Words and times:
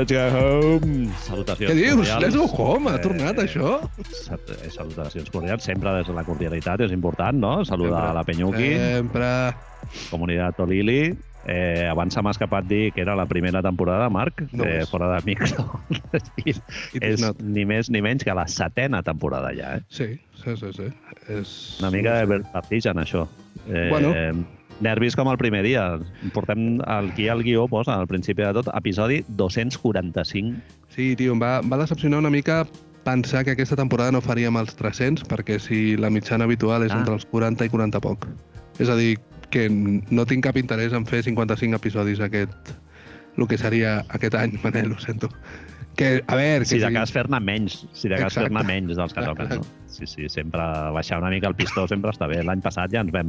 Let's 0.00 0.12
go 0.16 0.22
home! 0.32 1.10
Salutacions 1.26 1.68
Què 1.68 1.74
dius? 1.76 1.96
cordials. 2.08 2.22
Let's 2.24 2.36
go 2.40 2.46
home, 2.56 2.88
ha 2.88 2.94
Eh, 2.96 3.02
tornat 3.04 3.36
això? 3.42 3.72
eh, 4.32 4.70
Salutacions 4.72 5.28
cordials, 5.28 5.62
sempre 5.62 5.92
des 5.98 6.06
de 6.08 6.14
la 6.16 6.24
cordialitat, 6.24 6.80
és 6.86 6.92
important, 6.92 7.36
no? 7.36 7.64
Saludar 7.68 8.06
a 8.10 8.14
la 8.14 8.22
Penyuqui, 8.24 8.70
Sempre. 8.78 9.52
comunitat 10.10 10.56
Tolili. 10.56 11.14
Eh, 11.44 11.86
abans 11.90 12.14
se 12.14 12.22
m'ha 12.22 12.30
escapat 12.32 12.64
dir 12.68 12.92
que 12.92 13.00
era 13.02 13.14
la 13.16 13.26
primera 13.26 13.60
temporada, 13.62 14.08
Marc, 14.08 14.40
No 14.52 14.64
eh, 14.64 14.80
és. 14.82 14.88
fora 14.90 15.08
de 15.16 15.22
micro. 15.26 15.80
És 17.00 17.20
not. 17.20 17.40
ni 17.42 17.64
més 17.66 17.90
ni 17.90 18.00
menys 18.00 18.24
que 18.24 18.32
la 18.34 18.46
setena 18.48 19.02
temporada 19.02 19.52
ja, 19.56 19.76
eh? 19.76 19.82
Sí, 19.88 20.18
sí, 20.44 20.56
sí, 20.56 20.72
sí. 20.76 20.88
És... 21.28 21.76
Una 21.80 21.90
mica 21.90 22.14
de 22.20 22.26
vertigen, 22.26 22.96
això. 22.96 23.26
Eh, 23.68 23.88
Bueno. 23.90 24.14
Nervis 24.80 25.16
com 25.16 25.28
el 25.30 25.36
primer 25.38 25.62
dia. 25.64 25.98
Portem 26.34 26.78
aquí 26.88 27.28
al 27.28 27.42
guió, 27.44 27.66
posa, 27.68 27.98
al 28.00 28.06
principi 28.08 28.42
de 28.42 28.52
tot, 28.56 28.70
episodi 28.74 29.22
245. 29.28 30.56
Sí, 30.94 31.14
tio, 31.16 31.34
em 31.36 31.40
va, 31.42 31.58
em 31.60 31.70
va 31.72 31.78
decepcionar 31.82 32.18
una 32.22 32.30
mica 32.32 32.62
pensar 33.04 33.44
que 33.44 33.52
aquesta 33.54 33.76
temporada 33.76 34.12
no 34.12 34.20
faríem 34.20 34.56
els 34.60 34.74
300, 34.76 35.24
perquè 35.28 35.58
si 35.60 35.96
la 35.96 36.10
mitjana 36.10 36.44
habitual 36.44 36.84
és 36.84 36.92
Ah. 36.92 36.98
entre 36.98 37.14
els 37.14 37.24
40 37.26 37.64
i 37.64 37.68
40 37.72 38.00
poc. 38.00 38.26
És 38.78 38.88
a 38.88 38.96
dir, 38.96 39.18
que 39.50 39.68
no 39.70 40.26
tinc 40.26 40.44
cap 40.44 40.56
interès 40.56 40.92
en 40.92 41.04
fer 41.06 41.22
55 41.24 41.76
episodis 41.76 42.20
aquest... 42.20 42.74
el 43.38 43.46
que 43.48 43.56
seria 43.56 44.04
aquest 44.08 44.34
any, 44.34 44.58
Manel, 44.62 44.92
ho 44.92 44.98
sento. 45.00 45.30
Que, 45.98 46.22
a 46.26 46.36
veure... 46.38 46.64
Si 46.64 46.78
que 46.78 46.86
de 46.86 46.92
cas 46.94 47.10
fer-ne 47.12 47.40
menys, 47.44 47.80
si 47.92 48.08
de 48.08 48.16
cas 48.16 48.32
fer-ne 48.38 48.62
menys 48.64 48.96
dels 48.96 49.12
que 49.12 49.24
toquen, 49.26 49.50
no? 49.58 49.64
Sí, 49.90 50.06
sí, 50.06 50.28
sempre 50.32 50.62
baixar 50.94 51.18
una 51.20 51.28
mica 51.32 51.48
el 51.50 51.56
pistó 51.58 51.82
sempre 51.90 52.12
està 52.14 52.28
bé. 52.30 52.38
L'any 52.46 52.62
passat 52.64 52.92
ja 52.94 53.02
ens 53.04 53.10
vam, 53.12 53.28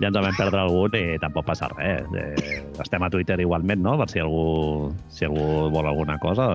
ja 0.00 0.08
ens 0.08 0.16
en 0.16 0.22
vam 0.24 0.36
perdre 0.38 0.62
algun 0.62 0.94
i 0.96 1.18
tampoc 1.20 1.44
passa 1.50 1.68
res. 1.74 2.06
Eh, 2.16 2.60
estem 2.80 3.02
a 3.04 3.10
Twitter 3.12 3.36
igualment, 3.42 3.82
no? 3.84 3.96
Per 4.00 4.06
si 4.08 4.22
algú, 4.22 4.94
si 5.12 5.26
algú 5.28 5.66
vol 5.74 5.90
alguna 5.90 6.16
cosa. 6.22 6.46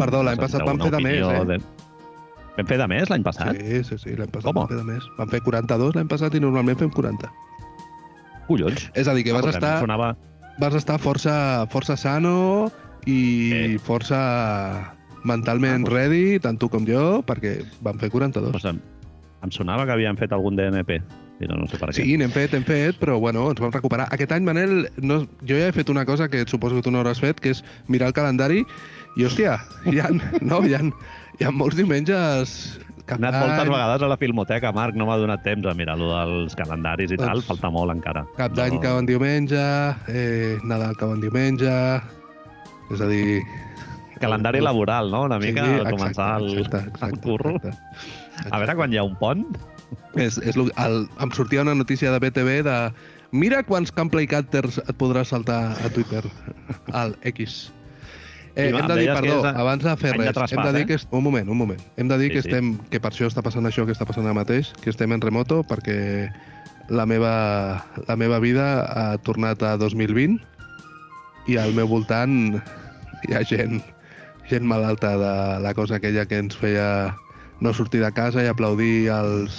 Perdó, 0.00 0.22
l'any 0.24 0.40
passat 0.40 0.64
vam 0.64 0.80
fer 0.80 0.92
de 0.94 1.02
més, 1.04 1.26
eh? 1.26 1.42
De... 1.52 1.58
Vam 2.54 2.70
fer 2.70 2.78
de 2.78 2.86
més 2.94 3.10
l'any 3.10 3.26
passat? 3.26 3.58
Sí, 3.58 3.82
sí, 3.90 3.98
sí, 3.98 4.14
l'any 4.16 4.30
passat 4.30 4.46
Com? 4.52 4.62
vam 4.62 4.70
fer 4.70 4.78
de 4.78 4.86
més. 4.88 5.10
Vam 5.18 5.34
fer 5.34 5.42
42 5.44 5.98
l'any 5.98 6.08
passat 6.14 6.38
i 6.38 6.40
normalment 6.46 6.78
fem 6.80 6.94
40. 6.94 7.32
Collons. 8.46 8.88
És 8.94 9.08
a 9.10 9.14
dir, 9.18 9.24
que 9.26 9.34
vas 9.36 9.46
Ah, 9.50 9.52
estar, 9.56 9.74
Sonava... 9.82 10.14
vas 10.60 10.74
estar 10.78 10.98
força, 11.02 11.66
força 11.72 11.96
sano 11.98 12.70
i 13.06 13.18
Sí. 13.52 13.78
força 13.78 14.94
mentalment 15.24 15.86
Ah, 15.88 15.90
ready, 15.90 16.38
tant 16.40 16.58
tu 16.60 16.68
com 16.68 16.84
jo, 16.86 17.22
perquè 17.26 17.64
vam 17.82 17.98
fer 17.98 18.10
42. 18.10 18.52
Doncs 18.52 18.64
em, 18.66 18.80
em 19.44 19.50
sonava 19.50 19.86
que 19.86 19.92
havien 19.92 20.16
fet 20.16 20.32
algun 20.32 20.56
DNP. 20.56 21.00
I 21.42 21.48
no, 21.50 21.56
no 21.58 21.66
sé 21.66 21.78
per 21.80 21.88
què. 21.90 21.94
Sí, 21.96 22.16
n'hem 22.16 22.30
fet, 22.30 22.52
hem 22.54 22.62
fet, 22.62 22.94
però 23.00 23.16
bueno, 23.18 23.48
ens 23.50 23.58
vam 23.60 23.72
recuperar. 23.74 24.06
Aquest 24.14 24.30
any, 24.36 24.44
Manel, 24.46 24.88
no, 25.02 25.22
jo 25.42 25.56
ja 25.58 25.66
he 25.68 25.72
fet 25.74 25.90
una 25.90 26.04
cosa 26.06 26.28
que 26.30 26.44
suposo 26.46 26.76
que 26.76 26.82
tu 26.86 26.92
no 26.94 27.00
hauràs 27.02 27.18
fet, 27.18 27.40
que 27.42 27.50
és 27.50 27.64
mirar 27.88 28.06
el 28.12 28.14
calendari 28.14 28.60
i, 29.16 29.24
hòstia, 29.26 29.56
hi 29.90 29.98
ha, 29.98 30.10
no, 30.40 30.60
hi 30.62 30.74
ha, 30.78 30.80
hi 31.40 31.44
ha 31.44 31.50
molts 31.50 31.76
diumenges... 31.80 32.78
He 33.04 33.12
anat 33.18 33.34
moltes 33.36 33.68
vegades 33.68 34.00
a 34.00 34.08
la 34.08 34.16
filmoteca, 34.16 34.70
Marc, 34.72 34.94
no 34.96 35.04
m'ha 35.04 35.18
donat 35.20 35.42
temps 35.44 35.66
a 35.68 35.74
mirar 35.76 35.98
allò 35.98 36.22
dels 36.24 36.54
calendaris 36.56 37.10
i 37.12 37.18
tal, 37.20 37.34
Doncs, 37.42 37.48
falta 37.50 37.68
molt 37.68 37.92
encara. 37.92 38.22
Cap 38.38 38.54
d'any 38.56 38.78
No. 38.78 38.80
va 38.80 38.94
en 39.02 39.04
diumenge, 39.10 39.60
eh, 40.08 40.56
Nadal 40.64 40.94
va 40.96 41.10
en 41.12 41.20
diumenge... 41.20 41.74
És 42.92 43.00
a 43.00 43.08
dir... 43.08 43.42
Calendari 44.20 44.60
laboral, 44.62 45.10
no? 45.10 45.24
Una 45.26 45.38
mica 45.42 45.64
Sí, 45.66 45.78
al 45.80 45.88
començar 45.92 46.28
el, 46.40 46.50
exacte, 46.58 46.78
el 46.84 46.88
exacte, 46.92 47.20
curro. 47.20 47.56
exacte. 47.56 48.50
A 48.50 48.58
veure 48.62 48.74
quan 48.78 48.92
hi 48.94 48.98
ha 49.00 49.04
un 49.04 49.16
pont. 49.20 49.44
És, 50.16 50.38
és 50.38 50.56
lo, 50.56 50.68
el, 50.80 51.00
em 51.20 51.32
sortia 51.34 51.62
una 51.64 51.74
notícia 51.74 52.12
de 52.14 52.18
BTV 52.22 52.60
de 52.66 52.76
mira 53.34 53.62
quants 53.66 53.90
Camplay 53.92 54.26
Cutters 54.30 54.78
et 54.84 54.94
podràs 54.98 55.32
saltar 55.34 55.74
a 55.74 55.90
Twitter, 55.92 56.22
al 56.94 57.16
X. 57.34 57.72
Eh, 58.54 58.70
va, 58.70 58.84
hem 58.84 58.88
de 58.92 58.96
dir, 59.00 59.08
perdó, 59.10 59.40
és 59.42 59.58
abans 59.58 59.82
de 59.82 59.96
fer 59.98 60.12
any 60.14 60.20
de 60.22 60.28
res, 60.28 60.30
hem 60.30 60.38
traspàs, 60.38 60.66
de 60.70 60.72
dir 60.78 60.84
eh? 60.84 60.88
que... 60.92 60.98
est- 61.02 61.10
Un 61.18 61.24
moment, 61.26 61.48
un 61.50 61.58
moment. 61.58 61.80
Hem 61.98 62.08
de 62.12 62.18
dir 62.22 62.28
Sí, 62.30 62.34
que 62.36 62.42
sí. 62.46 62.48
estem, 62.52 62.72
que 62.92 63.00
per 63.02 63.10
això 63.10 63.26
està 63.26 63.42
passant 63.42 63.66
això 63.66 63.84
que 63.88 63.92
està 63.96 64.06
passant 64.06 64.24
ara 64.30 64.36
mateix, 64.38 64.70
que 64.80 64.94
estem 64.94 65.10
en 65.12 65.20
remoto, 65.24 65.64
perquè 65.66 66.30
la 66.94 67.04
meva, 67.10 67.34
la 68.06 68.14
meva 68.20 68.38
vida 68.38 68.68
ha 68.86 69.18
tornat 69.26 69.62
a 69.66 69.74
2020 69.80 70.38
i 71.46 71.56
al 71.60 71.74
meu 71.76 71.88
voltant 71.90 72.56
hi 73.28 73.34
ha 73.36 73.42
gent, 73.44 73.82
gent 74.48 74.64
malalta 74.68 75.14
de 75.20 75.34
la 75.64 75.74
cosa 75.74 75.96
aquella 75.96 76.26
que 76.26 76.38
ens 76.40 76.56
feia 76.56 77.14
no 77.60 77.72
sortir 77.72 78.00
de 78.02 78.10
casa 78.12 78.42
i 78.44 78.48
aplaudir 78.50 79.08
els, 79.14 79.54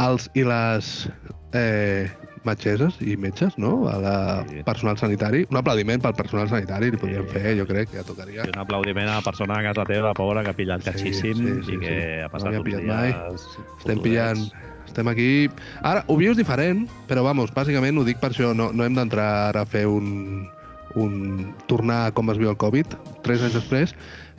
els 0.00 0.28
i 0.34 0.44
les 0.44 1.08
eh, 1.56 2.10
metgesses 2.44 2.96
i 3.00 3.14
metges, 3.16 3.54
no? 3.56 3.86
A 3.88 3.98
la 4.02 4.16
Sí. 4.48 4.62
personal 4.66 4.98
sanitari. 4.98 5.44
Un 5.50 5.56
aplaudiment 5.60 6.02
pel 6.02 6.16
personal 6.18 6.48
sanitari 6.50 6.90
li 6.90 6.96
podríem 6.98 7.28
Sí. 7.28 7.32
fer, 7.38 7.54
jo 7.58 7.66
crec 7.68 7.90
que 7.90 7.98
ja 8.00 8.04
tocaria. 8.04 8.44
I 8.44 8.50
un 8.50 8.58
aplaudiment 8.58 9.08
a 9.08 9.20
la 9.20 9.22
persona 9.22 9.60
a 9.60 9.62
casa 9.62 9.84
teva, 9.86 10.12
pobra, 10.12 10.42
que 10.42 10.50
ha 10.50 10.56
pillat 10.58 10.82
Sí, 10.82 10.90
catxíssim 10.90 11.34
sí, 11.38 11.54
sí, 11.66 11.72
i 11.76 11.78
que 11.78 11.86
sí. 11.88 12.20
ha 12.20 12.26
No 12.26 12.30
passat 12.34 12.54
havia 12.54 12.76
uns 12.78 12.84
dies... 12.84 12.84
mai. 12.84 13.14
Estem 13.78 14.02
pillant... 14.02 14.50
Estem 14.86 15.08
aquí... 15.08 15.48
Ara, 15.82 16.02
ho 16.08 16.16
vius 16.18 16.36
diferent, 16.36 16.88
però, 17.08 17.22
vamos, 17.22 17.54
bàsicament 17.54 17.96
ho 17.96 18.04
dic 18.04 18.18
per 18.20 18.32
això. 18.32 18.50
No, 18.54 18.72
no 18.72 18.84
hem 18.84 18.94
d'entrar 18.98 19.56
a 19.56 19.64
fer 19.64 19.86
un, 19.86 20.48
un... 20.94 21.54
tornar 21.66 22.12
com 22.12 22.30
es 22.30 22.38
viu 22.38 22.50
el 22.50 22.56
Covid, 22.56 22.86
tres 23.22 23.42
anys 23.42 23.54
després, 23.58 23.94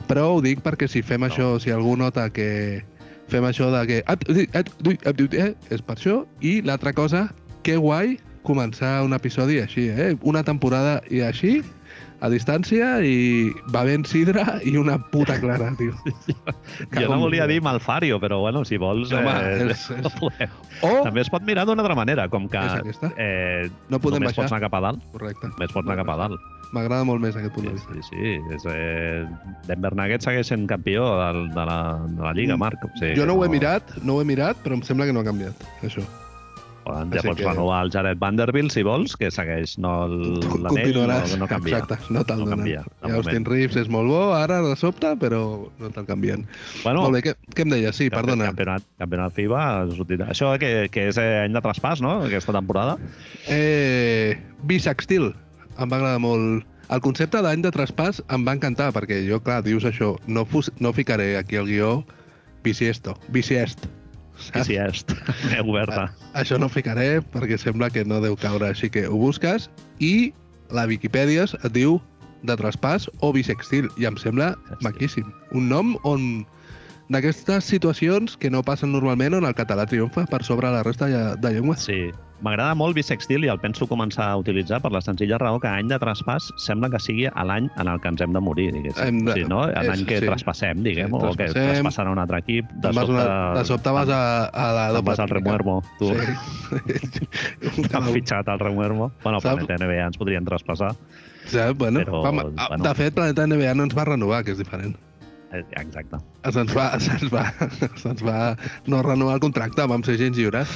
però 0.08 0.34
ho 0.34 0.40
dic 0.44 0.60
perquè 0.64 0.88
si 0.88 1.02
fem 1.02 1.20
No. 1.20 1.28
això, 1.28 1.48
si 1.60 1.70
algú 1.70 1.96
nota 1.96 2.28
que 2.30 2.84
fem 3.28 3.44
això 3.44 3.70
de 3.72 3.86
que... 3.86 4.02
"At- 4.06 4.28
at- 4.28 4.56
at- 4.56 5.06
at- 5.06 5.34
eh", 5.34 5.54
És 5.70 5.82
per 5.82 5.96
això. 5.96 6.26
I 6.40 6.60
l'altra 6.62 6.92
cosa, 6.92 7.32
que 7.62 7.76
guai 7.76 8.18
començar 8.44 9.02
un 9.04 9.14
episodi 9.16 9.58
així, 9.60 9.88
eh? 9.88 10.16
Una 10.22 10.42
temporada 10.44 11.00
i 11.10 11.20
així, 11.20 11.62
a 12.24 12.30
distància, 12.32 12.94
i 13.04 13.52
bevent 13.74 14.06
sidra 14.08 14.56
i 14.64 14.72
una 14.80 14.96
puta 15.12 15.36
clara, 15.42 15.68
tio. 15.76 15.92
Jo 16.94 17.08
no 17.10 17.18
volia 17.20 17.44
dir 17.50 17.60
Malfario, 17.62 18.16
però 18.22 18.40
bueno, 18.40 18.64
si 18.64 18.78
vols... 18.80 19.12
Home, 19.12 19.28
eh, 19.30 19.66
és- 19.70 19.90
és- 19.98 20.02
no. 20.02 20.10
O, 20.82 21.02
També 21.04 21.20
es 21.20 21.28
pot 21.30 21.44
mirar 21.44 21.66
d'una 21.68 21.84
altra 21.84 21.94
manera, 21.98 22.28
com 22.32 22.48
que 22.48 22.58
eh, 23.18 23.68
no 23.92 24.00
podem 24.00 24.22
només 24.22 24.32
pots 24.34 24.46
baixar. 24.48 24.56
anar 24.56 24.64
cap 24.66 24.78
a 24.80 24.82
dalt, 24.88 25.04
Correcte. 25.12 25.52
només 25.52 25.72
pots 25.76 25.86
anar 25.86 26.00
cap 26.00 26.14
a 26.16 26.18
dalt. 26.24 26.50
M'agrada 26.74 27.04
molt 27.06 27.20
més 27.22 27.36
aquest 27.38 27.52
punt 27.54 27.68
Sí, 27.68 27.70
de 27.70 27.76
vista. 27.76 27.92
sí, 27.94 28.02
sí. 28.08 28.54
És, 28.56 28.64
eh, 28.66 29.26
Denver 29.68 29.92
Nuggets 29.94 30.24
segueix 30.26 30.48
sent 30.50 30.64
campió 30.66 31.04
del, 31.20 31.44
de, 31.54 31.66
la, 31.68 31.78
de 32.08 32.22
la 32.24 32.32
Lliga, 32.34 32.56
Mm, 32.56 32.64
Marc. 32.64 32.82
O 32.88 32.90
sigui, 32.98 33.14
Jo 33.20 33.26
no 33.28 33.36
que 33.36 33.40
ho 33.40 33.44
he 33.44 33.52
mirat, 33.52 33.92
no 34.02 34.16
ho 34.16 34.22
he 34.22 34.26
mirat, 34.26 34.56
però 34.64 34.74
em 34.74 34.82
sembla 34.82 35.06
que 35.06 35.12
no 35.14 35.20
ha 35.22 35.28
canviat, 35.28 35.54
això. 35.86 36.02
Poden, 36.84 37.10
ja 37.10 37.16
Així 37.22 37.28
pots 37.30 37.40
que- 37.40 37.46
renovar 37.48 37.78
el 37.86 37.90
Jared 37.90 38.18
Vanderbilt, 38.20 38.70
si 38.70 38.82
vols, 38.84 39.16
que 39.16 39.30
segueix 39.30 39.78
no 39.78 40.04
el- 40.04 40.40
l'anell, 40.62 40.94
no, 40.94 41.36
no 41.38 41.46
canvia. 41.48 41.78
Exacte, 41.78 42.12
no 42.12 42.24
te'l 42.24 42.38
No 42.40 42.44
donen. 42.44 42.58
canvia, 42.58 42.84
I 43.08 43.10
Austin. 43.16 43.44
Reeves 43.46 43.76
és 43.76 43.88
molt 43.88 44.08
bo, 44.08 44.34
ara 44.34 44.60
de 44.62 44.76
sobte, 44.76 45.14
però 45.16 45.70
no 45.78 45.90
te'l 45.90 46.04
canvien. 46.06 46.46
Bueno, 46.82 47.02
Molt 47.08 47.14
bé, 47.14 47.22
què, 47.22 47.34
què 47.54 47.62
em 47.62 47.70
deies? 47.70 47.96
Sí, 47.96 48.10
perdona. 48.10 48.44
Campionat, 48.52 48.82
campionat 48.98 49.32
FIBA, 49.32 49.86
això 50.28 50.58
que, 50.58 50.88
que 50.92 51.08
és 51.08 51.16
eh, 51.16 51.44
any 51.46 51.52
de 51.56 51.62
traspàs, 51.64 52.00
no?, 52.04 52.20
aquesta 52.22 52.52
temporada. 52.52 52.98
Eh, 53.48 54.36
bisextil. 54.62 55.34
Em 55.78 55.90
va 55.90 55.96
agradar 55.96 56.20
molt. 56.20 56.66
El 56.92 57.00
concepte 57.00 57.40
d'any 57.40 57.62
de 57.64 57.70
traspàs 57.72 58.20
em 58.28 58.44
va 58.46 58.52
encantar, 58.52 58.92
perquè 58.92 59.22
jo, 59.26 59.40
clar, 59.42 59.62
dius 59.64 59.84
això, 59.88 60.18
no, 60.26 60.44
fus, 60.44 60.70
no 60.80 60.92
ficaré 60.92 61.36
aquí 61.38 61.56
el 61.56 61.66
guió 61.66 62.04
bisiesto, 62.62 63.16
bisiest. 63.32 63.86
I 64.54 64.64
si 64.66 64.78
és 64.80 65.04
oberta. 65.64 66.08
Això 66.36 66.58
no 66.60 66.68
ho 66.68 66.72
ficaré 66.72 67.20
perquè 67.34 67.58
sembla 67.60 67.90
que 67.90 68.04
no 68.04 68.20
deu 68.24 68.36
caure, 68.40 68.72
així 68.72 68.90
que 68.90 69.06
ho 69.08 69.18
busques 69.20 69.70
i 70.00 70.32
la 70.74 70.86
Viquipèdia 70.90 71.46
et 71.62 71.72
diu 71.74 72.00
de 72.44 72.56
traspàs 72.60 73.08
o 73.24 73.32
bisextil 73.32 73.88
i 74.00 74.08
em 74.08 74.18
sembla 74.20 74.52
Hòstia. 74.54 74.80
maquíssim. 74.84 75.30
Un 75.56 75.68
nom 75.72 75.94
on 76.04 76.44
d'aquestes 77.08 77.64
situacions 77.68 78.36
que 78.40 78.50
no 78.50 78.62
passen 78.62 78.92
normalment 78.92 79.34
on 79.36 79.44
el 79.44 79.54
català 79.54 79.84
triomfa 79.86 80.24
per 80.30 80.42
sobre 80.44 80.70
la 80.72 80.82
resta 80.82 81.06
de 81.36 81.50
llengües. 81.52 81.82
Sí, 81.84 82.10
m'agrada 82.44 82.74
molt 82.76 82.96
bisextil 82.96 83.44
i 83.44 83.48
el 83.52 83.60
penso 83.60 83.86
començar 83.88 84.26
a 84.32 84.36
utilitzar 84.40 84.80
per 84.82 84.90
la 84.92 85.00
senzilla 85.04 85.38
raó 85.40 85.60
que 85.60 85.68
any 85.68 85.88
de 85.88 85.98
traspàs 86.00 86.50
sembla 86.60 86.90
que 86.92 86.98
sigui 87.00 87.26
a 87.30 87.44
l'any 87.44 87.68
en 87.80 87.88
el 87.88 88.00
que 88.00 88.08
ens 88.08 88.20
hem 88.24 88.32
de 88.36 88.40
morir, 88.40 88.70
diguéssim. 88.72 89.20
De- 89.24 89.34
Sí, 89.34 89.44
no? 89.48 89.66
L'any 89.68 90.04
que 90.08 90.20
sí. 90.20 90.26
traspassem, 90.26 90.82
diguem, 90.82 91.08
Sí, 91.12 91.20
o 91.28 91.32
que 91.36 91.46
traspassarà 91.52 92.10
un 92.12 92.18
altre 92.18 92.38
equip. 92.38 92.70
De 92.72 92.88
vas 92.88 92.96
sobte, 93.06 93.12
una- 93.12 93.54
de 93.60 93.64
sobte 93.64 93.90
vas 93.90 94.08
a, 94.08 94.22
a 94.46 94.66
la 94.72 94.86
te'n 94.86 94.94
doble 94.96 95.10
vas 95.10 95.20
al 95.20 95.28
remuermo, 95.28 95.82
tu. 95.98 96.08
Sí. 96.08 97.24
Han 97.94 98.12
fitxat 98.12 98.48
al 98.48 98.58
remuermo. 98.58 99.12
Bueno, 99.22 99.40
Saps? 99.40 99.64
Planeta 99.64 99.76
NBA 99.84 100.06
ens 100.06 100.16
podrien 100.18 100.44
traspassar. 100.44 100.94
Sí, 101.46 101.58
bueno, 101.76 102.00
Però, 102.00 102.22
vam, 102.24 102.36
bueno. 102.54 102.84
De 102.84 102.94
fet, 102.94 103.14
Planeta 103.14 103.46
NBA 103.46 103.74
no 103.74 103.84
ens 103.84 103.96
va 103.96 104.04
renovar, 104.08 104.44
que 104.44 104.52
és 104.52 104.58
diferent. 104.58 104.96
Eh, 105.54 105.62
Exacte. 105.78 106.18
Se'ns 106.50 106.72
va, 106.74 106.86
se'ns 107.00 107.30
va, 107.32 107.44
se'ns 108.02 108.22
va 108.26 108.38
no 108.90 109.02
renovar 109.06 109.36
el 109.38 109.42
contracte, 109.44 109.86
vam 109.90 110.02
ser 110.06 110.16
gens 110.20 110.38
lliures. 110.38 110.72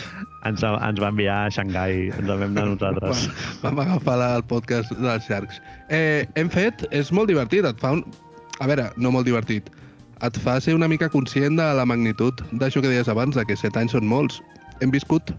Ens, 0.46 0.62
ens 0.62 1.02
va 1.02 1.10
enviar 1.10 1.40
a 1.46 1.50
Xangai, 1.54 2.08
ens 2.14 2.30
vam 2.30 2.46
anar 2.46 2.68
nosaltres. 2.70 3.26
Vam, 3.62 3.74
vam 3.74 3.82
agafar 3.86 4.16
la, 4.20 4.30
el 4.38 4.46
podcast 4.46 4.94
dels 5.02 5.26
Sharks. 5.26 5.58
Eh, 5.90 6.28
hem 6.38 6.50
fet, 6.52 6.86
és 6.94 7.10
molt 7.12 7.30
divertit, 7.32 7.66
et 7.66 7.82
fa 7.82 7.96
un... 7.98 8.04
A 8.62 8.66
veure, 8.70 8.88
no 8.98 9.10
molt 9.14 9.26
divertit, 9.26 9.68
et 10.26 10.38
fa 10.42 10.56
ser 10.62 10.74
una 10.74 10.88
mica 10.90 11.08
conscient 11.10 11.58
de 11.58 11.66
la 11.78 11.84
magnitud 11.86 12.40
d'això 12.58 12.82
que 12.82 12.90
deies 12.90 13.10
abans, 13.10 13.36
de 13.38 13.44
que 13.46 13.58
set 13.58 13.76
anys 13.78 13.94
són 13.94 14.06
molts. 14.06 14.40
Hem 14.82 14.94
viscut 14.94 15.30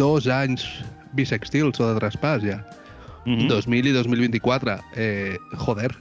dos 0.00 0.28
anys 0.28 0.64
bisextils 1.16 1.80
o 1.80 1.88
de 1.88 2.00
traspàs 2.00 2.44
ja. 2.44 2.58
Mhm. 3.24 3.48
2000 3.48 3.88
i 3.88 3.92
2024. 3.96 4.76
Eh, 4.96 5.36
joder, 5.64 5.92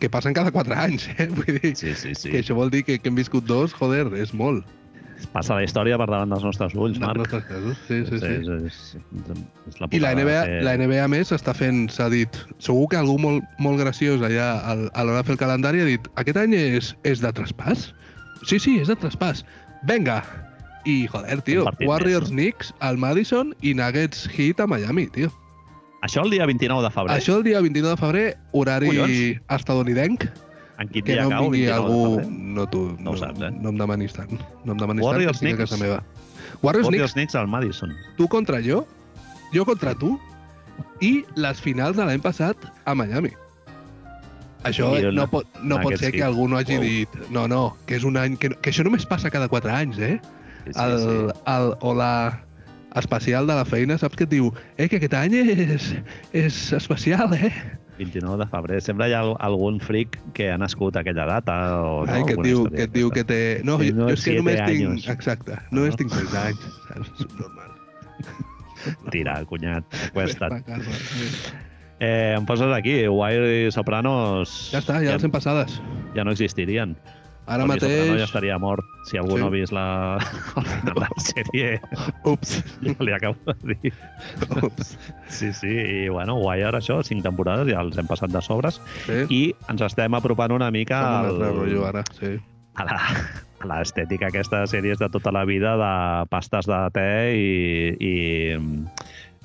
que 0.00 0.10
passen 0.10 0.34
cada 0.36 0.50
4 0.52 0.74
anys, 0.76 1.08
eh? 1.18 1.28
Vull 1.36 1.58
dir, 1.60 1.72
Sí, 1.76 1.94
sí, 1.94 2.14
sí. 2.14 2.30
que 2.32 2.42
això 2.42 2.54
vol 2.58 2.70
dir 2.70 2.84
que, 2.84 2.98
que 2.98 3.08
hem 3.08 3.16
viscut 3.18 3.46
dos, 3.48 3.72
joder, 3.74 4.08
és 4.20 4.34
molt. 4.34 4.66
Passa 5.34 5.52
la 5.52 5.62
història 5.66 5.98
per 6.00 6.06
davant 6.08 6.30
dels 6.32 6.44
nostres 6.46 6.72
ulls, 6.74 6.96
Marc. 6.98 7.18
nostres 7.20 7.44
casos. 7.44 7.76
Sí, 7.86 7.98
sí, 8.08 8.18
sí. 8.22 8.30
És, 8.38 8.46
és, 8.48 8.76
és, 8.96 9.26
és 9.68 9.80
la 9.82 9.88
I 9.92 9.98
la 10.00 10.14
NBA, 10.16 10.38
fer- 10.48 10.62
la 10.64 10.72
NBA 10.80 11.02
a 11.04 11.10
més 11.12 11.32
està 11.36 11.52
fent, 11.54 11.82
s'ha 11.92 12.06
dit, 12.08 12.38
segur 12.58 12.86
que 12.88 12.96
algú 12.96 13.18
molt, 13.20 13.44
molt 13.60 13.76
graciós 13.82 14.22
allà 14.24 14.46
al, 14.72 14.86
a 14.96 15.04
l'hora 15.04 15.20
de 15.20 15.28
fer 15.28 15.34
el 15.36 15.42
calendari 15.42 15.82
ha 15.84 15.88
dit 15.90 16.08
aquest 16.22 16.40
any 16.40 16.56
és, 16.56 16.94
és 17.04 17.20
de 17.20 17.32
traspàs? 17.36 17.90
Sí, 18.48 18.56
sí, 18.58 18.78
és 18.80 18.88
de 18.88 18.96
traspàs. 18.96 19.44
Venga! 19.84 20.22
I, 20.88 21.04
joder, 21.12 21.42
tio, 21.44 21.66
Un 21.66 21.68
partit 21.74 21.88
Warriors 21.90 22.30
més, 22.32 22.38
Knicks 22.38 22.72
al 22.80 22.96
Madison 22.96 23.52
i 23.60 23.74
Nuggets 23.76 24.24
Heat 24.32 24.64
a 24.64 24.66
Miami, 24.72 25.04
tio. 25.12 25.28
Això 26.02 26.22
el 26.24 26.30
dia 26.30 26.46
29 26.46 26.82
de 26.86 26.90
febrer. 26.94 27.16
Això 27.18 27.36
el 27.36 27.42
dia 27.44 27.60
29 27.60 27.94
de 27.94 28.00
febrer, 28.00 28.26
horari 28.52 28.86
Collons. 28.88 29.42
estadounidenc, 29.58 30.24
en 30.80 30.88
quin 30.88 31.04
que 31.04 31.12
dia 31.12 31.24
no 31.24 31.30
cau? 31.34 31.42
vingui 31.50 31.66
29 31.66 31.76
algú... 31.76 32.16
de 32.16 32.22
febrer? 32.24 32.38
No, 32.56 32.66
tu, 32.72 32.80
No 32.98 33.04
no, 33.04 33.10
ho 33.12 33.16
saps, 33.20 33.40
eh? 33.42 33.50
no 33.60 33.68
em 33.74 33.76
demanis 33.78 34.12
tant. 34.16 34.32
No 34.64 34.72
em 34.72 34.78
demanis 34.80 35.04
Warriors 35.04 35.40
tant, 35.40 35.44
que 35.44 35.50
estic 35.50 35.60
a 35.60 35.66
casa 35.66 35.76
Knicks. 35.76 35.88
meva. 35.90 36.56
Warriors, 36.62 36.86
Warriors 36.88 37.12
Knicks 37.12 37.34
al 37.36 37.48
Madison. 37.48 37.90
Knicks, 37.92 38.16
tu 38.16 38.28
contra 38.28 38.62
jo, 38.64 38.86
jo 39.52 39.64
contra 39.68 39.94
tu, 39.94 40.14
i 41.04 41.24
les 41.36 41.60
finals 41.60 41.96
de 41.96 42.04
l'any 42.08 42.20
passat 42.24 42.56
a 42.86 42.94
Miami. 42.94 43.30
Això 44.64 44.90
I 44.98 45.04
el- 45.08 45.14
no 45.16 45.26
pot, 45.28 45.46
no 45.64 45.78
pot 45.80 45.96
ser 45.96 46.12
que 46.12 46.22
algú 46.22 46.46
no 46.48 46.58
hagi 46.58 46.76
Wow. 46.76 46.82
dit 46.84 47.08
no, 47.30 47.46
no, 47.48 47.76
que 47.86 47.96
és 47.96 48.04
un 48.04 48.16
any... 48.20 48.36
Que, 48.36 48.50
que 48.60 48.70
això 48.72 48.84
només 48.84 49.06
passa 49.08 49.30
cada 49.32 49.48
4 49.48 49.70
anys, 49.72 49.98
eh? 49.98 50.18
Sí, 50.66 50.72
sí, 50.74 50.80
el, 50.80 50.98
sí. 51.00 51.40
el, 51.48 51.70
o 51.80 51.94
la 51.96 52.40
especial 52.96 53.46
de 53.46 53.54
la 53.54 53.64
feina, 53.64 53.96
saps 53.98 54.16
que 54.16 54.24
et 54.24 54.30
diu 54.32 54.52
eh, 54.76 54.88
que 54.88 54.96
aquest 54.98 55.14
any 55.14 55.34
és, 55.42 55.90
és 56.32 56.58
especial, 56.72 57.34
eh? 57.34 57.52
29 58.00 58.38
de 58.40 58.46
febrer. 58.48 58.78
Sempre 58.80 59.10
hi 59.10 59.12
ha 59.12 59.20
al- 59.20 59.36
algun 59.44 59.76
fric 59.84 60.16
que 60.34 60.46
ha 60.50 60.56
nascut 60.58 60.96
a 60.96 61.02
aquella 61.04 61.26
data 61.28 61.56
o 61.84 62.06
no? 62.06 62.12
Ai, 62.14 62.22
que 62.24 62.32
et 62.38 62.42
diu, 62.46 62.62
que 62.72 62.86
et 62.88 62.92
diu 62.94 63.10
que 63.12 63.24
té... 63.28 63.40
No, 63.62 63.76
jo, 63.78 63.92
no 63.94 64.08
jo 64.08 64.14
és 64.16 64.24
que 64.24 64.38
només 64.38 64.56
tinc... 64.64 64.70
años. 64.86 65.08
Exacte, 65.12 65.58
només 65.70 65.92
No? 65.92 66.00
tinc 66.00 66.14
6 66.16 66.38
anys. 66.46 66.64
Saps? 66.88 67.10
És 67.26 67.34
normal. 67.36 67.74
Tira, 69.12 69.34
cunyat, 69.44 69.84
cuesta't. 70.14 70.54
Va, 70.54 70.62
casa, 70.64 70.96
sí. 71.12 71.52
Eh, 72.00 72.32
em 72.38 72.46
poses 72.48 72.72
aquí, 72.72 72.94
Wire 73.12 73.66
i 73.66 73.72
Sopranos... 73.74 74.54
Ja 74.72 74.80
està, 74.80 75.02
ja 75.04 75.12
les 75.18 75.24
hem 75.26 75.32
passades. 75.34 75.74
ja 76.16 76.24
no 76.24 76.32
existirien. 76.32 76.94
Ara 77.46 77.64
Tony 77.66 77.80
Soprano 77.80 77.96
ja 77.96 78.10
mateix... 78.12 78.22
estaria 78.28 78.58
mort. 78.62 78.84
Si 79.08 79.16
algú 79.18 79.36
Sí. 79.36 79.40
no 79.40 79.46
ha 79.48 79.50
vist 79.50 79.72
la, 79.72 80.18
la 81.00 81.08
sèrie, 81.18 81.80
Ups. 82.24 82.60
ja 82.84 82.94
li 83.00 83.12
acabo 83.16 83.36
de 83.64 83.74
dir. 83.82 83.92
Ups. 84.62 84.96
Sí, 85.28 85.52
sí, 85.52 85.68
i 85.72 86.08
bueno, 86.08 86.36
Wire, 86.38 86.76
això, 86.78 87.00
cinc 87.06 87.24
temporades, 87.26 87.66
ja 87.72 87.80
els 87.82 87.98
hem 87.98 88.06
passat 88.06 88.30
de 88.30 88.42
sobres, 88.44 88.80
Sí. 89.06 89.24
i 89.30 89.42
ens 89.72 89.82
estem 89.82 90.14
apropant 90.14 90.52
una 90.52 90.70
mica 90.70 91.00
al, 91.24 91.40
rotllo 91.40 91.86
ara, 91.88 92.04
sí. 92.20 92.36
a 92.76 92.84
la 92.86 92.98
a 93.60 93.66
l'estètica 93.68 94.30
aquesta 94.30 94.62
de 94.62 94.68
sèries 94.72 94.96
de 94.96 95.10
tota 95.12 95.28
la 95.36 95.42
vida 95.44 95.74
de 95.76 95.90
pastes 96.32 96.64
de 96.64 96.78
te 96.96 97.08
i, 97.36 97.50
i 98.00 98.14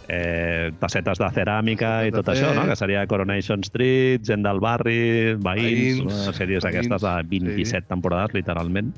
eh, 0.07 0.71
tassetes 0.79 1.19
de 1.21 1.29
ceràmica 1.35 1.91
i 2.05 2.11
Tassetes 2.11 2.15
de 2.15 2.21
tot 2.21 2.31
això, 2.33 2.51
te. 2.51 2.59
no? 2.59 2.67
que 2.69 2.77
seria 2.79 3.05
Coronation 3.07 3.63
Street, 3.65 4.23
gent 4.27 4.45
del 4.45 4.61
barri, 4.63 5.35
veïns, 5.35 6.01
Veïns, 6.01 6.05
veïns 6.05 6.39
sèries 6.39 6.63
veïns, 6.63 6.71
aquestes 6.71 7.05
de 7.05 7.15
27 7.33 7.83
sí. 7.83 7.89
temporades, 7.89 8.35
literalment. 8.37 8.93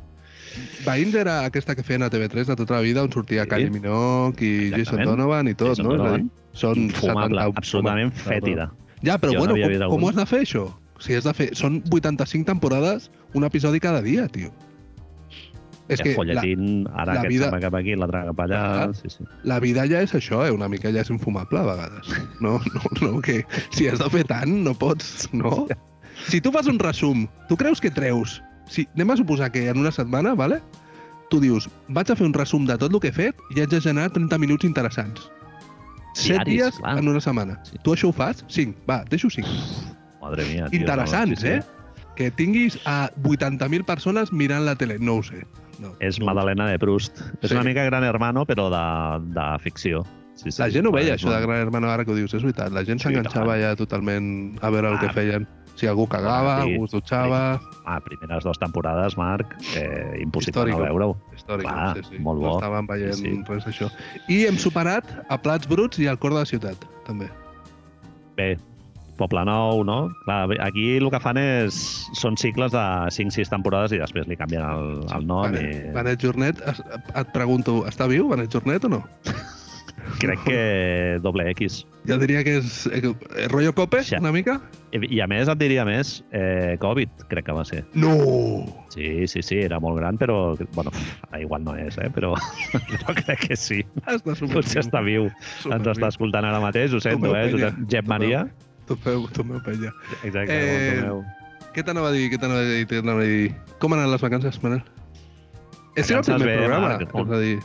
Veïns 0.87 1.13
era 1.19 1.37
aquesta 1.45 1.75
que 1.77 1.83
feien 1.85 2.05
a 2.05 2.09
TV3 2.09 2.49
de 2.49 2.55
tota 2.57 2.77
la 2.79 2.81
vida, 2.81 3.03
on 3.05 3.11
sortia 3.13 3.43
Sí. 3.45 3.49
Kylie 3.51 3.69
Minogue 3.73 4.41
i 4.41 4.69
Jason 4.71 4.81
Exactament. 4.81 5.09
Donovan 5.11 5.47
i 5.47 5.53
tot, 5.53 5.75
Jason 5.75 5.85
no? 5.85 5.95
Donovan. 5.97 6.29
són 6.57 6.87
Infumable, 6.87 7.37
70 7.37 7.61
absolutament 7.61 8.13
fètida. 8.17 8.71
Ja, 9.05 9.19
però 9.21 9.33
Jo 9.33 9.43
no 9.43 9.45
bueno, 9.45 9.53
havia 9.53 9.85
com, 9.85 9.99
com 9.99 10.07
ho 10.07 10.09
has 10.09 10.15
de 10.17 10.25
fer, 10.25 10.41
això? 10.41 10.63
O 10.97 11.01
sigui, 11.03 11.19
has 11.19 11.27
de 11.27 11.33
fer... 11.37 11.51
Són 11.53 11.83
85 11.93 12.47
temporades, 12.47 13.11
un 13.37 13.45
episodi 13.45 13.79
cada 13.79 14.01
dia, 14.01 14.25
tio. 14.27 14.49
És 15.87 16.01
que 16.03 16.13
la, 16.27 16.41
ara 16.43 17.13
la 17.13 17.21
aquest 17.21 17.29
vida- 17.31 17.51
cap 17.63 17.75
aquí, 17.79 17.95
l'altre 17.95 18.23
cap 18.27 18.41
allà... 18.43 18.61
Ah. 18.87 18.87
Sí, 18.93 19.09
sí. 19.13 19.27
la 19.47 19.59
vida 19.63 19.85
ja 19.87 20.01
és 20.03 20.13
això, 20.17 20.41
eh? 20.47 20.51
Una 20.51 20.67
mica 20.67 20.91
ja 20.91 21.05
és 21.05 21.11
infumable, 21.13 21.61
a 21.61 21.67
vegades. 21.69 22.11
No, 22.43 22.57
no, 22.73 22.91
no, 23.01 23.21
que 23.23 23.43
si 23.71 23.87
has 23.87 23.99
de 24.03 24.09
fer 24.11 24.25
tant, 24.27 24.51
no 24.65 24.73
pots, 24.75 25.29
no? 25.31 25.65
Si 26.27 26.41
tu 26.41 26.51
fas 26.51 26.67
un 26.67 26.79
resum, 26.79 27.27
tu 27.47 27.55
creus 27.57 27.79
que 27.81 27.91
treus... 27.91 28.41
Si, 28.67 28.83
anem 28.97 29.13
a 29.13 29.15
suposar 29.15 29.47
que 29.53 29.69
en 29.71 29.79
una 29.79 29.93
setmana, 29.95 30.33
vale? 30.35 30.59
tu 31.29 31.39
dius, 31.43 31.67
vaig 31.91 32.11
a 32.11 32.15
fer 32.15 32.27
un 32.27 32.33
resum 32.35 32.65
de 32.67 32.77
tot 32.79 32.93
el 32.93 33.01
que 33.03 33.11
he 33.11 33.15
fet 33.15 33.39
i 33.55 33.61
haig 33.61 33.71
de 33.71 33.81
generar 33.83 34.11
30 34.15 34.39
minuts 34.39 34.67
interessants. 34.67 35.27
7 36.17 36.31
Diaris, 36.33 36.53
dies 36.53 36.77
clar. 36.79 36.97
en 36.99 37.11
una 37.11 37.21
setmana. 37.21 37.59
Sí. 37.67 37.77
Tu 37.83 37.93
això 37.93 38.09
ho 38.09 38.15
fas? 38.15 38.43
5. 38.53 38.85
Va, 38.89 39.03
deixo 39.11 39.29
5. 39.29 39.47
Madre 40.21 40.47
mia, 40.49 40.69
tio. 40.71 40.79
Interessants, 40.81 41.35
no, 41.35 41.41
sí, 41.41 41.47
sí. 41.47 41.53
eh? 41.59 41.76
Que 42.17 42.31
tinguis 42.33 42.79
a 42.89 43.11
80.000 43.21 43.85
persones 43.85 44.31
mirant 44.33 44.65
la 44.65 44.73
tele. 44.75 44.97
No 44.97 45.19
ho 45.19 45.23
sé. 45.23 45.43
No, 45.77 45.91
És 46.01 46.17
no. 46.19 46.25
Madalena 46.25 46.65
de 46.71 46.79
Proust. 46.81 47.19
És 47.43 47.51
Sí. 47.51 47.53
una 47.55 47.63
mica 47.63 47.83
Gran 47.85 48.03
Hermano, 48.03 48.45
però 48.49 48.71
de, 48.73 49.29
de 49.39 49.59
ficció. 49.61 50.01
Sí, 50.33 50.49
sí. 50.51 50.61
La 50.61 50.69
gent 50.71 50.85
ho 50.87 50.91
veia, 50.91 51.13
això 51.15 51.29
de 51.29 51.39
Gran 51.45 51.61
Hermano, 51.61 51.89
ara 51.89 52.03
que 52.05 52.11
ho 52.11 52.15
dius, 52.15 52.33
és 52.33 52.41
veritat. 52.41 52.71
La 52.73 52.83
gent 52.83 52.99
Sí, 52.99 53.07
s'enganxava 53.07 53.59
ja 53.61 53.75
totalment 53.75 54.57
a 54.61 54.69
veure 54.73 54.89
el 54.89 54.99
que 54.99 55.05
Ah. 55.07 55.13
feien. 55.13 55.47
Si 55.75 55.85
algú 55.85 56.07
cagava, 56.09 56.63
Sí. 56.63 56.71
algú 56.73 56.85
es 56.85 56.91
dutxava... 56.91 57.61
Ah, 57.85 57.99
primeres 58.03 58.43
dues 58.43 58.57
temporades, 58.57 59.15
Marc, 59.15 59.53
eh, 59.75 60.17
impossible 60.19 60.63
Històrico. 60.71 60.79
no 60.79 60.83
veure-ho. 60.85 61.17
Històric, 61.35 61.69
sí, 61.95 62.09
sí. 62.09 62.19
molt 62.19 62.41
No 62.41 62.47
bo. 62.49 62.59
estàvem 62.59 62.87
veient 62.87 63.13
Sí, 63.13 63.21
sí. 63.21 63.43
res 63.47 63.63
d'això. 63.65 63.91
I 64.27 64.45
hem 64.47 64.57
superat 64.57 65.05
a 65.29 65.37
Plats 65.39 65.67
Bruts 65.67 65.99
i 65.99 66.07
al 66.07 66.17
cor 66.17 66.33
de 66.33 66.39
la 66.39 66.45
ciutat, 66.45 66.75
també. 67.05 67.29
Bé, 68.35 68.57
Poble 69.19 69.43
Nou, 69.47 69.83
no? 69.87 69.97
Clar, 70.25 70.39
aquí 70.63 70.87
el 70.97 71.09
que 71.13 71.21
fan 71.23 71.39
és... 71.41 71.81
Són 72.17 72.37
cicles 72.39 72.73
de 72.75 72.85
5-6 73.17 73.51
temporades 73.53 73.93
i 73.95 74.01
després 74.01 74.29
li 74.29 74.37
canvien 74.39 74.63
el, 74.65 75.03
el 75.13 75.27
nom 75.27 75.49
Benet, 75.49 75.91
i 75.91 75.93
Benet 75.95 76.23
Jornet, 76.23 76.63
et 76.69 77.35
pregunto, 77.35 77.81
està 77.89 78.09
viu 78.09 78.29
Benet 78.31 78.53
Jornet 78.53 78.87
o 78.87 78.97
no? 78.97 79.03
crec 80.19 80.39
que 80.45 81.19
doble 81.21 81.49
X. 81.51 81.85
Jo 82.07 82.17
diria 82.21 82.43
que 82.45 82.57
és 82.61 82.85
eh, 82.87 83.01
eh, 83.03 83.47
rotllo 83.51 83.73
cope, 83.75 84.03
Ja. 84.07 84.19
una 84.19 84.31
mica? 84.31 84.61
I, 84.95 85.01
I 85.17 85.19
a 85.21 85.27
més 85.27 85.49
et 85.51 85.59
diria 85.59 85.83
més, 85.85 86.23
eh, 86.31 86.77
Covid, 86.79 87.25
crec 87.31 87.45
que 87.49 87.55
va 87.55 87.65
ser. 87.67 87.83
No! 87.93 88.13
Sí, 88.93 89.27
sí, 89.27 89.43
sí, 89.43 89.59
era 89.65 89.79
molt 89.83 89.99
gran, 89.99 90.17
però... 90.17 90.55
Bueno, 90.73 90.93
igual 91.39 91.65
no 91.65 91.75
és, 91.75 91.97
eh? 91.97 92.09
Però, 92.13 92.33
però 92.93 93.17
crec 93.19 93.49
que 93.49 93.59
sí. 93.59 93.83
Està. 94.05 94.37
Potser 94.53 94.85
està 94.85 95.03
viu. 95.03 95.27
Ens 95.27 95.65
superviu. 95.65 95.91
està 95.97 96.13
escoltant 96.13 96.47
ara 96.47 96.63
mateix, 96.63 96.95
ho 96.95 97.03
sento, 97.03 97.35
eh? 97.35 97.49
Josep 97.51 98.07
Maria. 98.07 98.45
Tu 98.47 98.66
feu, 98.95 99.27
tu 99.33 99.43
meu 99.43 99.59
penya. 99.65 99.91
Exacte, 100.23 100.53
Eh, 100.53 100.97
eh... 100.97 101.01
meu. 101.01 101.23
Què 101.75 101.83
t'anava 101.85 102.09
a 102.09 102.11
dir? 102.15 102.29
Què 102.31 102.39
t'anava 102.39 102.61
a 102.61 102.65
dir? 102.65 102.85
Què 102.87 103.01
t'anava 103.01 103.21
a 103.21 103.25
dir? 103.27 103.51
Com 103.81 103.93
han 103.93 103.99
anat 103.99 104.11
les 104.15 104.21
vacances, 104.21 104.61
Manel? 104.63 104.81
És 105.97 106.09
el 106.11 106.21
primer 106.23 106.45
bé, 106.45 106.55
programa, 106.57 106.87
Marc. 106.93 107.01
és 107.01 107.31
a 107.33 107.39
dir, 107.41 107.59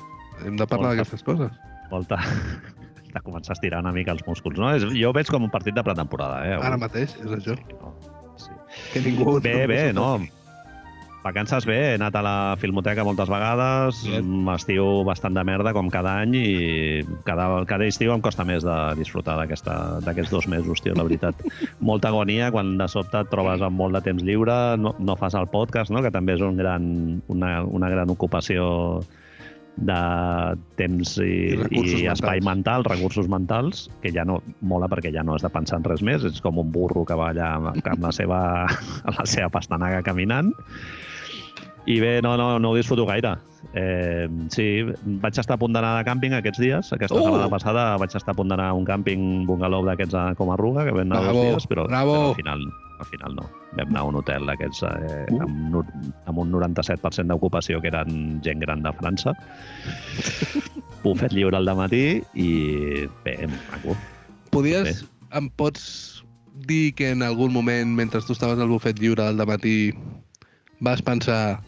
hem 0.46 0.56
de 0.56 0.66
parlar 0.66 0.88
Molt 0.88 0.98
d'aquestes 0.98 1.22
coses. 1.22 1.52
Volta 1.90 2.18
de 3.12 3.20
començar 3.26 3.52
a 3.52 3.56
estirar 3.58 3.80
una 3.84 3.92
mica 3.92 4.12
els 4.12 4.24
músculs, 4.26 4.58
no? 4.58 4.70
És, 4.74 4.82
jo 4.84 5.10
ho 5.10 5.12
veig 5.12 5.28
com 5.28 5.44
un 5.44 5.50
partit 5.52 5.74
de 5.76 5.84
pretemporada, 5.84 6.42
eh? 6.48 6.54
avui. 6.56 6.66
Ara 6.66 6.78
mateix, 6.80 7.14
és 7.20 7.34
això. 7.38 7.56
Sí, 7.56 7.76
no? 7.80 7.94
Sí. 8.40 8.50
Que 8.94 9.00
ningú... 9.04 9.38
Bé, 9.44 9.66
bé, 9.68 9.92
no. 9.92 10.18
Vacances 11.22 11.62
bé, 11.70 11.76
he 11.92 11.94
anat 11.94 12.16
a 12.18 12.22
la 12.26 12.36
Filmoteca 12.58 13.04
moltes 13.06 13.30
vegades, 13.30 14.00
un 14.18 14.48
estiu 14.50 15.04
bastant 15.06 15.36
de 15.36 15.44
merda, 15.46 15.70
com 15.76 15.86
cada 15.92 16.16
any, 16.24 16.34
i 16.34 16.48
cada, 17.28 17.46
cada 17.70 17.86
estiu 17.86 18.10
em 18.10 18.22
costa 18.24 18.42
més 18.42 18.66
de 18.66 18.78
disfrutar 18.98 19.36
d'aquests 19.38 20.32
dos 20.34 20.48
mesos, 20.50 20.82
tio, 20.82 20.96
la 20.98 21.06
veritat. 21.06 21.38
Molta 21.90 22.10
agonia 22.10 22.50
quan 22.50 22.74
de 22.80 22.88
sobte 22.90 23.22
et 23.22 23.30
trobes 23.30 23.62
amb 23.62 23.78
molt 23.78 23.94
de 23.94 24.02
temps 24.02 24.24
lliure, 24.26 24.56
no, 24.82 24.96
no 24.98 25.16
fas 25.20 25.38
el 25.38 25.46
podcast, 25.52 25.94
no? 25.94 26.02
que 26.02 26.10
també 26.10 26.34
és 26.34 26.42
un 26.42 26.58
gran, 26.58 26.88
una, 27.30 27.52
una 27.70 27.92
gran 27.92 28.10
ocupació 28.10 28.66
de 29.76 30.00
temps 30.76 31.14
i, 31.22 31.54
I 31.70 31.84
i 32.02 32.08
espai 32.10 32.42
mentals. 32.42 32.48
mental, 32.50 32.84
recursos 32.90 33.30
mentals, 33.30 33.86
que 34.02 34.10
ja 34.12 34.26
no 34.26 34.40
mola 34.60 34.90
perquè 34.90 35.14
ja 35.14 35.22
no 35.22 35.36
has 35.36 35.46
de 35.46 35.52
pensar 35.54 35.78
en 35.78 35.86
res 35.86 36.02
més, 36.02 36.26
ets 36.26 36.42
com 36.42 36.58
un 36.60 36.74
burro 36.74 37.06
que 37.08 37.16
va 37.16 37.30
allà 37.30 37.54
amb, 37.60 37.70
amb 37.78 38.04
la, 38.04 38.12
seva, 38.12 38.42
amb 38.66 39.16
la 39.20 39.28
seva 39.30 39.48
pastanaga 39.54 40.02
caminant. 40.02 40.52
I 41.86 41.96
bé, 42.00 42.20
no, 42.22 42.36
no, 42.38 42.58
no 42.62 42.70
ho 42.70 42.76
disfruto 42.76 43.04
gaire. 43.06 43.34
Eh, 43.74 44.28
sí, 44.54 44.82
vaig 45.22 45.38
estar 45.38 45.54
a 45.56 45.58
punt 45.58 45.72
d'anar 45.74 45.96
de 45.98 46.04
càmping 46.06 46.34
aquests 46.38 46.60
dies. 46.62 46.92
Aquesta 46.94 47.16
Oh! 47.18 47.24
setmana 47.26 47.48
passada 47.50 47.96
vaig 47.98 48.14
estar 48.14 48.34
a 48.34 48.38
punt 48.38 48.48
d'anar 48.50 48.68
a 48.70 48.76
un 48.78 48.84
càmping 48.86 49.46
bungalow 49.46 49.84
d'aquests 49.86 50.14
a 50.14 50.24
Comarruga, 50.38 50.84
que 50.86 50.92
vam 50.94 51.06
anar 51.10 51.22
Bravo, 51.24 51.42
dos 51.42 51.50
dies, 51.56 51.66
però, 51.70 51.86
bravo. 51.88 52.12
però 52.14 52.28
al 52.30 52.34
final 52.38 52.64
al 53.02 53.06
final 53.10 53.34
no. 53.34 53.42
Vam 53.74 53.88
anar 53.90 54.00
a 54.00 54.04
un 54.12 54.14
hotel 54.20 54.46
d'aquests 54.46 54.82
eh, 54.86 55.26
Uh. 55.32 55.40
amb, 55.42 55.74
amb 56.30 56.38
un 56.38 56.52
97% 56.52 57.26
d'ocupació, 57.32 57.80
que 57.82 57.88
eren 57.90 58.38
gent 58.44 58.60
gran 58.62 58.82
de 58.84 58.92
França. 58.94 59.32
Bufet 61.02 61.32
lliure 61.34 61.56
al 61.58 61.66
matí 61.74 62.22
i 62.38 63.06
bé, 63.24 63.34
maco. 63.72 63.96
Podies, 64.54 65.02
em 65.34 65.48
pots 65.50 66.22
dir 66.68 66.92
que 66.94 67.10
en 67.10 67.22
algun 67.26 67.52
moment, 67.52 67.90
mentre 67.96 68.20
tu 68.22 68.34
estaves 68.36 68.60
al 68.60 68.68
bufet 68.70 69.00
lliure 69.00 69.24
al 69.26 69.40
matí, 69.48 69.92
vas 70.78 71.02
pensar 71.02 71.58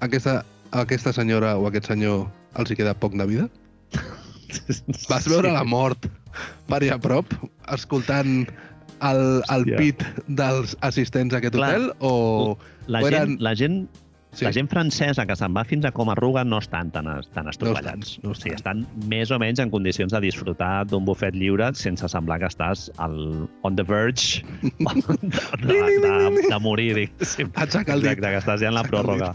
aquesta, 0.00 0.44
aquesta 0.72 1.12
senyora 1.16 1.56
o 1.58 1.66
aquest 1.68 1.86
senyor 1.92 2.26
els 2.60 2.70
hi 2.72 2.76
queda 2.78 2.94
poc 2.94 3.16
de 3.18 3.26
vida? 3.28 3.48
Vas 5.10 5.26
veure 5.28 5.52
la 5.52 5.64
mort 5.66 6.06
per 6.70 6.82
a 6.92 6.98
prop, 7.02 7.32
escoltant 7.74 8.46
el, 9.04 9.20
el 9.52 9.66
Hòstia. 9.66 9.76
pit 9.78 10.04
dels 10.28 10.76
assistents 10.86 11.34
a 11.34 11.40
aquest 11.42 11.56
Clar. 11.58 11.70
hotel 11.74 11.92
o... 12.00 12.56
La 12.86 13.02
o 13.02 13.08
gent, 13.10 13.16
eren- 13.22 13.38
la 13.42 13.54
gent 13.58 13.86
Sí. 14.36 14.44
La 14.44 14.50
gent 14.52 14.66
francesa 14.68 15.24
que 15.24 15.32
se'n 15.32 15.54
va 15.56 15.62
fins 15.64 15.86
a 15.88 15.90
Comarruga 15.96 16.42
no 16.44 16.58
estan 16.60 16.90
tan, 16.92 17.06
tan 17.32 17.46
estropellats. 17.48 18.18
no 18.20 18.34
o 18.34 18.36
sigui, 18.36 18.52
estan. 18.52 18.82
estan 18.84 19.08
més 19.08 19.30
o 19.32 19.38
menys 19.40 19.62
en 19.64 19.70
condicions 19.72 20.12
de 20.12 20.20
disfrutar 20.20 20.84
d'un 20.90 21.06
bufet 21.08 21.32
lliure 21.32 21.70
sense 21.72 22.04
semblar 22.12 22.36
que 22.42 22.50
estàs 22.52 22.90
al, 23.00 23.16
on 23.64 23.78
the 23.80 23.86
verge 23.88 24.44
de, 24.60 25.72
de, 25.72 25.78
de, 26.04 26.44
de 26.50 26.58
morir, 26.60 26.90
diguéssim. 26.98 27.48
Aixeca 27.56 27.96
el 27.96 28.04
dit. 28.04 28.10
Exacte, 28.12 28.28
que 28.34 28.42
estàs 28.44 28.60
ja 28.60 28.68
en 28.68 28.76
la 28.76 28.84
pròrroga. 28.84 29.30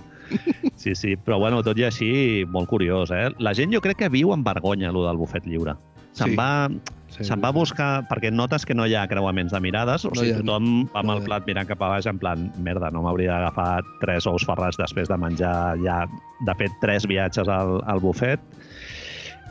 Sí, 0.75 0.95
sí, 0.95 1.15
però 1.15 1.37
bueno, 1.39 1.61
tot 1.63 1.77
i 1.77 1.83
així, 1.85 2.45
molt 2.49 2.67
curiós, 2.69 3.11
eh? 3.11 3.29
La 3.39 3.53
gent 3.53 3.73
jo 3.73 3.81
crec 3.81 3.97
que 3.97 4.09
viu 4.09 4.31
amb 4.33 4.45
vergonya, 4.47 4.91
lo 4.91 5.05
del 5.05 5.17
bufet 5.17 5.45
lliure. 5.45 5.75
Se'n 6.13 6.31
Sí. 6.31 6.35
va, 6.35 6.67
Sí. 7.11 7.23
se'n 7.23 7.39
va 7.43 7.51
buscar, 7.51 8.07
perquè 8.09 8.31
notes 8.33 8.65
que 8.65 8.73
no 8.73 8.85
hi 8.87 8.95
ha 8.95 9.05
creuaments 9.07 9.51
de 9.51 9.59
mirades, 9.59 10.03
o 10.05 10.09
No 10.09 10.15
sigui, 10.21 10.31
ha- 10.33 10.37
tothom 10.41 10.87
va 10.93 10.99
amb 11.01 11.07
no 11.11 11.17
el 11.17 11.23
plat 11.23 11.45
mirant 11.47 11.67
cap 11.67 11.81
a 11.83 11.89
baix 11.89 12.05
en 12.07 12.17
plan, 12.19 12.51
merda, 12.57 12.89
no 12.91 13.01
m'hauria 13.03 13.33
d'agafar 13.37 13.81
tres 14.01 14.25
ous 14.27 14.43
ferrats 14.45 14.77
després 14.77 15.07
de 15.07 15.17
menjar 15.17 15.77
ja, 15.83 16.05
de 16.47 16.55
fet, 16.55 16.71
tres 16.81 17.05
viatges 17.07 17.47
al, 17.47 17.81
al 17.85 17.99
bufet. 17.99 18.39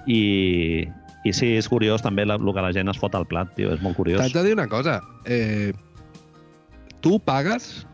I, 0.06 0.88
I 1.24 1.32
sí, 1.36 1.52
és 1.60 1.68
curiós 1.68 2.02
també 2.02 2.22
el 2.24 2.32
que 2.52 2.62
la 2.64 2.72
gent 2.72 2.88
es 2.88 2.98
fot 2.98 3.14
al 3.14 3.26
plat, 3.28 3.52
tio, 3.56 3.72
és 3.74 3.80
molt 3.84 3.96
curiós. 3.96 4.20
T'haig 4.20 4.32
de 4.32 4.42
dir 4.48 4.54
una 4.56 4.68
cosa. 4.68 5.00
Eh, 5.26 5.72
tu 7.00 7.18
pagues 7.20 7.86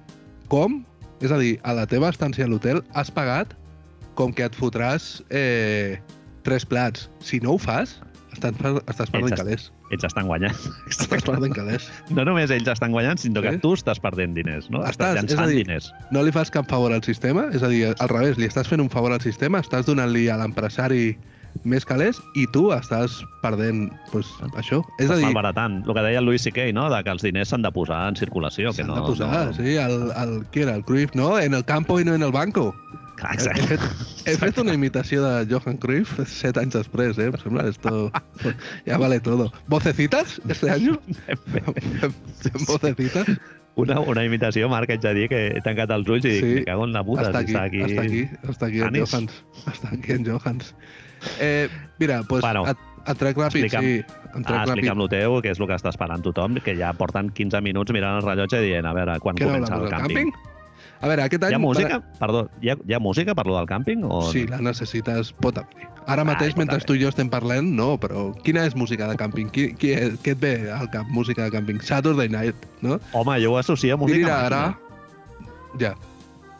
com? 0.48 0.84
És 1.24 1.32
a 1.32 1.38
dir, 1.40 1.56
a 1.64 1.72
la 1.76 1.86
teva 1.88 2.10
estància 2.12 2.44
a 2.44 2.48
l'hotel 2.50 2.82
has 2.94 3.10
pagat 3.10 3.54
com 4.16 4.32
que 4.32 4.44
et 4.48 4.56
fotràs 4.56 5.22
eh, 5.30 5.98
tres 6.44 6.64
plats. 6.68 7.08
Si 7.24 7.40
no 7.40 7.54
ho 7.56 7.58
fas, 7.60 7.98
estàs, 8.32 8.52
per- 8.60 8.82
estàs 8.88 9.10
perdent 9.12 9.32
Ets- 9.32 9.40
calés. 9.42 9.66
Ells 9.94 10.02
estan 10.08 10.26
guanyant. 10.26 10.56
Estàs 10.90 11.22
perdent 11.24 11.52
calés. 11.54 11.84
No 12.10 12.24
només 12.26 12.50
ells 12.50 12.66
estan 12.72 12.90
guanyant, 12.90 13.20
sinó 13.22 13.38
que 13.44 13.52
tu 13.62 13.70
estàs 13.78 14.00
perdent 14.02 14.34
diners, 14.34 14.66
no? 14.68 14.80
Estàs, 14.82 15.12
és 15.14 15.20
a 15.20 15.20
llançant 15.22 15.48
dir, 15.52 15.60
diners. 15.62 15.92
No 16.10 16.24
li 16.26 16.32
fas 16.34 16.50
cap 16.50 16.66
favor 16.68 16.90
al 16.92 17.04
sistema, 17.06 17.44
és 17.54 17.62
a 17.62 17.70
dir, 17.70 17.84
al 17.94 18.10
revés, 18.10 18.36
li 18.40 18.48
estàs 18.50 18.66
fent 18.66 18.82
un 18.82 18.90
favor 18.90 19.14
al 19.14 19.22
sistema, 19.22 19.60
estàs 19.62 19.86
donant-li 19.86 20.26
a 20.28 20.36
l'empresari 20.42 21.12
més 21.64 21.84
calés 21.88 22.18
i 22.34 22.46
tu 22.52 22.68
estàs 22.74 23.20
perdent 23.42 23.86
pues, 24.12 24.28
això. 24.56 24.82
És 24.98 25.10
a 25.10 25.16
dir, 25.16 25.28
malbaratant. 25.28 25.82
El 25.86 25.94
que 25.96 26.04
deia 26.04 26.20
el 26.20 26.28
Louis 26.28 26.42
C.K., 26.42 26.72
no? 26.76 26.88
De 26.92 27.02
que 27.06 27.14
els 27.14 27.22
diners 27.22 27.52
s'han 27.52 27.64
de 27.64 27.72
posar 27.72 28.02
en 28.10 28.16
circulació. 28.18 28.72
s'han 28.72 28.90
no, 28.90 29.00
de 29.00 29.06
posar, 29.08 29.30
no... 29.46 29.56
sí, 29.56 29.76
el, 29.80 30.10
el, 30.12 30.38
qui 30.52 30.66
era, 30.66 30.76
el 30.76 30.84
Cruyff, 30.84 31.14
no? 31.14 31.38
En 31.38 31.54
el 31.54 31.64
campo 31.64 32.00
i 32.00 32.04
no 32.04 32.14
en 32.14 32.22
el 32.22 32.32
banco. 32.32 32.74
Exacte. 33.32 33.62
he, 33.62 33.66
fet, 33.70 33.84
he 34.28 34.34
fet 34.36 34.58
una 34.60 34.74
imitació 34.76 35.22
de 35.24 35.46
Johan 35.48 35.78
Cruyff 35.80 36.18
set 36.28 36.58
anys 36.60 36.76
després, 36.76 37.16
eh? 37.18 37.30
Em 37.32 37.38
sembla 37.40 37.68
esto... 37.70 38.10
Ya 38.86 38.98
vale 38.98 39.20
todo. 39.20 39.52
¿Vocecitas 39.68 40.40
este 40.48 40.70
año? 40.70 41.00
¿Vocecitas? 42.66 43.26
Una, 43.76 44.00
una 44.00 44.24
imitació, 44.24 44.70
Marc, 44.72 44.88
haig 44.90 45.02
de 45.04 45.12
dir 45.12 45.24
que 45.28 45.40
he 45.52 45.60
tancat 45.60 45.90
els 45.92 46.08
ulls 46.08 46.24
i 46.24 46.38
Sí. 46.38 46.52
me 46.54 46.64
cago 46.64 46.86
en 46.86 46.94
la 46.94 47.02
puta. 47.04 47.26
Hasta 47.28 47.42
si 47.44 47.56
aquí, 47.56 47.56
està 47.56 47.64
aquí. 47.64 47.82
hasta 47.82 48.02
aquí, 48.02 48.22
hasta 48.48 48.66
aquí 48.66 48.80
en. 48.80 48.94
Johans. 48.96 49.44
Hasta 49.66 49.88
aquí 49.92 50.12
en 50.12 50.24
Johans. 50.24 50.74
Eh, 51.40 51.68
mira, 51.98 52.22
pues, 52.28 52.42
Bueno, 52.42 52.66
et, 52.66 52.76
et 53.06 53.18
trec 53.18 53.36
ràpid, 53.36 53.64
explica'm. 53.66 53.84
sí. 53.84 54.04
Em 54.36 54.42
trec 54.44 54.58
Ah, 54.58 54.64
explica'm 54.64 54.98
lo 54.98 55.08
teu, 55.08 55.40
que 55.42 55.50
és 55.50 55.60
el 55.60 55.66
que 55.66 55.74
està 55.78 55.88
esperant 55.90 56.22
tothom, 56.22 56.58
que 56.64 56.74
ja 56.76 56.92
porten 56.92 57.30
15 57.30 57.60
minuts 57.62 57.92
mirant 57.92 58.18
el 58.20 58.26
rellotge 58.26 58.60
i 58.62 58.66
dient, 58.72 58.86
a 58.86 58.92
veure, 58.92 59.18
quan 59.20 59.36
Què 59.36 59.44
comença 59.46 59.74
el 59.74 59.88
càmping. 59.88 60.30
càmping? 60.32 60.32
A 61.00 61.08
veure, 61.08 61.22
aquest 61.26 61.42
any... 61.44 61.50
Hi 61.52 61.54
ha 61.54 61.58
música? 61.60 61.98
Perdó, 62.18 62.48
hi 62.62 62.70
ha, 62.70 62.76
hi 62.88 62.94
ha 62.94 62.98
música 62.98 63.34
per 63.34 63.46
lo 63.46 63.56
del 63.58 63.66
càmping? 63.68 64.04
O... 64.08 64.22
Sí, 64.32 64.46
la 64.48 64.58
necessites, 64.64 65.32
pot 65.32 65.58
haver. 65.58 65.88
Ara 66.06 66.24
mateix, 66.24 66.52
pot 66.54 66.58
mentre 66.62 66.76
haver. 66.76 66.86
tu 66.86 66.94
i 66.96 67.02
jo 67.02 67.08
estem 67.12 67.28
parlant, 67.28 67.68
no, 67.76 67.98
però 68.00 68.30
quina 68.44 68.64
és 68.64 68.74
música 68.74 69.08
de 69.10 69.16
càmping? 69.20 69.50
Qui, 69.52 69.74
qui, 69.76 69.92
què 70.24 70.32
et 70.36 70.40
ve 70.40 70.70
al 70.72 70.88
cap, 70.90 71.04
música 71.12 71.44
de 71.44 71.50
càmping? 71.52 71.82
Saturday 71.82 72.28
Night, 72.28 72.56
no? 72.80 72.98
Home, 73.12 73.36
jo 73.42 73.52
ho 73.52 73.58
associo 73.58 73.94
a 73.94 73.96
música 73.98 74.26
màquina. 74.26 74.46
ara... 74.46 74.78
Ja. 75.78 75.94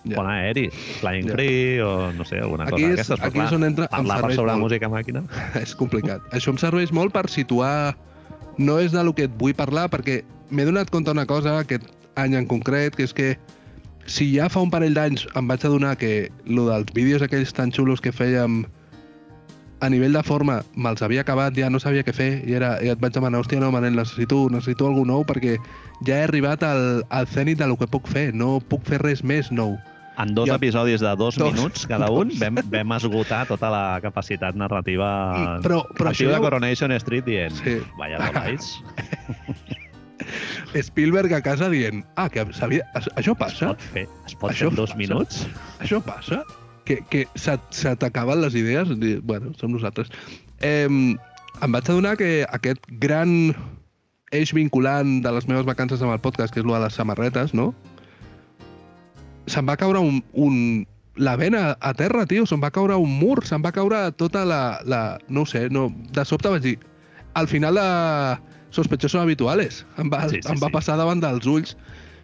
Ja. 0.06 0.16
Bon 0.16 0.26
aeri, 0.30 0.68
Flying 1.00 1.28
Ja. 1.28 1.34
Free 1.34 1.82
o 1.82 2.12
no 2.12 2.25
sé, 2.25 2.38
alguna 2.40 2.64
Aquí 2.64 2.82
cosa 2.82 2.88
d'aquestes. 2.88 3.20
aquí 3.20 3.38
clar, 3.38 3.46
és 3.48 3.52
on 3.58 3.64
entra... 3.64 3.88
Parlar 3.92 4.20
per 4.22 4.32
sobre 4.34 4.52
molt. 4.52 4.64
música 4.68 4.88
màquina? 4.88 5.25
és 5.64 5.75
complicat. 5.75 6.22
Això 6.32 6.54
em 6.54 6.58
serveix 6.62 6.92
molt 6.92 7.12
per 7.12 7.28
situar... 7.30 7.96
No 8.56 8.78
és 8.80 8.92
de 8.92 9.02
lo 9.04 9.12
que 9.12 9.26
et 9.28 9.34
vull 9.36 9.52
parlar, 9.52 9.90
perquè 9.92 10.22
m'he 10.48 10.64
donat 10.64 10.88
compte 10.88 11.12
una 11.12 11.26
cosa 11.28 11.58
aquest 11.60 11.90
any 12.16 12.38
en 12.38 12.46
concret, 12.48 12.96
que 12.96 13.04
és 13.04 13.12
que 13.12 13.34
si 14.06 14.30
ja 14.32 14.48
fa 14.48 14.62
un 14.64 14.70
parell 14.72 14.94
d'anys 14.96 15.26
em 15.36 15.48
vaig 15.50 15.66
adonar 15.66 15.96
que 16.00 16.30
lo 16.46 16.64
dels 16.70 16.88
vídeos 16.96 17.20
aquells 17.26 17.52
tan 17.52 17.72
xulos 17.75 18.00
que 18.00 18.14
fèiem 18.14 18.62
a 19.80 19.90
nivell 19.92 20.14
de 20.16 20.22
forma 20.25 20.62
me'ls 20.75 21.02
havia 21.04 21.20
acabat, 21.20 21.52
ja 21.58 21.68
no 21.68 21.80
sabia 21.82 22.04
què 22.06 22.14
fer 22.16 22.30
i, 22.46 22.54
era, 22.56 22.76
i 22.80 22.88
et 22.88 23.00
vaig 23.02 23.12
demanar, 23.12 23.42
hòstia, 23.42 23.60
no, 23.60 23.68
Manel, 23.75 23.96
necessito, 23.98 24.46
necessito 24.48 24.86
algú 24.88 25.04
nou 25.04 25.26
perquè 25.28 25.58
ja 26.06 26.16
he 26.16 26.25
arribat 26.25 26.64
al, 26.64 27.02
al 27.10 27.28
zenit 27.28 27.60
del 27.60 27.76
que 27.76 27.88
puc 27.90 28.08
fer, 28.08 28.30
no 28.32 28.56
puc 28.72 28.86
fer 28.88 29.02
res 29.02 29.20
més 29.22 29.50
nou. 29.52 29.76
En 30.18 30.35
dos 30.35 30.49
Jo- 30.49 30.54
episodis 30.56 31.00
de 31.00 31.11
dos, 31.16 31.37
Dos. 31.37 31.52
minuts 31.52 31.87
cada 31.87 32.11
un 32.11 32.30
vam, 32.40 32.56
vam 32.73 32.92
esgotar 32.96 33.46
tota 33.46 33.68
la 33.70 33.99
capacitat 34.00 34.54
narrativa 34.56 35.08
I- 35.37 35.62
però- 35.66 35.85
però 35.92 36.11
això 36.11 36.30
de 36.32 36.38
Coronation 36.40 36.92
Street 36.92 37.25
dient 37.26 37.52
Sí. 37.52 37.78
vaya 37.99 38.16
volais, 38.18 38.80
Spielberg 40.82 41.32
a 41.32 41.40
casa 41.42 41.68
dient, 41.70 42.04
ah, 42.16 42.28
que 42.28 42.44
sabia, 42.52 42.85
això 42.94 43.32
es 43.32 43.38
passa? 43.38 43.68
pot 43.68 43.80
fer, 43.92 44.06
es 44.26 44.35
pot 44.35 44.50
Això 44.50 44.58
fer 44.66 44.68
en 44.68 44.75
dos 44.76 44.90
passa? 44.90 44.99
minuts? 44.99 45.46
Això 45.80 46.00
passa? 46.02 46.42
Que, 46.85 47.00
que 47.11 47.26
se, 47.35 47.58
se 47.70 47.94
t'acaben 47.96 48.40
les 48.42 48.54
idees? 48.54 48.88
Bueno, 49.23 49.52
som 49.58 49.73
nosaltres. 49.73 50.08
Eh, 50.61 50.87
em 50.87 51.73
vaig 51.73 51.88
adonar 51.90 52.16
que 52.16 52.44
aquest 52.49 52.82
gran 53.00 53.54
eix 54.32 54.52
vinculant 54.54 55.20
de 55.23 55.32
les 55.32 55.49
meves 55.49 55.64
vacances 55.66 56.02
amb 56.02 56.12
el 56.12 56.20
podcast, 56.20 56.52
que 56.54 56.61
és 56.61 56.66
el 56.66 56.73
de 56.73 56.80
les 56.85 56.94
samarretes, 56.94 57.54
no? 57.54 57.73
Se'm 59.46 59.66
va 59.68 59.76
caure 59.78 60.00
un, 60.02 60.22
un, 60.34 60.86
la 61.16 61.36
vena 61.36 61.76
a 61.80 61.92
terra, 61.94 62.26
tio, 62.26 62.46
se'm 62.46 62.60
va 62.62 62.70
caure 62.74 62.96
un 62.98 63.12
mur, 63.20 63.44
se'm 63.46 63.62
va 63.64 63.72
caure 63.72 64.10
tota 64.18 64.44
la... 64.44 64.80
la 64.84 65.18
no 65.28 65.42
ho 65.42 65.46
sé, 65.46 65.68
no, 65.70 65.88
de 66.12 66.24
sobte 66.24 66.48
vaig 66.52 66.62
dir... 66.62 66.78
Al 67.36 67.46
final 67.48 67.74
de 67.76 68.38
sospechosos 68.72 69.20
habituales. 69.20 69.82
Em 70.00 70.08
va, 70.08 70.22
Sí, 70.28 70.40
sí, 70.40 70.48
em 70.48 70.56
va 70.56 70.70
sí. 70.70 70.72
passar 70.72 70.96
davant 70.96 71.20
dels 71.20 71.44
ulls 71.46 71.74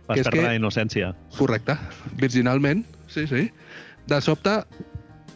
Vas 0.08 0.16
Que 0.16 0.20
és 0.22 0.26
perdre 0.26 0.40
que- 0.40 0.46
la 0.48 0.56
innocència. 0.56 1.12
Correcte, 1.36 1.76
virginalment, 2.18 2.84
sí, 3.08 3.26
sí. 3.30 3.50
De 4.08 4.20
sobte... 4.24 4.62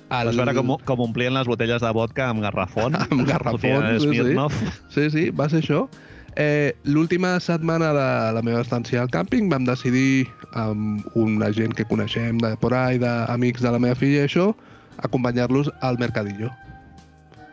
El... 0.06 0.28
Vas 0.30 0.36
veure 0.38 0.54
com, 0.54 0.72
com 0.86 1.00
omplien 1.02 1.34
les 1.34 1.46
botelles 1.50 1.82
de 1.82 1.90
vodka 1.94 2.28
amb 2.30 2.40
garrafon. 2.42 2.94
Amb 3.04 3.24
garrafon, 3.26 3.60
Fotia 3.60 3.98
sí, 4.00 4.16
sí. 4.16 4.74
Sí, 4.94 5.06
sí, 5.10 5.24
va 5.30 5.48
ser 5.50 5.60
això. 5.64 5.84
Eh, 6.36 6.76
L'última 6.84 7.40
setmana 7.40 7.94
de 7.96 8.08
la 8.36 8.42
meva 8.44 8.60
estància 8.60 9.00
al 9.00 9.08
càmping 9.08 9.48
vam 9.48 9.64
decidir 9.64 10.26
amb 10.52 11.04
una 11.16 11.48
gent 11.56 11.72
que 11.72 11.86
coneixem 11.88 12.36
de 12.42 12.52
por 12.60 12.76
ahí, 12.76 13.00
d'amics 13.00 13.64
de 13.64 13.72
la 13.72 13.80
meva 13.80 13.96
filla 13.96 14.24
i 14.24 14.28
això, 14.28 14.50
acompanyar-los 15.00 15.72
al 15.80 15.96
Mercadillo. 15.98 16.52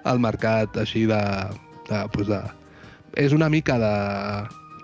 Al 0.03 0.19
mercat 0.19 0.75
així 0.77 1.05
de... 1.07 1.21
de, 1.87 2.03
pues 2.11 2.27
de 2.27 2.41
és 3.15 3.33
una 3.33 3.49
mica 3.49 3.77
de, 3.77 3.95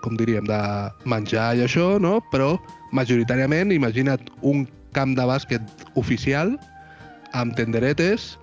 com 0.04 0.16
diríem, 0.16 0.46
de 0.46 0.60
menjar 1.04 1.50
i 1.58 1.64
això, 1.66 1.98
no? 2.00 2.20
Però 2.32 2.54
majoritàriament, 2.96 3.74
imagina't 3.74 4.30
un 4.46 4.66
camp 4.94 5.16
de 5.18 5.26
bàsquet 5.26 5.86
oficial 5.98 6.54
amb 7.36 7.56
tenderetes, 7.58 8.36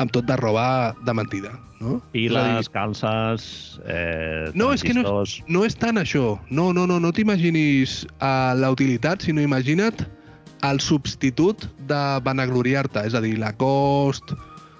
amb 0.00 0.12
tot 0.12 0.26
de 0.28 0.36
roba 0.40 0.96
de 1.04 1.14
mentida, 1.16 1.52
no? 1.80 1.96
És 1.96 2.02
a 2.02 2.12
dir, 2.12 2.28
Piles, 2.28 2.68
calces, 2.68 3.80
eh, 3.86 4.50
No, 4.54 4.72
és 4.72 4.82
que 4.82 4.92
no- 4.94 5.02
transistors. 5.02 5.42
no 5.48 5.64
és 5.64 5.74
tant 5.76 5.96
això. 5.96 6.38
No, 6.50 6.72
no, 6.72 6.86
no, 6.86 7.00
no 7.00 7.10
t'imaginis 7.12 8.04
uh, 8.20 8.52
la 8.54 8.70
utilitat, 8.70 9.22
sinó 9.22 9.40
imagina't 9.42 10.04
el 10.62 10.78
substitut 10.80 11.64
de 11.88 12.02
vanagloriar-te, 12.22 13.06
és 13.06 13.14
a 13.14 13.20
dir, 13.24 13.38
Lacoste, 13.38 14.36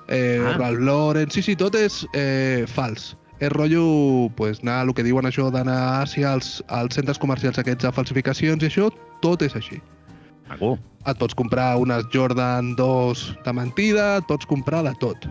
eh, 0.09 0.38
Ah. 0.45 0.57
Ralph 0.59 0.80
Lauren... 0.80 1.30
Sí, 1.30 1.40
sí, 1.42 1.57
tot 1.57 1.75
és 1.75 2.07
eh, 2.12 2.66
fals. 2.69 3.16
És 3.40 3.49
rotllo, 3.49 4.28
pues, 4.37 4.61
anar, 4.61 4.83
el 4.85 4.92
que 4.92 5.02
diuen 5.02 5.25
això 5.25 5.50
d'anar 5.50 5.78
a 5.78 6.02
Àsia, 6.02 6.35
als, 6.35 6.62
als 6.69 6.95
centres 6.95 7.19
comercials 7.19 7.57
aquests 7.59 7.87
de 7.87 7.92
falsificacions 7.92 8.62
i 8.62 8.66
això, 8.69 8.90
tot 9.23 9.40
és 9.40 9.57
així. 9.57 9.80
Maco. 10.50 10.75
Et 11.09 11.16
pots 11.16 11.33
comprar 11.35 11.78
unes 11.80 12.04
Jordan 12.12 12.75
2 12.76 13.37
de 13.47 13.52
mentida, 13.57 14.19
et 14.19 14.26
pots 14.28 14.45
comprar 14.45 14.83
de 14.85 14.92
tot. 15.00 15.25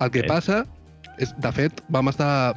El 0.00 0.10
que 0.10 0.24
Ok. 0.24 0.28
passa 0.28 0.64
és, 1.18 1.34
de 1.38 1.52
fet, 1.52 1.82
vam 1.88 2.08
estar 2.08 2.54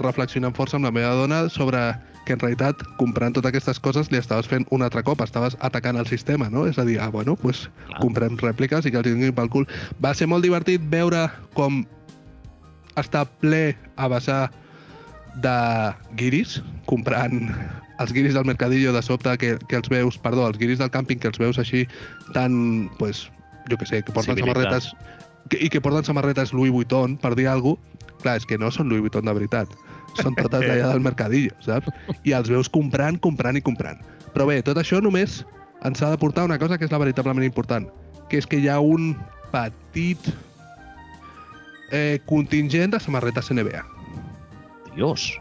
reflexionant 0.00 0.54
força 0.54 0.78
amb 0.78 0.86
la 0.88 0.94
meva 0.94 1.12
dona 1.18 1.48
sobre 1.50 1.92
que 2.24 2.36
en 2.36 2.38
realitat, 2.38 2.82
comprant 3.00 3.34
totes 3.34 3.50
aquestes 3.50 3.80
coses, 3.82 4.10
li 4.12 4.18
estaves 4.20 4.46
fent 4.46 4.64
un 4.70 4.84
altre 4.86 5.02
cop, 5.02 5.20
estaves 5.24 5.56
atacant 5.60 5.98
el 5.98 6.06
sistema, 6.06 6.48
no? 6.50 6.66
És 6.70 6.78
a 6.78 6.84
dir, 6.86 7.00
ah, 7.02 7.08
bueno, 7.10 7.34
pues, 7.36 7.68
Clar. 7.88 7.98
comprem 7.98 8.38
rèpliques 8.38 8.86
i 8.86 8.92
que 8.92 9.00
els 9.00 9.08
tinguin 9.08 9.34
pel 9.34 9.50
cul. 9.50 9.66
Va 10.02 10.14
ser 10.14 10.28
molt 10.30 10.46
divertit 10.46 10.84
veure 10.92 11.26
com 11.58 11.82
està 12.94 13.24
ple 13.40 13.74
a 13.96 14.08
vessar 14.12 14.52
de 15.42 15.56
guiris, 16.14 16.60
comprant 16.86 17.50
els 17.98 18.12
guiris 18.12 18.34
del 18.34 18.44
Mercadillo 18.44 18.92
de 18.92 19.02
sobte 19.02 19.34
que, 19.38 19.56
que 19.68 19.76
els 19.80 19.88
veus, 19.88 20.18
perdó, 20.18 20.46
els 20.46 20.58
guiris 20.58 20.78
del 20.78 20.90
càmping 20.94 21.18
que 21.18 21.30
els 21.32 21.40
veus 21.42 21.58
així 21.58 21.86
tan, 22.36 22.88
pues, 22.98 23.30
jo 23.70 23.78
que 23.78 23.86
sé, 23.86 24.02
que 24.02 24.12
porten 24.12 24.38
samarretes 24.38 24.92
i 25.58 25.68
que 25.68 25.80
porten 25.80 26.06
samarretes 26.06 26.52
Louis 26.52 26.72
Vuitton, 26.72 27.16
per 27.20 27.34
dir 27.38 27.48
alguna 27.50 27.76
cosa, 27.76 28.18
clar, 28.22 28.36
és 28.38 28.46
que 28.46 28.58
no 28.58 28.70
són 28.70 28.88
Louis 28.90 29.02
Vuitton 29.02 29.26
de 29.26 29.34
veritat. 29.34 29.72
són 30.20 30.36
totes 30.36 30.60
d'allà 30.68 30.92
del 30.92 31.00
mercadillo, 31.00 31.54
saps? 31.64 31.88
I 32.28 32.34
els 32.36 32.50
veus 32.52 32.68
comprant, 32.68 33.18
comprant 33.18 33.56
i 33.56 33.62
comprant. 33.64 33.98
Però 34.34 34.46
bé, 34.46 34.60
tot 34.62 34.78
això 34.78 35.00
només 35.02 35.42
ens 35.82 36.02
ha 36.02 36.10
de 36.12 36.18
portar 36.20 36.44
una 36.44 36.58
cosa 36.60 36.78
que 36.78 36.86
és 36.86 36.92
la 36.92 37.00
veritablement 37.02 37.44
important, 37.44 37.88
que 38.28 38.38
és 38.38 38.46
que 38.46 38.60
hi 38.60 38.68
ha 38.68 38.78
un 38.80 39.16
petit 39.52 40.28
eh, 41.90 42.20
contingent 42.28 42.94
de 42.94 43.00
samarretes 43.00 43.50
NBA. 43.50 43.82
Dios. 44.94 45.32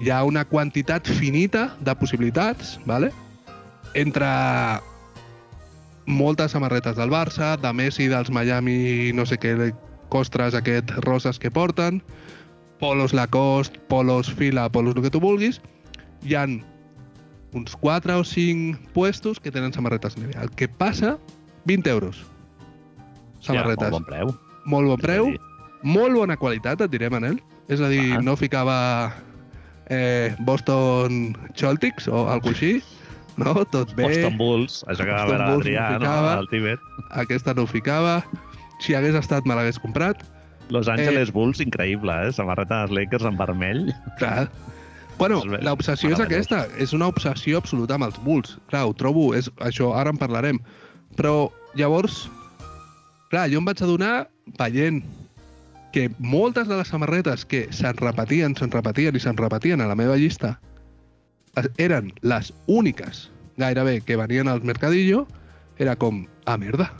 Hi 0.00 0.12
ha 0.12 0.22
una 0.24 0.46
quantitat 0.48 1.08
finita 1.08 1.74
de 1.80 1.96
possibilitats, 1.96 2.78
¿vale? 2.86 3.10
entre 3.94 4.26
moltes 6.10 6.52
samarretes 6.52 6.96
del 6.98 7.10
Barça, 7.12 7.54
de 7.60 7.72
Messi, 7.72 8.08
dels 8.10 8.30
Miami, 8.34 9.12
no 9.14 9.24
sé 9.26 9.38
què, 9.40 9.54
costres 10.10 10.56
aquest 10.58 10.90
roses 11.06 11.38
que 11.38 11.50
porten, 11.54 12.02
polos 12.80 13.14
Lacoste, 13.14 13.78
polos 13.88 14.30
Fila, 14.34 14.68
polos 14.72 14.96
el 14.96 15.06
que 15.06 15.12
tu 15.14 15.20
vulguis, 15.22 15.60
hi 16.26 16.34
han 16.34 16.60
uns 17.54 17.76
4 17.76 18.18
o 18.18 18.24
5 18.24 18.92
puestos 18.94 19.40
que 19.40 19.50
tenen 19.50 19.72
samarretes 19.72 20.16
NBA. 20.16 20.42
El 20.42 20.50
que 20.50 20.68
passa, 20.68 21.18
20 21.64 21.90
euros. 21.90 22.24
Samarretes. 23.40 23.88
Ja, 23.88 23.90
molt 23.90 23.98
bon 23.98 24.04
preu. 24.04 24.34
Molt 24.66 24.92
bon 24.92 25.00
preu, 25.00 25.32
molt 25.82 26.14
bona 26.14 26.36
qualitat, 26.36 26.82
et 26.84 26.92
diré, 26.92 27.10
Manel. 27.10 27.40
És 27.70 27.80
a 27.80 27.88
dir, 27.88 28.02
Clar. 28.10 28.22
no 28.26 28.36
ficava 28.36 28.78
eh, 29.88 30.34
Boston 30.46 31.36
Celtics 31.54 32.08
o 32.08 32.26
alguna 32.28 32.56
així, 32.56 32.80
no? 33.44 33.64
Tot 33.72 33.94
bé. 33.96 34.08
Boston 34.08 34.36
Bulls, 34.40 34.80
això 34.90 35.06
que 35.06 35.14
va 35.14 35.26
veure 35.28 35.46
l'Adrià, 35.46 35.86
no 35.94 35.98
no? 35.98 36.04
ficava. 36.04 36.34
Al 36.38 36.50
Tibet. 36.52 36.90
Aquesta 37.22 37.54
no 37.56 37.66
ho 37.66 37.70
ficava. 37.70 38.18
Si 38.80 38.96
hagués 38.96 39.16
estat, 39.18 39.48
me 39.48 39.56
l'hagués 39.58 39.80
comprat. 39.82 40.22
Los 40.70 40.88
Angeles 40.88 41.32
Bulls, 41.34 41.60
increïble, 41.60 42.14
eh? 42.26 42.32
Samarreta 42.32 42.84
dels 42.84 42.94
Lakers 42.94 43.26
en 43.26 43.38
vermell. 43.40 43.88
Clar. 44.20 44.48
Bueno, 45.18 45.42
l'obsessió 45.60 46.14
és 46.14 46.22
aquesta. 46.22 46.62
És 46.80 46.94
una 46.96 47.10
obsessió 47.10 47.58
absoluta 47.60 47.98
amb 47.98 48.06
els 48.06 48.20
Bulls. 48.24 48.54
Clar, 48.70 48.86
ho 48.88 48.94
trobo, 48.96 49.30
és, 49.36 49.50
això 49.66 49.90
ara 49.98 50.14
en 50.14 50.20
parlarem. 50.20 50.60
Però 51.18 51.50
llavors, 51.76 52.22
clar, 53.32 53.48
jo 53.52 53.60
em 53.60 53.66
vaig 53.68 53.82
adonar 53.84 54.14
veient 54.58 55.02
que 55.92 56.06
moltes 56.22 56.70
de 56.70 56.78
les 56.78 56.88
samarretes 56.88 57.44
que 57.44 57.66
se'n 57.74 57.98
repetien, 57.98 58.54
se'n 58.56 58.70
repetien 58.70 59.16
i 59.18 59.22
se'n 59.22 59.38
repetien 59.38 59.82
a 59.82 59.88
la 59.90 59.98
meva 59.98 60.16
llista 60.16 60.54
eren 61.78 62.12
les 62.22 62.52
úniques 62.66 63.28
gairebé 63.60 64.00
que 64.00 64.16
venien 64.16 64.48
al 64.48 64.62
Mercadillo, 64.62 65.26
era 65.78 65.96
com, 65.96 66.26
ah, 66.46 66.56
merda. 66.56 66.90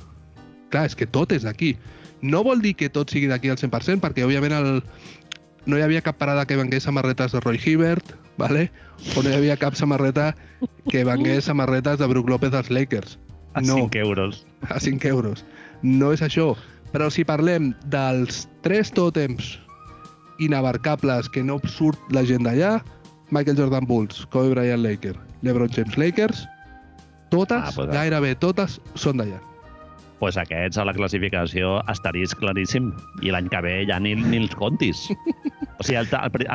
Clar, 0.70 0.86
és 0.86 0.94
que 0.94 1.06
tot 1.06 1.32
és 1.32 1.46
d'aquí. 1.46 1.74
No 2.22 2.44
vol 2.44 2.60
dir 2.60 2.74
que 2.76 2.90
tot 2.92 3.10
sigui 3.10 3.30
d'aquí 3.30 3.50
al 3.50 3.58
100%, 3.58 4.00
perquè 4.02 4.26
òbviament 4.26 4.54
el, 4.54 4.82
no 5.66 5.78
hi 5.78 5.84
havia 5.84 6.04
cap 6.04 6.18
parada 6.20 6.46
que 6.46 6.58
vengués 6.60 6.84
samarretes 6.84 7.32
de 7.32 7.40
Roy 7.40 7.60
Hibbert, 7.64 8.14
¿vale? 8.36 8.70
o 9.16 9.22
no 9.22 9.30
hi 9.30 9.38
havia 9.38 9.56
cap 9.56 9.74
samarreta 9.74 10.34
que 10.90 11.04
vengués 11.04 11.48
samarretes 11.48 11.98
de 11.98 12.06
Brook 12.06 12.28
López 12.28 12.52
dels 12.52 12.70
Lakers. 12.70 13.18
A 13.54 13.60
No. 13.60 13.74
5 13.74 13.98
euros. 13.98 14.46
A 14.68 14.78
5 14.78 15.08
euros. 15.08 15.44
No 15.82 16.12
és 16.12 16.22
això. 16.22 16.54
Però 16.92 17.10
si 17.10 17.24
parlem 17.24 17.72
dels 17.90 18.46
tres 18.62 18.92
tòtems 18.92 19.58
inabarcables 20.38 21.28
que 21.28 21.42
no 21.42 21.60
surt 21.66 21.98
la 22.12 22.24
gent 22.24 22.46
d'allà, 22.46 22.80
Michael 23.30 23.56
Jordan 23.56 23.86
Bulls, 23.86 24.26
Kobe 24.30 24.50
Bryant 24.54 24.82
Lakers, 24.82 25.18
LeBron 25.42 25.70
James 25.70 25.96
Lakers, 25.98 26.46
totes, 27.30 27.62
Ah, 27.68 27.70
pues, 27.74 27.88
gairebé 27.94 28.34
totes, 28.36 28.80
són 28.94 29.18
d'allà. 29.22 29.40
pues 30.20 30.36
aquests 30.36 30.76
a 30.76 30.84
la 30.84 30.92
classificació 30.92 31.78
asterisc 31.88 32.36
claríssim. 32.38 32.90
I 33.22 33.30
l'any 33.32 33.48
que 33.48 33.60
ve 33.64 33.86
ja 33.88 33.98
ni, 33.98 34.14
ni 34.14 34.36
els 34.36 34.54
contis. 34.54 35.08
O 35.80 35.82
sigui, 35.82 36.02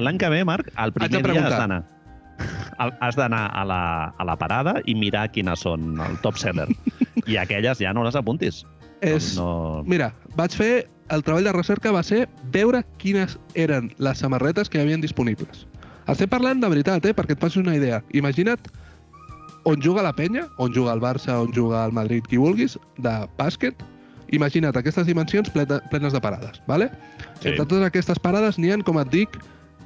l'any 0.06 0.20
que 0.22 0.30
ve, 0.30 0.44
Marc, 0.46 0.68
el 0.78 0.92
primer 0.94 1.24
dia 1.26 1.48
has 1.48 1.56
d'anar 1.58 1.84
has 3.00 3.16
d'anar 3.16 3.50
a, 3.56 3.64
la, 3.66 4.14
a 4.20 4.24
la 4.28 4.36
parada 4.38 4.76
i 4.86 4.94
mirar 4.94 5.30
quines 5.32 5.62
són 5.64 5.96
el 6.04 6.18
top 6.22 6.38
seller. 6.38 6.68
I 7.26 7.38
aquelles 7.42 7.80
ja 7.80 7.94
no 7.96 8.04
les 8.04 8.14
apuntis. 8.20 8.66
És, 9.02 9.36
No, 9.40 9.82
Mira, 9.88 10.12
vaig 10.36 10.52
fer... 10.54 10.90
El 11.10 11.22
treball 11.22 11.46
de 11.46 11.52
recerca 11.54 11.92
va 11.94 12.02
ser 12.04 12.28
veure 12.52 12.80
quines 12.98 13.36
eren 13.54 13.92
les 14.02 14.18
samarretes 14.18 14.70
que 14.70 14.80
hi 14.80 14.82
havien 14.82 15.02
disponibles. 15.02 15.68
Estem 16.12 16.30
parlant 16.30 16.62
de 16.62 16.70
veritat, 16.70 17.06
eh? 17.06 17.14
perquè 17.18 17.34
et 17.34 17.42
facis 17.42 17.62
una 17.64 17.76
idea. 17.76 18.02
Imagina't 18.14 18.70
on 19.66 19.82
juga 19.82 20.04
la 20.06 20.14
penya, 20.14 20.46
on 20.62 20.74
juga 20.74 20.94
el 20.94 21.02
Barça, 21.02 21.40
on 21.42 21.52
juga 21.54 21.86
el 21.86 21.92
Madrid, 21.92 22.26
qui 22.30 22.38
vulguis, 22.38 22.78
de 23.02 23.16
bàsquet. 23.40 23.82
Imagina't 24.34 24.78
aquestes 24.78 25.08
dimensions 25.10 25.50
plenes 25.50 26.14
de 26.14 26.22
parades, 26.22 26.62
¿vale? 26.68 26.92
Sí. 27.42 27.50
Entre 27.50 27.66
totes 27.66 27.86
aquestes 27.86 28.22
parades 28.22 28.60
n'hi 28.62 28.72
ha, 28.74 28.78
com 28.86 29.02
et 29.02 29.10
dic, 29.10 29.40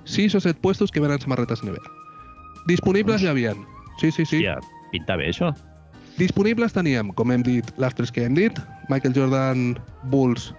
6 0.09 0.35
o 0.35 0.43
7 0.43 0.59
puestos 0.59 0.91
que 0.91 0.99
venen 1.03 1.21
samarretes 1.23 1.63
NBA. 1.63 1.83
Disponibles 2.67 3.23
hi 3.23 3.31
havien. 3.31 3.63
Sí, 3.99 4.11
sí, 4.11 4.25
sí. 4.25 4.43
Hòstia, 4.43 4.59
pinta 4.91 5.15
bé 5.19 5.29
això. 5.31 5.53
Disponibles 6.19 6.75
teníem, 6.75 7.13
com 7.15 7.31
hem 7.31 7.43
dit, 7.45 7.67
les 7.79 7.95
tres 7.95 8.11
que 8.11 8.25
hem 8.27 8.35
dit, 8.35 8.57
Michael 8.91 9.15
Jordan 9.15 9.77
Bulls, 10.11 10.49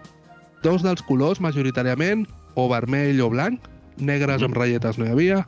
dos 0.64 0.81
dels 0.85 1.03
colors 1.05 1.40
majoritàriament, 1.44 2.25
o 2.57 2.64
vermell 2.73 3.20
o 3.20 3.29
blanc, 3.33 3.68
negres 4.00 4.42
amb 4.42 4.56
ratlletes 4.56 4.98
no 4.98 5.06
hi 5.06 5.14
havia, 5.14 5.42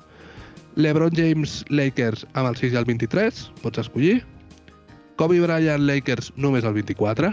LeBron 0.77 1.13
James 1.17 1.63
Lakers 1.69 2.27
amb 2.33 2.49
el 2.49 2.57
6 2.57 2.73
i 2.73 2.81
el 2.81 2.89
23, 2.89 3.43
pots 3.63 3.83
escollir, 3.83 4.21
Kobe 5.21 5.41
Bryant 5.43 5.85
Lakers 5.87 6.33
només 6.37 6.65
el 6.65 6.75
24, 6.79 7.33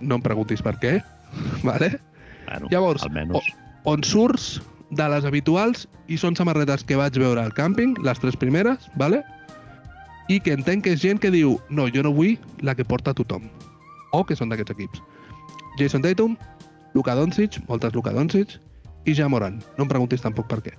no 0.00 0.18
em 0.18 0.24
preguntis 0.24 0.62
per 0.62 0.76
què, 0.82 0.98
vale? 1.68 1.94
Bueno, 2.46 2.68
Llavors, 2.70 3.06
almenys. 3.06 3.48
on 3.84 4.04
surts 4.04 4.60
de 4.96 5.06
les 5.10 5.24
habituals 5.26 5.86
i 6.06 6.18
són 6.20 6.36
samarretes 6.38 6.84
que 6.86 6.98
vaig 6.98 7.16
veure 7.18 7.42
al 7.42 7.54
càmping, 7.56 7.96
les 8.06 8.20
tres 8.22 8.36
primeres, 8.38 8.90
vale? 9.00 9.22
i 10.28 10.40
que 10.42 10.54
entenc 10.56 10.82
que 10.84 10.94
és 10.96 11.02
gent 11.02 11.20
que 11.22 11.30
diu 11.30 11.54
no, 11.70 11.86
jo 11.94 12.02
no 12.02 12.10
vull 12.14 12.34
la 12.66 12.74
que 12.74 12.84
porta 12.84 13.14
tothom, 13.14 13.46
o 14.10 14.24
que 14.26 14.34
són 14.34 14.50
d'aquests 14.50 14.74
equips. 14.74 15.02
Jason 15.78 16.02
Tatum, 16.02 16.34
Luka 16.96 17.14
Doncic, 17.14 17.60
moltes 17.68 17.94
Luka 17.94 18.10
Doncic, 18.16 18.56
i 19.06 19.14
Ja 19.14 19.28
Morant. 19.32 19.62
No 19.78 19.86
em 19.86 19.90
preguntis 19.90 20.22
tampoc 20.22 20.48
per 20.50 20.60
què. 20.64 20.74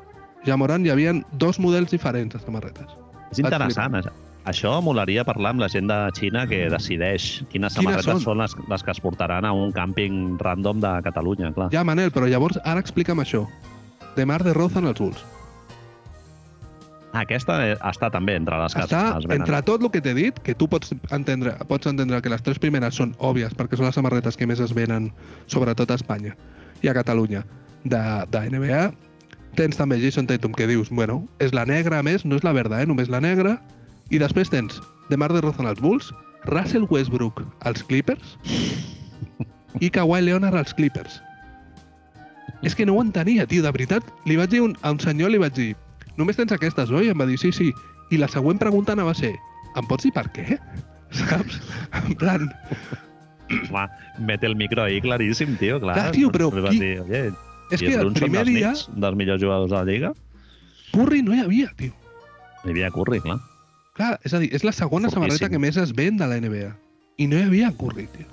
Ja 0.45 0.57
Morant 0.59 0.85
hi 0.85 0.91
havia 0.93 1.13
dos 1.33 1.59
models 1.59 1.91
diferents 1.91 2.35
de 2.35 2.39
samarretes. 2.43 2.91
És 3.31 3.39
interessant. 3.43 4.01
Això. 4.47 4.77
molaria 4.81 5.25
parlar 5.27 5.49
amb 5.51 5.59
la 5.59 5.67
gent 5.67 5.89
de 5.89 5.95
Xina 6.15 6.45
que 6.47 6.69
decideix 6.71 7.43
quines 7.51 7.73
samarretes 7.73 8.05
són? 8.05 8.21
són 8.23 8.37
les, 8.39 8.53
les 8.69 8.83
que 8.83 8.91
es 8.93 9.01
portaran 9.03 9.43
a 9.43 9.51
un 9.51 9.73
càmping 9.75 10.37
random 10.39 10.79
de 10.79 10.91
Catalunya, 11.03 11.51
clar. 11.51 11.67
Ja, 11.73 11.83
Manel, 11.83 12.13
però 12.15 12.29
llavors 12.31 12.59
ara 12.63 12.79
explica'm 12.79 13.19
això. 13.19 13.43
De 14.15 14.25
Mar 14.25 14.43
de 14.43 14.53
Rozan 14.55 14.87
als 14.87 15.01
Bulls. 15.03 15.25
Ah, 17.11 17.23
aquesta 17.25 17.57
està 17.75 18.09
també 18.13 18.35
entre 18.37 18.57
les 18.61 18.73
que 18.73 18.81
es- 18.85 18.85
Està 18.85 19.17
es 19.17 19.25
venen. 19.25 19.41
entre 19.41 19.61
tot 19.63 19.81
el 19.81 19.91
que 19.91 20.01
t'he 20.01 20.13
dit, 20.13 20.39
que 20.39 20.53
tu 20.55 20.67
pots 20.69 20.93
entendre, 21.11 21.57
pots 21.67 21.87
entendre 21.87 22.21
que 22.21 22.29
les 22.29 22.41
tres 22.43 22.59
primeres 22.59 22.95
són 22.95 23.15
òbvies 23.17 23.55
perquè 23.55 23.75
són 23.75 23.85
les 23.87 23.95
samarretes 23.95 24.37
que 24.37 24.47
més 24.47 24.59
es 24.59 24.73
venen, 24.73 25.11
sobretot 25.47 25.89
a 25.91 25.95
Espanya 25.95 26.35
i 26.81 26.87
a 26.87 26.93
Catalunya, 26.93 27.43
de, 27.83 27.99
de 28.31 28.41
NBA. 28.49 28.81
Tens 29.57 29.77
també 29.79 29.97
Jason 30.01 30.27
Tatum, 30.29 30.53
que 30.53 30.67
dius, 30.69 30.89
bueno, 30.89 31.27
és 31.39 31.53
la 31.53 31.65
negra, 31.65 31.99
a 31.99 32.03
més, 32.05 32.25
no 32.25 32.37
és 32.37 32.43
la 32.45 32.53
verda, 32.53 32.81
eh? 32.81 32.85
només 32.89 33.09
la 33.09 33.21
negra. 33.21 33.57
I 34.13 34.19
després 34.21 34.49
tens 34.53 34.79
DeMar 35.09 35.31
DeRozan 35.33 35.67
als 35.67 35.81
Bulls, 35.81 36.11
Russell 36.45 36.85
Westbrook 36.89 37.41
als 37.67 37.81
Clippers 37.83 38.37
i 39.83 39.89
Kawhi 39.89 40.21
Leonard 40.21 40.55
als 40.55 40.73
Clippers. 40.77 41.21
És 42.63 42.75
que 42.75 42.85
no 42.85 42.95
ho 42.95 43.01
entenia, 43.03 43.45
tio, 43.47 43.61
de 43.65 43.71
veritat. 43.71 44.05
Li 44.25 44.37
vaig 44.39 44.49
dir 44.53 44.61
un, 44.65 44.77
a 44.81 44.91
un 44.93 44.99
senyor, 45.01 45.29
li 45.33 45.41
vaig 45.41 45.53
dir, 45.57 45.71
només 46.17 46.37
tens 46.39 46.53
aquestes, 46.55 46.89
oi? 46.93 47.09
Em 47.11 47.19
va 47.19 47.27
dir, 47.29 47.37
sí, 47.41 47.51
sí. 47.53 47.71
I 48.13 48.21
la 48.21 48.29
següent 48.31 48.57
pregunta 48.61 48.93
anava 48.95 49.11
a 49.11 49.17
ser, 49.17 49.33
em 49.75 49.89
pots 49.89 50.07
dir 50.07 50.13
per 50.15 50.27
què? 50.35 50.57
Saps? 51.17 51.59
En 52.05 52.15
plan, 52.19 52.47
Home, 53.71 53.87
mete 54.19 54.45
el 54.45 54.57
micro 54.59 54.83
ahí 54.83 54.99
claríssim, 54.99 55.55
tio, 55.57 55.79
clar. 55.79 55.95
Clar, 55.95 56.11
tio, 56.11 56.31
però 56.31 56.49
qui- 56.51 56.79
dir, 56.81 57.31
és 57.71 57.82
i 57.82 57.86
que 57.88 57.95
el 57.99 58.13
primer 58.13 58.43
dels 58.45 58.53
dia 58.56 58.71
Knicks, 58.73 58.88
dels 58.95 59.15
millors 59.19 59.41
jugadors 59.41 59.71
de 59.71 59.77
la 59.77 59.84
Lliga. 59.86 60.13
Curry 60.93 61.21
no 61.23 61.36
hi 61.36 61.41
havia, 61.43 61.71
tio. 61.77 61.93
Hi 62.63 62.69
havia 62.71 62.91
Curry, 62.91 63.19
clar. 63.21 63.39
Clar, 63.97 64.19
és 64.23 64.34
a 64.34 64.39
dir, 64.39 64.49
és 64.53 64.63
la 64.63 64.71
segona 64.71 65.10
Fortíssim. 65.10 65.23
samarreta 65.23 65.49
que 65.49 65.60
més 65.60 65.77
es 65.77 65.93
ven 65.97 66.17
de 66.17 66.27
la 66.30 66.38
NBA. 66.39 66.71
I 67.17 67.27
no 67.27 67.38
hi 67.39 67.43
havia 67.49 67.71
Curry, 67.77 68.08
tio. 68.13 68.25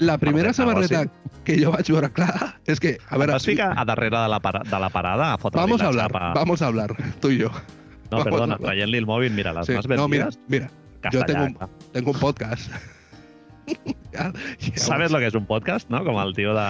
La 0.00 0.16
primera 0.22 0.52
samarreta 0.52 1.04
que 1.44 1.58
jo 1.62 1.70
vaig 1.70 1.86
veure, 1.92 2.08
clar, 2.10 2.56
és 2.66 2.80
que, 2.82 2.96
a 3.08 3.18
veure, 3.20 3.36
vas 3.36 3.44
ficar 3.46 3.68
a 3.78 3.84
darrere 3.86 4.18
de 4.18 4.28
la, 4.32 4.40
para, 4.42 4.64
de 4.66 4.80
la 4.82 4.88
parada 4.90 5.32
a 5.34 5.38
fotre 5.38 5.60
vamos 5.60 5.80
a 5.80 5.92
la 5.92 6.04
hablar, 6.08 6.34
vamos 6.34 6.62
a 6.62 6.66
hablar, 6.66 6.96
tú 7.20 7.30
y 7.30 7.38
yo. 7.38 7.50
No, 8.10 8.18
vamos 8.18 8.24
perdona, 8.24 8.58
traient-li 8.58 8.98
el 8.98 9.06
mòbil, 9.06 9.30
mira, 9.34 9.52
les 9.54 9.66
Sí, 9.66 9.74
más 9.74 9.86
no, 9.88 10.08
mira, 10.08 10.28
mira, 10.48 10.70
yo 11.12 11.20
castellà, 11.20 11.26
tengo 11.26 11.44
un- 11.44 11.92
tengo 11.92 12.10
un 12.12 12.18
podcast. 12.18 12.70
Ja- 14.12 14.32
ja 14.32 14.72
¿Sabes 14.76 15.10
lo 15.12 15.18
que 15.18 15.26
es 15.26 15.34
un 15.34 15.44
podcast, 15.46 15.90
no? 15.90 16.02
Com 16.04 16.18
el 16.22 16.32
tio 16.34 16.54
de... 16.54 16.66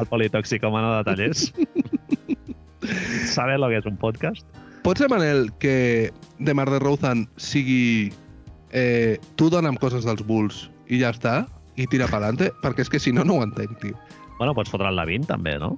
el 0.00 0.06
politoxicòmano 0.06 0.96
de 0.98 1.04
tallers. 1.04 1.52
¿Sabes 3.26 3.58
lo 3.60 3.68
que 3.68 3.76
es 3.78 3.86
un 3.86 3.96
podcast? 3.96 4.46
Pot 4.82 4.98
ser, 4.98 5.08
Manel, 5.10 5.52
que 5.58 6.12
de 6.38 6.54
Mar 6.54 6.70
de 6.70 6.78
Rozan 6.78 7.28
sigui... 7.36 8.12
Eh, 8.70 9.16
tu 9.36 9.48
dona'm 9.48 9.78
coses 9.80 10.04
dels 10.04 10.20
Bulls 10.28 10.66
i 10.92 10.98
ja 11.00 11.08
està, 11.14 11.46
i 11.80 11.86
tira 11.88 12.04
pa'lante, 12.10 12.50
perquè 12.60 12.84
és 12.84 12.90
que 12.92 12.98
si 13.00 13.14
no, 13.16 13.22
no 13.24 13.38
ho 13.38 13.44
entenc, 13.46 13.78
tio. 13.80 13.96
Bueno, 14.38 14.52
pots 14.54 14.68
fotre 14.70 14.90
el 14.92 14.98
Lavin 14.98 15.24
també, 15.26 15.54
no? 15.58 15.70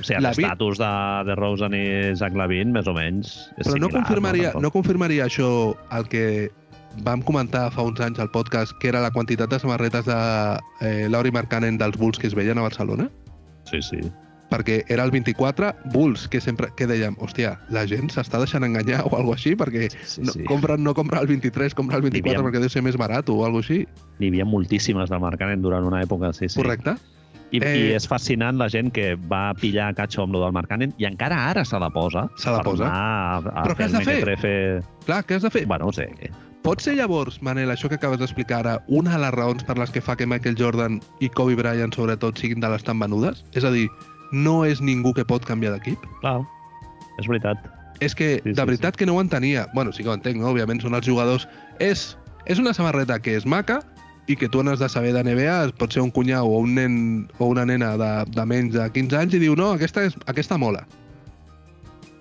O 0.00 0.04
sigui, 0.06 0.22
l'estatus 0.24 0.80
de, 0.80 0.88
de 1.28 1.36
Rosen 1.36 1.76
i 1.76 1.82
Zach 2.16 2.32
Lavin, 2.40 2.72
més 2.72 2.88
o 2.88 2.94
menys, 2.96 3.34
és 3.60 3.68
Però 3.68 3.76
no 3.76 3.90
similar. 3.90 3.92
confirmaria, 4.00 4.48
Tampoc. 4.54 4.64
no 4.64 4.70
confirmaria 4.74 5.26
això 5.28 5.50
el 5.98 6.08
que 6.08 6.24
vam 7.04 7.22
comentar 7.22 7.70
fa 7.72 7.82
uns 7.82 8.00
anys 8.00 8.18
al 8.20 8.30
podcast, 8.30 8.72
que 8.80 8.88
era 8.88 9.00
la 9.00 9.10
quantitat 9.10 9.50
de 9.50 9.58
samarretes 9.58 10.04
de 10.06 10.16
eh, 10.80 11.08
Lauri 11.08 11.30
Markkanen 11.30 11.78
dels 11.78 11.96
Bulls 11.98 12.18
que 12.18 12.26
es 12.26 12.34
veien 12.34 12.58
a 12.58 12.62
Barcelona? 12.62 13.10
Sí, 13.70 13.82
sí. 13.82 14.00
perquè 14.48 14.78
era 14.88 15.04
el 15.04 15.10
24 15.12 15.74
Bulls, 15.92 16.22
que 16.32 16.40
sempre 16.40 16.70
que 16.74 16.86
dèiem, 16.88 17.18
hòstia, 17.20 17.58
la 17.68 17.82
gent 17.86 18.08
s'està 18.08 18.38
deixant 18.40 18.64
enganyar 18.64 19.02
o 19.04 19.10
alguna 19.12 19.36
així, 19.36 19.52
perquè 19.60 19.90
sí, 19.92 20.22
no, 20.24 20.32
sí. 20.32 20.46
compren, 20.48 20.80
no 20.82 20.94
compra 20.96 21.20
el 21.20 21.26
23, 21.28 21.74
compra 21.76 21.98
el 21.98 22.02
24 22.06 22.24
Vivíem- 22.40 22.46
perquè 22.48 22.62
deu 22.62 22.70
ser 22.72 22.80
més 22.82 22.96
barat 22.96 23.28
o 23.28 23.42
alguna 23.44 23.60
així. 23.60 23.82
N'hi 24.18 24.30
havia 24.32 24.46
moltíssimes 24.48 25.10
de 25.12 25.18
Markkanen 25.20 25.60
durant 25.60 25.84
una 25.84 26.00
època, 26.00 26.32
sí, 26.32 26.48
sí. 26.48 26.56
Correcte? 26.62 26.96
I, 27.50 27.60
Eh, 27.60 27.74
I 27.76 27.92
és 27.96 28.08
fascinant 28.08 28.56
la 28.60 28.70
gent 28.72 28.88
que 28.92 29.14
va 29.16 29.52
pillar 29.56 29.94
catxo 29.96 30.22
amb 30.24 30.32
lo 30.32 30.40
del 30.46 30.52
Markkanen 30.56 30.94
i 30.96 31.04
encara 31.04 31.42
ara 31.50 31.64
se 31.64 31.78
la 31.80 31.88
posa. 31.90 32.26
Se 32.36 32.50
la 32.50 32.60
posa. 32.64 32.88
A, 32.88 33.36
a 33.38 33.62
Però 33.68 33.76
què 33.76 33.84
has 33.84 33.92
de 33.92 34.00
fer? 34.04 34.16
mequetrefe. 34.24 34.82
Clar, 35.04 35.24
què 35.28 35.36
has 35.36 35.42
de 35.44 35.50
fer? 35.50 35.66
Bueno, 35.66 35.86
no 35.86 35.92
sé. 35.92 36.08
Pot 36.68 36.82
ser 36.84 36.98
llavors, 36.98 37.38
Manel, 37.40 37.70
això 37.72 37.88
que 37.88 37.96
acabes 37.96 38.18
d'explicar 38.20 38.58
ara, 38.58 38.72
una 38.92 39.14
de 39.14 39.18
les 39.22 39.30
raons 39.32 39.62
per 39.64 39.78
les 39.80 39.88
que 39.88 40.02
fa 40.04 40.18
que 40.20 40.26
Michael 40.28 40.58
Jordan 40.58 40.98
i 41.24 41.30
Kobe 41.32 41.54
Bryant, 41.56 41.94
sobretot, 41.96 42.36
siguin 42.36 42.60
de 42.60 42.68
les 42.68 42.82
tan 42.84 42.98
venudes? 43.00 43.38
És 43.56 43.64
a 43.64 43.70
dir, 43.72 43.86
no 44.36 44.58
és 44.68 44.82
ningú 44.84 45.14
que 45.16 45.24
pot 45.24 45.46
canviar 45.48 45.70
d'equip? 45.72 46.02
Clar, 46.20 46.42
és 47.16 47.28
veritat. 47.30 47.62
És 48.04 48.12
que, 48.12 48.42
Sí, 48.44 48.50
de 48.50 48.60
sí, 48.60 48.66
veritat 48.68 48.98
que 49.00 49.06
no 49.08 49.14
ho 49.16 49.22
entenia. 49.24 49.64
Bueno, 49.72 49.94
sí 49.96 50.04
que 50.04 50.10
ho 50.12 50.16
entenc, 50.18 50.36
no? 50.42 50.50
Òbviament 50.50 50.82
són 50.84 50.92
els 50.98 51.08
jugadors. 51.08 51.46
És, 51.80 52.18
és 52.44 52.60
una 52.60 52.74
samarreta 52.76 53.16
que 53.16 53.38
és 53.38 53.46
maca 53.48 53.78
i 54.28 54.36
que 54.36 54.50
tu 54.52 54.60
n'has 54.60 54.82
de 54.84 54.90
saber 54.92 55.14
de 55.16 55.22
NBA, 55.24 55.72
pot 55.80 55.96
ser 55.96 56.04
un 56.04 56.12
cunyau 56.12 56.52
o 56.52 56.58
un 56.66 56.74
nen 56.76 56.98
o 57.38 57.48
una 57.48 57.64
nena 57.64 57.94
de, 57.96 58.10
de 58.28 58.44
menys 58.44 58.76
de 58.76 58.90
15 58.92 59.16
anys 59.16 59.38
i 59.38 59.40
diu, 59.46 59.56
no, 59.56 59.70
aquesta, 59.72 60.04
és, 60.04 60.20
aquesta 60.28 60.60
mola. 60.60 60.84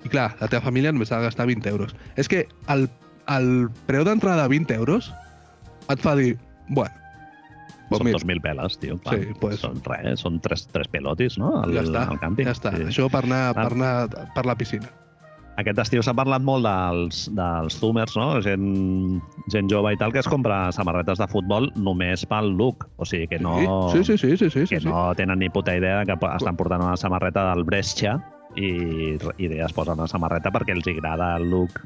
I 0.08 0.14
clar, 0.16 0.38
la 0.40 0.48
teva 0.48 0.64
família 0.70 0.96
només 0.96 1.12
ha 1.12 1.20
de 1.20 1.28
gastar 1.28 1.50
20 1.52 1.68
euros. 1.68 1.98
És 2.16 2.32
que 2.32 2.46
el, 2.72 2.88
el 3.28 3.70
preu 3.88 4.04
d'entrada 4.08 4.44
de 4.44 4.50
20 4.50 4.74
euros 4.76 5.12
et 5.90 6.00
fa 6.04 6.16
dir, 6.16 6.38
bueno, 6.68 6.92
pues 7.90 8.00
són 8.02 8.06
mira, 8.10 8.20
2.000 8.20 8.42
peles, 8.44 8.78
tio. 8.80 8.98
Clar. 9.00 9.16
Sí, 9.20 9.28
pues- 9.40 9.60
Són 9.64 9.82
res, 9.86 10.20
són 10.20 10.40
tres, 10.44 10.68
tres 10.68 10.88
pelotis, 10.92 11.38
no? 11.40 11.62
Al, 11.64 11.74
ja 11.74 11.84
està, 11.86 12.08
al 12.10 12.20
càmping. 12.20 12.46
ja 12.50 12.52
està. 12.56 12.74
Sí. 12.76 12.84
Això 12.84 13.10
per 13.10 13.24
anar, 13.24 13.50
Ah. 13.50 13.54
per 13.64 13.72
anar 13.74 14.32
per 14.36 14.46
la 14.46 14.56
piscina. 14.56 14.90
Aquest 15.58 15.80
estiu 15.80 16.04
s'ha 16.04 16.14
parlat 16.14 16.44
molt 16.46 16.64
dels, 16.68 17.32
dels 17.34 17.80
zoomers, 17.80 18.16
no? 18.16 18.42
Gent, 18.44 19.22
gent 19.50 19.72
jove 19.72 19.94
i 19.94 19.98
tal, 19.98 20.12
que 20.14 20.20
es 20.20 20.28
compra 20.28 20.72
samarretes 20.72 21.18
de 21.18 21.26
futbol 21.28 21.72
només 21.76 22.26
pel 22.28 22.52
look. 22.56 22.86
O 22.98 23.06
sigui, 23.06 23.28
que 23.28 23.40
no, 23.40 23.90
Sí, 23.92 24.04
sí, 24.04 24.18
sí, 24.20 24.38
sí, 24.38 24.50
sí, 24.52 24.68
sí, 24.68 24.76
que 24.76 24.82
sí. 24.82 24.88
no 24.88 25.16
tenen 25.16 25.40
ni 25.40 25.50
puta 25.50 25.76
idea 25.76 26.04
que 26.06 26.14
estan 26.36 26.56
portant 26.56 26.84
una 26.84 26.96
samarreta 26.98 27.56
del 27.56 27.64
Brescia 27.64 28.22
i, 28.56 29.18
i 29.40 29.46
es 29.60 29.74
posen 29.74 29.98
una 29.98 30.08
samarreta 30.08 30.52
perquè 30.52 30.76
els 30.76 30.86
agrada 30.88 31.38
el 31.38 31.50
look. 31.50 31.82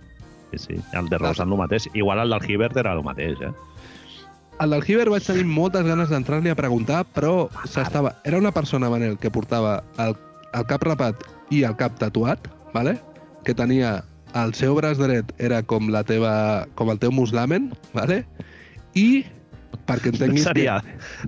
Sí, 0.52 0.58
sí. 0.60 0.80
El 0.94 1.08
de 1.10 1.18
Rosen 1.18 1.52
el 1.52 1.58
mateix. 1.58 1.90
Igual 1.94 2.20
el 2.20 2.30
del 2.30 2.50
Hibbert 2.50 2.78
era 2.78 2.94
el 2.94 3.04
mateix, 3.04 3.40
eh? 3.42 3.52
El 4.62 4.70
del 4.76 4.84
Hiver 4.86 5.10
vaig 5.10 5.26
tenir 5.26 5.46
moltes 5.50 5.88
ganes 5.88 6.12
d'entrar-li 6.14 6.52
a 6.52 6.56
preguntar, 6.56 7.02
però 7.16 7.48
s'estava... 7.66 8.12
Era 8.30 8.38
una 8.38 8.52
persona, 8.54 8.92
Manel, 8.94 9.18
que 9.18 9.32
portava 9.34 9.80
el, 10.04 10.14
el 10.54 10.68
cap 10.70 10.84
rapat 10.86 11.24
i 11.50 11.64
el 11.66 11.74
cap 11.80 11.98
tatuat, 11.98 12.46
vale? 12.76 13.00
que 13.42 13.56
tenia 13.58 14.04
el 14.38 14.54
seu 14.54 14.76
braç 14.78 15.00
dret 15.02 15.32
era 15.42 15.64
com 15.66 15.90
la 15.90 16.04
teva 16.06 16.32
com 16.78 16.92
el 16.94 17.00
teu 17.02 17.10
muslamen, 17.10 17.72
vale? 17.96 18.22
i 18.94 19.24
perquè 19.88 20.12
No 20.12 20.20
entenguis 20.20 20.46
seria, 20.46 20.78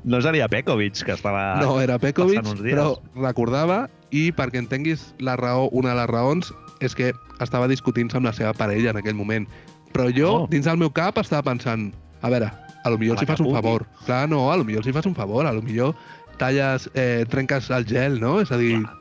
no 0.05 0.19
seria 0.21 0.47
Pekovic, 0.51 1.01
que 1.07 1.15
estava... 1.15 1.57
que 1.57 1.65
no 1.65 1.79
era 1.81 1.97
Pekovic, 1.99 2.45
però 2.61 2.99
recordava 3.17 3.87
i 4.13 4.27
perquè 4.35 4.61
entenguis 4.61 5.09
la 5.17 5.35
raó, 5.39 5.69
una 5.73 5.95
de 5.95 6.01
les 6.03 6.11
raons 6.11 6.53
és 6.85 6.95
que 6.95 7.13
estava 7.39 7.67
discutint-se 7.67 8.17
amb 8.17 8.25
la 8.25 8.33
seva 8.33 8.53
parella 8.53 8.91
en 8.91 8.97
aquell 8.97 9.15
moment. 9.15 9.47
Però 9.93 10.07
jo, 10.15 10.31
Oh. 10.43 10.47
dins 10.49 10.65
del 10.65 10.77
meu 10.77 10.89
cap, 10.91 11.17
estava 11.19 11.43
pensant, 11.43 11.93
a 12.21 12.29
veure, 12.29 12.51
a 12.83 12.89
lo 12.89 12.97
millor 12.97 13.17
la 13.21 13.25
fas 13.27 13.39
un 13.39 13.51
favor. 13.53 13.85
Clar, 14.05 14.27
no, 14.29 14.51
a 14.51 14.57
lo 14.57 14.63
millor 14.63 14.85
hi 14.87 14.91
fas 14.93 15.05
un 15.05 15.15
favor, 15.15 15.45
a 15.45 15.53
lo 15.53 15.61
millor 15.61 15.95
talles, 16.37 16.89
eh, 16.95 17.25
trenques 17.29 17.69
el 17.69 17.85
gel, 17.85 18.19
no? 18.19 18.39
És 18.41 18.51
a 18.51 18.57
dir, 18.57 18.79
Clar. 18.81 18.95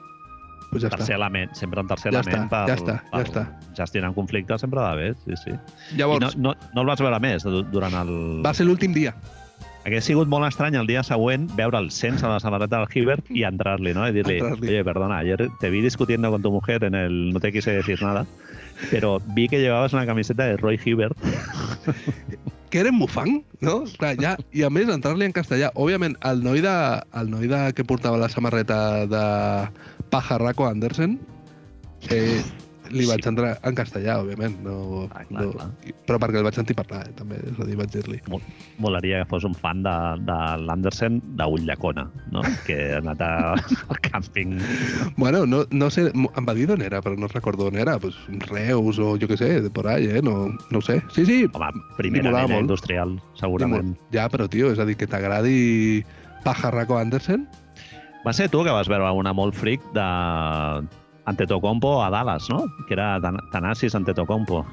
pues 0.71 0.83
ja 0.83 0.90
tercer 0.90 1.16
està. 1.16 1.21
element, 1.21 1.55
sempre 1.55 1.81
un 1.81 1.87
tercer 1.88 2.12
Ja 2.12 2.21
element 2.21 2.45
està, 2.45 2.51
per, 2.51 2.68
ja 2.68 2.75
està, 2.77 3.11
per 3.11 3.27
ja 3.27 3.31
està. 3.33 3.75
gestionar 3.75 4.12
conflictes 4.14 4.61
sempre 4.61 4.81
va 4.81 4.95
bé, 4.95 5.14
sí, 5.25 5.35
sí. 5.37 5.51
Llavors, 5.97 6.35
I 6.35 6.38
no, 6.38 6.53
no, 6.53 6.57
no 6.75 6.81
el 6.83 6.87
vas 6.87 7.01
veure 7.01 7.18
més 7.21 7.42
du- 7.42 7.64
durant 7.64 7.95
el... 7.95 8.42
va 8.45 8.53
ser 8.55 8.66
l'últim 8.66 8.92
dia. 8.92 9.14
Hauria 9.83 10.01
sigut 10.01 10.29
molt 10.31 10.47
estrany 10.47 10.77
el 10.79 10.87
dia 10.87 11.03
següent 11.03 11.49
veure'l 11.59 11.88
sense 11.90 12.23
la 12.29 12.38
samarreta 12.40 12.79
del 12.79 12.92
Hibbert 12.95 13.31
i 13.35 13.42
entrar-li, 13.49 13.92
¿no? 13.95 14.07
Y 14.07 14.12
decirle, 14.12 14.38
Entrar-li. 14.38 14.68
oye, 14.68 14.85
perdona, 14.85 15.18
ayer 15.18 15.49
te 15.59 15.71
vi 15.71 15.81
discutiendo 15.83 16.31
con 16.31 16.42
tu 16.42 16.53
mujer 16.53 16.85
en 16.85 16.95
el 16.95 17.33
No 17.33 17.40
te 17.40 17.51
quise 17.51 17.73
decir 17.73 18.01
nada, 18.01 18.25
pero 18.90 19.21
vi 19.35 19.49
que 19.49 19.61
llevabas 19.61 19.92
una 19.92 20.07
camiseta 20.07 20.45
de 20.45 20.57
Roy 20.57 20.79
Hibbert. 20.85 21.16
que 22.71 22.79
era 22.79 22.92
mufang, 22.92 23.45
no? 23.61 23.85
Clar, 23.99 24.16
ja, 24.16 24.37
I 24.53 24.62
a 24.64 24.71
més, 24.71 24.88
entrar-li 24.88 25.27
en 25.27 25.35
castellà. 25.37 25.68
Òbviament, 25.75 26.14
el 26.25 26.40
noi, 26.40 26.62
de, 26.64 26.73
el 27.21 27.29
noi 27.29 27.51
de, 27.51 27.61
que 27.77 27.85
portava 27.85 28.16
la 28.16 28.31
samarreta 28.33 29.05
de 29.11 29.25
Pajarraco 30.09 30.64
Andersen, 30.71 31.18
eh, 32.09 32.40
li 32.93 33.07
vaig 33.09 33.23
Sí. 33.25 33.29
entrar 33.31 33.59
en 33.65 33.75
castellà, 33.75 34.19
òbviament. 34.23 34.59
No, 34.63 35.09
Ah, 35.13 35.25
clar, 35.29 35.43
no, 35.47 35.53
clar. 35.53 35.69
Però 36.07 36.19
perquè 36.21 36.39
el 36.39 36.45
vaig 36.45 36.55
sentir 36.55 36.77
parlar, 36.77 37.07
eh, 37.09 37.13
també. 37.17 37.37
És 37.51 37.59
a 37.59 37.65
dir, 37.67 37.77
vaig 37.77 37.91
dir-li. 37.91 38.21
Molaria 38.79 39.23
que 39.23 39.29
fos 39.31 39.45
un 39.49 39.55
fan 39.55 39.83
de, 39.83 39.95
de 40.27 40.37
l'Andersen 40.67 41.21
d'Ullacona, 41.37 42.07
no? 42.31 42.43
Que 42.67 42.77
ha 42.95 42.99
anat 42.99 43.21
a- 43.21 43.55
al 43.93 44.01
càmping. 44.05 44.59
Bueno, 45.17 45.45
no, 45.47 45.65
no 45.71 45.91
sé, 45.91 46.11
em 46.15 46.47
va 46.49 46.55
dir 46.55 46.67
d'on 46.69 46.83
era, 46.83 47.01
però 47.03 47.17
no 47.19 47.29
recordo 47.29 47.67
on 47.67 47.77
era. 47.77 47.99
Pues, 47.99 48.15
Reus 48.51 48.99
o 48.99 49.17
jo 49.19 49.27
què 49.29 49.37
sé, 49.37 49.61
de 49.63 49.71
por 49.71 49.89
ahí, 49.89 50.07
eh? 50.07 50.23
No, 50.23 50.49
no 50.71 50.79
ho 50.79 50.83
sé. 50.83 51.03
Sí, 51.15 51.25
sí, 51.27 51.47
Home, 51.53 51.83
primera 51.97 52.47
molt. 52.47 52.61
industrial, 52.61 53.19
segurament. 53.41 53.97
ja, 54.13 54.29
però, 54.29 54.49
tio, 54.49 54.71
és 54.73 54.79
a 54.79 54.85
dir, 54.85 54.97
que 54.97 55.07
t'agradi 55.07 56.05
Pajarraco 56.45 56.99
Andersen, 56.99 57.49
Va 58.25 58.31
ser 58.33 58.49
tu 58.53 58.61
que 58.63 58.71
vas 58.71 58.87
veure 58.87 59.09
una 59.19 59.33
molt 59.35 59.53
fric 59.59 59.83
de 59.97 60.03
Antetokounmpo 61.27 62.03
a 62.03 62.11
Dallas, 62.11 62.49
no? 62.51 62.65
Que 62.89 62.95
era 62.95 63.21
Tan- 63.21 63.39
Thanasis 63.53 63.95
Antetokounmpo. 63.95 64.67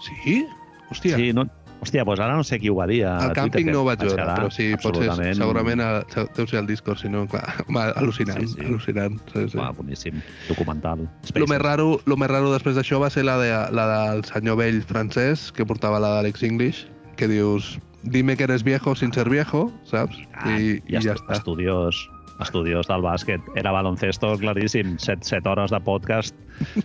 sí? 0.00 0.46
Hòstia, 0.90 1.16
Sí, 1.16 1.32
no, 1.34 1.42
hòstia, 1.82 2.02
doncs 2.02 2.20
ara 2.20 2.34
no 2.34 2.42
sé 2.42 2.56
qui 2.58 2.70
ho 2.70 2.74
va 2.74 2.86
dir 2.88 3.02
a 3.04 3.18
Al 3.26 3.34
càmping 3.36 3.66
no 3.70 3.82
ho 3.82 3.84
vaig 3.84 4.00
veure, 4.00 4.24
però 4.24 4.48
sí, 4.50 4.70
pot 4.80 4.96
ser, 4.96 5.10
absolutament- 5.10 5.36
segurament 5.36 5.80
el, 5.84 5.98
deu 6.34 6.46
ser 6.48 6.60
el 6.60 6.66
Discord, 6.66 6.96
si 7.02 7.10
no, 7.10 7.26
clar, 7.28 7.44
al·lucinant, 7.68 8.40
Sí, 8.40 8.54
sí. 8.54 8.60
al·lucinant. 8.64 9.18
Sí, 9.34 9.48
sí. 9.50 9.58
Uah, 9.58 9.72
boníssim, 9.76 10.22
documental. 10.48 11.04
Lo 11.34 11.46
més, 11.46 11.60
raro, 11.60 12.00
lo 12.06 12.16
més 12.16 12.30
raro 12.30 12.50
després 12.54 12.74
d'això 12.74 13.02
va 13.02 13.10
ser 13.10 13.26
la, 13.28 13.36
de, 13.36 13.50
la 13.76 13.84
del 14.14 14.24
senyor 14.24 14.56
vell 14.56 14.80
francès, 14.82 15.52
que 15.52 15.66
portava 15.66 16.00
la 16.00 16.14
d'Alex 16.16 16.42
English, 16.42 16.86
que 17.16 17.28
dius, 17.28 17.78
dime 18.02 18.34
que 18.38 18.44
eres 18.44 18.64
viejo 18.64 18.94
sin 18.96 19.12
ser 19.12 19.28
viejo, 19.28 19.70
saps? 19.84 20.16
I, 20.46 20.80
i, 20.88 21.00
ja 21.02 21.12
està. 21.18 21.36
Estudiós, 21.36 22.08
estudiós 22.40 22.88
del 22.88 23.02
bàsquet. 23.02 23.42
Era 23.58 23.72
baloncesto 23.74 24.36
claríssim. 24.38 24.96
7, 24.98 25.24
7 25.26 25.48
hores 25.48 25.70
de 25.70 25.80
podcast 25.80 26.34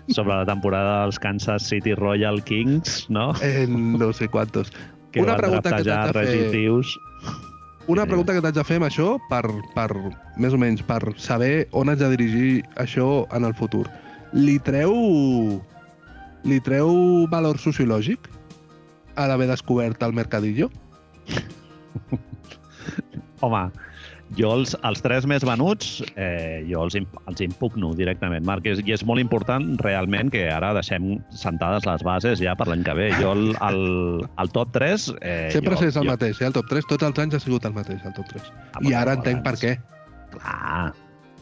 sobre 0.07 0.35
la 0.35 0.45
temporada 0.45 1.01
dels 1.03 1.19
Kansas 1.19 1.67
City 1.69 1.95
Royal 1.95 2.43
Kings, 2.43 3.09
no? 3.09 3.33
En 3.41 3.97
no 3.97 4.11
sé 4.13 4.27
quantos. 4.27 4.71
Que 5.11 5.21
Una 5.21 5.37
pregunta 5.37 5.75
que 5.75 5.83
t'haig 5.83 6.09
de 6.09 6.49
fer-. 6.49 6.83
Una 7.87 8.05
pregunta 8.05 8.33
que 8.33 8.41
t'haig 8.41 8.55
de 8.55 8.63
fer 8.63 8.79
amb 8.79 8.87
això, 8.87 9.07
per, 9.29 9.43
per, 9.75 9.89
més 10.41 10.55
o 10.55 10.59
menys, 10.59 10.81
per 10.87 11.01
saber 11.21 11.67
on 11.71 11.91
haig 11.91 11.99
de 12.01 12.09
dirigir 12.15 12.63
això 12.81 13.27
en 13.35 13.45
el 13.45 13.53
futur. 13.53 13.85
Li 14.33 14.57
treu... 14.59 14.93
Li 16.43 16.57
treu 16.59 16.89
valor 17.31 17.55
sociològic 17.55 18.25
a 19.15 19.29
l'haver 19.29 19.47
descobert 19.47 20.01
el 20.03 20.11
Mercadillo? 20.11 20.67
Home, 23.39 23.61
jo 24.37 24.49
els, 24.55 24.73
els 24.87 25.01
tres 25.03 25.27
més 25.29 25.43
venuts, 25.45 26.01
eh, 26.15 26.63
jo 26.69 26.83
els, 26.85 26.97
els 26.97 27.43
impugno 27.45 27.93
directament, 27.97 28.45
Marc, 28.47 28.67
és, 28.69 28.81
i 28.85 28.95
és 28.95 29.03
molt 29.05 29.21
important 29.21 29.73
realment 29.83 30.31
que 30.33 30.47
ara 30.51 30.73
deixem 30.77 31.17
sentades 31.37 31.85
les 31.89 32.03
bases 32.05 32.41
ja 32.41 32.55
per 32.57 32.67
l'any 32.71 32.83
que 32.85 32.95
ve. 32.97 33.09
Jo 33.21 33.33
el, 33.37 33.53
el, 33.69 33.81
el 34.41 34.53
top 34.55 34.73
3... 34.77 35.07
Eh, 35.21 35.49
Sempre 35.53 35.77
jo, 35.77 35.87
és 35.89 35.97
el 35.99 36.07
jo, 36.07 36.11
mateix, 36.15 36.41
eh? 36.41 36.49
El 36.49 36.57
top 36.57 36.69
3, 36.71 36.89
tots 36.89 37.09
els 37.09 37.23
anys 37.25 37.39
ha 37.39 37.43
sigut 37.43 37.65
el 37.69 37.75
mateix, 37.77 38.03
el 38.05 38.15
top 38.17 38.29
3. 38.33 38.51
Ah, 38.73 38.83
I 38.83 38.95
ara 39.03 39.17
entenc 39.19 39.43
per 39.45 39.55
què. 39.61 39.73
Clar, 40.33 40.93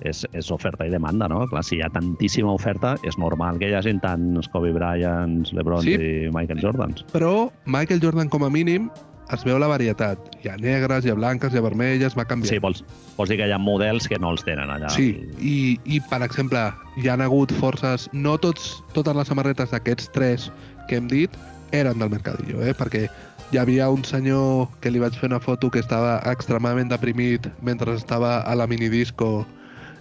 és, 0.08 0.24
és 0.36 0.50
oferta 0.52 0.88
i 0.88 0.92
demanda, 0.94 1.30
no? 1.32 1.44
Clar, 1.52 1.64
si 1.66 1.78
hi 1.78 1.84
ha 1.86 1.92
tantíssima 1.94 2.52
oferta, 2.58 2.96
és 3.08 3.18
normal 3.22 3.60
que 3.62 3.70
hi 3.70 3.78
hagin 3.78 4.02
tants 4.04 4.50
Kobe 4.52 4.74
Bryants, 4.76 5.54
LeBron 5.56 5.86
Sí. 5.86 5.96
i 5.96 6.34
Michael 6.34 6.62
Jordans. 6.64 7.06
Però 7.14 7.52
Michael 7.66 8.02
Jordan, 8.04 8.30
com 8.34 8.44
a 8.44 8.52
mínim, 8.52 8.90
es 9.36 9.46
veu 9.48 9.60
la 9.62 9.70
varietat. 9.72 10.20
Hi 10.44 10.52
ha 10.52 10.58
negres, 10.62 11.06
hi 11.06 11.14
ha 11.14 11.18
blanques, 11.18 11.54
hi 11.54 11.60
ha 11.60 11.66
vermelles, 11.66 12.18
va 12.18 12.26
canviant. 12.28 12.52
Sí, 12.52 12.60
vols, 12.64 12.84
vols 13.18 13.32
dir 13.32 13.40
que 13.42 13.48
hi 13.50 13.56
ha 13.56 13.60
models 13.62 14.08
que 14.12 14.20
no 14.20 14.34
els 14.36 14.44
tenen 14.48 14.72
allà. 14.74 14.92
Sí, 14.94 15.14
i, 15.40 15.56
i 15.86 16.02
per 16.12 16.22
exemple, 16.26 16.68
hi 17.02 17.10
han 17.12 17.24
hagut 17.24 17.54
forces, 17.62 18.10
no 18.14 18.38
tots, 18.42 18.74
totes 18.98 19.18
les 19.18 19.32
samarretes 19.32 19.74
d'aquests 19.74 20.12
tres 20.16 20.52
que 20.90 21.00
hem 21.00 21.10
dit 21.12 21.40
eren 21.72 22.04
del 22.04 22.12
Mercadillo, 22.12 22.60
eh? 22.66 22.76
perquè 22.76 23.08
hi 23.52 23.60
havia 23.60 23.90
un 23.92 24.04
senyor 24.08 24.70
que 24.84 24.92
li 24.92 25.00
vaig 25.00 25.16
fer 25.20 25.32
una 25.32 25.40
foto 25.44 25.72
que 25.72 25.80
estava 25.84 26.20
extremadament 26.32 26.92
deprimit 26.92 27.48
mentre 27.64 27.96
estava 27.96 28.40
a 28.48 28.56
la 28.56 28.68
minidisco 28.68 29.46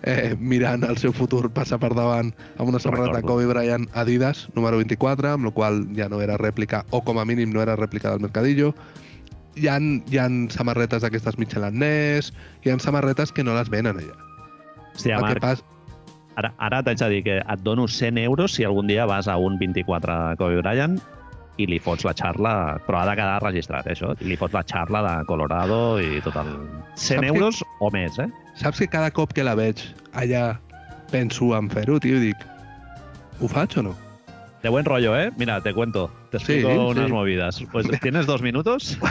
eh, 0.02 0.36
mirant 0.38 0.84
el 0.86 0.98
seu 0.98 1.12
futur 1.12 1.48
passar 1.52 1.80
per 1.82 1.92
davant 1.94 2.32
amb 2.58 2.70
una 2.70 2.80
samarreta. 2.82 3.22
Kobe 3.26 3.48
Bryant 3.50 3.88
Adidas, 3.92 4.46
número 4.54 4.80
24, 4.80 5.34
amb 5.34 5.50
la 5.50 5.54
qual 5.56 5.82
ja 5.96 6.08
no 6.08 6.20
era 6.22 6.38
rèplica, 6.40 6.84
o 6.90 7.02
com 7.04 7.18
a 7.18 7.26
mínim 7.26 7.52
no 7.52 7.62
era 7.62 7.76
rèplica 7.76 8.10
del 8.10 8.22
Mercadillo. 8.24 8.74
Hi 9.58 9.66
ha, 9.68 9.78
hi 9.80 10.18
ha 10.18 10.28
samarretes 10.54 11.02
d'aquestes 11.02 11.36
Ness, 11.72 12.32
hi 12.64 12.70
ha 12.70 12.78
samarretes 12.78 13.32
que 13.32 13.42
no 13.44 13.54
les 13.54 13.68
venen 13.70 13.96
allà. 13.98 14.16
Hòstia, 14.94 15.16
el 15.16 15.24
que 15.24 15.40
Marc, 15.40 15.40
pas... 15.40 15.64
ara, 16.36 16.52
ara 16.58 16.82
t'haig 16.82 16.98
de 16.98 17.08
dir 17.10 17.22
que 17.24 17.38
et 17.40 17.60
dono 17.62 17.88
100 17.88 18.18
euros 18.18 18.52
si 18.54 18.64
algun 18.64 18.86
dia 18.86 19.06
vas 19.06 19.28
a 19.28 19.36
un 19.36 19.58
24 19.58 20.36
Kobe 20.38 20.60
Bryant 20.62 21.00
i 21.60 21.66
li 21.66 21.78
fots 21.82 22.04
la 22.06 22.14
xarla, 22.16 22.78
però 22.86 23.02
ha 23.02 23.06
de 23.10 23.16
quedar 23.18 23.42
registrat, 23.42 23.86
eh, 23.86 23.92
això. 23.92 24.14
I 24.22 24.30
li 24.30 24.36
fots 24.40 24.54
la 24.54 24.62
xarla 24.64 25.02
de 25.04 25.26
Colorado 25.26 25.98
i 26.00 26.20
tot 26.24 26.36
el... 26.40 26.54
100 26.94 26.96
Saps 26.96 27.20
que- 27.20 27.26
euros 27.26 27.62
o 27.80 27.90
més, 27.92 28.16
eh? 28.18 28.28
Saps 28.56 28.78
que 28.80 28.88
cada 28.88 29.10
cop 29.10 29.34
que 29.36 29.44
la 29.44 29.54
veig 29.58 29.82
allà 30.14 30.54
penso 31.10 31.50
en 31.58 31.68
fer-ho, 31.68 31.98
tio, 32.00 32.20
dic, 32.22 32.36
ho 33.40 33.48
faig 33.50 33.76
o 33.78 33.82
no? 33.90 33.96
De 34.62 34.68
buen 34.68 34.84
rollo, 34.84 35.16
¿eh? 35.18 35.30
Mira, 35.36 35.60
te 35.60 35.72
cuento. 35.74 36.10
Te 36.30 36.36
explico 36.36 36.70
Sí, 36.70 36.76
unas 36.78 37.06
sí. 37.06 37.12
movidas. 37.12 37.62
Pues, 37.72 37.88
¿tienes 38.00 38.26
dos 38.26 38.42
minutos? 38.42 38.98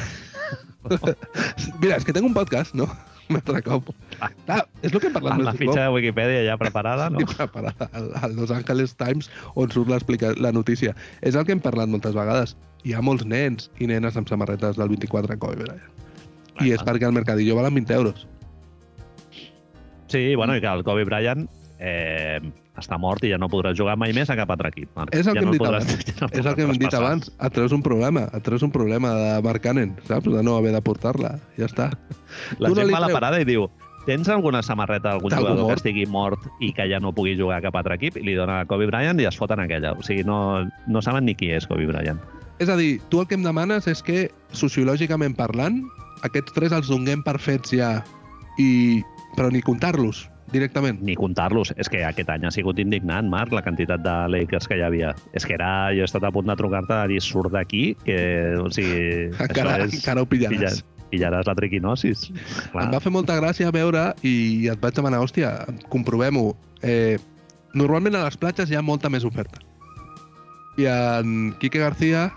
Mira, 1.81 1.97
és 1.97 2.05
que 2.05 2.13
tengo 2.13 2.27
un 2.27 2.35
podcast, 2.35 2.73
no? 2.73 2.87
Un 3.29 3.37
altre 3.37 3.59
cop. 3.61 3.91
Ah. 4.25 4.31
Clar, 4.47 4.63
és 4.81 4.89
el 4.89 5.01
que 5.01 5.09
hem 5.11 5.13
parlat 5.13 5.35
Amb 5.35 5.43
la 5.45 5.51
més 5.51 5.59
fitxa 5.61 5.83
de 5.83 5.91
Wikipedia 5.93 6.39
ja 6.47 6.55
preparada, 6.57 7.11
no? 7.13 7.21
i 7.21 7.27
preparada 7.29 7.85
al, 7.93 8.07
al 8.17 8.33
Los 8.39 8.49
Angeles 8.49 8.95
Times 8.97 9.29
on 9.53 9.69
surt 9.69 9.91
la 10.41 10.51
notícia. 10.51 10.95
És 11.21 11.37
el 11.37 11.45
que 11.45 11.53
hem 11.53 11.61
parlat 11.61 11.91
moltes 11.93 12.17
vegades. 12.17 12.55
Hi 12.87 12.95
ha 12.97 13.03
molts 13.05 13.27
nens 13.29 13.69
i 13.77 13.85
nenes 13.85 14.17
amb 14.17 14.31
samarretes 14.31 14.81
del 14.81 14.89
24 14.89 15.37
Kobe 15.37 15.61
Bryant. 15.61 15.85
I 16.65 16.73
és 16.73 16.81
perquè 16.81 17.05
al 17.05 17.13
Mercadillo 17.13 17.55
valen 17.55 17.77
20 17.77 17.93
euros. 17.93 18.25
Sí, 20.09 20.33
bueno, 20.33 20.57
i 20.57 20.61
que 20.63 20.73
el 20.73 20.83
Kobe 20.83 21.05
Bryant 21.05 21.45
eh, 21.79 22.39
està 22.79 22.97
mort 22.99 23.23
i 23.23 23.31
ja 23.33 23.37
no 23.39 23.49
podrà 23.51 23.73
jugar 23.75 23.95
mai 23.99 24.13
més 24.15 24.29
a 24.29 24.35
cap 24.39 24.51
altre 24.51 24.69
equip. 24.71 24.89
Marc. 24.95 25.13
És 25.15 25.27
el 25.27 25.33
ja 25.35 25.39
que 25.39 25.45
hem 25.45 25.49
no 25.49 25.51
dit 25.57 25.61
podràs- 25.63 25.89
abans. 25.89 26.05
ja 26.09 26.15
no 26.21 26.29
És 26.31 26.45
el 26.45 26.55
que 26.55 26.61
hem 26.63 26.69
podràs 26.69 26.79
dit 26.79 26.89
passar. 26.89 27.03
abans. 27.03 27.31
Et 27.39 27.53
treus 27.57 27.71
un 27.75 27.81
problema. 27.83 28.27
Et 28.33 28.43
treus 28.43 28.63
un 28.63 28.71
problema 28.71 29.13
de 29.17 29.41
Marc 29.47 29.63
Cannon, 29.63 29.95
saps? 30.07 30.29
De 30.31 30.43
no 30.43 30.57
haver 30.57 30.73
de 30.75 30.81
portar-la. 30.81 31.37
Ja 31.57 31.65
està. 31.69 31.89
La 32.59 32.67
Tu 32.69 32.75
no 32.75 32.81
gent 32.81 32.87
li 32.87 32.93
va 32.93 33.01
a 33.03 33.07
la 33.07 33.13
parada 33.15 33.39
i 33.41 33.45
diu 33.47 33.67
tens 34.07 34.29
alguna 34.31 34.63
samarreta 34.63 35.11
d'algun 35.11 35.29
jugador 35.29 35.57
que 35.57 35.61
mort? 35.67 35.77
estigui 35.77 36.05
mort 36.09 36.45
i 36.63 36.71
que 36.73 36.87
ja 36.89 36.99
no 37.03 37.11
pugui 37.13 37.35
jugar 37.37 37.59
a 37.59 37.61
cap 37.61 37.75
altre 37.75 37.95
equip? 37.99 38.15
I 38.17 38.23
li 38.25 38.33
dona 38.33 38.61
a 38.61 38.65
Kobe 38.65 38.87
Bryant 38.89 39.19
i 39.21 39.27
es 39.29 39.37
foten 39.37 39.59
aquella. 39.59 39.91
O 39.93 40.01
sigui, 40.03 40.23
no, 40.25 40.65
no 40.87 41.01
saben 41.05 41.25
ni 41.25 41.35
qui 41.35 41.51
és 41.53 41.67
Kobe 41.69 41.85
Bryant. 41.85 42.17
És 42.59 42.69
a 42.69 42.75
dir, 42.79 42.99
tu 43.11 43.19
el 43.21 43.27
que 43.27 43.35
em 43.37 43.43
demanes 43.43 43.85
és 43.87 44.01
que, 44.03 44.29
sociològicament 44.51 45.35
parlant, 45.37 45.83
aquests 46.27 46.55
tres 46.55 46.73
els 46.75 46.89
donem 46.89 47.21
per 47.23 47.37
fets 47.39 47.71
ja, 47.75 47.99
i... 48.57 49.03
però 49.37 49.51
ni 49.53 49.61
comptar-los 49.61 50.25
directament. 50.53 51.01
Ni 51.05 51.15
comptar-los. 51.19 51.73
És 51.77 51.89
que 51.91 52.03
aquest 52.05 52.29
any 52.33 52.45
ha 52.47 52.51
sigut 52.53 52.79
indignant, 52.81 53.29
Marc, 53.31 53.53
la 53.55 53.63
quantitat 53.65 54.03
de 54.05 54.15
Lakers 54.33 54.69
que 54.69 54.77
hi 54.79 54.85
havia. 54.85 55.13
És 55.37 55.45
que 55.45 55.55
era... 55.57 55.89
Jo 55.95 56.05
he 56.05 56.09
estat 56.09 56.25
a 56.27 56.31
punt 56.35 56.49
de 56.49 56.55
trucar-te 56.59 56.95
a 56.95 57.07
dir 57.11 57.21
surt 57.23 57.53
d'aquí, 57.55 57.93
que... 58.05 58.19
O 58.61 58.69
sigui... 58.73 59.29
Encara, 59.47 59.83
és... 59.85 59.99
encara 59.99 60.23
ho 60.23 60.29
pillaràs. 60.29 60.81
Pilla- 60.81 60.97
pillaràs 61.09 61.47
la 61.49 61.55
triquinosis. 61.57 62.27
Em 62.77 62.91
va 62.93 62.99
fer 63.01 63.11
molta 63.13 63.37
gràcia 63.39 63.71
veure 63.73 64.11
i 64.21 64.69
et 64.69 64.81
vaig 64.81 64.93
demanar, 64.97 65.23
hòstia, 65.25 65.55
comprovem-ho. 65.89 66.51
Eh, 66.85 67.17
normalment 67.73 68.17
a 68.19 68.27
les 68.27 68.37
platges 68.37 68.69
hi 68.69 68.77
ha 68.77 68.85
molta 68.85 69.09
més 69.09 69.25
oferta. 69.25 69.61
I 70.79 70.85
en 70.87 71.55
Quique 71.59 71.81
García, 71.81 72.29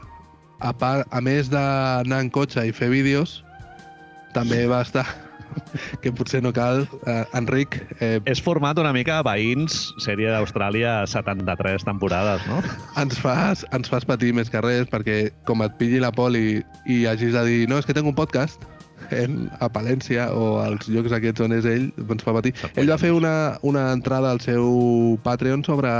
a, 0.59 0.73
part, 0.73 1.07
a 1.11 1.21
més 1.21 1.51
d'anar 1.53 2.23
en 2.25 2.31
cotxe 2.33 2.65
i 2.67 2.73
fer 2.75 2.89
vídeos, 2.91 3.43
també 4.35 4.65
va 4.71 4.81
estar, 4.87 5.05
que 6.03 6.13
potser 6.13 6.43
no 6.43 6.53
cal, 6.53 6.85
eh, 7.07 7.25
Enric, 7.39 7.79
eh, 8.01 8.21
És 8.27 8.43
format 8.43 8.79
una 8.79 8.93
mica 8.93 9.21
veïns, 9.27 9.93
sèrie 10.03 10.31
d'Austràlia, 10.33 11.03
73 11.07 11.85
temporades, 11.89 12.45
no? 12.49 12.63
ens 13.01 13.19
fas, 13.19 13.67
ens 13.73 13.91
fas 13.93 14.07
patir 14.09 14.33
més 14.37 14.51
que 14.53 14.61
res, 14.65 14.89
perquè 14.91 15.33
com 15.49 15.63
et 15.65 15.75
pilli 15.81 16.01
la 16.03 16.13
poli 16.13 16.63
i 16.87 17.05
hagis 17.07 17.35
de 17.37 17.45
dir 17.49 17.61
no, 17.71 17.79
és 17.79 17.89
que 17.89 17.97
tinc 17.97 18.09
un 18.09 18.17
podcast 18.17 18.63
en, 19.11 19.51
a 19.61 19.69
Palència 19.73 20.29
o 20.35 20.59
als 20.63 20.89
llocs 20.91 21.13
aquests 21.15 21.45
on 21.45 21.55
és 21.57 21.67
ell, 21.69 21.89
ens 22.03 22.25
fa 22.25 22.35
patir. 22.37 22.55
Ell 22.77 22.91
va 22.91 22.99
fer 23.01 23.13
una, 23.15 23.59
una 23.67 23.91
entrada 23.93 24.33
al 24.33 24.41
seu 24.45 25.19
Patreon 25.25 25.65
sobre 25.67 25.91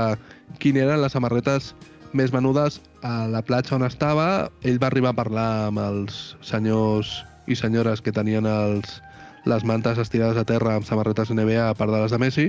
quin 0.63 0.79
eren 0.81 1.01
les 1.01 1.15
samarretes 1.15 1.73
més 2.13 2.31
venudes 2.33 2.79
a 3.01 3.27
la 3.29 3.41
platja 3.45 3.75
on 3.77 3.85
estava. 3.87 4.49
Ell 4.63 4.79
va 4.81 4.89
arribar 4.91 5.13
a 5.13 5.19
parlar 5.19 5.49
amb 5.69 5.81
els 5.83 6.35
senyors 6.45 7.21
i 7.49 7.57
senyores 7.59 8.01
que 8.01 8.13
tenien 8.15 8.47
els, 8.47 9.01
les 9.45 9.63
mantes 9.67 9.97
estirades 9.97 10.37
a 10.37 10.45
terra 10.47 10.75
amb 10.77 10.85
samarretes 10.87 11.31
NBA 11.31 11.69
a 11.69 11.73
part 11.75 11.91
de 11.91 11.99
les 12.01 12.11
de 12.11 12.17
Messi 12.21 12.45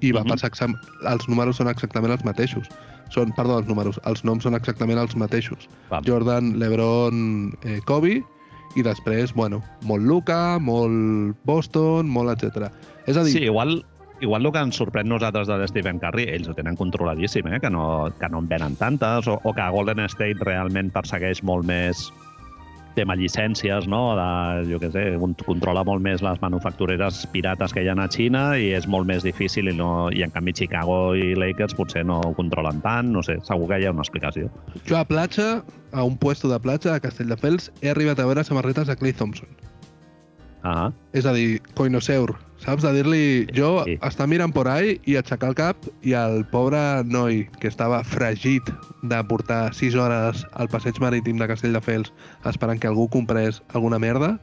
i 0.00 0.12
va 0.12 0.20
Mhm. 0.24 0.28
passar 0.34 0.48
exam... 0.48 0.74
els 1.08 1.28
números 1.28 1.56
són 1.56 1.68
exactament 1.68 2.12
els 2.12 2.24
mateixos. 2.24 2.68
Són, 3.10 3.32
perdó, 3.36 3.58
els 3.58 3.68
números, 3.68 4.00
els 4.04 4.24
noms 4.24 4.42
són 4.42 4.54
exactament 4.54 4.98
els 4.98 5.14
mateixos. 5.16 5.68
Val. 5.90 6.02
Jordan, 6.04 6.58
LeBron, 6.58 7.52
eh, 7.62 7.80
Kobe 7.84 8.22
i 8.76 8.82
després, 8.82 9.32
bueno, 9.34 9.62
molt 9.82 10.02
Luka, 10.02 10.58
molt 10.58 11.36
Boston, 11.44 12.08
molt 12.08 12.30
etc. 12.42 12.70
És 13.06 13.16
a 13.16 13.22
dir, 13.22 13.32
Sí, 13.32 13.44
igual, 13.44 13.84
igual 14.20 14.44
el 14.46 14.52
que 14.52 14.58
ens 14.58 14.76
sorprèn 14.80 15.04
nosaltres 15.06 15.46
de 15.46 15.58
l'Stephen 15.58 16.00
Curry, 16.00 16.24
ells 16.28 16.48
ho 16.48 16.54
tenen 16.54 16.76
controladíssim, 16.76 17.46
eh? 17.52 17.60
que, 17.60 17.70
no, 17.70 18.10
que 18.18 18.28
no 18.28 18.38
en 18.40 18.48
venen 18.48 18.74
tantes, 18.76 19.28
o, 19.28 19.38
o 19.44 19.52
que 19.54 19.68
Golden 19.70 20.00
State 20.06 20.40
realment 20.40 20.90
persegueix 20.90 21.42
molt 21.44 21.64
més 21.64 22.10
tema 22.94 23.16
llicències, 23.18 23.86
no? 23.90 24.14
De, 24.18 24.26
jo 24.70 24.78
què 24.82 24.90
sé, 24.94 25.04
un- 25.16 25.34
controla 25.44 25.82
molt 25.84 26.02
més 26.02 26.22
les 26.22 26.40
manufactureres 26.42 27.24
pirates 27.32 27.72
que 27.74 27.82
hi 27.84 27.88
ha 27.88 27.96
a 27.98 28.08
Xina 28.08 28.44
i 28.58 28.72
és 28.74 28.86
molt 28.86 29.06
més 29.06 29.22
difícil 29.26 29.68
i, 29.68 29.74
no, 29.76 30.08
i 30.14 30.22
en 30.22 30.30
canvi 30.30 30.52
Chicago 30.54 31.14
i 31.14 31.34
Lakers 31.34 31.74
potser 31.74 32.04
no 32.06 32.20
ho 32.20 32.32
controlen 32.34 32.80
tant, 32.80 33.10
no 33.12 33.22
sé, 33.22 33.38
segur 33.42 33.68
que 33.68 33.80
hi 33.82 33.86
ha 33.86 33.92
una 33.92 34.02
explicació. 34.06 34.50
jo 34.86 34.96
a 34.96 35.04
platja, 35.04 35.62
a 35.92 36.04
un 36.04 36.16
puesto 36.18 36.48
de 36.48 36.58
platja 36.60 36.92
de 36.92 37.00
Castelldefels, 37.00 37.70
he 37.82 37.90
arribat 37.90 38.18
a 38.20 38.26
veure 38.26 38.44
samarretes 38.44 38.86
de 38.88 38.96
Clay 38.96 39.12
Thompson. 39.12 39.48
Ah, 40.64 40.90
És 41.12 41.26
a 41.26 41.32
dir, 41.36 41.60
coinoseur, 41.74 42.34
saps? 42.64 42.82
De 42.82 42.92
dir-li, 42.96 43.46
jo 43.54 43.84
Sí. 43.84 43.98
estar 44.02 44.26
mirant 44.26 44.52
por 44.54 44.68
ahí 44.68 44.98
i 45.04 45.16
aixecar 45.16 45.50
el 45.52 45.54
cap 45.58 45.76
i 46.02 46.14
el 46.18 46.44
pobre 46.50 47.04
noi 47.04 47.44
que 47.60 47.68
estava 47.68 48.02
fregit 48.04 48.62
de 49.02 49.22
portar 49.28 49.74
6 49.74 49.94
hores 49.94 50.46
al 50.54 50.68
passeig 50.68 50.98
marítim 51.00 51.38
de 51.38 51.48
Castelldefels 51.48 52.12
esperant 52.44 52.80
que 52.80 52.88
algú 52.88 53.08
comprés 53.08 53.62
alguna 53.74 53.98
merda, 53.98 54.38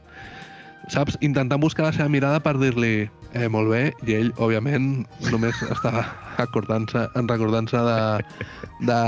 saps? 0.88 1.18
Intentant 1.20 1.60
buscar 1.60 1.86
la 1.86 1.92
seva 1.92 2.08
mirada 2.08 2.40
per 2.42 2.56
dir-li 2.58 3.10
eh, 3.34 3.48
molt 3.48 3.70
bé, 3.70 3.92
i 4.06 4.14
ell, 4.18 4.32
òbviament, 4.36 5.06
només 5.30 5.56
estava 5.70 6.06
acordant-se, 6.44 7.08
en 7.16 7.28
recordant-se 7.28 7.76
de, 7.76 8.00
de, 8.86 9.00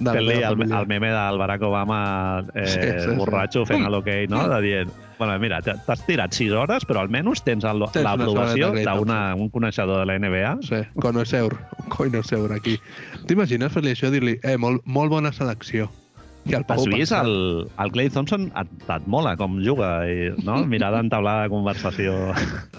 meva 0.00 0.48
el, 0.50 0.72
el 0.80 0.86
meme 0.86 1.08
del 1.10 1.38
Barack 1.38 1.62
Obama 1.62 2.44
eh, 2.54 2.66
Sí, 2.66 2.80
sí, 2.80 3.10
sí. 3.10 3.16
borratxo 3.16 3.64
fent 3.66 3.84
el 3.86 3.94
ok, 3.94 4.08
no? 4.28 4.48
De 4.48 4.60
dient, 4.62 4.90
bueno, 5.18 5.38
mira, 5.38 5.60
t'ha- 5.62 5.76
t'has 5.86 6.04
tirat 6.06 6.32
6 6.32 6.52
hores, 6.52 6.84
però 6.86 7.00
almenys 7.00 7.42
tens 7.42 7.64
l'aprovació 7.64 8.72
d'un 9.36 9.50
coneixedor 9.50 10.00
de 10.00 10.06
la 10.06 10.18
NBA. 10.18 10.56
Sí, 10.62 10.82
conoseur, 11.00 11.56
un 11.82 11.88
conoseur 11.88 12.52
aquí. 12.52 12.78
T'imagines 13.26 13.72
fer-li 13.72 13.90
això 13.96 14.08
i 14.08 14.10
dir-li, 14.18 14.38
eh, 14.42 14.56
molt, 14.56 14.82
molt 14.84 15.10
bona 15.10 15.32
selecció. 15.32 15.88
I 16.46 16.54
el 16.54 16.64
Pau 16.66 16.78
Has 16.78 16.86
vist 16.86 17.10
pensant, 17.10 17.26
el, 17.26 17.70
el 17.82 17.92
Clay 17.94 18.10
Thompson? 18.14 18.46
Et, 18.60 18.74
et 18.94 19.06
mola 19.10 19.34
com 19.38 19.56
juga, 19.64 19.90
i, 20.06 20.30
no? 20.46 20.60
Mirada 20.72 21.00
entablada 21.02 21.46
de 21.46 21.52
conversació. 21.54 22.14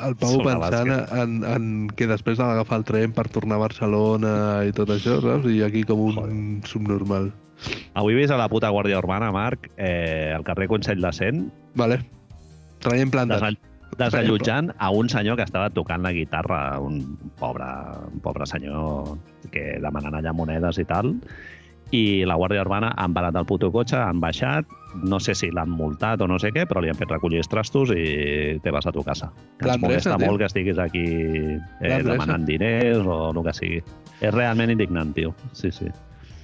el 0.07 0.15
Pau 0.19 0.39
pensant 0.45 0.93
en, 0.95 1.37
en 1.43 1.67
que 1.97 2.07
després 2.09 2.39
ha 2.39 2.51
d'agafar 2.53 2.81
el 2.81 2.87
tren 2.87 3.15
per 3.17 3.27
tornar 3.33 3.59
a 3.59 3.65
Barcelona 3.65 4.33
i 4.67 4.75
tot 4.75 4.93
això, 4.95 5.19
saps? 5.23 5.49
I 5.51 5.63
aquí 5.67 5.83
com 5.87 6.05
un 6.07 6.41
subnormal. 6.67 7.31
Avui 7.97 8.13
he 8.13 8.21
vist 8.21 8.31
a 8.31 8.37
la 8.39 8.47
puta 8.51 8.69
Guàrdia 8.71 8.99
Urbana, 9.01 9.31
Marc, 9.33 9.71
eh, 9.75 10.31
al 10.35 10.45
carrer 10.47 10.69
Consell 10.71 11.01
de 11.01 11.11
Cent, 11.15 11.47
Vale. 11.77 12.03
Traient 12.83 13.11
plantes. 13.11 13.41
desall 13.41 13.57
desallotjant 13.97 14.71
a 14.77 14.89
un 14.91 15.09
senyor 15.09 15.37
que 15.39 15.45
estava 15.47 15.69
tocant 15.73 16.03
la 16.03 16.11
guitarra, 16.13 16.79
un 16.79 17.17
pobre, 17.39 17.65
un 18.11 18.19
pobre 18.21 18.45
senyor 18.45 19.17
que 19.53 19.77
demanant 19.81 20.17
allà 20.19 20.33
monedes 20.35 20.77
i 20.77 20.85
tal, 20.85 21.15
i 21.95 22.25
la 22.27 22.35
Guàrdia 22.35 22.61
Urbana 22.65 22.89
han 22.99 23.13
parat 23.15 23.35
el 23.39 23.45
puto 23.47 23.69
cotxe, 23.71 23.95
han 23.97 24.19
baixat, 24.19 24.65
no 25.07 25.19
sé 25.23 25.35
si 25.35 25.51
l'han 25.53 25.69
multat 25.69 26.21
o 26.21 26.27
no 26.27 26.39
sé 26.41 26.49
què, 26.51 26.65
però 26.67 26.81
li 26.83 26.89
han 26.89 26.97
fet 26.99 27.11
recollir 27.13 27.39
els 27.43 27.47
trastos 27.51 27.91
i 27.95 28.57
te 28.63 28.71
vas 28.73 28.87
a 28.87 28.91
tu 28.91 29.03
casa. 29.07 29.29
Que 29.59 29.69
ens 29.69 29.81
molesta 29.81 30.17
tio. 30.17 30.25
molt 30.27 30.39
que 30.41 30.49
estiguis 30.49 30.79
aquí 30.79 31.05
eh, 31.81 32.01
demanant 32.03 32.45
diners 32.47 33.05
o 33.05 33.31
el 33.31 33.43
que 33.45 33.53
sigui. 33.53 33.81
És 34.19 34.33
realment 34.33 34.71
indignant, 34.73 35.13
tio. 35.15 35.35
Sí, 35.53 35.71
sí. 35.71 35.87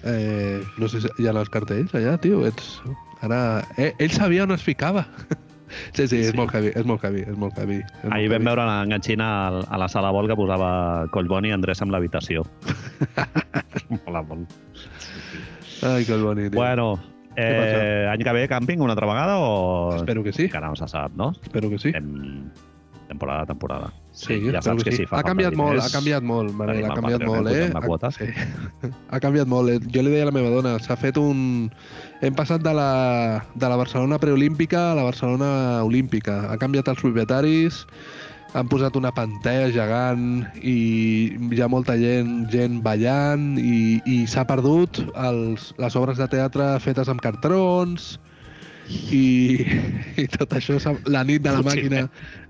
Eh, 0.06 0.62
no 0.78 0.88
sé 0.92 1.00
si 1.02 1.08
hi 1.20 1.28
ha 1.28 1.32
els 1.36 1.50
cartells 1.50 1.94
allà, 1.96 2.18
tio. 2.22 2.46
Ets... 2.48 2.78
Ara... 3.24 3.64
Eh, 3.80 3.94
ell 4.04 4.12
sabia 4.12 4.44
on 4.44 4.52
es 4.56 4.64
ficava. 4.64 5.08
Sí, 5.98 6.04
sí, 6.06 6.20
és 6.22 6.28
Sí. 6.30 6.38
molt 6.38 6.52
heavy, 6.54 6.70
és 6.78 6.86
molt 6.86 7.02
heavy, 7.02 7.24
és 7.26 7.34
molt 7.36 7.56
heavy. 7.58 7.80
És 7.80 8.04
molt 8.04 8.14
Ahir 8.14 8.28
vam 8.30 8.36
heavy. 8.44 8.46
veure 8.46 8.66
l'enganxina 8.68 9.30
a 9.66 9.78
la 9.82 9.88
sala 9.90 10.12
vol 10.14 10.28
que 10.30 10.36
posava 10.38 11.08
Collboni 11.10 11.50
i 11.50 11.52
Andrés 11.56 11.82
amb 11.82 11.90
l'habitació. 11.96 12.44
Mola 14.06 14.22
molt. 14.28 14.54
Ai, 15.84 16.06
que 16.06 16.18
boni, 16.18 16.50
tio. 16.50 16.60
Bueno, 16.60 17.00
eh, 17.36 18.08
any 18.12 18.24
que 18.24 18.34
ve 18.34 18.48
càmping 18.50 18.82
una 18.82 18.94
altra 18.94 19.08
vegada 19.10 19.40
o... 19.40 19.96
Espero 19.98 20.24
que 20.24 20.34
sí, 20.34 20.46
Encara 20.46 20.70
no 20.70 20.76
se 20.76 20.88
sap, 20.88 21.12
no? 21.16 21.34
espero 21.44 21.70
que 21.70 21.80
sí. 21.80 21.92
Hem... 21.94 22.50
temporada 23.08 23.42
a 23.42 23.46
temporada. 23.46 23.94
Sí, 24.12 24.40
ja 24.42 24.60
espero 24.60 24.80
saps 24.80 24.84
que, 24.84 24.92
sí. 24.92 24.98
si 24.98 25.06
fa 25.06 25.20
ha 25.20 25.24
canviat 25.24 25.54
molt, 25.54 25.82
ha 25.82 25.90
canviat 25.92 26.24
molt, 26.26 26.54
Manel, 26.58 26.86
ha 26.86 26.96
canviat 26.96 27.22
molt, 27.26 27.50
eh? 27.52 27.70
la 27.74 27.82
quota. 27.82 28.10
Sí. 28.12 28.26
ha 29.12 29.20
canviat 29.20 29.48
molt. 29.48 29.70
eh? 29.70 29.80
Jo 29.94 30.02
li 30.02 30.14
deia 30.14 30.26
a 30.26 30.30
la 30.32 30.36
meva 30.36 30.50
dona, 30.54 30.78
s'ha 30.82 30.98
fet 30.98 31.20
un... 31.22 31.70
Hem 32.24 32.34
passat 32.34 32.64
de 32.64 32.74
la, 32.74 33.44
de 33.54 33.70
la 33.70 33.78
Barcelona 33.78 34.18
preolímpica 34.18 34.92
a 34.92 34.96
la 34.96 35.04
Barcelona 35.04 35.84
olímpica. 35.84 36.48
Ha 36.50 36.58
canviat 36.58 36.90
els 36.94 37.02
propietaris, 37.04 37.84
han 38.54 38.70
posat 38.70 38.96
una 39.00 39.12
pantalla 39.14 39.72
gegant 39.74 40.26
i 40.62 40.76
hi 41.34 41.62
ha 41.62 41.70
molta 41.72 41.96
gent, 41.98 42.44
gent 42.54 42.82
ballant 42.86 43.56
i, 43.58 44.00
i 44.06 44.18
s'ha 44.30 44.46
perdut 44.50 45.02
els, 45.14 45.72
les 45.82 45.98
obres 45.98 46.22
de 46.22 46.30
teatre 46.30 46.70
fetes 46.84 47.10
amb 47.10 47.24
cartrons 47.24 48.14
i, 49.10 49.66
i 50.24 50.28
tot 50.38 50.54
això, 50.60 50.78
la 51.10 51.24
nit 51.26 51.44
de 51.44 51.56
la 51.56 51.66
màquina 51.66 52.06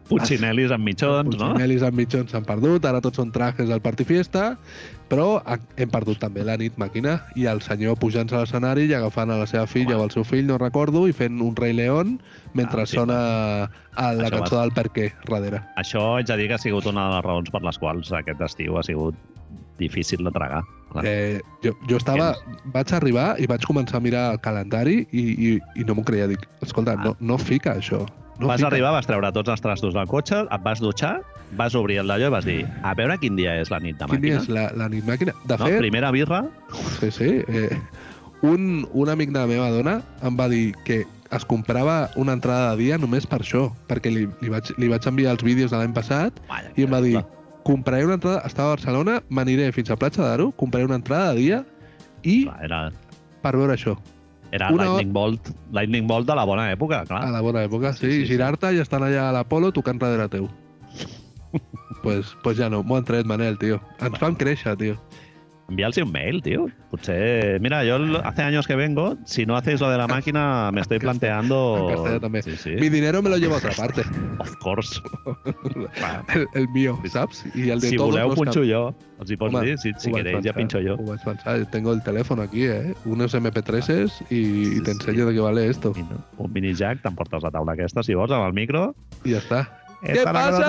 Puccinelis 0.09 0.71
amb 0.75 0.83
mitjons, 0.85 1.37
no? 1.37 1.49
Pulcinelis 1.53 1.83
amb 1.87 1.95
mitjons 1.97 2.31
s'han 2.33 2.43
perdut, 2.45 2.83
ara 2.85 2.99
tots 3.01 3.17
són 3.21 3.31
trajes 3.31 3.69
del 3.69 3.79
Party 3.81 4.03
Fiesta, 4.03 4.57
però 5.09 5.41
hem 5.77 5.89
perdut 5.93 6.19
també 6.19 6.43
la 6.43 6.57
nit 6.59 6.75
màquina 6.81 7.21
i 7.39 7.45
el 7.49 7.61
senyor 7.63 7.95
pujant 8.01 8.31
a 8.33 8.41
l'escenari 8.43 8.87
i 8.89 8.93
agafant 8.97 9.31
a 9.31 9.37
la 9.39 9.47
seva 9.47 9.65
filla 9.67 9.95
Home. 9.95 10.01
o 10.01 10.03
al 10.03 10.11
seu 10.11 10.23
fill, 10.27 10.45
no 10.49 10.57
recordo, 10.57 11.05
i 11.07 11.13
fent 11.13 11.39
un 11.41 11.55
rei 11.55 11.73
león 11.73 12.17
mentre 12.53 12.81
Ah, 12.83 12.85
sí, 12.85 12.97
sona 12.97 13.17
a 13.95 14.11
la 14.13 14.27
Això 14.27 14.37
cançó 14.39 14.59
del 14.59 14.73
Per 14.73 14.89
què, 14.91 15.11
darrere. 15.29 15.61
Això 15.77 16.17
haig 16.17 16.27
de 16.27 16.37
dir 16.37 16.47
que 16.49 16.55
ha 16.55 16.57
sigut 16.61 16.85
una 16.85 17.07
de 17.09 17.15
les 17.15 17.23
raons 17.25 17.49
per 17.49 17.61
les 17.63 17.77
quals 17.77 18.11
aquest 18.11 18.41
estiu 18.41 18.77
ha 18.77 18.83
sigut 18.83 19.15
difícil 19.79 20.23
de 20.23 20.31
tragar. 20.31 20.63
Clar. 20.91 21.05
Eh, 21.07 21.39
jo, 21.63 21.71
jo 21.89 21.97
estava, 21.97 22.35
vaig 22.65 22.91
arribar 22.93 23.35
i 23.41 23.47
vaig 23.49 23.63
començar 23.65 23.97
a 23.97 24.03
mirar 24.03 24.31
el 24.33 24.39
calendari 24.39 25.07
i, 25.11 25.23
i, 25.49 25.53
i 25.79 25.83
no 25.87 25.95
m'ho 25.95 26.03
creia. 26.03 26.27
Dic, 26.27 26.43
escolta, 26.61 26.93
Ah. 26.93 27.03
no, 27.03 27.15
no 27.19 27.37
fica 27.37 27.73
això. 27.79 28.05
No 28.39 28.47
vas 28.47 28.57
fica. 28.61 28.67
arribar, 28.67 28.91
vas 28.91 29.05
treure 29.07 29.31
tots 29.31 29.49
els 29.53 29.61
trastos 29.61 29.93
del 29.93 30.07
cotxe, 30.07 30.43
et 30.49 30.63
vas 30.65 30.79
dutxar, 30.81 31.21
vas 31.57 31.75
obrir 31.75 31.99
el 32.01 32.07
d'allò 32.09 32.27
i 32.31 32.33
vas 32.33 32.45
dir 32.45 32.59
a 32.83 32.93
veure 32.97 33.17
quin 33.21 33.35
dia 33.37 33.55
és 33.61 33.69
la 33.69 33.79
nit 33.79 33.97
de 33.99 34.05
Quin 34.09 34.21
dia 34.21 34.39
màquina. 34.39 34.41
és 34.41 34.49
la, 34.49 34.63
la 34.75 34.89
nit 34.89 35.05
màquina? 35.05 35.33
De 35.45 35.57
no? 35.57 35.65
fet, 35.65 35.77
Primera 35.79 36.09
birra, 36.11 36.43
Sí, 36.99 37.11
sí. 37.11 37.29
Eh, 37.47 37.77
un, 38.41 38.87
un 38.91 39.09
amic 39.09 39.29
de 39.31 39.39
la 39.39 39.47
meva 39.47 39.69
dona 39.71 40.01
em 40.23 40.35
va 40.39 40.49
dir 40.49 40.73
que 40.83 41.03
es 41.33 41.45
comprava 41.45 42.09
una 42.15 42.33
entrada 42.33 42.71
de 42.75 42.83
dia 42.83 42.97
només 42.97 43.25
per 43.25 43.39
això, 43.41 43.67
perquè 43.87 44.11
li, 44.11 44.27
li, 44.41 44.49
vaig, 44.49 44.73
li 44.77 44.89
vaig 44.91 45.05
enviar 45.09 45.31
els 45.37 45.43
vídeos 45.45 45.71
de 45.71 45.77
l'any 45.79 45.93
passat 45.93 46.33
Vaya, 46.49 46.73
i 46.75 46.83
em 46.83 46.91
va 46.93 46.99
dir, 47.01 47.13
clar. 47.19 47.25
compraré 47.63 48.05
una 48.05 48.15
entrada, 48.19 48.41
estava 48.45 48.73
a 48.73 48.75
Barcelona, 48.75 49.21
m'aniré 49.29 49.71
fins 49.71 49.89
a 49.89 49.95
Platja 49.95 50.21
d'Aro, 50.25 50.51
compraré 50.57 50.85
una 50.85 50.95
entrada 50.99 51.33
de 51.33 51.39
dia 51.39 51.63
i 52.23 52.43
Clar, 52.45 52.59
era, 52.65 52.81
per 53.41 53.55
veure 53.55 53.73
això, 53.77 53.95
era 54.53 54.69
Una 54.71 54.85
Lightning 54.85 55.13
Bolt, 55.15 55.49
Lightning 55.73 56.05
Bolt 56.07 56.27
de 56.29 56.35
la 56.37 56.43
bona 56.45 56.67
època, 56.71 57.03
clar. 57.09 57.23
a 57.25 57.31
la 57.33 57.41
bona 57.41 57.63
època, 57.65 57.91
sí, 57.97 58.05
Sí, 58.05 58.11
sí, 58.11 58.19
sí. 58.21 58.31
girar-te 58.35 58.69
i 58.75 58.81
estan 58.83 59.01
allà 59.07 59.29
a 59.29 59.31
l'Apolo 59.33 59.71
tocant 59.73 59.97
darrere 60.01 60.29
teu. 60.29 60.45
pues, 62.03 62.35
pues 62.43 62.57
ja 62.57 62.69
no, 62.69 62.83
m'ho 62.83 62.97
han 62.99 63.05
tret, 63.07 63.25
Manel, 63.25 63.57
tio. 63.57 63.79
Ens 63.99 64.19
fan 64.21 64.35
créixer, 64.37 64.75
tio. 64.77 64.99
Enviarles 65.69 65.97
un 65.97 66.11
mail, 66.11 66.41
tío. 66.43 66.67
Potser, 66.91 67.59
mira, 67.61 67.83
yo 67.83 67.97
hace 68.23 68.41
años 68.43 68.67
que 68.67 68.75
vengo, 68.75 69.17
si 69.25 69.45
no 69.45 69.55
hacéis 69.55 69.79
lo 69.79 69.89
de 69.89 69.97
la 69.97 70.07
máquina, 70.07 70.69
me 70.71 70.81
estoy 70.81 70.99
planteando... 70.99 72.19
també. 72.21 72.41
Sí, 72.43 72.57
sí. 72.57 72.71
Mi 72.71 72.89
dinero 72.89 73.21
me 73.21 73.29
lo 73.29 73.37
llevo 73.37 73.55
a 73.55 73.57
otra 73.57 73.71
parte, 73.71 74.03
Of 74.39 74.55
course. 74.57 74.99
El, 76.35 76.47
el 76.53 76.67
mío, 76.69 76.99
saps? 77.09 77.45
I 77.55 77.69
el 77.69 77.79
de 77.79 77.89
si 77.89 77.95
todos 77.95 78.11
voleu, 78.11 78.35
pots 79.37 79.57
Home, 79.57 79.65
dir? 79.65 79.77
Si, 79.79 79.91
si 79.97 80.11
vaig 80.11 80.23
queréis, 80.25 80.45
ja 80.45 80.53
pensar, 80.53 80.83
pincho 80.83 80.97
pensar. 81.23 81.65
Tengo 81.71 81.93
el 81.93 82.03
teléfono 82.03 82.41
aquí, 82.43 82.65
¿eh? 82.65 82.93
Unos 83.05 83.33
MP3s 83.33 84.11
y, 84.29 84.35
Sí, 84.65 84.77
y 84.77 84.81
te 84.81 84.91
sí. 84.91 84.97
enseño 84.99 85.25
de 85.27 85.33
qué 85.33 85.39
vale 85.39 85.67
esto. 85.69 85.93
Un 86.37 86.53
mini 86.53 86.73
jack, 86.73 87.01
t'emportes 87.01 87.41
la 87.41 87.51
taula 87.51 87.73
aquesta, 87.73 88.03
si 88.03 88.13
vols, 88.13 88.31
amb 88.31 88.47
el 88.47 88.53
micro. 88.53 88.95
Y 89.23 89.31
ya 89.31 89.37
está. 89.37 89.79
¿Qué 90.01 90.11
Esta 90.11 90.33
la 90.33 90.51
pasa? 90.51 90.65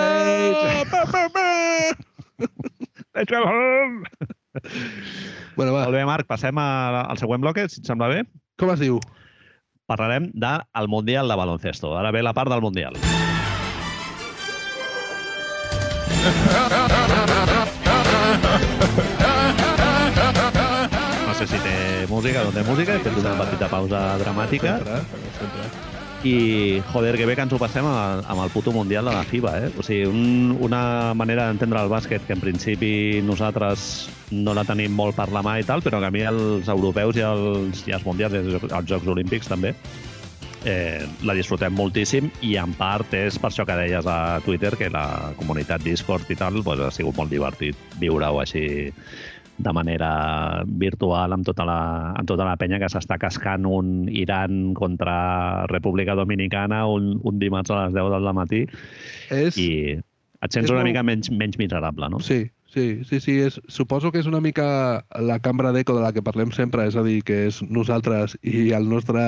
Bueno, 5.56 5.72
va, 5.72 5.84
Molt 5.84 5.94
bé, 5.94 6.04
Marc, 6.04 6.26
passem 6.26 6.58
a- 6.58 7.02
al 7.02 7.18
següent 7.18 7.42
bloque, 7.42 7.68
si 7.68 7.80
et 7.80 7.86
sembla 7.86 8.08
bé. 8.08 8.24
com 8.58 8.70
es 8.70 8.80
diu? 8.80 9.00
Parlarem 9.86 10.30
del 10.32 10.88
Mundial 10.88 11.28
de 11.28 11.36
baloncesto. 11.36 11.96
Ara 11.98 12.10
ve 12.10 12.22
la 12.22 12.32
part 12.32 12.50
del 12.50 12.60
Mundial. 12.62 12.94
No 21.26 21.34
sé 21.34 21.46
si 21.46 21.58
té 21.64 22.06
música, 22.08 22.44
no 22.44 22.52
té 22.54 22.62
música, 22.66 22.94
he 22.96 23.02
fet 23.04 23.16
una 23.20 23.32
petita 23.40 23.68
pausa 23.72 24.02
dramàtica 24.20 24.76
Sempre, 24.78 25.00
sempre. 25.38 25.93
I, 26.24 26.80
joder, 26.92 27.16
que 27.16 27.26
bé 27.28 27.36
que 27.36 27.44
ens 27.44 27.52
ho 27.52 27.60
passem 27.60 27.86
amb 27.86 28.40
el 28.40 28.52
puto 28.52 28.72
Mundial 28.72 29.04
de 29.08 29.12
la 29.12 29.24
FIBA, 29.28 29.52
eh? 29.66 29.70
O 29.78 29.84
sigui, 29.84 30.08
un, 30.08 30.56
una 30.64 31.12
manera 31.14 31.46
d'entendre 31.48 31.82
el 31.84 31.92
bàsquet 31.92 32.24
que 32.26 32.34
en 32.36 32.42
principi 32.42 33.20
nosaltres 33.24 34.08
no 34.32 34.56
la 34.56 34.64
tenim 34.64 34.96
molt 34.96 35.18
per 35.18 35.28
la 35.34 35.44
mà 35.44 35.58
i 35.60 35.68
tal, 35.68 35.84
però 35.84 36.00
que 36.00 36.08
a 36.08 36.14
mi 36.14 36.24
els 36.24 36.70
europeus 36.72 37.20
i 37.20 37.26
els, 37.28 37.84
i 37.88 37.94
els 37.96 38.08
mundials 38.08 38.34
i 38.34 38.42
els, 38.42 38.66
els 38.70 38.90
Jocs 38.90 39.12
Olímpics 39.14 39.52
també 39.52 39.74
eh, 40.64 41.04
la 41.22 41.36
disfrutem 41.36 41.74
moltíssim 41.76 42.30
i 42.42 42.56
en 42.60 42.72
part 42.78 43.12
és 43.16 43.36
per 43.38 43.50
això 43.50 43.66
que 43.68 43.76
deies 43.78 44.08
a 44.08 44.40
Twitter 44.44 44.74
que 44.80 44.90
la 44.92 45.34
comunitat 45.38 45.84
Discord 45.84 46.30
i 46.32 46.38
tal 46.40 46.62
pues, 46.64 46.80
ha 46.80 46.90
sigut 46.94 47.16
molt 47.20 47.32
divertit 47.32 47.78
viure-ho 48.00 48.40
així 48.40 48.64
de 49.58 49.72
manera 49.72 50.64
virtual 50.66 51.32
amb 51.32 51.46
tota 51.46 51.64
la, 51.68 51.78
amb 52.18 52.26
tota 52.26 52.44
la 52.48 52.56
penya 52.58 52.80
que 52.82 52.88
s'està 52.90 53.18
cascant 53.22 53.66
un 53.70 54.08
Iran 54.10 54.72
contra 54.74 55.66
República 55.70 56.16
Dominicana 56.18 56.86
un, 56.90 57.20
un 57.22 57.38
dimarts 57.38 57.70
a 57.70 57.84
les 57.84 57.94
10 57.94 58.10
del 58.16 58.32
matí 58.34 58.64
És... 59.30 59.56
i 59.56 60.00
et 60.44 60.52
sents 60.52 60.68
una 60.70 60.80
molt- 60.82 60.90
mica 60.90 61.02
menys, 61.06 61.30
menys 61.30 61.56
miserable, 61.56 62.08
no? 62.12 62.18
Sí, 62.20 62.50
sí, 62.68 63.00
sí, 63.08 63.20
sí. 63.22 63.38
És, 63.40 63.60
suposo 63.72 64.10
que 64.12 64.18
és 64.20 64.26
una 64.28 64.42
mica 64.44 65.04
la 65.16 65.38
cambra 65.40 65.70
d'eco 65.72 65.94
de 65.96 66.02
la 66.02 66.10
que 66.12 66.20
parlem 66.26 66.50
sempre, 66.52 66.84
és 66.90 66.98
a 67.00 67.04
dir, 67.06 67.22
que 67.24 67.46
és 67.46 67.62
nosaltres 67.70 68.34
i 68.42 68.74
el 68.76 68.90
nostre, 68.90 69.22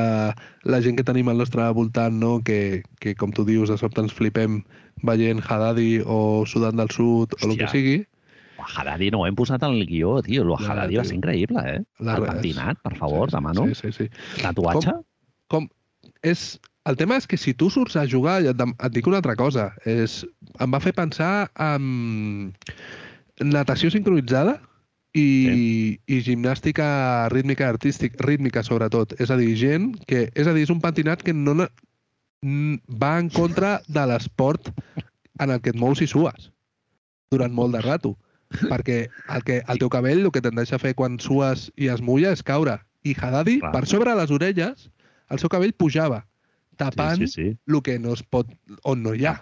la 0.69 0.81
gent 0.85 0.99
que 0.99 1.07
tenim 1.09 1.31
al 1.33 1.39
nostre 1.41 1.65
voltant, 1.73 2.19
no? 2.21 2.43
que, 2.45 2.83
que 3.01 3.15
com 3.15 3.33
tu 3.33 3.47
dius, 3.49 3.71
de 3.73 3.79
sobte 3.81 4.03
ens 4.05 4.13
flipem 4.13 4.59
veient 5.09 5.41
Haddadi 5.41 6.03
o 6.05 6.45
Sudan 6.45 6.77
del 6.77 6.91
Sud 6.93 7.33
o 7.33 7.41
el 7.49 7.57
que 7.57 7.65
Hòstia. 7.65 7.73
sigui. 7.73 7.97
Haddadi 8.67 9.11
no 9.15 9.23
ho 9.23 9.27
hem 9.29 9.37
posat 9.39 9.63
al 9.67 9.79
guió, 9.89 10.17
tio. 10.27 10.47
Ja, 10.57 10.73
Haddadi 10.73 10.99
va 11.01 11.05
ser 11.07 11.17
increïble, 11.19 11.63
eh? 11.73 11.83
La 12.07 12.17
el 12.19 12.27
pentinat, 12.29 12.81
per 12.83 12.97
favor, 12.99 13.31
demano. 13.31 13.69
Sí, 13.71 13.79
sí, 13.81 13.93
sí. 13.95 14.09
Tatuatge? 14.43 14.97
com 15.53 15.69
és, 16.27 16.57
el 16.87 16.97
tema 16.99 17.19
és 17.21 17.27
que 17.31 17.39
si 17.39 17.55
tu 17.55 17.69
surts 17.71 17.97
a 17.99 18.07
jugar, 18.11 18.41
et, 18.47 18.63
et 18.63 18.95
dic 18.95 19.07
una 19.11 19.21
altra 19.23 19.37
cosa, 19.39 19.71
és, 19.87 20.21
em 20.63 20.73
va 20.73 20.83
fer 20.83 20.95
pensar 20.97 21.49
en 21.63 22.53
natació 23.43 23.91
sincronitzada 23.93 24.57
i, 25.17 25.99
i 26.07 26.21
gimnàstica 26.25 27.29
rítmica 27.33 27.69
artística, 27.69 28.19
rítmica 28.27 28.65
sobretot. 28.67 29.17
És 29.23 29.33
a 29.33 29.39
dir, 29.41 29.55
gent 29.59 29.95
que... 30.09 30.27
És 30.35 30.49
a 30.49 30.55
dir, 30.57 30.67
és 30.67 30.73
un 30.75 30.83
pentinat 30.83 31.25
que 31.25 31.35
no 31.37 31.57
va 31.57 33.15
en 33.19 33.31
contra 33.33 33.81
de 33.89 34.05
l'esport 34.11 34.71
en 35.41 35.51
el 35.51 35.61
que 35.63 35.73
et 35.73 35.81
mous 35.81 36.03
i 36.05 36.09
sues 36.11 36.51
durant 37.33 37.53
molt 37.53 37.75
de 37.75 37.83
rato. 37.83 38.15
Perquè 38.71 38.99
el, 39.35 39.43
que, 39.45 39.63
el 39.67 39.79
teu 39.83 39.89
cabell 39.91 40.21
el 40.25 40.31
que 40.33 40.43
tendeix 40.45 40.73
a 40.73 40.79
fer 40.79 40.95
quan 40.95 41.19
sues 41.23 41.71
i 41.77 41.89
es 41.93 42.01
mulla 42.03 42.33
és 42.33 42.43
caure. 42.47 42.79
I 43.07 43.15
Haddadi, 43.15 43.61
Clar. 43.61 43.73
per 43.73 43.85
sobre 43.87 44.11
de 44.15 44.21
les 44.23 44.31
orelles, 44.35 44.89
el 45.31 45.39
seu 45.39 45.49
cabell 45.51 45.73
pujava, 45.75 46.25
tapant 46.77 47.19
Sí, 47.23 47.27
sí, 47.27 47.43
sí. 47.53 47.59
el 47.69 47.83
que 47.83 47.99
no 47.99 48.15
es 48.15 48.23
pot... 48.23 48.49
on 48.85 49.03
no 49.03 49.15
hi 49.15 49.27
ha. 49.27 49.37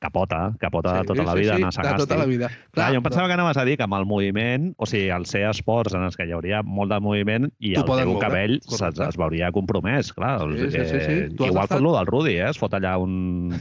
Capota, 0.00 0.54
capota 0.58 0.94
de 0.94 1.00
Sí, 1.02 1.06
tota 1.10 1.24
la 1.26 1.32
sí, 1.34 1.40
vida, 1.42 1.56
sí, 1.58 1.62
anar 1.62 1.86
a 1.86 1.92
de 1.92 1.98
tota 2.00 2.16
la 2.16 2.24
vida. 2.24 2.48
Clar, 2.72 2.86
jo 2.94 3.00
em 3.02 3.04
pensava 3.04 3.26
que 3.28 3.34
anaves 3.34 3.58
a 3.60 3.64
dir 3.68 3.74
que 3.76 3.84
amb 3.84 3.98
el 3.98 4.06
moviment, 4.08 4.70
o 4.80 4.86
sigui, 4.88 5.10
al 5.12 5.26
ser 5.28 5.42
esports 5.50 5.92
en 5.92 6.06
els 6.06 6.16
que 6.16 6.24
hi 6.24 6.32
hauria 6.32 6.62
molt 6.64 6.88
de 6.94 7.00
moviment 7.04 7.50
i 7.58 7.74
Tu 7.74 7.82
el 7.82 7.84
teu 7.84 8.08
moure, 8.14 8.22
cabell 8.22 8.54
es, 8.62 8.80
es 8.80 9.18
veuria 9.20 9.50
compromès, 9.52 10.14
clar. 10.16 10.38
o 10.46 10.48
Sí, 10.54 10.70
sigui 10.70 10.70
sí, 10.72 10.86
sí, 10.88 11.00
sí. 11.04 11.18
Tu 11.36 11.44
has 11.44 11.50
Igual 11.52 11.66
estat- 11.68 11.76
tot 11.76 11.84
lo 11.84 11.92
del 11.98 12.08
Rudi, 12.08 12.38
eh? 12.38 12.48
Es 12.48 12.58
fot 12.62 12.72
allà 12.78 12.94
un, 12.96 13.52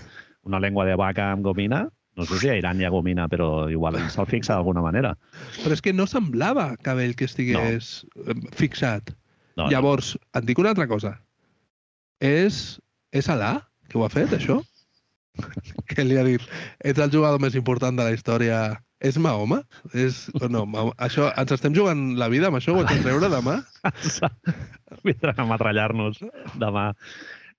una 0.47 0.61
llengua 0.63 0.85
de 0.87 0.95
vaca 0.95 1.31
amb 1.33 1.43
gomina. 1.43 1.89
No 2.19 2.27
sé 2.27 2.41
si 2.41 2.51
a 2.51 2.57
Iran 2.59 2.81
hi 2.81 2.85
ha 2.85 2.91
gomina, 2.91 3.29
però 3.31 3.69
igual 3.71 3.95
se'l 4.13 4.27
fixa 4.29 4.57
d'alguna 4.57 4.83
manera. 4.85 5.15
Però 5.63 5.73
és 5.75 5.81
que 5.85 5.95
no 5.95 6.05
semblava 6.09 6.73
cabell 6.83 7.15
que 7.15 7.29
estigués 7.29 8.03
no. 8.19 8.37
fixat. 8.59 9.13
No, 9.13 9.19
No, 9.59 9.67
Llavors, 9.67 10.13
et 10.37 10.45
dic 10.47 10.59
una 10.61 10.71
altra 10.71 10.87
cosa. 10.87 11.17
És, 12.23 12.79
és 13.15 13.27
Alà 13.31 13.57
que 13.91 13.97
ho 13.99 14.05
ha 14.05 14.11
fet, 14.13 14.31
això? 14.37 14.59
que 15.91 16.05
li 16.05 16.19
ha 16.19 16.23
dit, 16.27 16.43
ets 16.85 17.01
el 17.03 17.11
jugador 17.11 17.41
més 17.43 17.57
important 17.59 17.97
de 17.99 18.05
la 18.07 18.15
història. 18.15 18.59
És 19.03 19.15
Mahoma? 19.19 19.61
És... 19.95 20.25
No, 20.51 20.65
Mahoma. 20.67 20.95
això, 21.03 21.29
ens 21.39 21.51
estem 21.55 21.75
jugant 21.75 22.13
la 22.19 22.27
vida 22.31 22.49
amb 22.49 22.59
això? 22.59 22.75
Ho 22.75 22.83
ets 22.83 23.03
treure 23.03 23.31
demà? 23.31 23.57
Vindran 25.07 25.43
a 25.43 25.47
matrallar-nos 25.47 26.19
demà. 26.59 26.89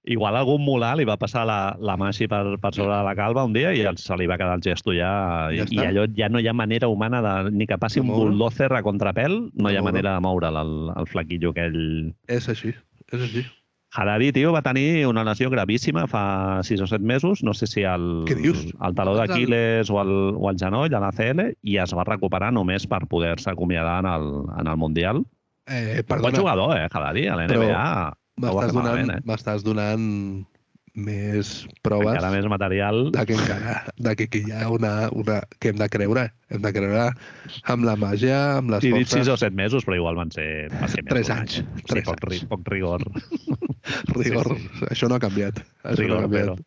Igual 0.09 0.33
algun 0.35 0.63
mulà 0.65 0.95
li 0.97 1.05
va 1.05 1.19
passar 1.21 1.43
la, 1.45 1.77
la 1.79 1.95
mà 2.01 2.07
així 2.09 2.25
per, 2.27 2.57
per 2.63 2.71
sobre 2.73 2.95
de 2.97 3.03
la 3.05 3.13
calva 3.19 3.43
un 3.45 3.53
dia 3.53 3.75
i 3.77 3.83
el- 3.85 3.99
se 4.01 4.17
li 4.17 4.25
va 4.27 4.39
quedar 4.41 4.55
el 4.57 4.63
gesto 4.65 4.95
ja, 4.97 5.51
Ja 5.53 5.67
i, 5.69 5.75
i 5.77 5.85
allò 5.85 6.07
ja 6.17 6.31
no 6.33 6.41
hi 6.41 6.49
ha 6.49 6.55
manera 6.57 6.89
humana 6.89 7.21
de, 7.21 7.51
ni 7.53 7.67
que 7.69 7.77
passi 7.77 8.01
un 8.01 8.09
bulldozer 8.09 8.73
a 8.73 8.81
contrapèl, 8.83 9.51
no 9.53 9.69
hi 9.69 9.77
ha 9.77 9.83
moure. 9.83 9.93
manera 9.93 10.15
de 10.15 10.21
moure'l, 10.25 10.57
el, 10.57 10.73
el 10.97 11.07
flaquillo 11.07 11.51
aquell. 11.53 12.15
És 12.29 12.49
així, 12.49 12.73
és 13.13 13.21
així. 13.21 13.45
Harari, 13.93 14.31
tio, 14.33 14.53
va 14.55 14.63
tenir 14.63 15.05
una 15.11 15.25
lesió 15.27 15.51
gravíssima 15.51 16.07
fa 16.07 16.63
6 16.63 16.81
o 16.81 16.87
7 16.87 17.03
mesos, 17.05 17.43
no 17.43 17.53
sé 17.53 17.67
si 17.67 17.83
el, 17.83 18.25
el 18.87 18.95
taló 18.95 19.17
d'Aquiles 19.19 19.91
o, 19.91 20.01
el, 20.01 20.13
o 20.39 20.49
el 20.49 20.57
genoll, 20.63 20.95
a 20.95 21.01
la 21.03 21.11
CL, 21.11 21.57
i 21.67 21.77
es 21.83 21.93
va 21.93 22.05
recuperar 22.07 22.53
només 22.55 22.87
per 22.87 23.01
poder-se 23.11 23.51
acomiadar 23.51 23.99
en 24.05 24.07
el, 24.15 24.29
en 24.61 24.67
el 24.71 24.77
Mundial. 24.79 25.25
Eh, 25.67 26.05
Bon 26.07 26.07
perdona, 26.07 26.39
jugador, 26.39 26.77
eh, 26.79 26.87
Harari, 26.89 27.27
a 27.27 27.35
Però 27.37 27.59
l'NBA. 27.67 28.15
M'estàs 28.43 28.73
donant, 28.77 29.13
eh? 29.17 29.21
m'estàs 29.29 29.65
donant 29.67 30.09
més 31.01 31.51
proves 31.87 32.17
Encara 32.17 32.33
més 32.35 32.47
material. 32.51 32.97
de 33.15 33.23
que 33.29 33.37
encara, 33.39 33.77
de 33.95 34.15
que 34.19 34.25
aquí 34.27 34.41
hi 34.49 34.51
ha 34.57 34.67
una, 34.75 35.09
una... 35.15 35.37
que 35.63 35.71
hem 35.71 35.79
de 35.79 35.87
creure, 35.89 36.25
hem 36.51 36.65
de 36.65 36.73
creure 36.75 37.05
amb 37.71 37.87
la 37.87 37.95
màgia, 38.01 38.41
amb 38.59 38.73
les 38.75 38.83
dit 38.83 38.97
forces, 38.97 39.21
6 39.23 39.31
o 39.31 39.37
7 39.39 39.55
mesos, 39.55 39.87
però 39.87 40.01
igual 40.01 40.19
van 40.19 40.33
ser... 40.35 40.67
Va 40.81 40.89
ser 40.91 41.05
Tres 41.07 41.31
mesos, 41.31 41.37
anys, 41.39 41.85
tres 41.87 42.03
sí, 42.03 42.09
poc, 42.11 42.25
ri- 42.27 42.41
anys. 42.41 42.49
poc 42.51 42.67
rigor. 42.75 43.07
rigor. 44.19 44.51
sí, 44.59 44.87
Això 44.91 45.09
no 45.09 45.15
ha 45.21 45.23
canviat. 45.23 45.63
Això 45.85 46.01
rigor, 46.03 46.25
no 46.25 46.27
ha 46.27 46.33
però... 46.35 46.57
canviat. 46.59 46.67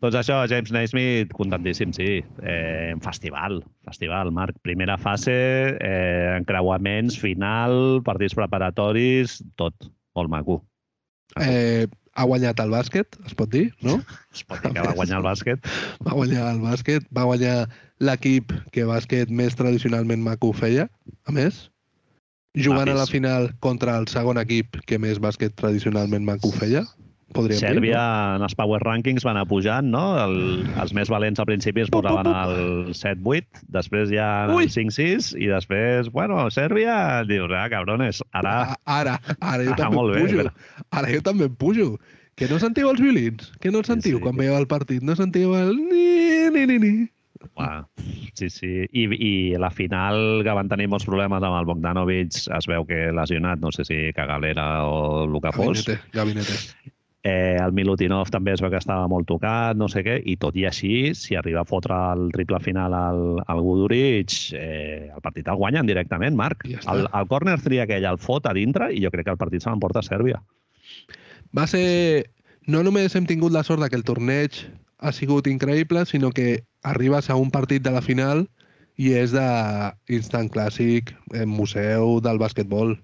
Doncs 0.00 0.16
això, 0.16 0.40
James 0.48 0.72
Naismith, 0.72 1.30
contentíssim, 1.36 1.92
sí. 1.96 2.22
Eh, 2.44 2.92
festival, 3.04 3.60
festival, 3.84 4.32
Marc. 4.32 4.56
Primera 4.64 4.96
fase, 5.00 5.32
eh, 5.76 6.36
encreuaments, 6.40 7.16
final, 7.20 8.00
partits 8.04 8.36
preparatoris, 8.36 9.38
tot. 9.60 9.76
Molt 10.18 10.30
maco. 10.32 10.60
Eh, 11.38 11.86
ha 12.18 12.26
guanyat 12.26 12.60
el 12.62 12.72
bàsquet, 12.74 13.18
es 13.26 13.36
pot 13.38 13.50
dir, 13.52 13.68
no? 13.86 13.98
Es 14.34 14.42
pot 14.46 14.62
dir 14.64 14.72
que 14.74 14.86
va 14.86 14.94
guanyar 14.98 15.20
el 15.20 15.26
bàsquet. 15.26 15.68
Va 16.06 16.16
guanyar 16.16 16.46
el 16.54 16.62
bàsquet, 16.62 17.06
va 17.16 17.26
guanyar 17.28 17.56
l'equip 18.02 18.54
que 18.74 18.86
bàsquet 18.88 19.30
més 19.30 19.54
tradicionalment 19.58 20.22
maco 20.24 20.50
feia, 20.56 20.88
a 21.28 21.34
més, 21.36 21.68
jugant 22.56 22.88
a 22.88 22.96
la 22.96 23.04
Mapis. 23.04 23.12
final 23.12 23.50
contra 23.60 23.98
el 24.00 24.08
segon 24.10 24.40
equip 24.40 24.80
que 24.88 24.98
més 24.98 25.20
bàsquet 25.22 25.54
tradicionalment 25.60 26.24
maco 26.26 26.50
feia, 26.56 26.84
podríem 27.32 27.58
Sèrbia 27.60 27.98
dir. 28.00 28.36
en 28.36 28.44
els 28.46 28.54
Power 28.58 28.80
Rankings 28.82 29.24
va 29.26 29.30
anar 29.32 29.46
pujant, 29.50 29.86
no? 29.90 30.02
El, 30.24 30.34
els 30.82 30.92
més 30.96 31.08
valents 31.12 31.38
al 31.40 31.46
principi 31.46 31.84
es 31.84 31.90
posaven 31.92 32.26
al 32.26 32.54
7-8, 32.96 33.62
després 33.68 34.10
ja 34.10 34.28
al 34.46 34.54
5-6, 34.68 35.32
i 35.38 35.46
després, 35.50 36.10
bueno, 36.14 36.48
Sèrbia, 36.50 37.22
dius, 37.28 37.50
ah, 37.54 37.68
cabrones, 37.72 38.22
ara... 38.32 38.54
No? 38.70 38.80
Ara, 38.86 39.18
ara 39.40 39.64
jo 39.64 39.72
Ah, 39.76 39.78
també 39.84 39.96
molt 39.96 40.14
bé, 40.16 40.24
pujo. 40.26 40.42
però- 40.44 40.84
Ara 40.90 41.12
jo 41.14 41.20
també 41.22 41.46
em 41.50 41.54
pujo. 41.54 41.92
Que 42.40 42.46
no 42.48 42.56
sentiu 42.58 42.88
els 42.88 43.00
violins? 43.02 43.50
Que 43.60 43.70
no 43.70 43.78
el 43.82 43.84
Sí, 43.84 43.92
sentiu 43.92 44.16
sí. 44.18 44.22
quan 44.24 44.36
veieu 44.38 44.54
el 44.56 44.66
partit? 44.66 45.02
No 45.04 45.14
sentiu 45.18 45.54
el 45.58 45.74
ni, 45.76 46.48
ni, 46.54 46.66
ni, 46.66 46.78
ni. 46.78 46.92
Uah, 47.56 47.86
sí, 48.36 48.48
sí. 48.52 48.70
I, 48.92 49.04
I 49.16 49.56
la 49.60 49.70
final, 49.70 50.42
que 50.44 50.52
van 50.56 50.68
tenir 50.68 50.86
molts 50.88 51.04
problemes 51.08 51.42
amb 51.44 51.56
el 51.58 51.64
Bogdanovic, 51.68 52.36
es 52.56 52.66
veu 52.68 52.84
que 52.88 53.10
lesionat, 53.16 53.60
no 53.60 53.72
sé 53.72 53.84
si 53.88 53.98
cagalera 54.16 54.84
o 54.86 55.24
el 55.24 55.36
que 55.40 55.52
fos. 55.52 55.84
Gabinete, 55.84 56.00
gabinete. 56.12 56.58
Eh, 57.22 57.58
el 57.60 57.74
Milutinov 57.76 58.30
també 58.32 58.54
es 58.54 58.62
veu 58.64 58.70
que 58.72 58.78
estava 58.80 59.04
molt 59.12 59.26
tocat, 59.28 59.76
no 59.76 59.90
sé 59.92 60.00
què, 60.06 60.16
i 60.24 60.38
tot 60.40 60.56
i 60.56 60.64
així, 60.64 61.12
si 61.12 61.36
arriba 61.36 61.60
a 61.60 61.68
fotre 61.68 61.96
el 62.14 62.30
triple 62.32 62.60
final 62.64 62.96
al, 62.96 63.20
al 63.44 63.60
Guduric, 63.60 64.36
eh, 64.56 65.10
el 65.12 65.20
partit 65.20 65.50
el 65.52 65.58
guanyen 65.60 65.90
directament, 65.90 66.36
Marc. 66.36 66.64
Ja 66.64 66.80
està. 66.80 66.94
el, 66.96 67.08
el 67.12 67.28
corner 67.28 67.58
3 67.60 67.84
aquell 67.84 68.08
el 68.08 68.20
fot 68.22 68.48
a 68.48 68.54
dintre 68.56 68.88
i 68.94 69.04
jo 69.04 69.12
crec 69.12 69.28
que 69.28 69.34
el 69.36 69.42
partit 69.42 69.60
se 69.60 69.68
l'emporta 69.68 70.00
a 70.00 70.06
Sèrbia. 70.06 70.40
Va 71.56 71.66
ser... 71.68 72.30
No 72.70 72.82
només 72.84 73.16
hem 73.16 73.24
tingut 73.26 73.50
la 73.52 73.64
sort 73.66 73.82
que 73.88 73.96
el 73.96 74.04
torneig 74.06 74.60
ha 75.00 75.10
sigut 75.16 75.48
increïble, 75.48 76.04
sinó 76.06 76.30
que 76.30 76.62
arribes 76.86 77.30
a 77.30 77.36
un 77.40 77.50
partit 77.50 77.82
de 77.82 77.90
la 77.90 78.02
final 78.04 78.44
i 79.00 79.14
és 79.16 79.32
de 79.32 79.46
instant 80.12 80.50
clàssic, 80.52 81.14
eh, 81.34 81.46
museu 81.48 82.20
del 82.24 82.38
bàsquetbol, 82.38 82.94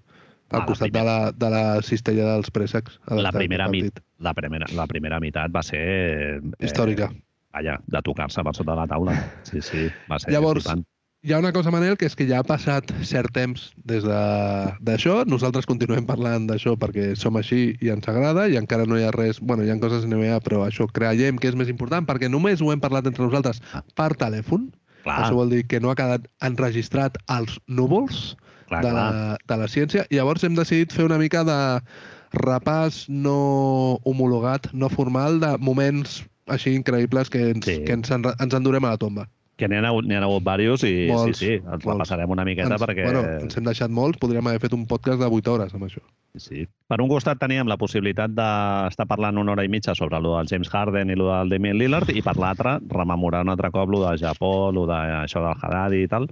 al 0.51 0.61
Ah, 0.61 0.65
costat 0.65 0.91
de 0.93 1.03
la, 1.03 1.31
de 1.31 1.49
la 1.51 1.81
cistella 1.83 2.33
dels 2.35 2.51
préssecs. 2.51 2.99
La 3.11 3.31
primera, 3.31 3.67
mit, 3.67 3.99
la, 4.19 4.33
primera, 4.33 4.67
la 4.75 4.85
primera 4.87 5.19
meitat 5.19 5.51
va 5.53 5.63
ser... 5.63 5.81
Eh, 5.83 6.41
Històrica. 6.63 7.09
Vaja, 7.53 7.79
de 7.87 8.01
tocar-se 8.05 8.43
per 8.43 8.53
sota 8.55 8.71
de 8.75 8.77
la 8.77 8.87
taula. 8.87 9.15
Sí, 9.43 9.61
sí, 9.61 9.87
va 10.11 10.19
ser 10.19 10.31
Llavors, 10.31 10.63
flipant. 10.63 10.85
Hi 11.25 11.33
ha 11.33 11.39
una 11.41 11.49
cosa, 11.51 11.71
Manel, 11.73 11.97
que 11.97 12.05
és 12.05 12.13
que 12.15 12.27
ja 12.29 12.37
ha 12.39 12.45
passat 12.45 12.91
cert 13.03 13.33
temps 13.33 13.71
des 13.89 14.03
de- 14.05 14.73
d'això. 14.85 15.23
Nosaltres 15.27 15.65
continuem 15.65 16.05
parlant 16.05 16.45
d'això 16.47 16.75
perquè 16.79 17.15
som 17.17 17.35
així 17.35 17.75
i 17.81 17.89
ens 17.89 18.07
agrada 18.07 18.45
i 18.47 18.55
encara 18.55 18.85
no 18.85 18.95
hi 18.99 19.03
ha 19.03 19.11
res... 19.11 19.39
bueno, 19.41 19.65
hi 19.65 19.71
ha 19.73 19.79
coses 19.81 20.05
NBA, 20.05 20.37
però 20.45 20.61
això 20.67 20.85
creiem 20.87 21.39
que 21.41 21.49
és 21.49 21.55
més 21.57 21.67
important 21.73 22.05
perquè 22.07 22.29
només 22.29 22.61
ho 22.61 22.71
hem 22.71 22.79
parlat 22.79 23.07
entre 23.09 23.25
nosaltres 23.25 23.59
Ah. 23.73 23.81
per 23.97 24.13
telèfon. 24.15 24.69
Clar, 25.03 25.17
Això 25.25 25.35
vol 25.35 25.49
dir 25.49 25.65
que 25.67 25.79
no 25.81 25.89
ha 25.89 25.95
quedat 25.95 26.29
enregistrat 26.45 27.17
als 27.27 27.57
núvols 27.67 28.35
clar, 28.67 28.83
de, 28.85 28.89
clar. 28.91 29.13
la, 29.13 29.37
de 29.47 29.57
la 29.63 29.67
ciència. 29.71 30.05
I 30.11 30.19
llavors 30.19 30.43
hem 30.47 30.55
decidit 30.55 30.93
fer 30.93 31.05
una 31.07 31.17
mica 31.21 31.43
de 31.47 31.59
repàs 32.37 33.05
no 33.09 33.95
homologat, 34.03 34.69
no 34.73 34.89
formal, 34.91 35.39
de 35.39 35.55
moments 35.63 36.21
així 36.47 36.75
increïbles 36.75 37.29
que 37.31 37.49
ens, 37.51 37.65
Sí. 37.65 37.81
que 37.87 37.93
ens, 37.97 38.11
en, 38.11 38.23
ens 38.39 38.53
endurem 38.53 38.85
a 38.85 38.93
la 38.95 38.97
tomba. 39.01 39.27
Que 39.57 39.65
n'hi 39.67 39.73
ha, 39.79 39.81
hagut- 39.89 40.05
ha 40.13 40.19
hagut 40.21 40.43
diversos 40.45 40.83
i 40.85 41.07
Molts, 41.09 41.39
sí, 41.39 41.45
sí, 41.47 41.53
ens 41.55 41.65
la 41.83 41.93
molts. 41.95 42.03
passarem 42.03 42.29
una 42.29 42.43
miqueta 42.45 42.75
ens, 42.75 42.81
perquè... 42.83 43.03
Bueno, 43.07 43.23
ens 43.41 43.57
hem 43.57 43.63
deixat 43.65 43.89
molts, 43.89 44.19
podríem 44.21 44.45
haver 44.45 44.59
fet 44.61 44.73
un 44.77 44.83
podcast 44.85 45.17
de 45.19 45.25
8 45.25 45.49
hores 45.55 45.73
amb 45.73 45.87
això. 45.87 46.03
Sí. 46.37 46.67
Per 46.87 46.99
un 47.01 47.09
costat 47.09 47.39
teníem 47.41 47.65
la 47.67 47.75
possibilitat 47.81 48.29
d'estar 48.37 49.07
parlant 49.09 49.39
una 49.41 49.55
hora 49.55 49.65
i 49.65 49.67
mitja 49.73 49.95
sobre 49.97 50.19
lo 50.21 50.35
del 50.37 50.45
James 50.51 50.69
Harden 50.69 51.09
i 51.09 51.15
lo 51.17 51.31
del 51.33 51.49
Damian 51.49 51.79
Lillard 51.79 52.11
i 52.13 52.21
per 52.21 52.37
l'altre 52.37 52.77
rememorar 52.87 53.41
un 53.47 53.49
altre 53.49 53.71
cop 53.71 53.89
lo 53.89 54.03
de 54.05 54.15
Japó, 54.21 54.69
lo 54.71 54.85
d'això 54.85 55.41
del 55.41 55.57
Haddadi 55.59 56.03
i 56.03 56.07
tal. 56.07 56.29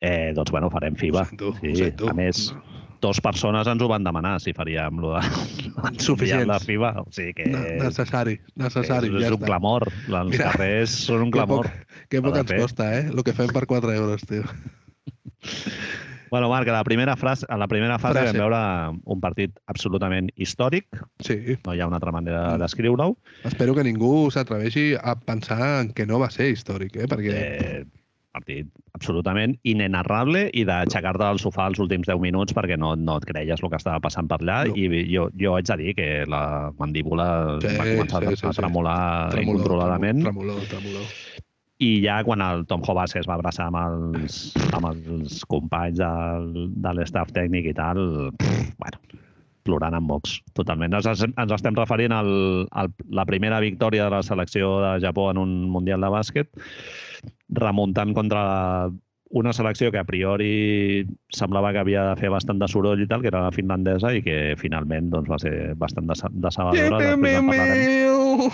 Eh, 0.00 0.32
doncs, 0.34 0.50
bueno, 0.50 0.70
farem 0.70 0.94
FIBA. 0.94 1.24
Sento, 1.26 1.54
sí. 1.60 1.74
sento. 1.76 2.08
A 2.08 2.12
més, 2.14 2.54
dos 3.00 3.20
persones 3.20 3.66
ens 3.66 3.82
ho 3.82 3.88
van 3.90 4.04
demanar 4.06 4.36
si 4.40 4.52
faríem 4.54 4.98
lo 5.02 5.14
de 5.16 5.22
Suficients. 5.98 6.46
de 6.46 6.58
FIBA. 6.66 6.92
O 7.02 7.06
sigui 7.10 7.34
que 7.34 7.46
Ne- 7.50 7.78
necessari, 7.82 8.38
necessari. 8.54 9.08
és, 9.08 9.20
ja 9.20 9.26
és 9.28 9.32
un 9.34 9.40
està. 9.40 9.46
clamor. 9.46 9.88
Els 10.08 10.30
Mira, 10.30 10.52
carrers 10.52 10.90
són 10.90 11.22
un 11.22 11.30
Que 11.32 11.38
clamor. 11.40 11.66
poc, 11.66 12.06
que 12.08 12.22
poc 12.22 12.30
S'ha 12.34 12.34
de 12.34 12.40
ens 12.40 12.50
fer. 12.52 12.60
costa, 12.60 12.98
eh? 13.00 13.06
El 13.08 13.22
que 13.24 13.32
fem 13.32 13.48
per 13.48 13.66
4 13.66 13.92
euros, 13.92 14.22
tio. 14.22 14.42
Bueno, 16.30 16.50
Marc, 16.50 16.68
a 16.68 16.72
la 16.72 16.84
primera, 16.84 17.16
frase, 17.16 17.46
a 17.48 17.56
la 17.56 17.66
primera 17.68 17.98
fase 17.98 18.18
Frase. 18.20 18.36
vam 18.36 18.50
veure 18.50 19.00
un 19.06 19.18
partit 19.18 19.54
absolutament 19.66 20.28
històric, 20.36 20.84
Sí. 21.24 21.56
no 21.64 21.72
hi 21.74 21.80
ha 21.80 21.86
una 21.86 21.96
altra 21.96 22.12
manera 22.12 22.54
Mm. 22.54 22.60
descriure-ho. 22.60 23.16
Espero 23.44 23.74
que 23.74 23.82
ningú 23.82 24.30
s'atreveixi 24.30 24.94
a 25.02 25.14
pensar 25.18 25.80
en 25.80 25.92
que 25.94 26.04
no 26.04 26.18
va 26.18 26.28
ser 26.30 26.50
històric, 26.52 26.96
eh? 26.96 27.06
Perquè 27.08 27.32
Eh, 27.32 27.84
partit 28.30 28.68
absolutament 28.98 29.54
inenarrable 29.68 30.48
i 30.52 30.64
d'aixecar-te 30.68 31.22
del 31.24 31.40
sofà 31.42 31.70
els 31.70 31.80
últims 31.82 32.08
10 32.10 32.20
minuts 32.22 32.54
perquè 32.56 32.76
no, 32.80 32.92
no 32.98 33.16
et 33.22 33.26
creies 33.30 33.62
el 33.64 33.70
que 33.72 33.80
estava 33.80 34.02
passant 34.04 34.28
per 34.30 34.40
allà 34.42 34.58
No. 34.68 34.74
i 34.76 35.04
jo, 35.14 35.28
jo 35.38 35.54
haig 35.56 35.68
de 35.70 35.76
dir 35.80 35.94
que 35.98 36.08
la 36.28 36.72
mandíbula 36.78 37.28
Sí, 37.62 37.74
va 37.78 37.86
començar 37.88 38.22
sí, 38.24 38.32
a, 38.32 38.36
sí, 38.36 38.46
a 38.46 38.52
sí. 38.52 38.60
tremolar 38.60 38.98
tremolor, 39.32 39.60
incontroladament 39.62 40.24
Tremolor, 40.26 40.60
tremolor. 40.70 41.06
i 41.78 41.92
ja 42.02 42.18
quan 42.26 42.42
el 42.42 42.64
Tom 42.66 42.82
Hobas 42.82 43.14
es 43.20 43.28
va 43.30 43.36
abraçar 43.38 43.68
amb 43.70 43.78
els, 43.84 44.40
amb 44.74 44.90
els 44.90 45.44
companys 45.46 46.00
del, 46.02 46.48
de 46.74 46.94
l'estaf 46.98 47.30
tècnic 47.36 47.70
i 47.70 47.74
tal, 47.78 48.00
pff, 48.34 48.72
bueno, 48.82 48.98
plorant 49.68 49.94
amb 49.94 50.08
mocs, 50.10 50.38
totalment. 50.56 50.94
Ens, 50.96 51.22
ens 51.28 51.52
estem 51.54 51.76
referint 51.76 52.14
al, 52.16 52.30
la 53.12 53.24
primera 53.28 53.60
victòria 53.60 54.06
de 54.08 54.14
la 54.16 54.22
selecció 54.24 54.70
de 54.80 54.94
Japó 55.04 55.28
en 55.30 55.38
un 55.42 55.52
Mundial 55.70 56.00
de 56.02 56.08
bàsquet, 56.14 56.48
remuntant 57.48 58.14
contra 58.14 58.90
una 59.30 59.52
selecció 59.52 59.90
que 59.92 59.98
a 60.00 60.06
priori 60.08 61.04
semblava 61.28 61.72
que 61.74 61.82
havia 61.82 62.06
de 62.08 62.16
fer 62.16 62.30
bastant 62.32 62.58
de 62.62 62.68
soroll 62.68 63.02
i 63.04 63.06
tal, 63.10 63.20
que 63.20 63.28
era 63.28 63.42
la 63.44 63.52
finlandesa, 63.52 64.14
i 64.16 64.22
que 64.24 64.54
finalment 64.56 65.10
doncs, 65.12 65.28
va 65.28 65.38
ser 65.42 65.74
bastant 65.76 66.08
dece- 66.08 66.30
decebedora. 66.32 67.12
En 67.12 67.50
parlarem. 67.50 68.50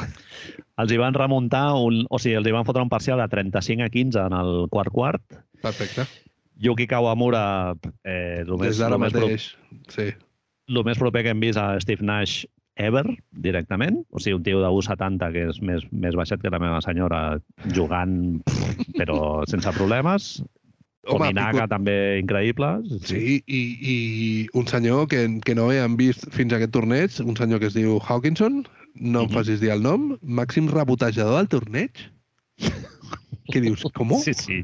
Els 0.83 0.91
hi 0.91 0.99
van 0.99 1.15
remuntar, 1.15 1.69
un, 1.79 2.03
o 2.11 2.19
sigui, 2.19 2.35
els 2.41 2.49
hi 2.51 2.55
van 2.57 2.67
fotre 2.67 2.83
un 2.83 2.91
parcial 2.91 3.23
de 3.23 3.29
35 3.31 3.87
a 3.87 3.89
15 3.89 4.25
en 4.27 4.35
el 4.41 4.53
quart 4.71 4.91
quart. 4.91 5.23
Perfecte. 5.63 6.09
Yuki 6.59 6.87
Kawamura, 6.91 7.75
eh, 8.03 8.43
el, 8.43 8.51
més, 8.59 8.75
Des 8.75 8.83
d'ara 8.83 8.99
més 8.99 9.15
pro, 9.15 9.29
mateix, 9.29 9.47
sí. 9.95 10.09
el 10.71 10.85
més 10.87 10.99
proper 10.99 11.23
que 11.27 11.31
hem 11.35 11.41
vist 11.43 11.59
a 11.59 11.79
Steve 11.83 12.03
Nash 12.07 12.45
ever, 12.77 13.05
directament. 13.31 14.03
O 14.11 14.19
sigui, 14.21 14.35
un 14.39 14.43
tio 14.47 14.61
de 14.63 14.69
1,70 14.69 15.31
que 15.33 15.45
és 15.53 15.61
més, 15.63 15.85
més 15.93 16.17
baixet 16.19 16.43
que 16.43 16.51
la 16.51 16.59
meva 16.63 16.81
senyora, 16.85 17.39
jugant, 17.75 18.41
pff, 18.47 18.85
però 19.01 19.19
sense 19.51 19.71
problemes. 19.77 20.43
Home, 21.05 21.19
Kominaga 21.29 21.67
pico- 21.67 21.69
també 21.75 21.97
increïble. 22.23 22.71
Sí, 23.05 23.43
i, 23.47 23.61
i 23.93 23.97
un 24.57 24.67
senyor 24.67 25.07
que, 25.13 25.27
que 25.45 25.55
no 25.55 25.67
havíem 25.69 25.99
vist 26.01 26.25
fins 26.33 26.55
a 26.55 26.57
aquest 26.57 26.73
torneig, 26.73 27.19
un 27.21 27.37
senyor 27.37 27.61
que 27.61 27.69
es 27.69 27.77
diu 27.77 27.99
Hawkinson, 28.01 28.63
no 28.95 29.25
em 29.25 29.29
Mhm. 29.29 29.35
facis 29.35 29.61
dir 29.61 29.71
el 29.75 29.83
nom, 29.85 30.15
màxim 30.23 30.71
rebotejador 30.73 31.37
del 31.43 31.49
torneig. 31.53 32.07
Què 33.53 33.61
dius? 33.61 33.83
Com? 33.95 34.15
Sí, 34.23 34.33
sí. 34.35 34.63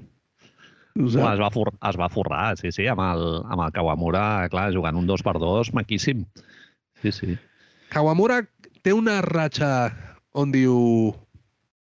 Home, 0.96 1.12
es, 1.34 1.38
va 1.40 1.50
for, 1.54 1.70
es 1.88 1.96
va 2.00 2.08
forrar, 2.10 2.56
sí, 2.58 2.72
sí, 2.74 2.86
amb 2.90 3.00
el, 3.04 3.20
amb 3.46 3.62
el 3.66 3.72
Kawamura, 3.76 4.48
clar, 4.50 4.70
jugant 4.74 4.96
un 4.98 5.06
2 5.06 5.22
per 5.22 5.36
2 5.38 5.70
maquíssim. 5.76 6.24
Sí, 7.02 7.12
sí. 7.14 7.36
Kawamura 7.90 8.42
té 8.84 8.92
una 8.96 9.20
ratxa 9.26 9.90
on 10.38 10.52
diu 10.54 10.76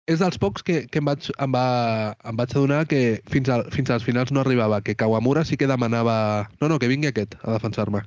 és 0.09 0.23
dels 0.23 0.39
pocs 0.41 0.65
que, 0.65 0.87
que 0.89 1.03
em, 1.03 1.05
vaig, 1.05 1.27
em, 1.37 1.53
va, 1.53 2.15
em 2.25 2.37
vaig 2.39 2.55
adonar 2.57 2.87
que 2.89 3.21
fins, 3.29 3.51
al, 3.53 3.67
fins 3.75 3.91
als 3.93 4.07
finals 4.07 4.33
no 4.33 4.41
arribava, 4.41 4.81
que 4.81 4.95
Kawamura 4.97 5.43
sí 5.45 5.59
que 5.61 5.69
demanava... 5.69 6.49
No, 6.63 6.71
no, 6.73 6.79
que 6.81 6.89
vingui 6.89 7.11
aquest 7.11 7.37
a 7.43 7.53
defensar-me, 7.59 8.01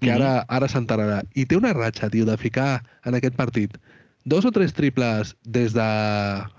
que 0.00 0.08
Mhm. 0.08 0.14
ara, 0.16 0.30
ara 0.48 0.68
s'enterarà. 0.72 1.18
I 1.36 1.44
té 1.44 1.58
una 1.60 1.74
ratxa, 1.76 2.08
tio, 2.08 2.24
de 2.24 2.38
ficar 2.40 2.82
en 3.04 3.14
aquest 3.20 3.36
partit 3.36 3.76
dos 4.24 4.46
o 4.48 4.50
tres 4.54 4.72
triples 4.72 5.36
des 5.44 5.74
de 5.76 5.90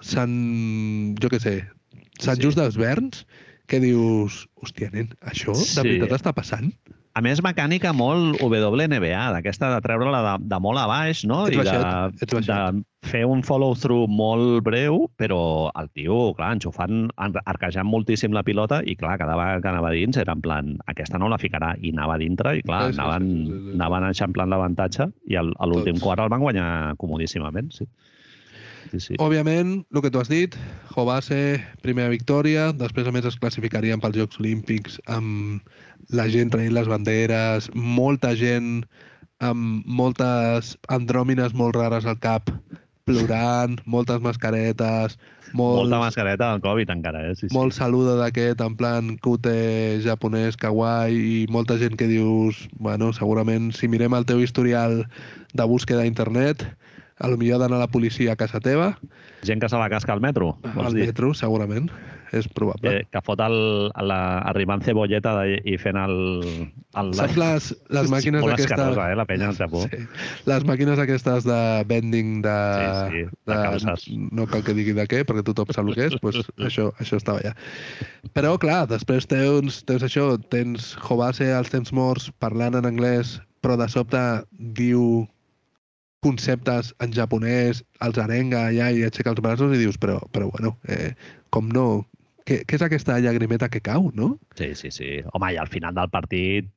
Sant... 0.06 1.18
jo 1.18 1.30
què 1.34 1.39
sé, 1.41 1.56
Sant 2.20 2.38
Sí. 2.38 2.44
Just 2.46 2.58
dels 2.62 2.78
Verns, 2.78 3.26
que 3.66 3.80
dius, 3.82 4.44
hòstia, 4.62 4.91
nen, 4.94 5.10
això 5.26 5.56
de 5.58 5.66
Sí. 5.66 5.82
veritat 5.82 6.12
està 6.22 6.34
passant? 6.38 6.70
A 7.14 7.22
més, 7.22 7.43
mecànica 7.45 7.91
molt 7.93 8.39
WNBA, 8.41 9.26
d'aquesta 9.36 9.68
de 9.76 9.82
treure-la 9.86 10.22
de, 10.26 10.32
de 10.49 10.57
molt 10.59 10.82
a 10.82 10.88
baix, 10.89 11.20
no? 11.30 11.43
Ets 11.45 11.53
I 11.53 11.59
baixet, 11.59 12.24
ets 12.26 12.34
de, 12.34 12.41
de 12.47 13.09
fer 13.11 13.22
un 13.30 13.43
follow-through 13.45 14.07
molt 14.09 14.64
breu, 14.66 15.03
però 15.22 15.70
el 15.78 15.91
tio, 15.93 16.32
clar, 16.34 16.55
enxufant, 16.57 17.03
en- 17.22 17.38
arquejant 17.45 17.86
moltíssim 17.86 18.34
la 18.34 18.41
pilota 18.41 18.82
i, 18.82 18.95
clar, 18.97 19.20
cada 19.22 19.36
vegada 19.38 19.61
que 19.61 19.70
anava 19.76 19.91
dins 19.93 20.18
era 20.18 20.34
en 20.34 20.41
plan, 20.41 20.74
aquesta 20.89 21.22
no 21.22 21.30
la 21.30 21.38
ficarà, 21.38 21.76
i 21.86 21.93
anava 21.93 22.18
dintre, 22.18 22.55
i, 22.57 22.66
clar, 22.66 22.88
Sí, 22.89 22.95
sí, 22.95 23.01
anaven, 23.03 23.30
sí, 23.30 23.51
sí, 23.53 23.61
sí. 23.68 23.76
anaven 23.78 24.09
eixamplant 24.09 24.49
l'avantatge 24.49 25.11
i 25.30 25.38
al- 25.38 25.53
a 25.59 25.70
l'últim 25.70 26.01
quart 26.01 26.26
el 26.26 26.34
van 26.34 26.41
guanyar 26.41 26.72
comodíssimament, 26.97 27.70
sí. 27.78 27.86
Sí, 28.91 28.99
sí. 28.99 29.16
Òbviament, 29.18 29.86
el 29.95 30.01
que 30.03 30.09
tu 30.11 30.20
has 30.20 30.28
dit, 30.30 30.53
Jovase, 30.91 31.61
primera 31.82 32.09
victòria, 32.11 32.68
després 32.76 33.07
a 33.07 33.14
més 33.16 33.26
es 33.26 33.38
classificarien 33.39 34.01
pels 34.03 34.18
Jocs 34.20 34.38
Olímpics 34.41 34.99
amb 35.09 35.64
la 36.10 36.28
gent 36.30 36.51
traient 36.54 36.74
les 36.74 36.89
banderes, 36.89 37.70
molta 37.74 38.34
gent 38.36 38.84
amb 39.43 39.86
moltes 39.86 40.76
andròmines 40.93 41.54
molt 41.54 41.76
rares 41.76 42.06
al 42.08 42.20
cap, 42.24 42.51
plorant, 43.08 43.80
moltes 43.86 44.22
mascaretes, 44.24 45.18
molts, 45.54 45.84
Molta 45.84 45.99
mascareta 46.01 46.49
del 46.51 46.62
Covid 46.64 46.89
encara, 46.89 47.28
eh? 47.30 47.36
Sí, 47.36 47.47
sí. 47.47 47.54
molt 47.54 47.76
saluda 47.78 48.16
d'aquest 48.18 48.62
en 48.66 48.74
plan 48.80 49.12
cute 49.22 49.54
japonès, 50.01 50.58
kawaii, 50.58 51.14
i 51.14 51.36
molta 51.54 51.78
gent 51.78 51.97
que 51.99 52.10
dius, 52.10 52.64
bueno, 52.82 53.12
segurament 53.14 53.70
si 53.78 53.89
mirem 53.91 54.16
el 54.18 54.26
teu 54.26 54.41
historial 54.41 55.04
de 55.54 55.68
búsqueda 55.70 56.01
a 56.01 56.10
internet, 56.10 56.66
a 57.22 57.30
lo 57.30 57.38
millor 57.38 57.62
d'anar 57.62 57.84
la 57.84 57.91
policia 57.91 58.34
a 58.34 58.39
casa 58.39 58.64
teva, 58.64 58.95
Gent 59.44 59.62
que 59.62 59.70
se 59.70 59.80
la 59.80 59.89
casca 59.91 60.14
al 60.14 60.22
metro, 60.24 60.58
vols 60.74 60.88
al 60.88 60.98
dir? 60.98 61.08
metro, 61.12 61.34
segurament, 61.36 61.89
és 62.34 62.48
probable. 62.50 62.89
Eh, 62.89 63.02
que 63.14 63.22
fot 63.26 63.41
el, 63.46 63.56
la, 64.10 64.20
arribant 64.50 64.82
cebolleta 64.84 65.36
de, 65.38 65.60
i 65.70 65.76
fent 65.82 66.00
el... 66.00 66.16
el 67.00 67.12
Saps 67.18 67.38
les, 67.39 67.70
les 67.94 68.10
màquines 68.14 68.41
Molt 68.44 68.56
aquestes... 68.56 68.98
eh, 69.04 69.18
la 69.20 69.26
penya 69.30 69.52
al 69.52 69.60
Japó. 69.60 69.84
Sí. 69.91 70.02
Les 70.50 70.66
màquines 70.68 71.02
aquestes 71.04 71.48
de 71.48 71.60
vending 71.89 72.41
de... 72.46 72.58
Sí, 72.80 73.14
sí, 73.14 73.38
de 73.52 73.60
calces. 73.60 74.08
No 74.34 74.48
cal 74.50 74.66
que 74.66 74.76
digui 74.78 74.96
de 74.98 75.06
què, 75.12 75.22
perquè 75.28 75.46
tothom 75.46 75.76
sap 75.76 75.91
el 75.91 76.00
que 76.00 76.10
és, 76.10 76.18
doncs 76.24 76.41
això, 76.70 76.89
això 77.04 77.22
estava 77.22 77.44
allà. 77.44 77.54
Però, 78.34 78.56
clar, 78.62 78.84
després 78.91 79.30
tens, 79.30 79.84
tens 79.89 80.08
això, 80.08 80.32
tens 80.54 80.94
Jovase 81.04 81.52
als 81.54 81.70
temps 81.74 81.94
morts 81.94 82.32
parlant 82.44 82.80
en 82.80 82.89
anglès, 82.89 83.38
però 83.64 83.78
de 83.80 83.88
sobte 83.91 84.20
diu 84.80 85.24
conceptes 86.24 86.93
en 87.03 87.13
japonès, 87.15 87.84
els 88.05 88.19
arenga 88.24 88.67
allà 88.69 88.89
i 88.91 89.03
aixeca 89.05 89.34
els 89.34 89.43
braços 89.43 89.76
i 89.76 89.82
dius, 89.82 89.99
però, 90.01 90.19
però 90.34 90.49
bueno, 90.53 90.78
eh, 90.88 91.13
com 91.53 91.69
no... 91.71 92.05
Què, 92.43 92.65
què 92.67 92.76
és 92.76 92.82
aquesta 92.84 93.15
llagrimeta 93.24 93.69
que 93.71 93.80
cau, 93.80 94.09
no? 94.15 94.34
Sí, 94.59 94.74
sí, 94.76 94.89
sí. 94.91 95.13
Home, 95.32 95.53
i 95.55 95.59
al 95.61 95.69
final 95.71 95.95
del 95.95 96.09
partit 96.11 96.67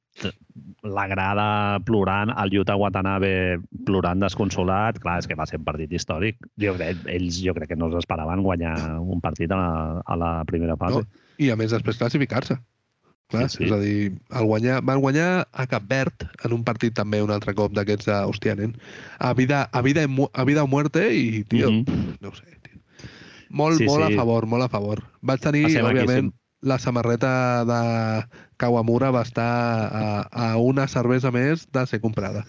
la 0.82 1.06
grada 1.06 1.78
plorant, 1.84 2.30
el 2.42 2.52
Yuta 2.54 2.76
Watanabe 2.76 3.60
plorant 3.86 4.22
desconsolat, 4.22 5.00
clar, 5.02 5.18
és 5.20 5.28
que 5.28 5.36
va 5.38 5.46
ser 5.48 5.60
un 5.60 5.66
partit 5.66 5.92
històric. 5.92 6.38
Jo 6.62 6.76
crec, 6.78 7.02
ells 7.12 7.40
jo 7.44 7.54
crec 7.56 7.72
que 7.72 7.78
no 7.78 7.90
s'esperaven 7.92 8.44
guanyar 8.46 8.76
un 9.02 9.20
partit 9.24 9.52
a 9.52 9.60
la, 9.60 9.74
a 10.06 10.16
la 10.16 10.32
primera 10.48 10.78
fase. 10.80 11.02
No. 11.02 11.24
I 11.42 11.50
a 11.52 11.58
més 11.60 11.74
després 11.74 11.98
classificar-se. 12.00 12.56
Clar, 13.28 13.48
Sí, 13.50 13.56
sí. 13.58 13.64
És 13.66 13.72
a 13.72 13.78
dir, 13.82 14.12
el 14.30 14.44
guanyar, 14.46 14.82
van 14.86 15.00
guanyar 15.02 15.48
a 15.52 15.66
Cap 15.66 15.82
Verd 15.90 16.28
en 16.46 16.52
un 16.54 16.62
partit 16.62 16.94
també 16.94 17.18
un 17.24 17.30
altre 17.34 17.54
cop 17.58 17.72
d'aquests 17.74 18.06
de, 18.06 18.18
hòstia, 18.30 18.54
nen, 18.54 18.76
a 19.18 19.32
vida, 19.34 19.64
a 19.72 19.82
vida, 19.82 20.04
a 20.32 20.44
vida 20.46 20.62
o 20.62 20.68
muerte 20.70 21.08
i, 21.14 21.42
tio, 21.44 21.70
Mhm. 21.72 21.84
pff, 21.84 22.20
no 22.22 22.30
sé, 22.34 22.44
tio. 22.62 22.78
Molt, 23.50 23.78
Sí, 23.78 23.84
molt 23.86 24.06
sí. 24.06 24.12
a 24.14 24.16
favor, 24.16 24.46
molt 24.46 24.62
a 24.64 24.68
favor. 24.68 25.02
Vaig 25.22 25.40
tenir, 25.40 25.64
Va 25.64 25.70
ser 25.70 25.82
òbviament, 25.82 26.06
maquíssim. 26.06 26.32
la 26.62 26.78
samarreta 26.78 27.64
de 27.64 28.26
Kawamura 28.56 29.10
va 29.10 29.22
estar 29.22 29.90
a, 29.92 30.20
a 30.52 30.56
una 30.58 30.86
cervesa 30.86 31.30
més 31.32 31.66
de 31.72 31.86
ser 31.86 32.00
comprada. 32.00 32.44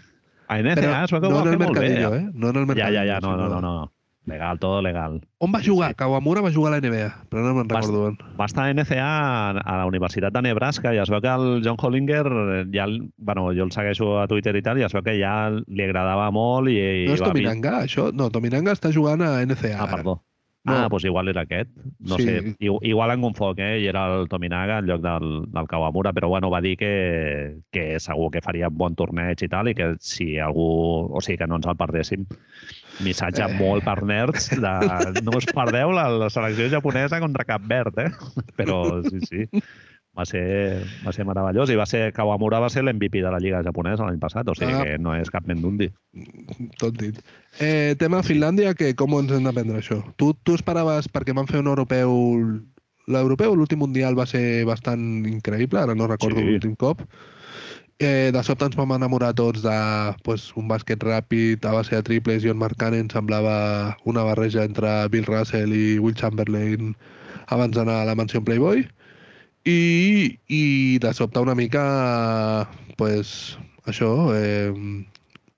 A 0.48 0.60
NCA 0.60 1.04
es 1.04 1.12
ho 1.14 1.20
no 1.20 1.30
va 1.32 1.42
en 1.42 1.48
el 1.54 1.58
molt 1.58 1.74
bé. 1.74 1.90
Mercadillo, 1.90 2.16
eh? 2.16 2.30
No 2.34 2.50
en 2.50 2.56
el 2.56 2.62
Ja, 2.62 2.68
Mercadillo. 2.68 3.00
ja, 3.04 3.14
ja, 3.16 3.20
no, 3.20 3.36
no, 3.36 3.48
sinó- 3.48 3.62
no, 3.62 3.80
no. 3.82 3.92
Legal, 4.28 4.60
todo 4.60 4.82
legal. 4.82 5.22
On 5.40 5.54
va 5.54 5.62
jugar? 5.64 5.94
Sí. 5.94 5.96
Kawamura 6.02 6.42
va 6.44 6.52
jugar 6.52 6.74
a 6.74 6.76
la 6.76 6.82
NBA, 6.84 7.08
però 7.32 7.46
no 7.46 7.54
me'n 7.56 7.70
recordo 7.72 8.04
on. 8.10 8.18
Va 8.36 8.50
estar 8.50 8.66
a 8.68 8.74
NCA 8.76 9.08
a, 9.64 9.78
la 9.80 9.86
Universitat 9.88 10.36
de 10.36 10.42
Nebraska 10.44 10.92
i 10.92 11.00
es 11.00 11.10
veu 11.14 11.24
que 11.24 11.32
el 11.32 11.64
John 11.64 11.80
Hollinger, 11.80 12.26
eh, 12.28 12.66
ja, 12.74 12.90
bueno, 13.16 13.48
jo 13.56 13.64
el 13.64 13.72
segueixo 13.72 14.18
a 14.20 14.28
Twitter 14.28 14.58
i 14.60 14.64
tal, 14.66 14.82
i 14.82 14.84
es 14.84 14.96
veu 14.98 15.06
que 15.06 15.16
ja 15.16 15.38
li 15.48 15.86
agradava 15.86 16.28
molt 16.36 16.68
i, 16.68 16.76
i 16.76 17.08
No 17.08 17.16
és 17.16 17.24
Tominanga, 17.24 17.78
això? 17.88 18.12
No, 18.12 18.28
Tominanga 18.28 18.76
està 18.76 18.92
jugant 18.92 19.24
a 19.24 19.38
NCA. 19.48 19.78
Ah, 19.80 19.88
perdó. 19.96 20.20
No. 20.68 20.76
Ah, 20.76 20.88
doncs 20.92 21.06
igual 21.08 21.30
era 21.32 21.46
aquest. 21.48 21.70
No 22.00 22.18
Sí. 22.18 22.24
sé, 22.26 22.56
igual 22.60 23.12
en 23.14 23.22
confoc, 23.24 23.60
eh? 23.64 23.80
I 23.80 23.88
era 23.88 24.02
el 24.18 24.28
Tominaga 24.28 24.80
en 24.80 24.86
lloc 24.90 25.02
del, 25.02 25.28
del 25.52 25.68
Kawamura, 25.68 26.12
però 26.14 26.28
bueno, 26.28 26.50
va 26.52 26.60
dir 26.62 26.76
que, 26.78 27.62
que 27.72 28.00
segur 28.04 28.30
que 28.34 28.42
faria 28.44 28.68
bon 28.70 28.94
torneig 29.00 29.42
i 29.42 29.48
tal, 29.48 29.70
i 29.72 29.76
que 29.78 29.94
si 30.00 30.38
algú... 30.38 30.68
O 31.16 31.22
sigui, 31.24 31.38
que 31.40 31.48
no 31.48 31.56
ens 31.62 31.68
el 31.72 31.78
perdéssim. 31.80 32.26
Missatge 33.06 33.46
Eh. 33.48 33.56
molt 33.60 33.86
per 33.86 34.02
nerds 34.04 34.50
de 34.60 35.22
no 35.24 35.38
us 35.38 35.46
perdeu 35.54 35.92
la, 35.96 36.10
la 36.10 36.30
selecció 36.34 36.68
japonesa 36.70 37.20
contra 37.24 37.46
Cap 37.46 37.62
Verd, 37.70 37.98
eh? 38.04 38.12
Però 38.60 39.02
sí, 39.08 39.22
sí. 39.24 39.46
Va 40.18 40.26
ser, 40.26 40.82
va 41.06 41.12
ser 41.14 41.26
meravellós 41.30 41.70
i 41.70 41.76
va 41.78 41.86
ser, 41.86 42.08
Kawamura 42.12 42.58
va 42.64 42.72
ser 42.74 42.82
l'MVP 42.82 43.20
de 43.22 43.30
la 43.30 43.38
Lliga 43.38 43.60
japonesa 43.62 44.08
l'any 44.08 44.18
passat, 44.18 44.48
o 44.50 44.56
sigui 44.58 44.74
Ah. 44.74 44.84
que 44.84 44.98
no 44.98 45.14
és 45.14 45.30
cap 45.30 45.46
mendundi. 45.46 45.92
Tot 46.82 46.98
dit. 46.98 47.20
Eh, 47.60 47.94
tema 48.00 48.24
Finlàndia, 48.26 48.74
que 48.74 48.96
com 48.96 49.14
ens 49.20 49.32
hem 49.32 49.44
de 49.46 49.54
prendre 49.54 49.78
això? 49.78 50.00
Tu, 50.18 50.34
tu 50.44 50.56
esperaves, 50.58 51.08
perquè 51.08 51.36
van 51.38 51.46
fer 51.48 51.60
un 51.62 51.68
europeu... 51.68 52.12
L'europeu, 53.08 53.54
l'últim 53.56 53.80
mundial 53.80 54.18
va 54.20 54.26
ser 54.28 54.66
bastant 54.68 55.24
increïble, 55.30 55.80
ara 55.80 55.94
no 55.96 56.08
recordo 56.08 56.42
Sí. 56.42 56.44
l'últim 56.50 56.74
cop. 56.76 57.06
Eh, 58.00 58.32
de 58.34 58.42
sobte 58.44 58.66
ens 58.66 58.76
vam 58.76 58.92
enamorar 58.94 59.34
tots 59.34 59.62
de 59.64 59.78
pues, 60.24 60.52
un 60.58 60.68
bàsquet 60.68 61.00
ràpid 61.02 61.64
a 61.66 61.72
base 61.74 61.96
de 61.96 62.04
triples 62.04 62.44
i 62.44 62.50
on 62.52 62.58
Marc 62.60 62.76
Cannon 62.78 63.08
semblava 63.10 63.96
una 64.06 64.24
barreja 64.28 64.66
entre 64.66 65.08
Bill 65.10 65.26
Russell 65.26 65.74
i 65.74 65.98
Will 65.98 66.14
Chamberlain 66.20 66.96
abans 67.48 67.74
d'anar 67.74 68.02
a 68.02 68.06
la 68.06 68.14
mansió 68.16 68.44
Playboy. 68.44 68.86
I, 69.68 70.40
I 70.48 70.64
de 71.04 71.14
sobte 71.14 71.42
una 71.44 71.56
mica, 71.56 71.84
pues, 72.98 73.58
això, 73.86 74.32
eh, 74.38 74.72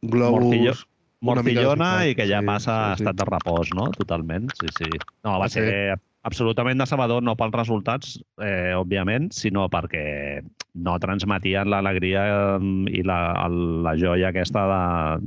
globus... 0.02 0.46
Morcillo. 0.50 0.74
mica 0.74 0.88
Morcillona 1.28 1.88
desfilats, 2.00 2.10
i 2.10 2.16
que 2.16 2.26
ja 2.30 2.40
sí, 2.40 2.48
passa 2.48 2.74
a 2.80 2.84
sí, 2.96 3.02
sí. 3.02 3.04
estat 3.04 3.18
de 3.20 3.26
repòs, 3.28 3.74
no? 3.76 3.90
Totalment, 3.98 4.46
sí, 4.56 4.70
sí. 4.78 4.88
No, 5.26 5.34
va 5.34 5.40
Va 5.44 5.50
ser 5.52 5.98
absolutament 6.24 6.80
decebedor, 6.80 7.22
no 7.24 7.34
pels 7.36 7.52
resultats, 7.58 8.14
eh, 8.40 8.72
òbviament, 8.78 9.28
sinó 9.36 9.66
perquè 9.72 10.42
no 10.80 10.94
transmetien 11.04 11.68
l'alegria 11.72 12.24
eh, 12.56 12.70
i 12.96 13.04
la, 13.04 13.20
el- 13.46 13.82
la 13.84 13.98
joia 14.00 14.30
aquesta 14.32 14.64
de, 14.72 14.82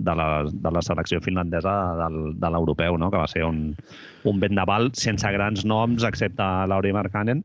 de, 0.09 0.15
la, 0.17 0.29
de 0.49 0.73
la 0.79 0.83
selecció 0.85 1.21
finlandesa 1.21 1.75
del, 2.01 2.19
de 2.41 2.51
l'europeu, 2.57 2.97
no? 2.97 3.11
que 3.13 3.21
va 3.21 3.29
ser 3.29 3.45
un, 3.45 3.75
un 4.25 4.41
vendaval 4.41 4.93
sense 4.97 5.29
grans 5.37 5.67
noms, 5.69 6.09
excepte 6.09 6.49
Lauri 6.73 6.93
Markkanen, 6.97 7.45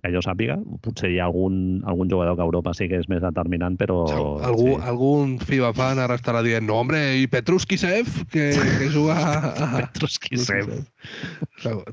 que 0.00 0.12
jo 0.14 0.22
sàpiga. 0.24 0.56
Potser 0.84 1.10
hi 1.12 1.18
ha 1.20 1.26
algun, 1.28 1.82
algun 1.88 2.10
jugador 2.10 2.36
que 2.38 2.44
a 2.44 2.48
Europa 2.48 2.72
sí 2.76 2.88
que 2.90 3.00
és 3.00 3.08
més 3.12 3.22
determinant, 3.24 3.76
però... 3.80 4.00
Algú, 4.48 4.66
sí. 4.72 4.80
Algun 4.90 5.36
FIBA 5.42 5.72
fan 5.76 6.00
ara 6.02 6.16
estarà 6.18 6.42
dient 6.46 6.66
no, 6.68 6.80
hombre, 6.82 7.00
i 7.20 7.28
Petruskisev, 7.30 8.08
que, 8.32 8.50
que 8.56 8.90
juga 8.92 9.18
a... 9.20 9.70
Petruskisev. 9.82 10.72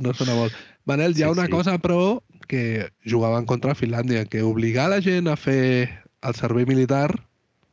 No 0.02 0.16
sona 0.18 0.40
molt. 0.40 0.58
Manel, 0.88 1.16
hi 1.18 1.26
ha 1.26 1.32
Sí, 1.32 1.36
una 1.36 1.48
sí. 1.50 1.54
cosa, 1.54 1.78
però, 1.84 2.22
que 2.48 2.90
jugaven 3.06 3.46
contra 3.46 3.76
Finlàndia, 3.76 4.26
que 4.26 4.44
obligar 4.48 4.90
la 4.90 5.02
gent 5.04 5.28
a 5.28 5.36
fer 5.36 5.90
el 6.24 6.36
servei 6.36 6.66
militar, 6.66 7.12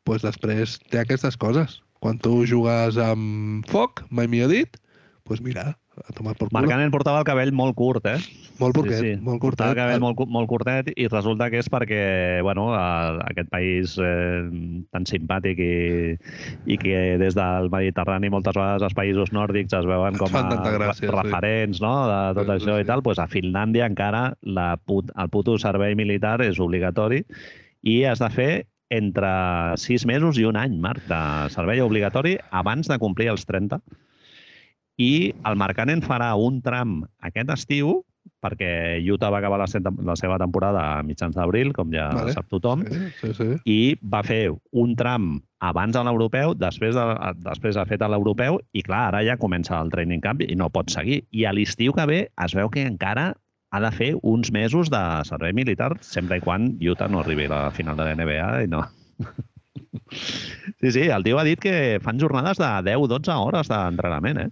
pues 0.04 0.26
després 0.26 0.78
té 0.90 1.00
aquestes 1.00 1.38
coses. 1.40 1.80
Quan 2.04 2.18
tu 2.20 2.42
jugues 2.44 2.98
amb 3.00 3.64
foc, 3.70 4.02
mai 4.10 4.28
millor 4.28 4.50
dit, 4.52 4.76
pues 5.24 5.40
mira, 5.40 5.78
a 5.96 6.12
tomar 6.12 6.34
por 6.36 6.48
culo. 6.48 6.60
Marcanen 6.60 6.90
portava 6.90 7.20
el 7.22 7.26
cabell 7.28 7.52
molt 7.54 7.76
curt, 7.78 8.06
eh? 8.06 8.18
Molt 8.58 8.76
curtet, 8.76 8.98
sí, 9.00 9.12
sí. 9.14 9.20
molt 9.22 9.40
Portava 9.42 9.70
curtet. 9.70 9.74
el 9.74 9.78
cabell 9.78 10.02
molt, 10.02 10.20
molt 10.30 10.50
curtet 10.50 10.90
i 10.94 11.06
resulta 11.10 11.48
que 11.50 11.60
és 11.62 11.70
perquè, 11.70 12.02
bueno, 12.46 12.68
a, 12.74 13.20
aquest 13.26 13.50
país 13.50 13.96
eh, 14.02 14.44
tan 14.94 15.08
simpàtic 15.10 15.62
i, 15.62 15.74
i 16.70 16.78
que 16.80 17.00
des 17.22 17.38
del 17.38 17.70
Mediterrani 17.72 18.30
moltes 18.34 18.56
vegades 18.58 18.86
els 18.86 18.96
països 18.98 19.34
nòrdics 19.34 19.74
es 19.74 19.88
veuen 19.90 20.18
com 20.20 20.38
a 20.38 20.44
gràcia, 20.50 21.08
sí. 21.08 21.10
referents 21.14 21.82
no? 21.82 21.94
de 22.10 22.20
tot 22.38 22.44
Sí, 22.44 22.50
sí, 22.50 22.56
això 22.58 22.76
sí. 22.76 22.84
i 22.84 22.88
tal, 22.88 23.02
doncs 23.04 23.22
a 23.22 23.28
Finlàndia 23.30 23.88
encara 23.90 24.24
la 24.42 24.74
put, 24.76 25.10
el 25.16 25.30
puto 25.32 25.56
servei 25.58 25.96
militar 25.98 26.36
és 26.44 26.60
obligatori 26.62 27.24
i 27.84 28.02
has 28.08 28.22
de 28.22 28.30
fer 28.32 28.52
entre 28.94 29.30
sis 29.80 30.04
mesos 30.06 30.38
i 30.38 30.44
un 30.46 30.58
any, 30.60 30.76
Marc, 30.80 31.06
de 31.08 31.20
servei 31.54 31.82
obligatori 31.82 32.36
abans 32.52 32.88
de 32.90 32.98
complir 33.02 33.30
els 33.32 33.46
30. 33.48 33.80
I 35.00 35.32
el 35.46 35.56
Markkanen 35.58 36.02
farà 36.04 36.34
un 36.38 36.60
tram 36.62 37.00
aquest 37.26 37.50
estiu 37.56 38.02
perquè 38.44 39.00
Utah 39.12 39.30
va 39.32 39.38
acabar 39.40 39.58
la, 39.60 39.66
la 40.04 40.16
seva 40.16 40.36
temporada 40.40 40.82
a 40.98 41.02
mitjans 41.04 41.36
d'abril, 41.36 41.72
com 41.76 41.90
ja 41.92 42.10
Vale. 42.12 42.32
sap 42.36 42.48
tothom, 42.52 42.84
Sí, 42.88 43.08
sí, 43.20 43.32
sí. 43.36 43.48
i 43.68 43.78
va 44.00 44.22
fer 44.24 44.50
un 44.72 44.94
tram 44.96 45.38
abans 45.64 45.96
a 45.96 46.04
l'europeu, 46.04 46.52
després, 46.56 46.96
de, 46.96 47.04
després 47.44 47.78
ha 47.80 47.86
fet 47.88 48.04
l'europeu, 48.04 48.58
i 48.72 48.84
clar, 48.84 49.06
ara 49.12 49.22
ja 49.24 49.38
comença 49.40 49.78
el 49.80 49.92
training 49.92 50.20
camp 50.24 50.44
i 50.44 50.56
no 50.56 50.68
pot 50.72 50.92
seguir. 50.92 51.22
I 51.32 51.46
a 51.48 51.54
l'estiu 51.56 51.96
que 51.96 52.06
ve 52.08 52.20
es 52.28 52.56
veu 52.56 52.68
que 52.72 52.84
encara 52.84 53.32
ha 53.74 53.80
de 53.82 53.90
fer 53.96 54.12
uns 54.22 54.52
mesos 54.54 54.90
de 54.92 55.00
servei 55.26 55.52
militar, 55.56 55.94
sempre 56.04 56.38
i 56.38 56.44
quan 56.44 56.74
Utah 56.80 57.08
no 57.08 57.24
arribi 57.24 57.48
a 57.48 57.54
la 57.54 57.72
final 57.74 57.96
de 57.96 58.04
la 58.08 58.14
NBA 58.14 58.52
i 58.64 58.70
no... 58.70 58.84
Sí, 60.80 60.90
sí, 60.92 61.00
el 61.08 61.24
tio 61.24 61.38
ha 61.38 61.44
dit 61.46 61.58
que 61.58 61.98
fan 62.02 62.18
jornades 62.20 62.58
de 62.60 62.68
10-12 62.86 63.34
hores 63.40 63.70
d'entrenament, 63.70 64.38
eh? 64.42 64.50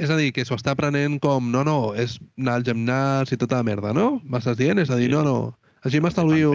És 0.00 0.10
a 0.10 0.16
dir, 0.16 0.30
que 0.32 0.44
s'ho 0.48 0.56
està 0.56 0.72
prenent 0.78 1.18
com, 1.20 1.50
no, 1.52 1.62
no, 1.68 1.92
és 1.98 2.16
anar 2.40 2.54
al 2.58 2.64
gimnàs 2.64 3.32
i 3.34 3.38
tota 3.40 3.58
la 3.60 3.66
merda, 3.66 3.92
no? 3.92 4.22
M'estàs 4.24 4.56
dient? 4.56 4.80
És 4.80 4.90
a 4.90 4.96
dir, 4.96 5.10
Sí. 5.10 5.12
no, 5.12 5.22
no, 5.26 5.36
així 5.84 6.00
m'estalvio... 6.00 6.52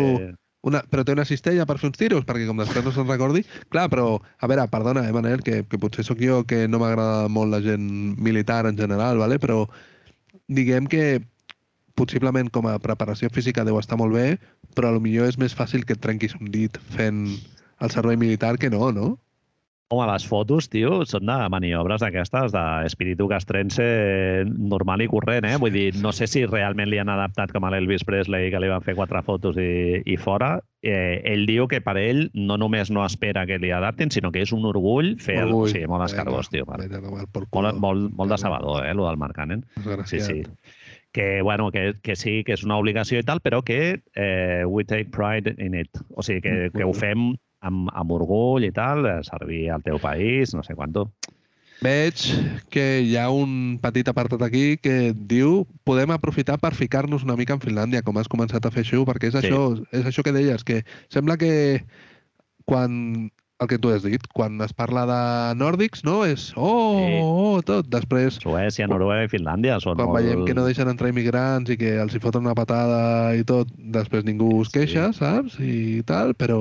Una, 0.67 0.81
però 0.89 1.03
té 1.05 1.13
una 1.13 1.23
cistella 1.23 1.67
per 1.69 1.77
fer 1.77 1.87
uns 1.87 1.99
tiros, 1.99 2.25
perquè 2.27 2.47
com 2.47 2.57
després 2.59 2.83
no 2.83 2.91
se'n 2.91 3.07
recordi... 3.07 3.43
Clar, 3.71 3.85
però, 3.93 4.17
a 4.41 4.47
veure, 4.49 4.65
perdona, 4.67 5.05
eh, 5.07 5.13
Manel, 5.15 5.43
que, 5.45 5.61
que 5.69 5.79
potser 5.79 6.03
sóc 6.03 6.19
jo 6.19 6.41
que 6.49 6.65
no 6.67 6.79
m'agrada 6.81 7.29
molt 7.31 7.53
la 7.53 7.61
gent 7.63 7.85
militar 8.19 8.65
en 8.67 8.75
general, 8.75 9.21
vale? 9.21 9.37
però 9.39 9.61
diguem 10.49 10.89
que 10.89 11.21
possiblement 11.95 12.49
com 12.51 12.67
a 12.67 12.75
preparació 12.79 13.29
física 13.33 13.63
deu 13.63 13.77
estar 13.79 13.97
molt 14.01 14.17
bé, 14.17 14.25
però 14.75 14.89
a 14.89 14.97
lo 14.97 14.99
millor 15.03 15.29
és 15.29 15.37
més 15.39 15.55
fàcil 15.55 15.85
que 15.85 15.95
et 15.95 16.01
trenquis 16.03 16.35
un 16.41 16.49
dit 16.51 16.75
fent 16.97 17.23
el 17.79 17.93
servei 17.93 18.17
militar 18.17 18.57
que 18.57 18.69
no, 18.73 18.91
no? 18.91 19.15
Home, 19.89 20.03
les 20.09 20.25
fotos, 20.27 20.65
tio, 20.67 21.05
són 21.07 21.29
de 21.29 21.35
maniobres 21.47 22.01
d'aquestes 22.03 22.51
d'espíritu 22.51 23.29
castrense 23.31 23.85
normal 24.59 25.05
i 25.05 25.07
corrent, 25.07 25.45
eh? 25.47 25.53
Vull 25.63 25.71
dir, 25.71 25.93
no 26.03 26.11
sé 26.11 26.27
si 26.27 26.41
realment 26.43 26.89
li 26.91 26.99
han 26.99 27.07
adaptat 27.13 27.53
com 27.55 27.63
a 27.63 27.71
l'Elvis 27.71 28.03
Presley, 28.03 28.49
que 28.51 28.59
li 28.59 28.67
van 28.67 28.83
fer 28.83 28.97
quatre 28.97 29.21
fotos 29.23 29.55
i, 29.63 30.01
i 30.03 30.17
fora. 30.19 30.57
Eh, 30.83 31.21
ell 31.31 31.47
diu 31.47 31.69
que 31.71 31.79
per 31.85 31.95
ell 32.01 32.25
no 32.35 32.59
només 32.59 32.91
no 32.91 33.05
espera 33.05 33.45
que 33.47 33.61
li 33.63 33.71
adaptin, 33.71 34.11
sinó 34.11 34.33
que 34.35 34.43
és 34.43 34.51
un 34.51 34.67
orgull 34.67 35.13
fer... 35.23 35.39
Orgull. 35.45 35.71
Sí, 35.71 35.85
molt 35.87 36.03
escargós, 36.09 36.51
tio. 36.51 36.67
Culo. 36.67 37.47
Molt, 37.55 37.79
molt, 37.79 38.11
molt 38.19 38.35
decebedor, 38.35 38.83
eh, 38.83 38.91
lo 38.91 39.07
del 39.07 39.23
Marc 39.23 39.39
Cannon. 39.39 39.63
Sí, 40.03 40.19
sí. 40.19 40.41
Que, 41.15 41.41
bueno, 41.41 41.71
que, 41.71 41.93
que 42.03 42.19
sí, 42.19 42.41
que 42.43 42.59
és 42.59 42.67
una 42.67 42.75
obligació 42.75 43.23
i 43.23 43.25
tal, 43.25 43.39
però 43.39 43.63
que 43.63 44.01
eh, 44.19 44.63
we 44.67 44.83
take 44.83 45.15
pride 45.15 45.55
in 45.63 45.79
it. 45.79 46.03
O 46.11 46.27
sigui, 46.27 46.43
que, 46.43 46.71
que 46.75 46.83
ho 46.83 46.91
fem 46.91 47.37
amb, 47.61 47.89
amb 47.93 48.11
orgull 48.11 48.67
i 48.67 48.71
tal, 48.71 49.07
servir 49.27 49.69
al 49.71 49.83
teu 49.83 49.99
país, 49.99 50.53
no 50.53 50.63
sé 50.63 50.75
quanto. 50.75 51.07
Veig 51.77 52.23
que 52.73 53.03
hi 53.05 53.13
ha 53.21 53.27
un 53.29 53.77
petit 53.81 54.07
apartat 54.09 54.41
aquí 54.41 54.79
que 54.81 55.13
diu 55.13 55.61
podem 55.85 56.09
aprofitar 56.15 56.57
per 56.57 56.73
ficar-nos 56.73 57.21
una 57.23 57.35
mica 57.37 57.53
en 57.53 57.61
Finlàndia, 57.61 58.01
com 58.01 58.17
has 58.17 58.29
començat 58.31 58.65
a 58.65 58.71
fer 58.73 58.81
això, 58.81 59.03
perquè 59.05 59.29
és, 59.29 59.35
Sí. 59.37 59.45
això, 59.45 59.85
és 59.91 60.05
això 60.09 60.23
que 60.25 60.33
deies, 60.33 60.63
que 60.63 60.83
sembla 61.13 61.37
que 61.37 61.83
quan 62.65 63.31
el 63.59 63.67
que 63.67 63.79
tu 63.81 63.89
has 63.89 64.03
dit, 64.05 64.21
quan 64.37 64.59
es 64.61 64.69
parla 64.77 65.03
de 65.09 65.19
nòrdics, 65.57 66.03
no? 66.05 66.19
És 66.29 66.51
oh, 66.55 67.01
Sí. 67.01 67.15
oh, 67.23 67.61
tot. 67.65 67.87
Després, 67.89 68.35
Suècia, 68.43 68.85
Noruega 68.85 69.25
i 69.25 69.31
Finlàndia 69.31 69.79
són 69.81 69.95
quan 69.97 70.11
molt... 70.11 70.19
veiem 70.21 70.43
que 70.45 70.53
no 70.53 70.65
deixen 70.67 70.87
entrar 70.91 71.09
immigrants 71.09 71.71
i 71.73 71.77
que 71.79 71.95
els 71.97 72.13
hi 72.13 72.21
foten 72.21 72.45
una 72.45 72.53
patada 72.53 73.33
i 73.33 73.41
tot, 73.49 73.71
després 73.97 74.25
ningú 74.27 74.61
es 74.61 74.69
queixa, 74.69 75.07
saps? 75.17 75.57
I 75.57 76.03
tal, 76.05 76.35
però 76.37 76.59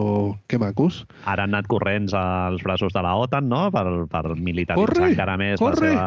que 0.48 0.56
macos. 0.58 1.02
Ara 1.28 1.44
han 1.44 1.52
anat 1.52 1.68
corrents 1.68 2.14
als 2.16 2.64
braços 2.64 2.94
de 2.96 3.02
la 3.04 3.12
OTAN, 3.20 3.48
no?, 3.52 3.66
per, 3.74 3.84
per 4.08 4.24
militaritzar 4.32 4.80
Corre, 4.80 5.10
encara 5.12 5.36
més 5.36 5.60
la 5.60 5.66
corre. 5.66 5.90
seva, 5.92 6.06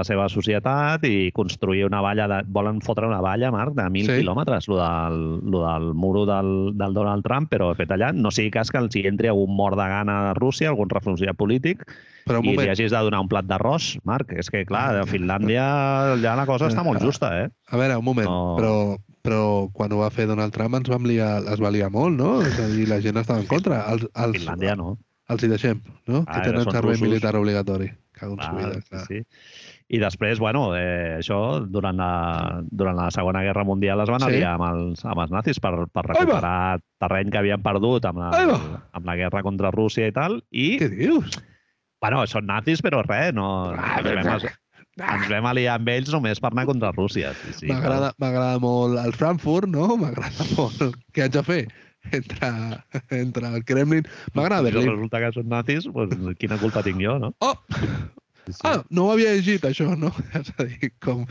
la 0.00 0.04
seva 0.08 0.28
societat 0.32 1.04
i 1.04 1.30
construir 1.36 1.84
una 1.84 2.00
valla, 2.00 2.26
de, 2.32 2.40
volen 2.48 2.80
fotre 2.80 3.06
una 3.10 3.20
valla, 3.20 3.52
Marc, 3.52 3.76
de 3.76 3.90
mil 3.92 4.08
Sí. 4.08 4.16
quilòmetres, 4.22 4.66
lo 4.72 4.80
del, 4.80 5.20
lo 5.52 5.66
del 5.68 5.92
muro 5.92 6.24
del, 6.24 6.72
del 6.80 6.94
Donald 6.96 7.28
Trump, 7.28 7.50
però 7.52 7.74
fet 7.76 7.92
allà, 7.92 8.08
no 8.16 8.32
sigui 8.32 8.50
cas 8.56 8.72
que 8.72 8.80
els 8.80 8.96
hi 8.96 9.04
entri 9.06 9.28
algun 9.28 9.52
mort 9.54 9.76
de 9.76 9.84
gana 9.84 10.29
a 10.30 10.34
Rússia, 10.38 10.70
algun 10.70 10.88
refugiat 10.92 11.36
polític, 11.36 11.84
Però 12.26 12.38
un 12.40 12.46
i 12.46 12.50
li 12.52 12.56
moment, 12.56 12.70
hagis 12.72 12.92
de 12.94 13.02
donar 13.06 13.20
un 13.24 13.28
plat 13.30 13.46
d'arròs, 13.48 13.92
Marc. 14.08 14.32
És 14.38 14.50
que, 14.52 14.64
clar, 14.68 14.88
a 15.02 15.06
Finlàndia 15.08 15.64
ja 16.22 16.34
la 16.38 16.46
cosa 16.48 16.68
està 16.70 16.84
molt 16.86 17.02
justa, 17.02 17.32
eh? 17.44 17.48
a 17.70 17.76
veure, 17.80 17.96
un 17.98 18.04
moment, 18.06 18.28
No. 18.30 18.56
però, 18.58 18.74
però 19.26 19.42
quan 19.74 19.92
ho 19.92 20.00
va 20.02 20.10
fer 20.14 20.26
Donald 20.30 20.54
Trump 20.54 20.74
ens 20.80 20.88
vam 20.88 21.04
liar, 21.08 21.42
es 21.52 21.60
va 21.60 21.70
liar 21.74 21.90
molt, 21.90 22.16
no? 22.16 22.40
És 22.46 22.58
a 22.60 22.68
dir, 22.72 22.86
la 22.88 23.00
gent 23.04 23.18
estava 23.20 23.40
en 23.42 23.48
contra. 23.50 23.82
Els, 23.92 24.06
els, 24.14 24.38
Finlàndia 24.38 24.76
no. 24.78 24.94
els 25.28 25.42
hi 25.42 25.48
deixem, 25.50 25.80
no? 26.06 26.24
Ah, 26.26 26.38
que 26.40 26.50
tenen 26.50 26.64
servei 26.70 26.94
russos. 26.96 27.08
militar 27.08 27.34
obligatori. 27.36 27.90
Cago 28.20 28.34
en 28.36 28.42
su 28.42 28.50
Clar, 28.50 28.56
vida, 28.58 28.80
clar. 28.88 29.06
sí. 29.08 29.22
I 29.90 29.98
després, 29.98 30.38
bueno, 30.38 30.68
eh, 30.78 31.16
això, 31.18 31.36
durant 31.66 31.96
la, 31.98 32.10
durant 32.70 32.94
la 32.94 33.08
Segona 33.10 33.40
Guerra 33.42 33.64
Mundial 33.66 33.98
es 34.04 34.10
van 34.12 34.22
Sí. 34.22 34.28
aliar 34.28 34.52
amb 34.54 34.66
els, 34.68 35.04
amb 35.04 35.18
els 35.24 35.32
nazis 35.34 35.58
per, 35.58 35.72
per 35.90 36.04
recuperar 36.06 36.78
terreny 37.02 37.32
que 37.34 37.40
havien 37.40 37.62
perdut 37.64 38.06
amb 38.06 38.20
la, 38.22 38.30
amb 38.94 39.08
la 39.10 39.16
guerra 39.18 39.42
contra 39.42 39.72
Rússia 39.74 40.06
i 40.06 40.14
tal. 40.14 40.38
I, 40.54 40.76
Què 40.78 40.90
dius? 40.94 41.40
bueno, 42.00 42.22
són 42.30 42.46
nazis, 42.46 42.80
però 42.86 43.02
res, 43.02 43.34
no... 43.34 43.48
Ah, 43.74 43.98
ens, 43.98 44.46
vam, 44.46 45.10
ens 45.10 45.26
vam 45.32 45.50
aliar 45.50 45.74
amb 45.80 45.90
ells 45.92 46.14
només 46.14 46.38
per 46.40 46.52
anar 46.54 46.64
contra 46.70 46.92
Rússia. 46.94 47.34
Sí, 47.42 47.52
sí, 47.58 47.66
M'agrada 47.72 48.12
m'agrada 48.22 48.62
molt 48.62 48.96
el 49.02 49.12
Frankfurt, 49.18 49.66
no? 49.74 49.96
M'agrada 49.98 50.46
molt 50.56 50.86
què 51.12 51.26
haig 51.26 51.34
de 51.34 51.42
fer 51.50 51.60
entre, 52.16 52.52
entre 53.18 53.50
el 53.58 53.66
Kremlin. 53.66 54.06
M'agrada 54.38 54.62
Si 54.70 54.70
Berlín. 54.70 54.94
resulta 54.94 55.18
que 55.26 55.34
són 55.34 55.50
nazis, 55.50 55.90
doncs, 55.90 56.38
quina 56.38 56.62
culpa 56.62 56.86
tinc 56.86 57.02
jo, 57.02 57.18
no? 57.26 57.34
Oh! 57.42 57.56
Sí, 58.50 58.58
sí. 58.58 58.66
Ah, 58.68 58.82
no 58.90 59.06
ho 59.06 59.12
havia 59.14 59.34
llegit, 59.36 59.64
això, 59.66 59.92
no? 59.98 60.10
És 60.40 60.52
a 60.58 60.66
dir, 60.66 60.90
com, 61.02 61.24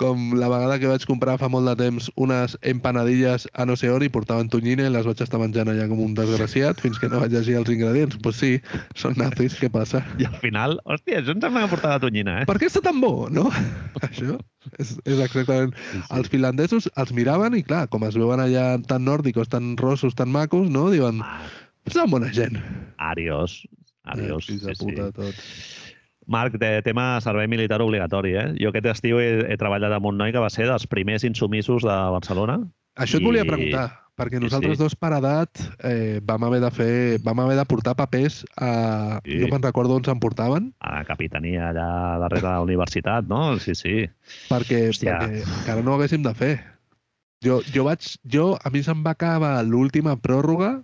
com 0.00 0.26
la 0.36 0.48
vegada 0.52 0.76
que 0.82 0.90
vaig 0.90 1.06
comprar 1.08 1.38
fa 1.40 1.48
molt 1.52 1.70
de 1.70 1.74
temps 1.80 2.10
unes 2.20 2.56
empanadilles 2.68 3.46
a 3.54 3.64
no 3.68 3.76
sé 3.80 3.88
on 3.92 4.04
i 4.04 4.10
portaven 4.12 4.50
tonyina 4.52 4.84
i 4.86 4.92
les 4.92 5.06
vaig 5.08 5.22
estar 5.24 5.40
menjant 5.40 5.70
allà 5.72 5.86
com 5.88 6.02
un 6.04 6.16
desgraciat 6.18 6.82
fins 6.84 7.00
que 7.00 7.08
no 7.12 7.22
vaig 7.22 7.32
llegir 7.32 7.56
els 7.60 7.70
ingredients. 7.72 8.16
Doncs 8.16 8.24
pues 8.26 8.40
sí, 8.42 8.52
són 8.98 9.16
nazis, 9.20 9.56
què 9.60 9.70
passa? 9.72 10.02
I 10.20 10.28
al 10.28 10.36
final, 10.42 10.76
hòstia, 10.84 11.22
això 11.22 11.36
em 11.36 11.40
sembla 11.44 11.64
que 11.64 11.72
portava 11.76 12.02
tonyina, 12.02 12.40
eh? 12.42 12.48
Per 12.50 12.58
què 12.60 12.68
està 12.68 12.82
tan 12.84 13.00
bo, 13.00 13.30
no? 13.32 13.48
Això 14.08 14.36
és, 14.76 14.96
és 15.06 15.20
exactament... 15.22 15.72
Sí, 15.92 16.00
sí. 16.02 16.08
Els 16.18 16.28
finlandesos 16.32 16.90
els 16.98 17.14
miraven 17.16 17.56
i, 17.56 17.62
clar, 17.66 17.86
com 17.92 18.04
es 18.08 18.18
veuen 18.18 18.42
allà 18.42 18.66
tan 18.90 19.06
nòrdicos, 19.06 19.48
tan 19.52 19.76
rossos, 19.80 20.16
tan 20.18 20.28
macos, 20.34 20.68
no? 20.72 20.88
Diuen, 20.92 21.22
Ah, 21.24 21.46
són 21.92 22.10
bona 22.10 22.28
gent. 22.34 22.58
Adiós. 22.98 23.60
Adiós. 24.06 24.44
Eh, 24.44 24.46
fills 24.50 24.64
de 24.66 24.74
sí, 24.74 24.78
sí. 24.78 24.84
puta, 24.84 25.10
tots. 25.14 25.85
Marc, 26.26 26.56
de 26.58 26.82
tema 26.82 27.20
servei 27.22 27.46
militar 27.46 27.78
obligatori, 27.84 28.34
eh? 28.36 28.48
Jo 28.58 28.72
aquest 28.72 28.86
estiu 28.96 29.20
he, 29.22 29.28
he 29.46 29.56
treballat 29.60 29.92
amb 29.94 30.08
un 30.10 30.18
noi 30.18 30.32
que 30.34 30.42
va 30.42 30.50
ser 30.50 30.66
dels 30.66 30.86
primers 30.90 31.22
insumissos 31.24 31.86
de 31.86 31.94
Barcelona. 32.16 32.58
Això 32.96 33.18
et 33.20 33.22
I- 33.22 33.26
volia 33.28 33.44
preguntar, 33.46 33.84
perquè 34.16 34.38
sí, 34.40 34.42
nosaltres 34.46 34.78
sí. 34.78 34.82
dos 34.82 34.94
per 34.96 35.12
edat 35.18 35.60
eh, 35.84 36.18
vam 36.24 36.46
haver 36.48 36.62
de 36.64 36.70
fer, 36.72 36.92
vam 37.22 37.42
haver 37.44 37.58
de 37.58 37.64
portar 37.68 37.94
papers 37.94 38.40
a... 38.56 39.20
Sí. 39.26 39.36
No 39.42 39.50
me'n 39.52 39.62
recordo 39.68 39.94
on 40.00 40.06
se'n 40.08 40.18
portaven, 40.22 40.70
a 40.80 40.94
la 40.96 41.04
capitania 41.04 41.68
allà 41.70 41.88
darrere 42.24 42.42
de 42.46 42.48
la 42.54 42.64
universitat, 42.64 43.28
no? 43.28 43.58
Sí, 43.60 43.76
sí. 43.76 44.06
perquè, 44.48 44.86
Hòstia. 44.90 45.18
perquè 45.20 45.44
encara 45.60 45.84
no 45.84 45.92
ho 45.92 45.98
haguéssim 46.00 46.24
de 46.24 46.32
fer. 46.34 46.54
Jo, 47.44 47.60
jo 47.70 47.84
vaig... 47.86 48.02
Jo, 48.24 48.54
a 48.64 48.72
mi 48.72 48.80
se'm 48.82 49.04
va 49.04 49.12
acabar 49.14 49.60
l'última 49.62 50.16
pròrroga 50.16 50.78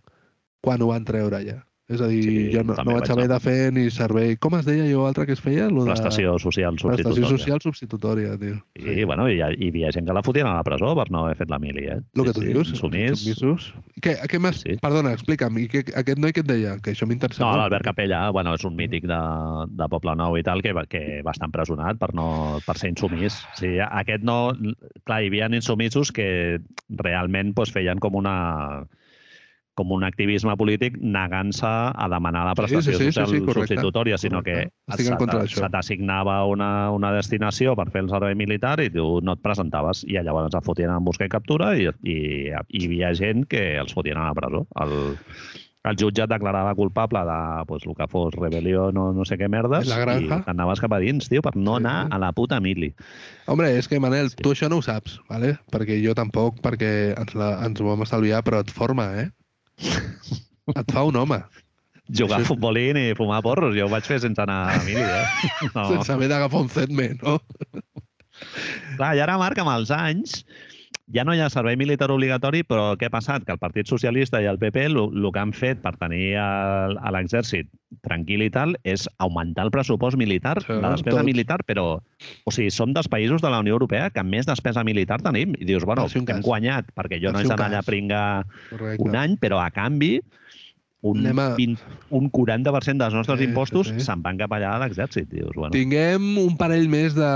quan 0.63 0.83
ho 0.85 0.93
van 0.93 1.09
treure 1.09 1.41
ja. 1.49 1.63
És 1.93 2.01
a 2.01 2.09
dir, 2.09 2.23
Sí, 2.25 2.35
jo 2.55 2.63
no, 2.65 2.77
no 2.79 2.95
vaig 2.95 3.03
vaig 3.03 3.11
haver 3.13 3.29
de 3.31 3.39
fer 3.43 3.57
ni 3.75 3.87
servei... 3.93 4.37
Com 4.41 4.57
es 4.57 4.65
deia 4.65 4.87
jo 4.89 5.05
altre 5.09 5.27
que 5.29 5.35
es 5.37 5.43
feia? 5.45 5.69
Lo 5.69 5.85
de... 5.85 5.93
Prestació 5.93 6.39
social 6.41 6.79
substitutòria. 6.81 7.05
Prestació 7.05 7.39
social 7.39 7.63
substitutòria, 7.65 8.37
tio. 8.41 8.59
I, 8.81 9.05
bueno, 9.09 9.27
hi, 9.29 9.41
ha, 9.45 9.51
hi 9.53 9.69
havia 9.73 9.93
gent 9.95 10.09
que 10.09 10.17
la 10.17 10.23
fotien 10.25 10.49
a 10.49 10.55
la 10.57 10.65
presó 10.67 10.95
per 10.99 11.09
no 11.13 11.27
haver 11.27 11.37
fet 11.43 11.53
la 11.53 11.59
mili, 11.63 11.85
eh? 11.93 11.99
El 12.17 12.29
que 12.29 12.35
tu 12.37 12.45
dius, 12.47 12.73
Insumís. 12.73 13.21
submisos. 13.21 13.69
Què, 14.03 14.17
què 14.31 14.41
més? 14.43 14.63
Sí. 14.65 14.79
Perdona, 14.83 15.13
explica'm, 15.19 15.59
i 15.61 15.67
què, 15.73 15.85
aquest 16.01 16.23
noi 16.23 16.33
què 16.33 16.45
et 16.45 16.49
deia? 16.49 16.77
Que 16.83 16.95
això 16.97 17.09
m'interessa 17.11 17.45
No, 17.45 17.53
l'Albert 17.61 17.87
Capella, 17.91 18.23
bueno, 18.35 18.55
és 18.59 18.65
un 18.69 18.77
mític 18.79 19.07
de, 19.11 19.21
de 19.69 19.91
Poble 19.93 20.17
Nou 20.19 20.39
i 20.41 20.47
tal, 20.47 20.65
que, 20.65 20.73
que 20.93 21.05
va 21.27 21.37
estar 21.37 21.51
empresonat 21.51 22.01
per, 22.01 22.13
no, 22.17 22.27
per 22.67 22.79
ser 22.81 22.93
insumís. 22.95 23.43
Sí, 23.59 23.77
aquest 23.91 24.25
no... 24.27 24.39
Clar, 25.05 25.23
hi 25.23 25.31
havia 25.33 25.51
insumisos 25.53 26.13
que 26.15 26.27
realment 27.03 27.53
doncs, 27.57 27.73
feien 27.75 28.01
com 28.03 28.17
una 28.19 28.35
com 29.75 29.91
un 29.97 30.05
activisme 30.05 30.53
polític 30.61 30.99
negant-se 31.01 31.67
a 31.67 32.09
demanar 32.13 32.45
la 32.45 32.53
Sí, 32.53 32.61
prestació 32.61 32.93
sí, 32.93 32.93
sí, 32.93 32.99
sí, 32.99 33.13
social 33.13 33.27
sí, 33.31 33.41
correcte, 33.41 33.75
substitutòria, 33.75 34.19
sinó 34.19 34.43
que 34.43 34.69
correcte. 34.87 35.39
En 35.41 35.49
se 35.49 35.69
t'assignava 35.73 36.45
una, 36.47 36.91
una 36.93 37.13
destinació 37.13 37.75
per 37.77 37.89
fer 37.91 38.03
el 38.05 38.11
servei 38.13 38.35
militar 38.37 38.79
i 38.85 38.91
tu 38.93 39.21
no 39.25 39.33
et 39.39 39.43
presentaves 39.43 40.05
i 40.09 40.19
llavors 40.21 40.55
et 40.55 40.65
fotien 40.65 40.93
en 40.93 41.05
busca 41.05 41.25
i 41.25 41.33
captura 41.33 41.73
i, 41.77 41.89
i, 42.05 42.17
i 42.53 42.83
hi 42.83 42.87
havia 42.87 43.15
gent 43.17 43.47
que 43.49 43.79
els 43.81 43.95
fotien 43.97 44.21
a 44.21 44.29
la 44.29 44.35
presó. 44.37 44.67
El, 44.85 44.93
el 45.89 45.97
jutge 45.99 46.23
et 46.23 46.31
declarava 46.31 46.75
culpable 46.79 47.25
de 47.27 47.39
pues, 47.67 47.83
el 47.89 47.97
que 47.99 48.07
fos 48.13 48.37
rebel·lió, 48.39 48.91
no, 48.95 49.09
no 49.17 49.25
sé 49.27 49.39
què 49.41 49.49
merdes, 49.51 49.89
i 49.89 50.29
t'anaves 50.45 50.81
cap 50.85 50.93
a 50.95 51.01
dins, 51.03 51.27
tio, 51.33 51.43
per 51.43 51.57
no 51.57 51.79
Sí, 51.79 51.83
anar 51.83 52.07
sí. 52.07 52.13
a 52.13 52.19
la 52.23 52.33
puta 52.37 52.61
mili. 52.61 52.93
Home, 53.51 53.67
és 53.81 53.89
que, 53.89 53.99
Manel, 53.99 54.31
Sí. 54.31 54.37
tu 54.45 54.53
això 54.53 54.69
no 54.71 54.79
ho 54.79 54.83
saps, 54.85 55.19
vale? 55.29 55.57
perquè 55.73 55.97
jo 56.05 56.15
tampoc, 56.15 56.61
perquè 56.63 57.17
ens, 57.19 57.35
la, 57.35 57.55
ens 57.67 57.81
ho 57.81 57.89
vam 57.89 58.03
estalviar, 58.05 58.45
però 58.45 58.61
et 58.61 58.71
forma, 58.71 59.09
eh? 59.19 59.31
Et 59.81 60.93
fa 60.93 61.05
un 61.09 61.17
home. 61.17 61.41
jugar 62.13 62.39
Això- 62.41 62.45
a 62.45 62.49
futbolín 62.51 62.99
i 63.01 63.15
fumar 63.17 63.41
porros. 63.43 63.75
Jo 63.77 63.87
ho 63.87 63.93
vaig 63.93 64.05
fer 64.05 64.19
sense 64.21 64.41
anar 64.43 64.59
a 64.75 64.83
mili, 64.85 65.01
eh? 65.01 65.25
No. 65.75 65.87
Sense 65.89 66.13
haver 66.13 66.29
d'agafar 66.29 66.61
un 66.61 66.69
CETME, 66.69 67.07
no? 67.23 67.39
Clar, 68.97 69.15
i 69.17 69.21
ara, 69.23 69.39
Marc, 69.41 69.59
amb 69.63 69.71
els 69.77 69.91
anys, 69.95 70.43
ja 71.11 71.25
no 71.25 71.35
hi 71.35 71.41
ha 71.43 71.49
servei 71.51 71.77
militar 71.77 72.11
obligatori, 72.15 72.63
però 72.63 72.93
què 72.97 73.07
ha 73.09 73.13
passat? 73.13 73.45
Que 73.45 73.53
el 73.53 73.59
Partit 73.59 73.89
Socialista 73.91 74.41
i 74.43 74.47
el 74.47 74.59
PP 74.59 74.85
el 74.87 74.99
que 75.33 75.39
han 75.41 75.53
fet 75.53 75.81
per 75.83 75.97
tenir 75.99 76.35
el- 76.39 76.99
a 76.99 77.11
l'exèrcit 77.11 77.69
tranquil 78.03 78.43
i 78.43 78.51
tal 78.51 78.77
és 78.85 79.09
augmentar 79.19 79.65
el 79.67 79.71
pressupost 79.71 80.17
militar, 80.17 80.61
Sí, 80.63 80.73
la 80.73 80.91
despesa 80.95 81.17
tots. 81.19 81.25
militar, 81.27 81.59
però... 81.67 82.01
O 82.45 82.51
sigui, 82.55 82.71
som 82.71 82.93
dels 82.95 83.09
països 83.11 83.43
de 83.43 83.51
la 83.51 83.59
Unió 83.61 83.75
Europea 83.75 84.11
que 84.11 84.23
més 84.23 84.47
despesa 84.47 84.85
militar 84.85 85.21
tenim. 85.21 85.55
I 85.59 85.65
dius, 85.65 85.85
bueno, 85.85 86.07
hem 86.07 86.25
cas. 86.25 86.41
guanyat, 86.45 86.87
perquè 86.95 87.19
jo 87.21 87.33
Per 87.33 87.33
no 87.33 87.41
he 87.41 87.43
d'anar 87.49 87.67
allà 87.67 87.79
a 87.79 87.83
cas. 87.83 87.87
pringar 87.87 88.47
Correcte. 88.71 89.03
un 89.03 89.17
any, 89.17 89.37
però 89.37 89.59
a 89.61 89.71
canvi 89.71 90.21
un, 91.03 91.27
a- 91.27 91.55
20, 91.59 91.83
un 92.15 92.29
40% 92.31 92.99
dels 93.03 93.15
nostres 93.17 93.39
Sí, 93.41 93.45
sí, 93.45 93.49
impostos 93.51 93.89
sí. 93.91 94.01
se'n 94.05 94.21
van 94.23 94.37
cap 94.39 94.53
allà 94.55 94.77
a 94.77 94.83
l'exèrcit. 94.85 95.33
Bueno, 95.57 95.73
Tinguem 95.75 96.37
un 96.39 96.57
parell 96.57 96.87
més 96.93 97.17
de 97.17 97.27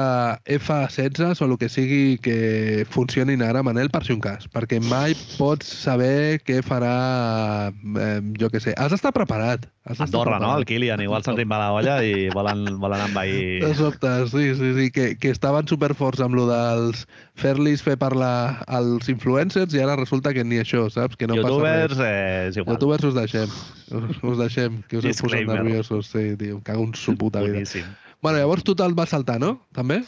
F-16 0.56 1.42
o 1.42 1.48
el 1.48 1.56
que 1.58 1.68
sigui 1.68 2.18
que 2.22 2.84
funcionin 2.88 3.42
ara, 3.42 3.64
Manel, 3.66 3.90
per 3.90 4.04
si 4.06 4.14
un 4.14 4.20
cas. 4.22 4.46
Perquè 4.52 4.78
mai 4.86 5.16
pots 5.36 5.66
saber 5.66 6.38
què 6.46 6.60
farà, 6.62 7.72
eh, 7.74 8.20
jo 8.38 8.50
què 8.54 8.60
sé. 8.62 8.74
Has 8.78 8.94
d'estar 8.94 9.12
preparat. 9.16 9.66
Has 9.86 10.00
Andorra, 10.02 10.38
no? 10.38 10.46
preparat. 10.46 10.58
El 10.62 10.64
Kilian, 10.70 11.02
igual 11.02 11.22
se'ls 11.26 11.42
va 11.50 11.58
la 11.62 11.72
olla 11.74 11.98
i 12.02 12.28
volen, 12.34 12.64
volen 12.82 13.02
envair... 13.08 13.62
De 13.62 13.74
sobte, 13.78 14.14
sí, 14.30 14.54
sí, 14.58 14.72
sí, 14.78 14.90
que, 14.90 15.12
que 15.18 15.30
estaven 15.30 15.66
superforts 15.70 16.22
amb 16.24 16.34
lo 16.38 16.46
dels 16.50 17.06
fer-los 17.36 17.82
fer 17.84 17.96
parlar 18.00 18.64
als 18.66 19.08
influencers 19.12 19.74
i 19.76 19.82
ara 19.84 19.96
resulta 20.00 20.32
que 20.34 20.44
ni 20.44 20.60
això, 20.62 20.86
saps? 20.92 21.18
Que 21.20 21.28
no 21.28 21.36
Youtubers, 21.38 21.94
passa 21.94 22.08
res. 22.08 22.50
és 22.50 22.60
igual. 22.62 22.76
Youtubers 22.76 23.08
us 23.10 23.16
deixem. 23.16 23.56
Us, 23.92 24.20
us 24.22 24.38
deixem, 24.40 24.82
que 24.88 25.00
us 25.00 25.08
heu 25.10 25.16
posat 25.22 25.50
nerviosos. 25.50 26.12
Sí, 26.12 26.28
tio, 26.40 26.58
em 26.58 26.62
cago 26.66 26.84
en 26.88 26.94
su 26.94 27.16
puta 27.16 27.44
vida. 27.44 27.58
Boníssim. 27.58 27.84
Bueno, 28.24 28.40
llavors 28.40 28.64
tu 28.64 28.74
te'l 28.74 28.96
vas 28.96 29.12
saltar, 29.12 29.38
no? 29.40 29.60
També? 29.76 30.00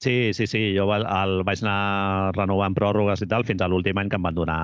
Sí, 0.00 0.32
sí, 0.32 0.46
sí. 0.48 0.60
Jo 0.74 0.88
el, 0.96 1.04
el 1.04 1.42
vaig 1.44 1.60
anar 1.62 2.32
renovant 2.34 2.74
pròrrogues 2.76 3.20
i 3.20 3.28
tal 3.28 3.44
fins 3.44 3.60
a 3.60 3.68
l'últim 3.68 3.98
any 4.00 4.08
que 4.08 4.16
em 4.16 4.24
van 4.24 4.36
donar 4.36 4.60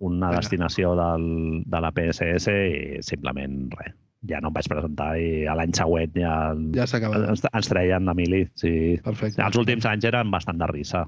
una 0.00 0.30
destinació 0.32 0.94
del, 0.96 1.26
de 1.68 1.82
la 1.84 1.90
PSS 1.92 2.48
i 2.48 3.02
simplement 3.04 3.66
res. 3.76 3.94
Ja 4.28 4.40
no 4.40 4.50
em 4.50 4.56
vaig 4.56 4.66
presentar 4.68 5.14
i 5.16 5.46
a 5.48 5.54
l'any 5.56 5.72
següent 5.76 6.16
ja, 6.16 6.32
Ja 6.76 6.84
ens, 6.84 7.44
ens 7.44 7.70
treien 7.70 8.08
a 8.08 8.14
mili. 8.16 8.42
Sí. 8.60 8.72
Perfecte. 9.04 9.40
Els 9.44 9.56
últims 9.60 9.86
anys 9.88 10.08
eren 10.08 10.32
bastant 10.32 10.60
de 10.60 10.68
risa. 10.72 11.06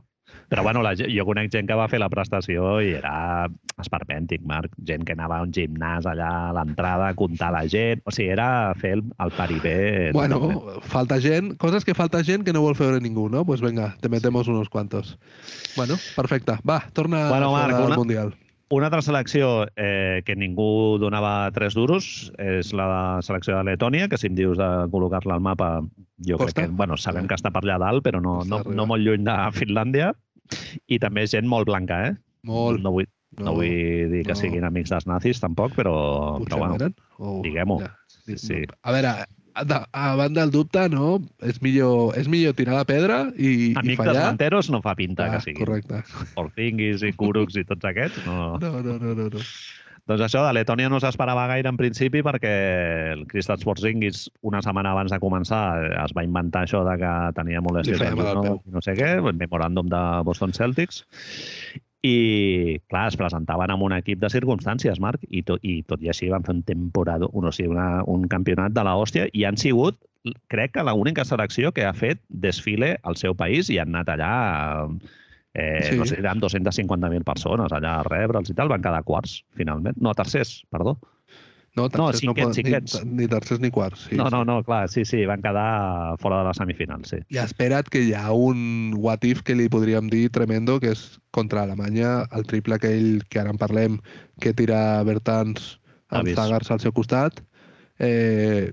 Però 0.52 0.62
bueno, 0.66 0.82
la, 0.84 0.92
jo 0.92 1.24
conec 1.24 1.48
gent 1.54 1.64
que 1.70 1.76
va 1.78 1.86
fer 1.88 1.96
la 2.02 2.10
prestació 2.12 2.74
i 2.84 2.90
era 2.98 3.46
esperpèntic, 3.80 4.42
Marc. 4.44 4.74
Gent 4.84 5.06
que 5.08 5.14
anava 5.16 5.38
a 5.40 5.46
un 5.46 5.52
gimnàs 5.56 6.04
allà 6.10 6.28
a 6.50 6.52
l'entrada 6.58 7.08
a 7.08 7.14
comptar 7.16 7.48
la 7.54 7.62
gent. 7.72 8.02
O 8.04 8.12
sigui, 8.12 8.28
era 8.34 8.48
fer 8.76 8.92
el, 8.98 9.04
el 9.24 9.32
paripé. 9.38 9.76
Bueno, 10.12 10.38
totalment. 10.42 10.84
falta 10.92 11.20
gent, 11.24 11.54
coses 11.56 11.86
que 11.88 11.94
falta 11.96 12.20
gent 12.24 12.44
que 12.44 12.52
no 12.52 12.60
vol 12.60 12.76
fer 12.76 12.90
ningú, 13.00 13.30
¿no? 13.32 13.46
Pues 13.48 13.62
venga, 13.64 13.94
te 14.02 14.10
metemos 14.12 14.46
unos 14.48 14.68
cuantos. 14.68 15.18
Bueno, 15.76 15.94
perfecte. 16.16 16.58
Va, 16.68 16.82
torna 16.92 17.28
Bueno, 17.30 17.52
Marc, 17.52 17.78
el 17.78 17.84
una- 17.86 17.96
Mundial. 17.96 18.34
Una 18.72 18.86
altra 18.86 19.02
selecció 19.02 19.66
eh, 19.76 20.22
que 20.24 20.32
ningú 20.34 20.96
donava 20.98 21.50
tres 21.52 21.74
duros 21.76 22.32
és 22.40 22.70
la 22.72 23.18
selecció 23.20 23.58
de 23.58 23.64
Letònia, 23.68 24.06
que 24.08 24.16
si 24.16 24.30
em 24.30 24.34
dius 24.38 24.56
de 24.56 24.68
col·locar-la 24.88 25.34
al 25.36 25.42
mapa, 25.44 25.82
jo 26.24 26.38
Costa? 26.40 26.62
crec 26.62 26.70
que, 26.70 26.76
bueno, 26.78 26.96
sabem 26.96 27.24
Sí. 27.26 27.28
que 27.28 27.36
està 27.36 27.50
per 27.52 27.60
allà 27.66 27.76
dalt, 27.78 28.00
però 28.02 28.22
no, 28.24 28.38
no, 28.48 28.62
no 28.64 28.86
molt 28.88 29.04
lluny 29.04 29.24
de 29.28 29.34
Finlàndia. 29.58 30.14
I 30.88 30.98
també 31.02 31.26
gent 31.30 31.48
molt 31.48 31.68
blanca, 31.70 32.00
eh? 32.10 32.14
Molt. 32.48 32.82
No 32.82 32.92
vull, 32.96 33.06
no, 33.38 33.54
vull 33.56 34.10
dir 34.12 34.24
que 34.26 34.34
no. 34.34 34.38
siguin 34.38 34.64
amics 34.68 34.90
dels 34.92 35.06
nazis, 35.08 35.40
tampoc, 35.40 35.74
però, 35.78 35.94
Potser 36.38 36.48
però 36.50 36.58
bueno, 36.64 36.80
eren? 36.80 36.96
O... 37.18 37.38
diguem-ho. 37.44 37.78
Ja. 37.84 37.92
Sí, 38.26 38.36
sí. 38.38 38.58
A 38.82 38.92
veure, 38.94 39.12
a, 39.54 39.64
a 39.92 40.04
banda 40.16 40.40
del 40.42 40.50
dubte, 40.54 40.88
no? 40.92 41.20
És 41.44 41.60
millor, 41.64 42.14
és 42.18 42.28
millor 42.30 42.54
tirar 42.58 42.76
la 42.80 42.84
pedra 42.88 43.20
i, 43.36 43.50
i 43.72 43.74
amic 43.76 43.96
dels 43.98 44.12
fallar. 44.12 44.26
manteros 44.32 44.70
no 44.72 44.82
fa 44.84 44.94
pinta 44.98 45.26
Ah, 45.28 45.36
que 45.36 45.40
siguin. 45.46 45.60
correcte. 45.64 46.02
Porzingis 46.36 47.02
i 47.06 47.12
Kurucs 47.16 47.56
i 47.60 47.64
tots 47.68 47.84
aquests, 47.90 48.24
no... 48.26 48.58
No, 48.62 48.74
no, 48.82 48.98
no, 48.98 49.14
no. 49.18 49.28
no. 49.32 49.46
Doncs 50.10 50.24
això, 50.26 50.40
de 50.42 50.54
Letònia 50.56 50.88
no 50.90 50.98
s'esperava 50.98 51.44
gaire 51.46 51.70
en 51.70 51.78
principi 51.78 52.24
perquè 52.26 52.50
el 53.12 53.22
Kristaps 53.30 53.62
Porzingis 53.62 54.24
una 54.42 54.58
setmana 54.64 54.96
abans 54.96 55.14
de 55.14 55.20
començar 55.22 55.62
eh, 55.78 55.92
es 56.02 56.14
va 56.16 56.24
inventar 56.26 56.64
això 56.66 56.82
de 56.88 56.96
que 56.98 57.12
tenia 57.36 57.62
molèsties 57.62 58.02
no, 58.18 58.58
no 58.66 58.82
sé 58.82 58.96
què, 58.98 59.14
el 59.20 59.38
memoràndum 59.38 59.92
de 59.92 60.02
Boston 60.26 60.54
Celtics. 60.58 61.04
I, 62.02 62.80
clar, 62.90 63.04
es 63.12 63.16
presentaven 63.16 63.70
amb 63.70 63.84
un 63.86 63.92
equip 63.94 64.18
de 64.18 64.30
circumstàncies, 64.32 64.98
Marc, 64.98 65.22
i 65.30 65.44
tot 65.46 65.62
i, 65.62 65.84
tot 65.86 66.02
i 66.02 66.10
així 66.10 66.32
van 66.32 66.42
fer 66.42 66.56
un 66.56 66.64
temporada, 66.66 67.28
un, 67.30 67.46
o 67.46 67.52
sigui, 67.54 67.70
una, 67.70 68.02
un 68.10 68.26
campionat 68.26 68.74
de 68.74 68.82
la 68.82 68.96
hòstia 68.98 69.28
i 69.30 69.46
han 69.46 69.60
sigut, 69.60 70.00
crec 70.50 70.74
que 70.74 70.82
l'única 70.82 71.22
selecció 71.26 71.70
que 71.70 71.86
ha 71.86 71.94
fet 71.94 72.18
desfile 72.26 72.96
al 73.06 73.14
seu 73.22 73.38
país 73.38 73.70
i 73.70 73.78
han 73.78 73.94
anat 73.94 74.10
allà 74.16 74.32
eh, 74.82 75.12
Sí. 75.52 75.96
no 75.98 76.06
sé, 76.08 76.16
amb 76.24 76.40
250.000 76.40 77.26
persones 77.28 77.72
allà 77.76 77.98
a 78.00 78.04
rebre'ls 78.06 78.48
i 78.48 78.54
tal, 78.56 78.70
van 78.72 78.84
quedar 78.84 79.02
quarts, 79.04 79.42
finalment. 79.58 79.98
No, 80.00 80.14
tercers, 80.16 80.62
perdó. 80.72 80.96
No, 81.76 81.86
tercers 81.88 82.20
no, 82.24 82.32
cinquets, 82.32 82.48
poden, 82.48 82.56
cinquets. 82.56 82.96
Ni, 83.04 83.22
ni 83.22 83.28
tercers 83.28 83.60
ni 83.60 83.70
quarts. 83.72 84.06
Sí, 84.08 84.16
no, 84.16 84.26
sí. 84.26 84.34
no, 84.34 84.42
no, 84.48 84.58
clar, 84.64 84.88
sí, 84.92 85.04
sí, 85.08 85.22
van 85.28 85.40
quedar 85.44 86.16
fora 86.20 86.40
de 86.40 86.48
la 86.48 86.54
semifinal, 86.56 87.04
sí. 87.08 87.22
I 87.32 87.40
espera't 87.44 87.88
que 87.92 88.02
hi 88.04 88.12
ha 88.16 88.32
un 88.32 88.92
what 89.00 89.24
if 89.24 89.40
que 89.44 89.56
li 89.56 89.70
podríem 89.72 90.10
dir 90.12 90.26
tremendo, 90.32 90.78
que 90.80 90.92
és 90.92 91.06
contra 91.32 91.64
Alemanya, 91.64 92.26
el 92.36 92.44
triple 92.48 92.76
aquell 92.76 93.24
que 93.28 93.40
ara 93.40 93.52
en 93.52 93.60
parlem, 93.60 94.02
que 94.40 94.52
tira 94.56 95.00
Bertans 95.08 95.78
amb. 96.12 96.28
Zagars 96.36 96.72
al 96.72 96.80
seu 96.84 96.92
costat. 96.92 97.40
Eh, 98.00 98.72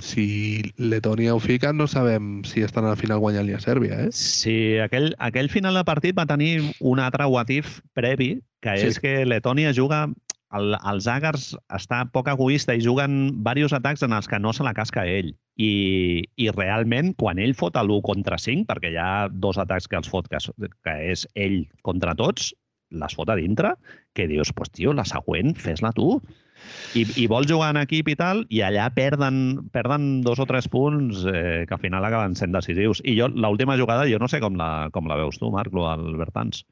si 0.00 0.72
Letònia 0.76 1.34
ho 1.34 1.40
fica, 1.40 1.72
no 1.72 1.86
sabem 1.90 2.42
si 2.48 2.64
estan 2.66 2.86
al 2.88 2.96
final 3.00 3.20
guanyant-li 3.22 3.54
a 3.56 3.60
Sèrbia, 3.62 4.00
eh? 4.06 4.10
Sí, 4.16 4.78
aquell, 4.82 5.12
aquell 5.18 5.50
final 5.52 5.76
de 5.78 5.84
partit 5.84 6.18
va 6.18 6.26
tenir 6.26 6.72
un 6.80 7.00
altre 7.00 7.28
what 7.30 7.50
if 7.50 7.78
previ, 7.94 8.40
que 8.60 8.76
Sí. 8.78 8.86
és 8.90 9.00
que 9.00 9.24
Letònia 9.24 9.72
juga 9.76 10.08
el, 10.56 10.74
els 10.74 11.06
Àgars 11.06 11.52
està 11.70 12.02
poc 12.12 12.28
egoista 12.28 12.74
i 12.74 12.82
juguen 12.82 13.42
diversos 13.44 13.76
atacs 13.78 14.02
en 14.02 14.12
els 14.16 14.26
que 14.28 14.40
no 14.42 14.52
se 14.52 14.66
la 14.66 14.74
casca 14.74 15.06
ell. 15.06 15.34
I, 15.60 16.24
i 16.40 16.48
realment, 16.50 17.12
quan 17.20 17.38
ell 17.38 17.54
fot 17.54 17.76
l'1 17.76 18.00
contra 18.02 18.38
5, 18.40 18.64
perquè 18.66 18.90
hi 18.94 18.98
ha 18.98 19.28
dos 19.30 19.58
atacs 19.60 19.86
que 19.86 19.98
els 20.00 20.08
fot, 20.08 20.28
que, 20.32 20.40
que 20.84 20.94
és 21.12 21.26
ell 21.34 21.66
contra 21.86 22.14
tots, 22.16 22.54
les 22.90 23.14
fot 23.14 23.30
a 23.30 23.36
dintre, 23.38 23.74
que 24.16 24.26
dius, 24.26 24.50
pues, 24.56 24.72
tio, 24.74 24.94
la 24.96 25.04
següent, 25.04 25.54
fes-la 25.54 25.92
tu. 25.94 26.16
I, 26.98 27.04
I 27.22 27.26
vol 27.30 27.46
jugar 27.46 27.70
en 27.74 27.80
equip 27.82 28.10
i 28.10 28.16
tal, 28.18 28.42
i 28.50 28.62
allà 28.66 28.88
perden, 28.94 29.60
perden 29.74 30.08
dos 30.26 30.40
o 30.42 30.46
tres 30.48 30.66
punts 30.70 31.22
eh, 31.30 31.64
que 31.68 31.76
al 31.76 31.82
final 31.82 32.04
acaben 32.06 32.34
sent 32.38 32.54
decisius. 32.56 33.02
I 33.04 33.14
jo, 33.18 33.30
l'última 33.30 33.78
jugada, 33.78 34.08
jo 34.10 34.18
no 34.22 34.28
sé 34.28 34.42
com 34.42 34.58
la, 34.58 34.90
com 34.94 35.08
la 35.10 35.18
veus 35.20 35.38
tu, 35.38 35.52
Marc, 35.54 35.74
lo 35.74 35.86
Bertans. 36.18 36.64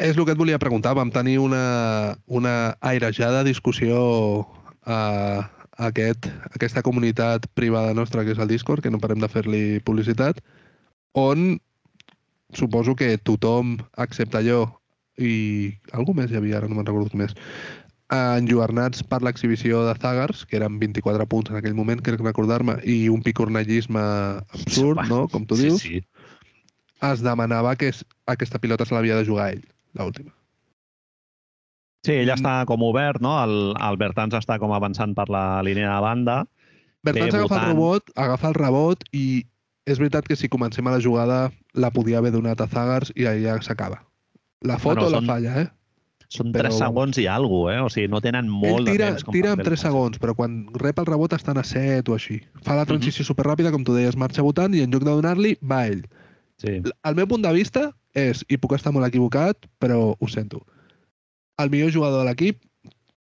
És 0.00 0.16
el 0.16 0.24
que 0.24 0.32
et 0.32 0.40
volia 0.40 0.60
preguntar. 0.62 0.96
Vam 0.96 1.12
tenir 1.12 1.38
una, 1.42 2.16
una 2.26 2.76
airejada 2.80 3.44
discussió 3.44 4.00
a, 4.86 5.00
a 5.76 5.90
aquest, 5.90 6.30
a 6.30 6.54
aquesta 6.56 6.84
comunitat 6.86 7.46
privada 7.54 7.94
nostra, 7.94 8.24
que 8.24 8.32
és 8.32 8.40
el 8.40 8.48
Discord, 8.48 8.82
que 8.84 8.92
no 8.92 9.02
parem 9.02 9.20
de 9.20 9.28
fer-li 9.28 9.64
publicitat, 9.84 10.40
on 11.12 11.58
suposo 12.56 12.96
que 12.96 13.16
tothom, 13.18 13.76
excepte 14.00 14.42
jo, 14.46 14.64
i 15.20 15.70
algú 15.92 16.14
més 16.16 16.32
hi 16.32 16.38
havia, 16.40 16.58
ara 16.58 16.68
no 16.70 16.78
me'n 16.78 16.88
recordo 16.88 17.18
més, 17.18 17.36
enlluernats 18.10 19.02
per 19.06 19.20
l'exhibició 19.22 19.84
de 19.86 19.94
Zagars, 20.00 20.44
que 20.46 20.56
eren 20.58 20.78
24 20.80 21.26
punts 21.30 21.50
en 21.50 21.56
aquell 21.60 21.74
moment, 21.78 22.00
crec 22.02 22.20
recordar-me, 22.20 22.78
i 22.84 23.08
un 23.08 23.22
picornellisme 23.22 24.00
absurd, 24.00 25.04
no?, 25.08 25.28
com 25.28 25.46
tu 25.46 25.54
dius, 25.56 25.80
Sí, 25.82 26.00
sí. 26.00 26.04
es 27.06 27.22
demanava 27.22 27.76
que 27.76 27.88
es- 27.88 28.04
aquesta 28.26 28.58
pilota 28.58 28.84
se 28.84 28.94
l'havia 28.94 29.16
de 29.16 29.24
jugar 29.26 29.52
ell, 29.52 29.64
l'última. 29.94 30.32
Sí, 32.04 32.12
ell 32.12 32.30
Mm. 32.32 32.38
està 32.40 32.64
com 32.66 32.82
obert, 32.82 33.20
no? 33.20 33.34
El, 33.44 33.74
el 33.78 33.96
Bertans 34.00 34.34
està 34.34 34.58
com 34.58 34.72
avançant 34.72 35.14
per 35.14 35.28
la 35.28 35.62
línia 35.62 35.94
de 35.94 36.00
banda. 36.00 36.46
Bertans 37.02 37.34
agafa 37.34 37.60
el 37.62 37.66
rebot, 37.74 38.10
agafa 38.16 38.48
el 38.48 38.54
rebot 38.54 39.04
i 39.12 39.44
és 39.86 39.98
veritat 39.98 40.26
que 40.26 40.36
si 40.36 40.48
comencem 40.48 40.86
a 40.86 40.92
la 40.92 41.00
jugada 41.00 41.52
la 41.74 41.90
podia 41.90 42.18
haver 42.18 42.32
donat 42.32 42.60
a 42.60 42.66
Zagars 42.66 43.12
i 43.16 43.24
allà 43.24 43.60
s'acaba. 43.62 44.02
La 44.62 44.78
foto 44.78 45.00
Bueno, 45.00 45.10
la 45.10 45.18
són- 45.20 45.26
falla, 45.26 45.60
eh? 45.62 45.68
Són 46.30 46.52
Però, 46.54 46.68
3 46.68 46.76
segons 46.78 47.18
i 47.18 47.24
alguna 47.26 47.72
eh? 47.74 47.80
O 47.82 47.88
sigui, 47.90 48.06
no 48.08 48.20
tenen 48.22 48.46
Ell 48.46 48.50
molt 48.52 48.86
tira, 48.86 49.06
de 49.10 49.16
temps. 49.16 49.24
com 49.26 49.34
tira 49.34 49.48
per 49.50 49.58
en 49.58 49.64
fer 49.64 49.64
3 49.66 49.72
el 49.72 49.82
pas. 49.82 49.82
segons, 49.90 50.20
però 50.22 50.34
quan 50.38 50.52
rep 50.78 51.00
el 51.02 51.06
rebot 51.08 51.32
estan 51.34 51.58
a 51.58 51.64
7 51.66 52.06
o 52.12 52.14
així. 52.14 52.40
Fa 52.62 52.76
la 52.76 52.84
Mhm. 52.84 52.88
transició 52.92 53.24
superràpida, 53.26 53.72
com 53.72 53.82
tu 53.84 53.92
deies, 53.94 54.16
marxa 54.16 54.42
votant 54.42 54.72
i 54.74 54.82
en 54.82 54.90
lloc 54.92 55.02
de 55.02 55.10
donar-li, 55.10 55.56
va 55.60 55.86
ell. 55.88 56.04
Sí. 56.58 56.80
El 57.02 57.14
meu 57.16 57.26
punt 57.26 57.42
de 57.42 57.52
vista 57.52 57.96
és, 58.14 58.44
i 58.48 58.56
puc 58.58 58.72
estar 58.74 58.92
molt 58.92 59.06
equivocat, 59.06 59.56
però 59.80 60.14
ho 60.18 60.28
sento, 60.28 60.62
el 61.58 61.70
millor 61.70 61.90
jugador 61.92 62.22
de 62.24 62.30
l'equip, 62.30 62.62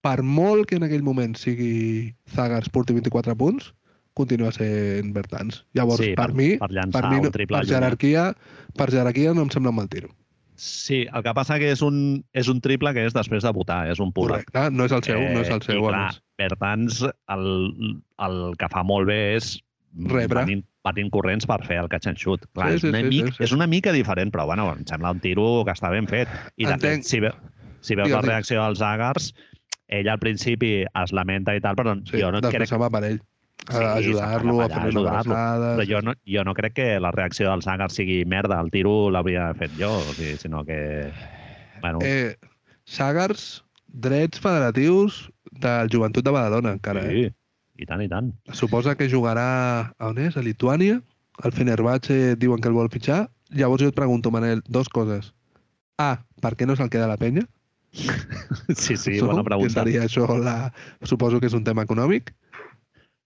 per 0.01 0.23
molt 0.23 0.67
que 0.69 0.77
en 0.77 0.85
aquell 0.85 1.03
moment 1.03 1.35
sigui 1.37 2.15
Zagars 2.29 2.69
porti 2.69 2.93
24 2.93 3.35
punts, 3.37 3.73
continua 4.15 4.53
sent 4.53 5.13
Bertans. 5.13 5.65
Llavors, 5.75 5.99
sí, 6.01 6.15
per, 6.15 6.33
mi, 6.33 6.57
per 6.59 6.69
per, 6.93 7.09
mi 7.11 7.47
per 7.47 7.65
jerarquia, 7.67 8.37
per 8.77 8.91
jerarquia 8.91 9.35
no 9.35 9.43
em 9.43 9.51
sembla 9.51 9.71
un 9.71 9.77
mal 9.77 9.89
tiro. 9.89 10.11
Sí, 10.57 11.03
el 11.13 11.23
que 11.27 11.33
passa 11.35 11.59
que 11.59 11.73
és 11.75 11.83
un, 11.83 12.23
és 12.33 12.49
un 12.49 12.61
triple 12.63 12.93
que 12.95 13.03
és 13.09 13.15
després 13.17 13.43
de 13.43 13.51
votar, 13.53 13.89
és 13.91 13.99
un 14.01 14.13
pur. 14.15 14.29
Correcte, 14.31 14.69
no 14.71 14.85
és 14.87 14.93
el 14.95 15.03
seu, 15.03 15.21
no 15.35 15.41
és 15.43 15.51
el 15.51 15.63
seu. 15.67 15.81
Eh, 15.81 15.83
I 15.83 15.89
clar, 15.91 16.05
més. 16.13 16.21
Bertans 16.39 17.01
el, 17.35 17.49
el 18.27 18.39
que 18.61 18.69
fa 18.71 18.85
molt 18.87 19.11
bé 19.11 19.21
és 19.39 19.57
Rebre. 19.95 20.41
Patint, 20.41 20.63
patint 20.83 21.11
corrents 21.15 21.47
per 21.47 21.61
fer 21.63 21.77
el 21.79 21.89
catch 21.89 22.09
and 22.11 22.19
shoot. 22.19 22.43
Clar, 22.55 22.73
Sí, 22.73 22.75
és, 22.75 22.81
sí, 22.83 22.89
una 22.91 23.01
sí, 23.03 23.11
mica, 23.13 23.29
sí, 23.31 23.37
sí. 23.37 23.45
és 23.47 23.53
una 23.55 23.67
mica 23.71 23.93
diferent, 23.95 24.33
però 24.35 24.47
bueno, 24.49 24.65
em 24.75 24.83
sembla 24.91 25.13
un 25.15 25.21
tiro 25.23 25.63
que 25.67 25.71
està 25.71 25.91
ben 25.93 26.09
fet. 26.11 26.27
I 26.59 26.67
de 26.67 26.73
Entenc. 26.75 27.05
fet, 27.05 27.11
si, 27.11 27.21
ve, 27.23 27.31
si 27.81 27.95
veus 27.95 28.09
Digues, 28.11 28.19
la 28.19 28.27
reacció 28.27 28.63
dels 28.65 28.83
Agars, 28.83 29.29
ell 29.87 30.09
al 30.11 30.19
principi 30.19 30.73
es 30.83 31.13
lamenta 31.15 31.55
i 31.55 31.63
tal, 31.63 31.77
però 31.79 31.95
Sí, 32.11 32.19
jo 32.19 32.33
no 32.35 32.41
després 32.43 32.65
crec 32.65 32.73
se'n 32.73 32.83
va 32.83 32.91
per 32.91 33.05
ell. 33.07 33.21
Sí, 33.65 33.77
A 33.81 33.95
ajudar-lo, 33.95 34.61
a 34.61 34.65
ajudar-lo. 34.67 35.09
abraçades. 35.09 35.77
però 35.79 35.85
jo 35.89 36.01
no, 36.05 36.13
jo 36.29 36.43
no 36.45 36.53
crec 36.55 36.75
que 36.75 37.01
la 37.01 37.11
reacció 37.13 37.49
dels 37.49 37.67
Agars 37.67 37.95
sigui 37.97 38.25
merda, 38.29 38.61
el 38.61 38.71
tiro 38.71 39.11
l'hauria 39.11 39.55
fet 39.57 39.71
jo, 39.79 39.89
o 39.95 40.13
sigui, 40.13 40.37
sinó 40.39 40.65
que... 40.67 41.11
Bueno, 41.81 41.99
Eh, 42.03 42.37
Sagars, 42.85 43.65
drets 43.89 44.39
federatius 44.41 45.31
del 45.51 45.89
Joventut 45.91 46.25
de 46.25 46.31
Badalona, 46.31 46.73
encara, 46.77 47.07
eh? 47.09 47.31
sí, 47.31 47.83
i 47.83 47.87
tant, 47.87 48.03
i 48.05 48.09
tant. 48.09 48.33
Suposa 48.53 48.97
que 48.97 49.09
jugarà 49.09 49.47
a 49.99 50.09
on 50.11 50.19
és? 50.19 50.37
A 50.37 50.43
Lituània? 50.45 51.01
El 51.43 51.53
Fenerbahce 51.53 52.37
diuen 52.37 52.61
que 52.61 52.69
el 52.69 52.75
vol 52.77 52.91
fitxar. 52.93 53.31
Llavors 53.51 53.83
jo 53.83 53.89
et 53.89 53.97
pregunto, 53.97 54.31
Manel, 54.31 54.61
dos 54.69 54.89
coses. 54.93 55.33
A, 55.99 56.19
per 56.43 56.53
què 56.55 56.67
no 56.67 56.77
se'l 56.77 56.91
queda 56.93 57.09
la 57.09 57.17
penya? 57.17 57.47
Sí, 58.75 58.97
sí, 58.97 59.15
Segur 59.19 59.29
bona 59.31 59.43
Que 59.43 59.49
pregunta. 59.51 59.75
seria 59.83 60.03
això, 60.05 60.27
la... 60.39 60.73
suposo 61.03 61.41
que 61.41 61.47
és 61.47 61.55
un 61.55 61.65
tema 61.65 61.83
econòmic. 61.87 62.33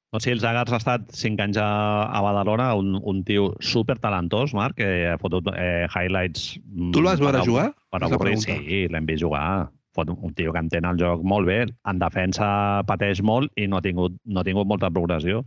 No, 0.08 0.20
sí, 0.24 0.30
els 0.32 0.44
Agars 0.48 0.72
ha 0.72 0.78
estat 0.80 1.10
cinc 1.12 1.40
anys 1.44 1.58
a, 1.60 1.68
a 2.08 2.20
Badalona, 2.24 2.70
un, 2.80 2.94
un 2.96 3.18
tio 3.28 3.50
super 3.60 3.98
talentós, 4.00 4.54
Marc, 4.56 4.78
que 4.80 5.08
ha 5.10 5.18
fotut 5.20 5.50
eh, 5.52 5.84
highlights... 5.92 6.54
mm, 6.64 6.94
Tu 6.96 7.02
el 7.02 7.08
vas 7.10 7.20
veure 7.20 7.42
jugar? 7.44 7.66
Per 7.92 8.00
avorrir, 8.06 8.38
sí, 8.40 8.86
l'hem 8.88 9.08
vist 9.08 9.26
jugar. 9.26 9.68
Fot 9.96 10.08
un 10.14 10.32
tio 10.38 10.54
que 10.54 10.62
entén 10.62 10.88
el 10.88 10.96
joc 11.00 11.24
molt 11.26 11.48
bé, 11.48 11.60
en 11.68 12.00
defensa 12.00 12.48
pateix 12.88 13.20
molt 13.20 13.52
i 13.60 13.66
no 13.68 13.80
ha 13.80 13.84
tingut, 13.84 14.16
no 14.24 14.40
ha 14.40 14.46
tingut 14.48 14.68
molta 14.70 14.88
progressió. 14.94 15.42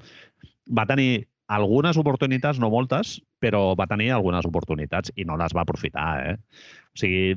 Va 0.70 0.86
tenir 0.90 1.24
algunes 1.52 1.98
oportunitats, 1.98 2.62
no 2.62 2.70
moltes, 2.72 3.18
però 3.42 3.72
va 3.80 3.90
tenir 3.90 4.12
algunes 4.14 4.46
oportunitats 4.48 5.12
i 5.18 5.26
no 5.26 5.38
les 5.42 5.56
va 5.58 5.66
aprofitar. 5.66 6.10
Eh? 6.30 6.36
O 6.94 7.02
sigui, 7.02 7.34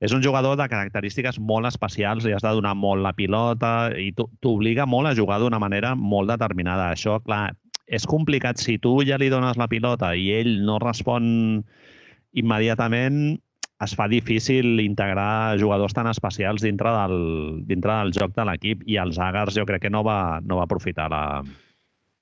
és 0.00 0.12
un 0.12 0.22
jugador 0.22 0.58
de 0.60 0.66
característiques 0.68 1.38
molt 1.40 1.66
especials, 1.70 2.24
li 2.26 2.34
has 2.36 2.44
de 2.44 2.52
donar 2.52 2.74
molt 2.76 3.00
la 3.02 3.14
pilota 3.16 3.90
i 3.96 4.10
t'o- 4.12 4.28
t'obliga 4.44 4.84
molt 4.86 5.08
a 5.08 5.14
jugar 5.16 5.38
d'una 5.40 5.58
manera 5.62 5.94
molt 5.96 6.28
determinada. 6.28 6.90
Això, 6.92 7.16
clar, 7.24 7.54
és 7.86 8.04
complicat. 8.06 8.58
Si 8.60 8.76
tu 8.78 8.98
ja 9.06 9.16
li 9.16 9.30
dones 9.32 9.56
la 9.56 9.68
pilota 9.68 10.14
i 10.14 10.28
ell 10.36 10.58
no 10.66 10.78
respon 10.82 11.64
immediatament, 12.36 13.38
es 13.84 13.92
fa 13.96 14.06
difícil 14.08 14.80
integrar 14.80 15.58
jugadors 15.60 15.92
tan 15.96 16.08
especials 16.08 16.62
dintre 16.64 16.92
del, 16.92 17.16
dintre 17.68 17.92
del 17.92 18.12
joc 18.16 18.32
de 18.36 18.44
l'equip 18.48 18.82
i 18.88 18.96
els 19.00 19.18
Agars 19.20 19.56
jo 19.56 19.66
crec 19.68 19.82
que 19.84 19.90
no 19.92 20.02
va, 20.04 20.40
no 20.44 20.56
va 20.56 20.64
aprofitar 20.64 21.10
la, 21.12 21.42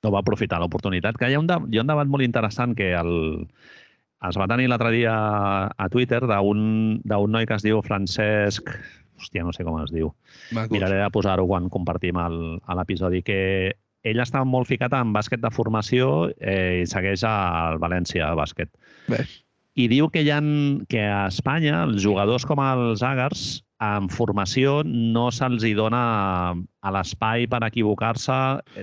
no 0.02 0.10
va 0.10 0.20
aprofitar 0.22 0.58
l'oportunitat. 0.60 1.16
Que 1.18 1.30
hi 1.30 1.34
ha, 1.34 1.42
un 1.42 1.46
de, 1.50 1.58
hi 1.70 1.78
ha 1.78 1.84
un 1.86 1.90
debat 1.92 2.10
molt 2.10 2.26
interessant 2.26 2.74
que 2.78 2.92
el, 2.98 3.46
es 4.28 4.38
va 4.40 4.48
tenir 4.50 4.68
l'altre 4.70 4.90
dia 4.94 5.14
a 5.68 5.88
Twitter 5.92 6.22
d'un 6.24 7.00
noi 7.04 7.48
que 7.48 7.58
es 7.58 7.64
diu 7.66 7.82
Francesc... 7.84 8.74
Hòstia, 9.14 9.44
no 9.46 9.52
sé 9.54 9.62
com 9.62 9.76
es 9.78 9.92
diu. 9.94 10.08
Maco. 10.52 10.74
Miraré 10.74 10.96
de 10.98 11.06
posar-ho 11.14 11.44
quan 11.46 11.68
compartim 11.70 12.18
l'episodi, 12.18 13.20
que 13.22 13.36
ell 14.04 14.20
està 14.20 14.42
molt 14.44 14.66
ficat 14.68 14.92
en 14.98 15.12
bàsquet 15.14 15.40
de 15.40 15.52
formació 15.54 16.08
eh, 16.34 16.82
i 16.82 16.88
segueix 16.90 17.22
al 17.28 17.78
València 17.80 18.32
Bàsquet. 18.36 18.72
Bé. 19.06 19.22
I 19.74 19.88
diu 19.90 20.08
que 20.14 20.22
hi 20.22 20.30
ha, 20.30 20.40
que 20.90 21.02
a 21.02 21.26
Espanya 21.26 21.82
els 21.88 22.02
jugadors 22.02 22.46
com 22.46 22.60
els 22.62 23.02
Agars 23.02 23.44
en 23.84 24.06
formació 24.08 24.76
no 24.86 25.26
se'ls 25.34 25.64
hi 25.66 25.72
dona 25.74 26.02
a 26.54 26.92
l'espai 26.94 27.48
per 27.50 27.60
equivocar-se 27.66 28.36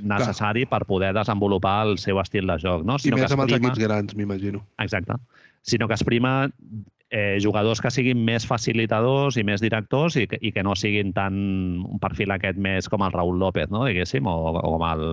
necessari 0.03 0.65
per 0.69 0.83
poder 0.89 1.13
desenvolupar 1.15 1.77
el 1.87 1.97
seu 2.01 2.19
estil 2.21 2.51
de 2.51 2.59
joc. 2.59 2.83
No? 2.83 2.99
I 2.99 3.07
Sinó 3.07 3.17
que 3.17 3.23
més 3.23 3.31
es 3.31 3.37
amb 3.37 3.45
els 3.47 3.55
equips 3.57 3.79
grans, 3.81 4.17
m'imagino. 4.19 4.65
Exacte. 4.83 5.15
Sinó 5.63 5.87
que 5.87 5.95
es 5.95 6.03
prima 6.03 6.49
eh, 7.11 7.37
jugadors 7.43 7.81
que 7.83 7.91
siguin 7.91 8.23
més 8.25 8.45
facilitadors 8.47 9.35
i 9.37 9.43
més 9.45 9.61
directors 9.61 10.15
i 10.17 10.25
que, 10.31 10.39
i 10.41 10.53
que 10.55 10.63
no 10.63 10.73
siguin 10.79 11.11
tan 11.13 11.35
un 11.83 11.99
perfil 12.01 12.31
aquest 12.31 12.57
més 12.57 12.87
com 12.89 13.03
el 13.03 13.11
Raúl 13.11 13.37
López, 13.39 13.69
no? 13.69 13.83
diguéssim, 13.85 14.25
o, 14.25 14.55
o 14.55 14.71
com 14.77 14.85
el 14.87 15.03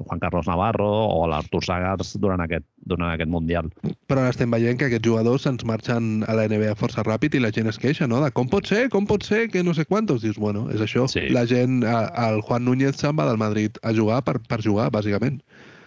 Juan 0.00 0.22
Carlos 0.22 0.48
Navarro 0.48 0.88
o 0.88 1.26
l'Artur 1.30 1.62
Sagars 1.66 2.16
durant 2.18 2.40
aquest, 2.42 2.66
durant 2.88 3.12
aquest 3.12 3.30
Mundial. 3.30 3.68
Però 4.10 4.24
ara 4.24 4.32
estem 4.32 4.50
veient 4.50 4.80
que 4.80 4.88
aquests 4.88 5.06
jugadors 5.06 5.44
se'ns 5.46 5.66
marxen 5.68 6.24
a 6.26 6.34
la 6.34 6.48
NBA 6.48 6.74
força 6.80 7.04
ràpid 7.06 7.36
i 7.36 7.44
la 7.44 7.52
gent 7.54 7.68
es 7.70 7.78
queixa, 7.78 8.08
no? 8.10 8.22
De 8.24 8.32
com 8.34 8.48
pot 8.50 8.66
ser, 8.66 8.88
com 8.90 9.06
pot 9.06 9.22
ser, 9.22 9.44
que 9.52 9.62
no 9.62 9.76
sé 9.76 9.84
quantos. 9.84 10.24
Dius, 10.24 10.40
bueno, 10.40 10.66
és 10.74 10.82
això. 10.82 11.06
Sí. 11.12 11.28
La 11.36 11.44
gent, 11.46 11.84
el 11.84 12.40
Juan 12.48 12.64
Núñez 12.66 12.98
se'n 12.98 13.14
va 13.20 13.28
del 13.28 13.38
Madrid 13.38 13.76
a 13.84 13.92
jugar 13.94 14.24
per, 14.26 14.40
per 14.48 14.62
jugar, 14.64 14.88
bàsicament. 14.90 15.38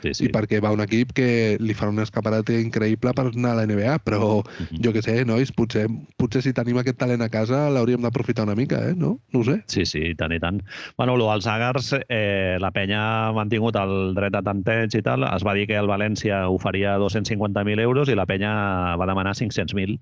Sí, 0.03 0.13
Sí. 0.13 0.25
I 0.27 0.31
perquè 0.35 0.59
va 0.63 0.71
un 0.75 0.81
equip 0.83 1.13
que 1.15 1.57
li 1.59 1.73
farà 1.73 1.89
un 1.93 1.99
escaparate 2.03 2.57
increïble 2.61 3.13
per 3.15 3.27
anar 3.29 3.53
a 3.53 3.55
la 3.61 3.63
NBA, 3.67 3.99
però 4.03 4.43
Mhm. 4.43 4.81
jo 4.83 4.91
que 4.93 5.01
sé, 5.01 5.23
nois, 5.25 5.51
potser, 5.51 5.87
potser 6.17 6.41
si 6.43 6.51
tenim 6.53 6.77
aquest 6.77 6.97
talent 6.99 7.21
a 7.21 7.29
casa 7.29 7.69
l'hauríem 7.71 8.01
d'aprofitar 8.01 8.43
una 8.43 8.55
mica, 8.55 8.81
eh? 8.89 8.93
No? 8.95 9.19
No 9.31 9.39
ho 9.39 9.43
sé. 9.43 9.63
Sí, 9.67 9.85
sí, 9.85 9.99
i 10.11 10.15
tant 10.15 10.31
i 10.33 10.39
tant. 10.39 10.61
Bueno, 10.97 11.15
lo 11.17 11.31
dels 11.31 11.47
Agars, 11.47 11.93
eh, 12.09 12.57
la 12.59 12.71
penya 12.71 13.29
ha 13.29 13.31
mantingut 13.33 13.75
el 13.79 14.13
dret 14.13 14.35
a 14.35 14.41
tanteig 14.41 14.93
i 14.95 15.01
tal. 15.01 15.23
Es 15.23 15.43
va 15.45 15.53
dir 15.53 15.67
que 15.67 15.75
el 15.77 15.87
València 15.87 16.49
oferia 16.49 16.97
250.000 16.97 17.79
euros 17.79 18.09
i 18.09 18.15
la 18.15 18.25
penya 18.25 18.95
va 18.97 19.05
demanar 19.05 19.33
500.000. 19.35 19.99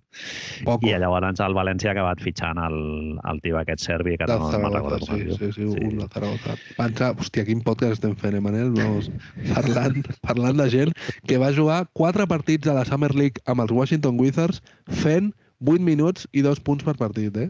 Poco. 0.65 0.87
I 0.87 0.97
llavors 0.97 1.39
el 1.39 1.53
València 1.53 1.89
ha 1.89 1.91
acabat 1.93 2.19
fitxant 2.21 2.57
el, 2.57 3.19
el 3.31 3.41
tio 3.41 3.57
aquest 3.59 3.81
serbi, 3.85 4.17
que 4.17 4.25
no, 4.27 4.39
no 4.51 4.59
me'n 4.59 4.73
recordo 4.73 5.05
sí, 5.05 5.21
sí, 5.37 5.51
sí, 5.51 5.67
Sí. 5.71 5.83
un 5.85 5.97
del 5.99 6.09
Zaragoza. 6.09 6.55
Pensa, 6.77 7.11
hòstia, 7.15 7.45
quin 7.45 7.61
podcast 7.61 7.93
estem 7.93 8.15
fent, 8.15 8.35
eh, 8.35 8.41
Manel? 8.41 8.71
Vamos, 8.71 9.11
parlant, 9.55 9.90
parlant 10.27 10.59
de 10.59 10.67
gent 10.73 10.93
que 11.27 11.39
va 11.41 11.53
jugar 11.55 11.85
quatre 11.97 12.27
partits 12.27 12.67
a 12.67 12.75
la 12.77 12.85
Summer 12.87 13.13
League 13.15 13.43
amb 13.45 13.63
els 13.65 13.73
Washington 13.75 14.19
Wizards 14.19 14.61
fent 15.03 15.31
8 15.61 15.81
minuts 15.85 16.27
i 16.33 16.43
2 16.45 16.61
punts 16.65 16.85
per 16.87 16.97
partit, 16.97 17.35
eh? 17.37 17.49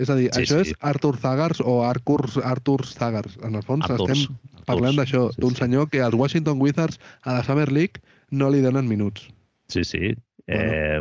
És 0.00 0.10
a 0.10 0.16
dir, 0.18 0.30
Sí, 0.34 0.42
això 0.42 0.58
sí. 0.58 0.72
és 0.72 0.78
Arthur 0.80 1.14
Zagars 1.22 1.60
o 1.62 1.84
Arthur, 1.86 2.26
Arthur 2.42 2.82
Zagars. 2.86 3.36
En 3.46 3.54
el 3.54 3.62
fons 3.62 3.86
Arturs, 3.86 4.24
estem 4.24 4.64
parlant 4.66 4.96
d'això, 4.98 5.28
sí, 5.30 5.40
d'un 5.44 5.54
sí. 5.54 5.62
senyor 5.62 5.88
que 5.92 6.02
als 6.02 6.16
Washington 6.18 6.60
Wizards 6.60 6.98
a 7.22 7.36
la 7.38 7.44
Summer 7.46 7.70
League 7.70 8.02
no 8.30 8.50
li 8.50 8.62
donen 8.64 8.88
minuts. 8.90 9.28
Sí, 9.70 9.84
sí. 9.86 10.14
Eh, 10.50 11.00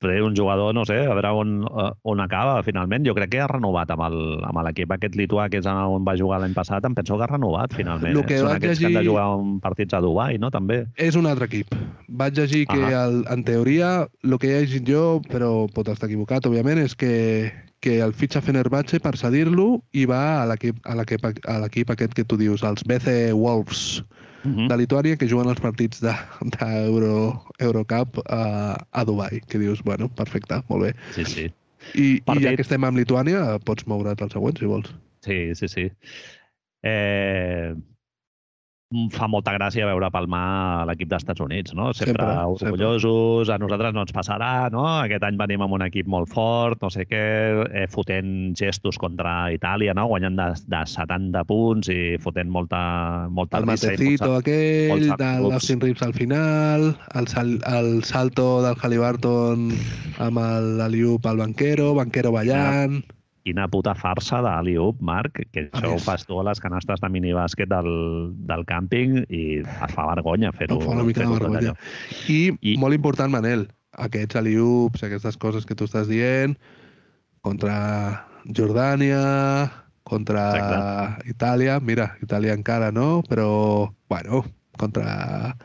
però 0.00 0.26
un 0.26 0.34
jugador, 0.34 0.72
no 0.74 0.86
sé, 0.88 0.96
a 1.04 1.12
veure 1.14 1.28
on, 1.36 1.50
eh, 1.68 1.90
on 2.08 2.20
acaba 2.24 2.62
finalment. 2.64 3.04
Jo 3.06 3.12
crec 3.14 3.30
que 3.34 3.40
ha 3.40 3.46
renovat 3.46 3.90
amb 3.92 4.02
el- 4.08 4.40
amb 4.48 4.62
l'equip 4.64 4.90
aquest 4.96 5.14
lituà 5.14 5.48
que 5.50 5.58
és 5.58 5.66
on 5.66 6.04
va 6.04 6.16
jugar 6.16 6.40
l'any 6.40 6.54
passat. 6.54 6.84
Em 6.86 6.94
penso 6.94 7.16
que 7.18 7.24
ha 7.24 7.26
renovat 7.26 7.74
finalment. 7.74 8.14
Lo 8.14 8.24
que 8.24 8.38
Són 8.38 8.48
vaig 8.48 8.56
aquests 8.56 8.80
que 8.80 8.86
han 8.86 8.92
de 8.94 8.98
llegir- 9.00 9.10
jugar 9.10 9.26
en 9.38 9.60
partits 9.60 9.94
a 9.94 10.00
Dubai, 10.00 10.38
no? 10.38 10.50
També. 10.50 10.86
És 10.96 11.16
un 11.16 11.26
altre 11.26 11.44
equip. 11.46 11.66
Vaig 12.08 12.32
llegir 12.34 12.66
que, 12.66 12.80
Ahà. 12.80 13.04
el, 13.08 13.24
en 13.28 13.44
teoria, 13.44 14.08
el 14.24 14.38
que 14.38 14.48
he 14.56 14.60
llegit 14.62 14.88
jo, 14.88 15.20
però 15.28 15.68
pot 15.72 15.86
estar 15.88 16.08
equivocat, 16.08 16.46
òbviament, 16.46 16.78
és 16.78 16.96
que, 16.96 17.52
que 17.80 18.00
el 18.00 18.12
fitxa 18.14 18.40
Fenerbahce 18.40 19.00
per 19.00 19.16
cedir-lo 19.16 19.82
i 19.92 20.06
va 20.06 20.42
a 20.42 20.46
l'equip 20.46 21.90
aquest 21.90 22.14
que 22.14 22.24
tu 22.24 22.36
dius, 22.36 22.62
els 22.62 22.82
BC 22.84 23.32
Wolves 23.34 24.02
Uh 24.44 24.50
-huh. 24.50 24.68
de 24.68 24.76
Lituània, 24.76 25.16
que 25.16 25.28
juguen 25.28 25.48
els 25.48 25.60
partits 25.60 26.00
d'Euro 26.00 27.44
de, 27.58 27.64
Eurocup 27.66 28.22
a, 28.26 28.76
a 28.90 29.04
Dubai, 29.04 29.40
que 29.46 29.58
dius, 29.58 29.82
bueno, 29.82 30.08
perfecte, 30.08 30.62
molt 30.68 30.82
bé. 30.82 30.94
Sí, 31.14 31.24
sí. 31.24 31.52
I, 31.94 32.06
i 32.16 32.20
Partit- 32.20 32.44
ja 32.44 32.54
que 32.56 32.62
estem 32.62 32.84
amb 32.84 32.96
Lituània, 32.96 33.58
pots 33.64 33.86
moure't 33.86 34.22
al 34.22 34.30
següent, 34.30 34.58
si 34.58 34.64
vols. 34.66 34.94
Sí, 35.20 35.54
sí, 35.54 35.68
sí. 35.68 35.90
Eh, 36.82 37.74
fa 39.14 39.28
molta 39.30 39.52
gràcia 39.54 39.86
veure 39.86 40.08
palmar 40.10 40.82
l'equip 40.88 41.06
dels 41.12 41.22
Estats 41.22 41.42
Units, 41.44 41.74
no? 41.78 41.92
Sempre, 41.94 42.24
Sempre, 42.26 42.70
orgullosos, 42.72 43.50
a 43.54 43.58
nosaltres 43.62 43.94
no 43.94 44.02
ens 44.02 44.14
passarà, 44.14 44.66
no? 44.74 44.82
Aquest 45.04 45.22
any 45.28 45.38
venim 45.38 45.62
amb 45.62 45.76
un 45.76 45.84
equip 45.86 46.08
molt 46.10 46.26
fort, 46.32 46.80
no 46.82 46.90
sé 46.90 47.06
què, 47.06 47.20
eh, 47.70 47.84
fotent 47.92 48.56
gestos 48.58 48.98
contra 48.98 49.52
Itàlia, 49.54 49.94
no? 49.94 50.08
Guanyant 50.10 50.34
de, 50.40 50.48
de 50.74 50.82
70 50.90 51.44
punts 51.46 51.92
i 51.94 52.16
fotent 52.18 52.50
molta, 52.50 52.82
molta 53.30 53.62
El 53.62 53.68
risa 53.70 53.92
i 53.92 53.94
matecito 53.94 54.26
molta- 54.32 54.42
aquell, 54.42 55.06
de 55.22 55.30
l'Austin 55.46 55.84
Reeves 55.86 56.02
al 56.08 56.16
final, 56.18 56.90
el, 57.14 57.30
sal, 57.30 57.54
el 57.70 58.02
salto 58.02 58.48
del 58.66 58.74
Halliburton 58.74 59.70
amb 60.18 60.42
l'Aliup 60.82 61.30
al 61.30 61.38
banquero, 61.46 61.92
banquero 61.94 62.34
ballant... 62.34 63.02
Quina 63.50 63.66
puta 63.66 63.96
farsa 63.98 64.38
d'Aliup, 64.46 65.00
Marc, 65.02 65.40
que 65.50 65.64
A 65.66 65.80
això 65.80 65.96
ho 65.96 65.98
fas 65.98 66.22
tu 66.28 66.38
a 66.38 66.44
les 66.46 66.60
canastes 66.62 67.02
de 67.02 67.08
minibàsquet 67.10 67.66
del, 67.72 67.88
del 68.46 68.62
càmping 68.68 69.24
i 69.26 69.42
et 69.64 69.90
fa 69.90 70.06
vergonya 70.12 70.52
fer-ho. 70.54 70.78
Em 70.78 70.84
fa 70.86 70.94
una 70.94 71.06
mica 71.08 71.26
de 71.26 71.32
vergonya. 71.34 71.74
I, 72.30 72.52
I- 72.62 72.76
molt 72.78 72.94
important, 72.94 73.32
Manel, 73.34 73.66
aquests 73.98 74.38
aliups, 74.38 75.02
aquestes 75.02 75.34
coses 75.42 75.66
que 75.66 75.74
tu 75.74 75.90
estàs 75.90 76.06
dient, 76.06 76.54
contra 77.42 77.74
Jordània, 78.54 79.18
contra 80.06 80.46
Exacte. 80.54 81.30
Itàlia, 81.34 81.80
mira, 81.82 82.12
Itàlia 82.22 82.54
encara 82.54 82.94
no, 82.94 83.24
però, 83.26 83.50
bueno, 84.12 84.44
contra 84.78 85.56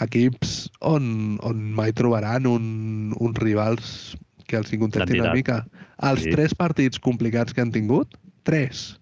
equips 0.00 0.70
on, 0.80 1.38
on 1.42 1.58
mai 1.74 1.90
trobaran 1.92 2.46
un, 2.46 3.14
uns 3.18 3.38
rivals 3.42 4.14
que 4.46 4.62
els 4.62 4.70
hi 4.72 4.78
contestin 4.78 5.22
una 5.26 5.34
mica. 5.34 5.64
Els 6.02 6.24
Sí. 6.24 6.30
tres 6.34 6.54
partits 6.54 6.98
complicats 6.98 7.54
que 7.54 7.60
han 7.62 7.72
tingut, 7.72 8.16
tres. 8.42 8.98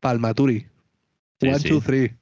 Pel 0.00 0.18
Maturi. 0.20 0.62
Sí, 1.40 1.48
One, 1.48 1.58
sí. 1.58 1.68
two, 1.68 1.80
three. 1.84 2.14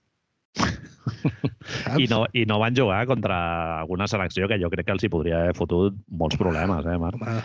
I 1.99 2.07
no, 2.09 2.25
I 2.33 2.47
no 2.49 2.59
van 2.59 2.75
jugar 2.77 3.07
contra 3.07 3.81
alguna 3.81 4.07
selecció 4.09 4.49
que 4.49 4.59
jo 4.61 4.71
crec 4.73 4.87
que 4.87 4.95
els 4.97 5.05
hi 5.05 5.11
podria 5.13 5.43
haver 5.43 5.55
fotut 5.59 5.97
molts 6.09 6.39
problemes, 6.41 6.87
eh, 6.87 6.99
Marc? 6.99 7.21
Home, 7.21 7.43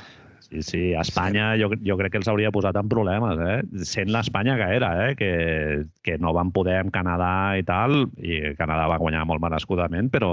Sí, 0.50 0.64
sí, 0.66 0.80
Espanya 0.98 1.52
jo, 1.62 1.68
jo 1.86 1.96
crec 2.00 2.14
que 2.16 2.18
els 2.18 2.28
hauria 2.32 2.50
posat 2.50 2.74
en 2.80 2.88
problemes, 2.90 3.38
eh? 3.38 3.84
Sent 3.86 4.10
l'Espanya 4.10 4.56
que 4.58 4.70
era, 4.80 4.88
eh? 5.06 5.16
Que, 5.20 5.86
que 6.02 6.16
no 6.18 6.32
van 6.34 6.50
poder 6.56 6.80
amb 6.82 6.94
Canadà 6.96 7.54
i 7.60 7.66
tal, 7.68 8.08
i 8.18 8.56
Canadà 8.58 8.88
va 8.90 8.98
guanyar 8.98 9.28
molt 9.30 9.44
merescudament, 9.44 10.10
però, 10.10 10.32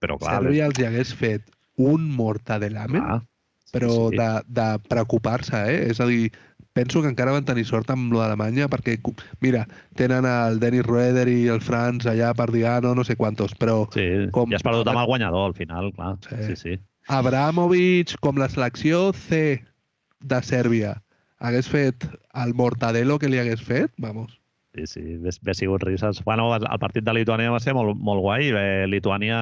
però 0.00 0.16
clar... 0.22 0.38
Sèrbia 0.38 0.70
els 0.70 0.80
hi 0.80 0.86
hagués 0.88 1.12
fet 1.18 1.52
un 1.76 2.06
mortadelamen, 2.16 3.02
clar, 3.02 3.18
però 3.72 4.10
sí. 4.10 4.18
de, 4.20 4.30
de 4.52 4.66
preocupar-se, 4.88 5.56
eh? 5.72 5.78
És 5.90 6.00
a 6.00 6.06
dir, 6.06 6.30
penso 6.76 7.02
que 7.02 7.08
encara 7.10 7.32
van 7.34 7.44
tenir 7.48 7.64
sort 7.68 7.90
amb 7.92 8.12
lo 8.12 8.20
d'Alemanya 8.22 8.68
perquè, 8.72 8.98
mira, 9.44 9.66
tenen 9.98 10.28
el 10.28 10.60
Dennis 10.60 10.86
Roeder 10.86 11.26
i 11.28 11.48
el 11.52 11.60
Franz 11.64 12.06
allà 12.08 12.32
per 12.36 12.50
Diano, 12.52 12.94
no 12.94 13.04
sé 13.04 13.16
quantos, 13.16 13.56
però 13.58 13.86
Sí, 13.92 14.06
Com- 14.32 14.52
i 14.52 14.56
has 14.56 14.64
perdut 14.64 14.88
amb 14.88 15.02
el 15.02 15.08
guanyador 15.10 15.50
al 15.50 15.56
final, 15.58 15.92
clar. 15.96 16.16
Sí. 16.28 16.42
Sí, 16.52 16.56
sí. 16.56 16.78
Abramovic, 17.08 18.14
com 18.20 18.38
la 18.38 18.48
selecció 18.48 19.10
C 19.12 19.64
de 20.22 20.38
Sèrbia, 20.46 21.02
hagués 21.42 21.68
fet 21.68 22.06
el 22.44 22.54
mortadelo 22.54 23.18
que 23.18 23.28
li 23.28 23.40
hagués 23.42 23.62
fet, 23.64 23.90
vamos. 23.98 24.38
Sí, 24.72 24.86
sí, 24.86 25.02
bé 25.20 25.52
sigut 25.52 25.82
risses. 25.84 26.22
Bueno, 26.24 26.46
el 26.56 26.78
partit 26.80 27.04
de 27.04 27.12
Lituània 27.12 27.50
va 27.52 27.60
ser 27.60 27.74
molt, 27.76 27.98
molt 28.00 28.22
guai. 28.24 28.46
Eh, 28.56 28.86
Lituània, 28.88 29.40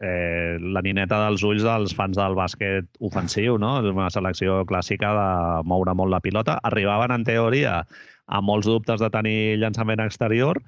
eh, 0.00 0.56
la 0.60 0.82
nineta 0.84 1.20
dels 1.26 1.44
ulls 1.46 1.64
dels 1.66 1.94
fans 1.96 2.18
del 2.18 2.36
bàsquet 2.38 2.88
ofensiu, 3.04 3.58
no? 3.60 3.76
És 3.80 3.90
una 3.92 4.10
selecció 4.12 4.62
clàssica 4.68 5.12
de 5.16 5.28
moure 5.68 5.94
molt 5.94 6.12
la 6.12 6.22
pilota. 6.24 6.58
Arribaven, 6.70 7.14
en 7.14 7.26
teoria, 7.28 7.80
amb 8.26 8.48
molts 8.48 8.68
dubtes 8.70 9.00
de 9.02 9.10
tenir 9.12 9.38
llançament 9.60 10.02
exterior 10.04 10.60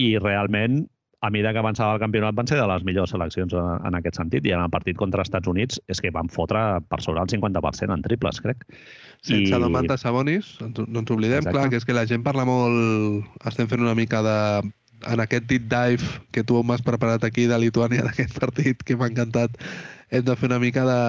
i 0.00 0.16
realment 0.18 0.84
a 1.22 1.30
mesura 1.30 1.52
que 1.54 1.60
avançava 1.62 1.94
el 1.94 2.00
campionat 2.02 2.34
van 2.34 2.48
ser 2.50 2.56
de 2.58 2.64
les 2.66 2.82
millors 2.82 3.12
seleccions 3.14 3.52
en, 3.54 3.94
aquest 3.94 4.18
sentit 4.18 4.46
i 4.48 4.54
en 4.56 4.64
el 4.64 4.70
partit 4.74 4.98
contra 4.98 5.22
els 5.22 5.30
Estats 5.30 5.46
Units 5.46 5.78
és 5.94 6.02
que 6.02 6.10
van 6.10 6.26
fotre 6.26 6.82
per 6.90 6.98
sobre 7.04 7.22
el 7.22 7.30
50% 7.30 7.94
en 7.94 8.02
triples, 8.02 8.40
crec. 8.42 8.64
Sense 9.22 9.54
I-. 9.54 9.60
Domantas 9.62 10.02
Sabonis, 10.02 10.56
no 10.60 11.04
ens 11.04 11.14
oblidem, 11.14 11.44
Exacte. 11.44 11.54
clar, 11.54 11.68
que 11.70 11.78
és 11.78 11.86
que 11.86 11.94
la 11.94 12.08
gent 12.10 12.26
parla 12.26 12.46
molt... 12.48 13.30
Estem 13.46 13.70
fent 13.70 13.86
una 13.86 13.94
mica 13.94 14.24
de... 14.26 14.36
En 15.10 15.22
aquest 15.22 15.48
deep 15.50 15.68
dive 15.70 16.10
que 16.32 16.44
tu 16.44 16.60
m'has 16.62 16.84
preparat 16.86 17.24
aquí 17.24 17.48
de 17.50 17.58
Lituània 17.58 18.04
d'aquest 18.08 18.38
partit, 18.38 18.82
que 18.82 18.96
m'ha 18.96 19.10
encantat, 19.10 19.56
hem 20.10 20.28
de 20.28 20.36
fer 20.36 20.50
una 20.50 20.60
mica 20.62 20.84
de 20.88 21.00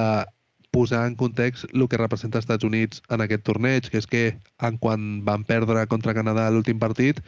posar 0.74 1.06
en 1.06 1.16
context 1.16 1.68
el 1.72 1.86
que 1.88 2.00
representa 2.02 2.40
els 2.40 2.48
Estats 2.48 2.66
Units 2.66 3.04
en 3.14 3.22
aquest 3.22 3.44
torneig, 3.46 3.88
que 3.94 4.00
és 4.02 4.08
que 4.10 4.24
en 4.68 4.80
quan 4.82 5.22
van 5.28 5.46
perdre 5.46 5.86
contra 5.92 6.16
Canadà 6.18 6.48
l'últim 6.50 6.80
partit, 6.82 7.22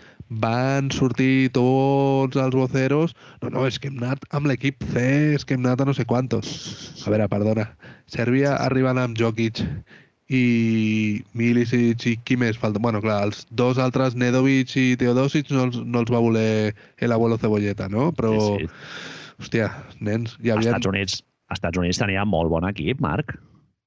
van 0.45 0.89
sortir 0.91 1.51
tots 1.53 2.41
els 2.41 2.57
voceros 2.57 3.13
no, 3.43 3.51
no, 3.53 3.67
és 3.69 3.77
que 3.77 3.91
hem 3.91 4.01
anat 4.01 4.25
amb 4.33 4.49
l'equip 4.49 4.81
C, 4.89 5.05
és 5.37 5.45
que 5.45 5.53
hem 5.55 5.67
anat 5.67 5.85
a 5.85 5.89
no 5.91 5.93
sé 5.93 6.07
quantos. 6.09 6.49
A 7.05 7.13
veure, 7.13 7.29
perdona, 7.29 7.69
Sèrbia 8.09 8.57
arribant 8.65 8.97
amb 9.03 9.21
Jokic 9.21 9.61
i 10.33 11.21
Milicic 11.37 12.05
i 12.09 12.15
qui 12.25 12.37
més 12.39 12.57
falta? 12.57 12.81
Bueno, 12.81 13.01
clar, 13.03 13.19
els 13.27 13.43
dos 13.51 13.77
altres, 13.81 14.15
Nedovic 14.17 14.73
i 14.79 14.95
Teodosic, 14.97 15.51
no 15.53 15.67
els, 15.67 15.77
no 15.83 16.01
els 16.01 16.11
va 16.11 16.23
voler 16.23 16.73
el 16.97 17.13
abuelo 17.13 17.37
Cebolleta, 17.37 17.89
no? 17.89 18.11
Però, 18.17 18.33
Sí, 18.33 18.65
sí. 18.65 19.43
hòstia, 19.43 19.69
nens, 19.99 20.37
hi 20.41 20.53
havia... 20.53 20.73
Estats 20.73 20.89
Units, 20.89 21.21
Estats 21.53 21.77
Units 21.77 22.01
tenia 22.01 22.25
molt 22.25 22.49
bon 22.49 22.65
equip, 22.67 23.01
Marc. 23.03 23.35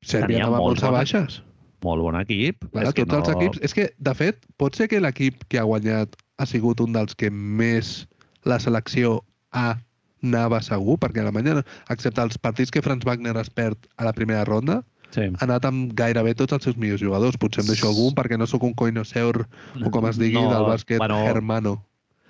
Sèrbia 0.06 0.44
tenia 0.44 0.52
molt 0.54 0.82
a 0.86 0.94
baixes. 0.94 1.40
Molt 1.82 2.02
bon 2.02 2.18
equip. 2.18 2.62
Clar, 2.70 2.86
és 2.86 2.94
que 2.94 3.06
tots 3.06 3.28
els 3.28 3.34
equips... 3.34 3.60
És 3.66 3.74
que, 3.74 3.90
de 3.98 4.14
fet, 4.14 4.46
pot 4.62 4.78
ser 4.78 4.88
que 4.90 5.02
l'equip 5.02 5.42
que 5.50 5.58
ha 5.58 5.66
guanyat 5.66 6.14
ha 6.38 6.46
sigut 6.46 6.80
un 6.82 6.94
dels 6.94 7.18
que 7.18 7.30
més 7.30 8.06
la 8.46 8.58
selecció 8.62 9.18
A 9.50 9.74
anava 10.22 10.58
segur, 10.62 10.96
perquè 10.98 11.22
Alemanya, 11.22 11.62
excepte 11.94 12.22
els 12.22 12.38
partits 12.42 12.72
que 12.74 12.82
Franz 12.82 13.06
Wagner 13.06 13.36
es 13.38 13.50
perd 13.54 13.86
a 13.98 14.06
la 14.08 14.12
primera 14.12 14.44
ronda, 14.48 14.80
Sí. 15.10 15.22
ha 15.24 15.44
anat 15.46 15.64
amb 15.64 15.92
gairebé 15.96 16.34
tots 16.36 16.52
els 16.52 16.64
seus 16.64 16.76
millors 16.76 17.00
jugadors. 17.00 17.38
Potser 17.40 17.62
em 17.64 17.68
deixo 17.70 17.88
algun 17.88 18.14
perquè 18.14 18.36
no 18.38 18.46
sóc 18.46 18.62
un 18.68 18.74
coinoseur 18.74 19.46
o 19.84 19.90
com 19.90 20.06
es 20.10 20.18
digui 20.20 20.36
No, 20.40 20.50
del 20.52 20.66
bàsquet 20.68 20.98
bueno, 21.00 21.22
germano. 21.24 21.72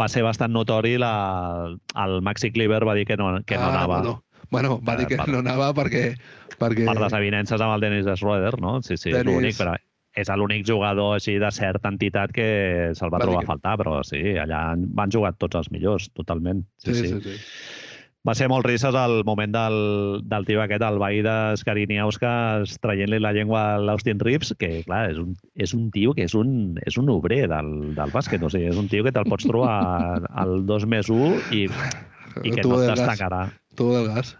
Va 0.00 0.06
ser 0.08 0.22
bastant 0.22 0.52
notori 0.54 0.96
la... 0.96 1.74
el 1.98 2.20
Maxi 2.22 2.52
Cleaver 2.54 2.84
va 2.86 2.94
dir 2.94 3.04
que 3.06 3.16
no, 3.18 3.40
que 3.44 3.56
no 3.58 3.62
ah, 3.66 3.72
anava 3.74 3.96
Bueno, 4.00 4.22
bueno 4.50 4.80
va 4.80 4.94
Eh, 4.94 4.98
dir 4.98 5.06
que 5.08 5.16
per- 5.18 5.28
no 5.28 5.38
anava 5.42 5.72
perquè... 5.74 6.14
perquè... 6.58 6.86
per 6.86 6.96
desavinences 7.02 7.60
amb 7.60 7.74
el 7.74 7.80
Dennis 7.80 8.06
Schroeder, 8.18 8.60
no? 8.62 8.78
Sí, 8.82 8.96
sí, 8.96 9.10
és 9.10 9.16
Dennis- 9.18 9.34
l'únic, 9.34 9.58
però 9.58 9.74
és 10.18 10.28
l'únic 10.34 10.64
jugador 10.66 11.16
així 11.16 11.36
de 11.38 11.50
certa 11.54 11.88
entitat 11.90 12.32
que 12.34 12.46
se'l 12.94 13.10
va, 13.10 13.18
Va 13.18 13.24
trobar 13.26 13.40
que- 13.42 13.46
a 13.46 13.52
faltar, 13.52 13.74
però 13.78 13.98
sí, 14.06 14.22
allà 14.38 14.62
van 14.78 15.10
jugar 15.10 15.34
tots 15.38 15.54
els 15.58 15.68
millors, 15.70 16.08
totalment. 16.14 16.62
Sí, 16.78 16.94
sí. 16.94 17.08
sí, 17.08 17.20
sí. 17.22 17.36
Va 18.28 18.34
ser 18.36 18.44
molt 18.52 18.66
risses 18.66 18.92
al 18.98 19.22
moment 19.24 19.54
del, 19.54 19.76
del 20.28 20.44
tio 20.44 20.60
aquest, 20.60 20.82
el 20.84 20.98
veí 21.00 21.22
de 21.24 21.34
Skariniauskas, 21.56 22.74
traient-li 22.82 23.22
la 23.24 23.30
llengua 23.32 23.62
a 23.70 23.78
l'Austin 23.80 24.20
Reeves, 24.20 24.52
que, 24.60 24.82
clar, 24.84 25.06
és 25.14 25.20
un, 25.22 25.30
és 25.56 25.72
un 25.72 25.86
tio 25.94 26.12
que 26.16 26.26
és 26.28 26.34
un, 26.36 26.50
és 26.84 26.98
un 27.00 27.08
obrer 27.14 27.46
del, 27.48 27.70
del 27.96 28.12
bàsquet. 28.12 28.44
O 28.44 28.50
sigui, 28.52 28.68
és 28.68 28.76
un 28.76 28.90
tio 28.92 29.06
que 29.06 29.14
te'l 29.16 29.30
pots 29.30 29.48
trobar 29.48 29.78
al 30.28 30.60
2 30.68 30.84
més 30.92 31.08
1 31.08 31.30
i, 31.56 31.64
i 32.44 32.52
que 32.52 32.60
Tubo 32.60 32.76
no 32.76 32.84
et 32.84 32.92
destacarà 32.92 33.46
Tubo 33.78 33.96
del 33.96 34.10
gas. 34.12 34.34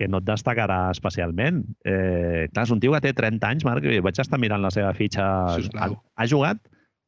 que 0.00 0.08
no 0.08 0.22
et 0.22 0.28
destacarà 0.30 0.78
especialment. 0.94 1.60
Eh, 1.84 2.48
clar, 2.48 2.64
és 2.64 2.72
un 2.72 2.80
tio 2.80 2.96
que 2.96 3.02
té 3.04 3.12
30 3.12 3.50
anys, 3.50 3.68
Marc, 3.68 3.84
i 3.84 4.00
vaig 4.00 4.24
estar 4.24 4.40
mirant 4.40 4.64
la 4.64 4.72
seva 4.72 4.96
fitxa. 4.96 5.28
Ha, 5.50 5.58
Sisplau. 5.60 6.00
ha 6.00 6.30
jugat 6.32 6.64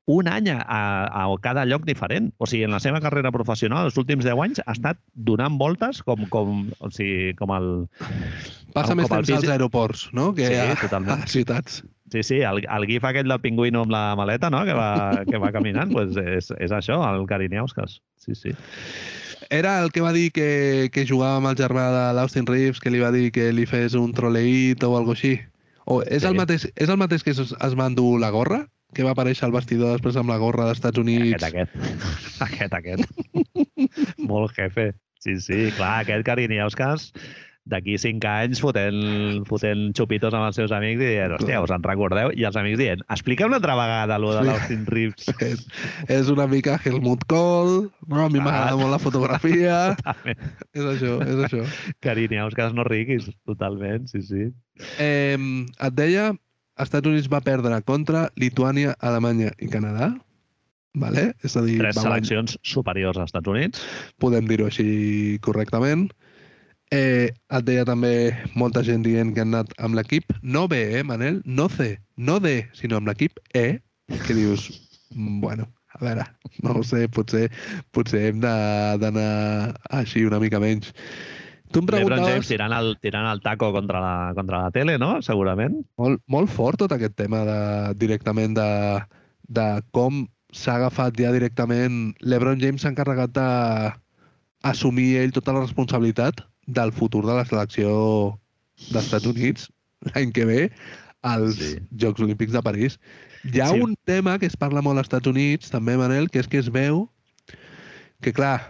un 0.06 0.28
any 0.30 0.48
a, 0.54 0.60
a, 0.62 1.24
cada 1.42 1.64
lloc 1.66 1.84
diferent. 1.84 2.30
O 2.38 2.46
sigui, 2.46 2.62
en 2.64 2.70
la 2.70 2.78
seva 2.80 3.00
carrera 3.02 3.32
professional, 3.34 3.88
els 3.90 3.96
últims 3.98 4.24
10 4.24 4.38
anys, 4.44 4.60
ha 4.66 4.72
estat 4.76 5.00
donant 5.14 5.58
voltes 5.58 6.02
com, 6.06 6.24
com, 6.30 6.68
o 6.78 6.90
sigui, 6.94 7.34
com 7.38 7.50
el... 7.56 7.68
Passa 8.76 8.92
Com 8.94 9.00
més 9.02 9.10
el 9.10 9.24
temps 9.26 9.32
als 9.40 9.50
aeroports, 9.50 10.06
no? 10.14 10.32
Que 10.36 10.46
Sí, 10.52 10.54
a, 10.62 10.74
totalment. 10.78 11.14
a 11.16 11.20
les 11.24 11.32
ciutats. 11.32 11.82
Sí, 12.12 12.22
sí, 12.22 12.36
el, 12.46 12.60
el 12.70 12.86
gif 12.86 13.02
aquest 13.08 13.26
del 13.26 13.40
pingüino 13.42 13.82
amb 13.82 13.90
la 13.90 14.04
maleta, 14.14 14.46
no?, 14.52 14.60
que 14.64 14.74
va, 14.78 15.24
que 15.26 15.40
va 15.42 15.50
caminant, 15.50 15.90
pues 15.90 16.14
és, 16.22 16.52
és 16.62 16.70
això, 16.70 17.00
el 17.10 17.26
Kariniauskas. 17.26 17.98
Sí, 18.22 18.36
sí. 18.38 18.52
Era 19.50 19.80
el 19.82 19.90
que 19.90 20.00
va 20.02 20.12
dir 20.14 20.30
que, 20.34 20.88
que 20.94 21.06
jugava 21.06 21.40
amb 21.40 21.50
el 21.50 21.58
germà 21.58 21.88
de 21.94 22.04
l'Austin 22.18 22.46
Reeves, 22.46 22.78
que 22.82 22.90
li 22.94 23.02
va 23.02 23.10
dir 23.14 23.32
que 23.34 23.48
li 23.54 23.66
fes 23.66 23.94
un 23.98 24.14
troleït 24.14 24.82
o 24.86 24.92
alguna 24.98 25.18
així. 25.18 25.34
O 25.86 26.00
és, 26.02 26.22
Sí. 26.22 26.28
el 26.30 26.34
mateix, 26.38 26.68
és 26.74 26.88
el 26.90 26.98
mateix 26.98 27.22
que 27.26 27.30
es, 27.34 27.38
es 27.54 27.74
va 27.78 27.86
endur 27.90 28.20
la 28.22 28.30
gorra? 28.34 28.64
Que 28.94 29.06
va 29.06 29.16
aparèixer 29.16 29.46
al 29.48 29.54
vestidor 29.56 29.96
després 29.96 30.18
amb 30.20 30.30
la 30.30 30.38
gorra 30.42 30.68
dels 30.68 30.78
Estats 30.78 31.02
Units? 31.02 31.42
Aquest, 31.42 31.74
aquest. 31.74 32.38
aquest, 32.46 32.78
aquest. 32.78 33.66
Molt 34.30 34.54
jefe. 34.56 34.92
Sí, 35.22 35.40
sí, 35.42 35.58
clar, 35.74 36.04
aquest 36.04 36.22
Kariniauskas 36.26 37.10
d'aquí 37.66 37.96
cinc 37.98 38.22
anys 38.30 38.60
fotent, 38.62 39.42
fotent 39.48 39.88
xupitos 39.98 40.34
amb 40.36 40.46
els 40.46 40.58
seus 40.58 40.72
amics 40.74 41.02
i 41.02 41.08
dient, 41.10 41.34
hòstia, 41.34 41.58
us 41.64 41.72
en 41.74 41.82
recordeu? 41.82 42.30
I 42.38 42.46
els 42.46 42.58
amics 42.60 42.78
dient, 42.78 43.02
explica 43.10 43.48
una 43.50 43.58
altra 43.58 43.74
vegada 43.78 44.16
allò 44.16 44.36
de 44.36 44.44
l'Austin 44.46 44.86
Reeves. 44.86 45.26
És, 45.46 45.66
és 46.12 46.30
una 46.32 46.46
mica 46.50 46.78
Helmut 46.78 47.26
Kohl, 47.30 47.88
no? 48.06 48.22
a 48.22 48.28
mi 48.30 48.38
m'agrada 48.38 48.78
molt 48.78 48.94
la 48.94 49.02
fotografia, 49.02 49.80
és 50.76 50.86
això, 50.94 51.18
és 51.26 51.42
això. 51.48 51.66
Kariniauskas 52.06 52.74
no 52.76 52.86
riguis, 52.86 53.28
totalment, 53.48 54.06
sí, 54.12 54.22
sí. 54.26 54.48
Eh, 55.02 55.34
et 55.34 55.98
deia, 55.98 56.30
Estats 56.78 57.08
Units 57.08 57.28
va 57.32 57.40
perdre 57.40 57.78
contra 57.88 58.26
Lituània, 58.36 58.94
Alemanya 59.00 59.52
i 59.64 59.68
Canadà, 59.72 60.10
vale? 60.94 61.30
és 61.44 61.56
a 61.56 61.62
dir, 61.64 61.78
Tres 61.80 61.96
va 61.96 62.02
guanyar- 62.02 62.24
seleccions 62.26 62.58
superiors 62.62 63.16
als 63.16 63.30
Estats 63.32 63.48
Units. 63.48 63.82
podem 64.18 64.46
dir-ho 64.46 64.66
així 64.66 65.38
correctament. 65.40 66.10
Eh, 66.92 67.32
et 67.50 67.64
deia 67.66 67.84
també 67.84 68.30
molta 68.54 68.82
gent 68.86 69.02
dient 69.02 69.32
que 69.34 69.40
han 69.42 69.52
anat 69.54 69.72
amb 69.82 69.96
l'equip 69.98 70.24
no 70.42 70.68
B, 70.68 70.98
eh, 70.98 71.02
Manel? 71.02 71.40
No 71.44 71.68
C, 71.68 71.98
no 72.16 72.38
D, 72.38 72.68
sinó 72.74 72.96
amb 73.00 73.08
l'equip 73.08 73.40
E, 73.54 73.80
que 74.26 74.34
dius, 74.34 74.68
mm, 75.14 75.40
bueno, 75.40 75.66
a 75.96 75.98
veure, 76.04 76.26
no 76.62 76.76
ho 76.78 76.84
sé, 76.84 77.08
potser, 77.08 77.50
potser 77.90 78.28
hem 78.28 78.40
d'anar 78.40 79.74
així 79.90 80.24
una 80.26 80.38
mica 80.38 80.60
menys. 80.60 80.92
Tu 81.72 81.80
em 81.82 81.86
LeBron 81.86 81.98
James 81.98 82.12
preguntaves... 82.12 82.48
tirant 82.48 82.74
el, 82.76 82.92
tirant 83.02 83.28
el 83.30 83.42
taco 83.44 83.72
contra 83.74 84.00
la, 84.00 84.32
contra 84.38 84.62
la 84.64 84.70
tele, 84.74 84.96
no? 85.02 85.20
Segurament. 85.22 85.78
Molt, 86.00 86.22
molt 86.30 86.52
fort 86.52 86.80
tot 86.82 86.94
aquest 86.94 87.16
tema 87.18 87.42
de, 87.48 87.60
directament 88.00 88.56
de, 88.56 88.70
de 89.48 89.66
com 89.96 90.24
s'ha 90.54 90.76
agafat 90.80 91.18
ja 91.20 91.32
directament... 91.34 92.14
LeBron 92.22 92.60
James 92.62 92.84
s'ha 92.84 92.92
encarregat 92.94 93.34
d'assumir 93.36 95.16
ell 95.22 95.34
tota 95.36 95.56
la 95.56 95.64
responsabilitat 95.64 96.44
del 96.66 96.92
futur 96.92 97.24
de 97.26 97.34
la 97.36 97.44
selecció 97.46 97.90
dels 98.90 99.04
Estats 99.04 99.28
Units 99.30 99.68
l'any 100.12 100.32
que 100.34 100.46
ve 100.48 100.62
als 101.26 101.56
Sí. 101.58 101.76
Jocs 101.98 102.22
Olímpics 102.22 102.52
de 102.54 102.62
París. 102.62 103.00
Hi 103.46 103.60
ha 103.60 103.68
sí. 103.72 103.80
un 103.82 103.96
tema 104.04 104.38
que 104.38 104.46
es 104.46 104.56
parla 104.56 104.82
molt 104.82 105.00
als 105.00 105.08
Estats 105.08 105.30
Units, 105.30 105.70
també, 105.70 105.96
Manel, 105.98 106.28
que 106.30 106.42
és 106.42 106.48
que 106.50 106.60
es 106.62 106.70
veu 106.70 107.06
que, 108.22 108.32
clar, 108.32 108.60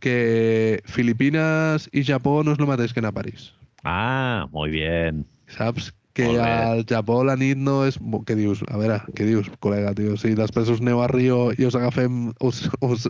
que 0.00 0.80
Filipines 0.90 1.88
i 1.92 2.02
Japó 2.08 2.40
no 2.44 2.52
és 2.56 2.60
el 2.62 2.68
mateix 2.70 2.92
que 2.92 3.00
anar 3.02 3.12
a 3.14 3.18
París. 3.20 3.50
Ah, 3.84 4.46
muy 4.52 4.70
bien. 4.70 5.24
Saps? 5.56 5.92
que 6.12 6.24
Molt 6.26 6.40
bé. 6.42 6.44
al 6.50 6.80
Japó 6.90 7.20
la 7.24 7.36
nit 7.38 7.56
no 7.56 7.84
és... 7.86 7.94
Què 8.26 8.34
dius? 8.34 8.64
A 8.68 8.76
veure, 8.80 8.96
què 9.14 9.24
dius, 9.28 9.46
col·lega, 9.62 9.92
tio? 9.94 10.16
Si 10.18 10.32
després 10.34 10.68
us 10.68 10.80
aneu 10.82 10.98
a 11.04 11.06
Rio 11.08 11.52
i 11.54 11.64
us 11.68 11.76
agafem, 11.78 12.32
us, 12.42 12.64
us, 12.82 13.06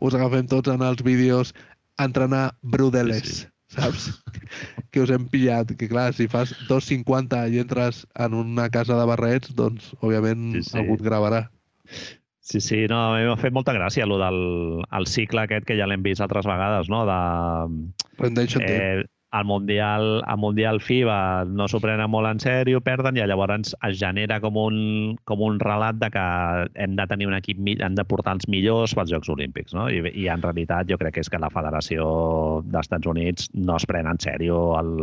us 0.00 0.16
agafem 0.16 0.48
tots 0.48 0.72
en 0.72 0.80
els 0.82 1.02
vídeos 1.04 1.52
entrenar 2.00 2.54
brudeles, 2.62 3.20
Sí, 3.28 3.36
sí. 3.44 3.76
saps? 3.76 4.08
que 4.90 5.04
us 5.04 5.12
hem 5.12 5.28
pillat. 5.28 5.74
Que 5.76 5.90
clar, 5.92 6.14
si 6.16 6.26
fas 6.26 6.54
2,50 6.70 7.44
i 7.52 7.60
entres 7.60 8.06
en 8.16 8.32
una 8.34 8.70
casa 8.72 8.96
de 8.96 9.04
barrets, 9.12 9.52
doncs, 9.54 9.92
òbviament, 10.00 10.54
Sí, 10.56 10.70
sí. 10.70 10.78
algú 10.80 10.96
et 10.96 11.04
gravarà. 11.04 11.44
Sí, 12.48 12.62
sí, 12.64 12.86
no, 12.88 12.96
a 13.12 13.18
mi 13.18 13.26
m'ha 13.28 13.36
fet 13.36 13.52
molta 13.52 13.74
gràcia 13.76 14.06
el 14.06 14.14
del 14.22 14.38
el 14.80 15.06
cicle 15.06 15.42
aquest 15.42 15.66
que 15.68 15.76
ja 15.76 15.84
l'hem 15.88 16.04
vist 16.06 16.24
altres 16.24 16.46
vegades, 16.48 16.88
no? 16.88 17.02
De, 17.04 17.18
Rendition 18.22 18.64
eh, 18.64 18.70
eh, 18.72 19.04
el 19.36 19.44
Mundial, 19.44 20.22
el 20.24 20.38
Mundial 20.40 20.80
FIBA 20.80 21.44
no 21.44 21.66
s'ho 21.68 21.80
prenen 21.84 22.08
molt 22.08 22.30
en 22.30 22.40
sèrio, 22.40 22.80
perden 22.80 23.18
i 23.18 23.26
llavors 23.28 23.74
es 23.84 23.98
genera 24.00 24.38
com 24.40 24.56
un, 24.56 24.78
com 25.28 25.42
un 25.44 25.60
relat 25.60 26.00
de 26.00 26.08
que 26.14 26.24
hem 26.80 26.96
de 26.96 27.06
tenir 27.10 27.28
un 27.28 27.36
equip, 27.36 27.60
hem 27.76 27.98
de 27.98 28.06
portar 28.08 28.38
els 28.38 28.48
millors 28.48 28.96
pels 28.96 29.12
Jocs 29.12 29.28
Olímpics, 29.36 29.76
no? 29.76 29.90
I, 29.92 30.00
I 30.08 30.30
en 30.32 30.40
realitat 30.40 30.88
jo 30.88 30.96
crec 30.96 31.18
que 31.18 31.26
és 31.26 31.28
que 31.28 31.42
la 31.42 31.52
Federació 31.52 32.08
dels 32.64 32.88
Estats 32.88 33.12
Units 33.12 33.52
no 33.52 33.76
es 33.76 33.84
pren 33.84 34.08
en 34.08 34.24
sèrio 34.24 34.62
el, 34.80 34.94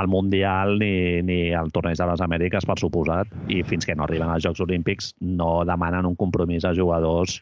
el 0.00 0.08
Mundial 0.08 0.78
ni, 0.78 1.22
ni 1.26 1.38
el 1.56 1.72
Torneig 1.74 1.98
de 1.98 2.06
les 2.10 2.22
Amèriques, 2.24 2.66
per 2.68 2.78
suposat, 2.80 3.30
i 3.50 3.62
fins 3.66 3.86
que 3.86 3.96
no 3.98 4.06
arriben 4.06 4.30
als 4.30 4.44
Jocs 4.46 4.62
Olímpics 4.64 5.12
no 5.20 5.64
demanen 5.68 6.06
un 6.06 6.16
compromís 6.18 6.64
a 6.64 6.74
jugadors 6.76 7.40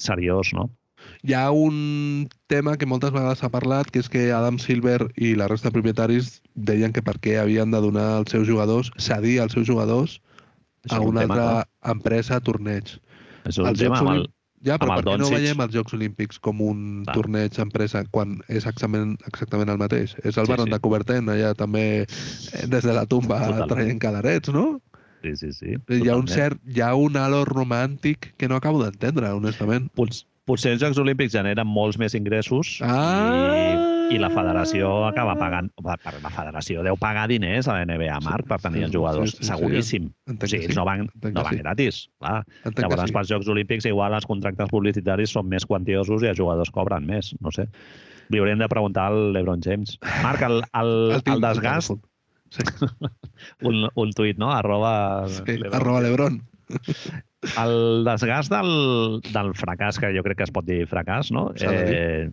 seriós, 0.00 0.54
no? 0.56 0.68
Hi 1.24 1.34
ha 1.36 1.50
un 1.50 2.28
tema 2.52 2.76
que 2.76 2.88
moltes 2.88 3.12
vegades 3.12 3.40
s'ha 3.40 3.50
parlat, 3.52 3.90
que 3.92 4.02
és 4.04 4.08
que 4.12 4.26
Adam 4.36 4.58
Silver 4.60 4.98
i 5.16 5.32
la 5.36 5.48
resta 5.48 5.70
de 5.70 5.76
propietaris 5.78 6.40
deien 6.54 6.92
que 6.92 7.04
per 7.04 7.16
què 7.24 7.38
havien 7.40 7.72
de 7.72 7.80
donar 7.80 8.06
als 8.18 8.34
seus 8.36 8.46
jugadors, 8.48 8.92
cedir 9.00 9.38
als 9.40 9.56
seus 9.56 9.68
jugadors 9.68 10.18
Això 10.88 11.00
a 11.00 11.06
una 11.08 11.24
tema, 11.24 11.36
altra 11.36 11.46
clar. 11.48 11.94
empresa 11.96 12.36
a 12.36 12.44
torneig. 12.44 12.92
És 13.48 13.58
un 13.58 13.68
Els 13.68 13.80
tema 13.80 13.96
Jocs 13.96 14.04
amb 14.04 14.12
el, 14.14 14.28
Ja, 14.62 14.76
però 14.76 14.98
per 14.98 15.04
què 15.06 15.18
no 15.18 15.30
veiem 15.32 15.60
els 15.64 15.72
Jocs 15.72 15.94
Olímpics 15.96 16.38
com 16.38 16.60
un 16.60 16.80
Clar. 17.06 17.14
torneig 17.16 17.56
empresa 17.62 18.02
quan 18.12 18.34
és 18.46 18.58
exactament, 18.60 19.14
exactament 19.26 19.70
el 19.72 19.78
mateix? 19.80 20.14
És 20.22 20.36
el 20.36 20.44
Sí, 20.44 20.52
Baron 20.52 20.66
sí. 20.68 20.72
de 20.74 20.78
Coubertin, 20.84 21.30
allà 21.32 21.54
també 21.56 22.02
eh, 22.04 22.66
des 22.68 22.84
de 22.84 22.92
la 22.92 23.06
tumba 23.06 23.38
Totalment. 23.40 23.68
traient 23.72 23.98
calarets, 24.02 24.52
no? 24.52 24.80
Sí, 25.22 25.34
sí, 25.36 25.52
sí. 25.52 25.66
Hi 25.88 26.08
ha 26.08 26.16
un 26.16 26.26
totalment. 26.26 26.28
cert, 26.28 26.60
hi 26.68 26.80
ha 26.80 26.94
un 26.94 27.16
halo 27.16 27.44
romàntic 27.44 28.34
que 28.36 28.48
no 28.48 28.56
acabo 28.56 28.82
d'entendre, 28.82 29.32
honestament. 29.36 29.88
Pots, 29.94 30.26
potser 30.48 30.72
els 30.76 30.80
Jocs 30.82 30.98
Olímpics 30.98 31.32
generen 31.32 31.66
molts 31.68 31.96
més 32.00 32.14
ingressos 32.16 32.80
Ah! 32.82 33.76
i, 33.76 33.99
i 34.10 34.18
la 34.18 34.30
federació 34.32 34.90
acaba 35.08 35.36
pagant... 35.38 35.70
La 35.86 36.32
federació 36.34 36.84
deu 36.86 36.98
pagar 37.00 37.28
diners 37.30 37.68
a 37.70 37.78
la 37.78 37.86
NBA, 37.86 38.18
Marc, 38.26 38.48
per 38.50 38.58
tenir 38.64 38.82
sí, 38.82 38.86
els 38.88 38.96
jugadors. 38.96 39.32
sí, 39.32 39.38
sí, 39.38 39.44
sí. 39.44 39.48
Seguríssim. 39.50 40.10
Entenc 40.28 40.48
o 40.48 40.50
sigui, 40.50 40.70
sí. 40.70 40.76
no 40.78 40.84
van, 40.88 41.06
no 41.22 41.44
van 41.46 41.54
sí. 41.54 41.62
gratis. 41.62 42.02
Clar. 42.18 42.42
Llavors, 42.76 43.06
sí. 43.06 43.16
pels 43.16 43.32
Jocs 43.32 43.50
Olímpics, 43.54 43.88
igual 43.90 44.16
els 44.18 44.28
contractes 44.28 44.70
publicitaris 44.72 45.34
són 45.36 45.48
més 45.52 45.66
quantiosos 45.68 46.26
i 46.26 46.32
els 46.32 46.40
jugadors 46.40 46.72
cobren 46.74 47.06
més. 47.06 47.32
No 47.44 47.54
sé. 47.54 47.68
Li 48.30 48.42
hauríem 48.42 48.60
de 48.62 48.70
preguntar 48.70 49.08
al 49.10 49.32
LeBron 49.34 49.62
James. 49.64 49.96
Marc, 50.24 50.44
el, 50.46 50.62
el, 50.82 50.94
El 51.14 51.22
el 51.22 51.34
al 51.36 51.46
desgast. 51.48 51.98
Sí, 52.50 52.66
un, 53.68 53.86
un 53.94 54.14
tuit, 54.16 54.38
no? 54.38 54.50
Arroba, 54.50 55.28
sí, 55.30 55.56
LeBron 55.56 55.80
arroba. 55.80 56.06
Lebron. 56.06 56.40
El 57.58 58.04
desgast 58.06 58.52
del, 58.52 59.20
del 59.32 59.54
fracàs, 59.58 59.98
que 60.02 60.10
jo 60.14 60.22
crec 60.26 60.42
que 60.42 60.46
es 60.48 60.52
pot 60.54 60.66
dir 60.66 60.82
fracàs, 60.90 61.30
no? 61.34 61.48
Eh, 61.56 62.28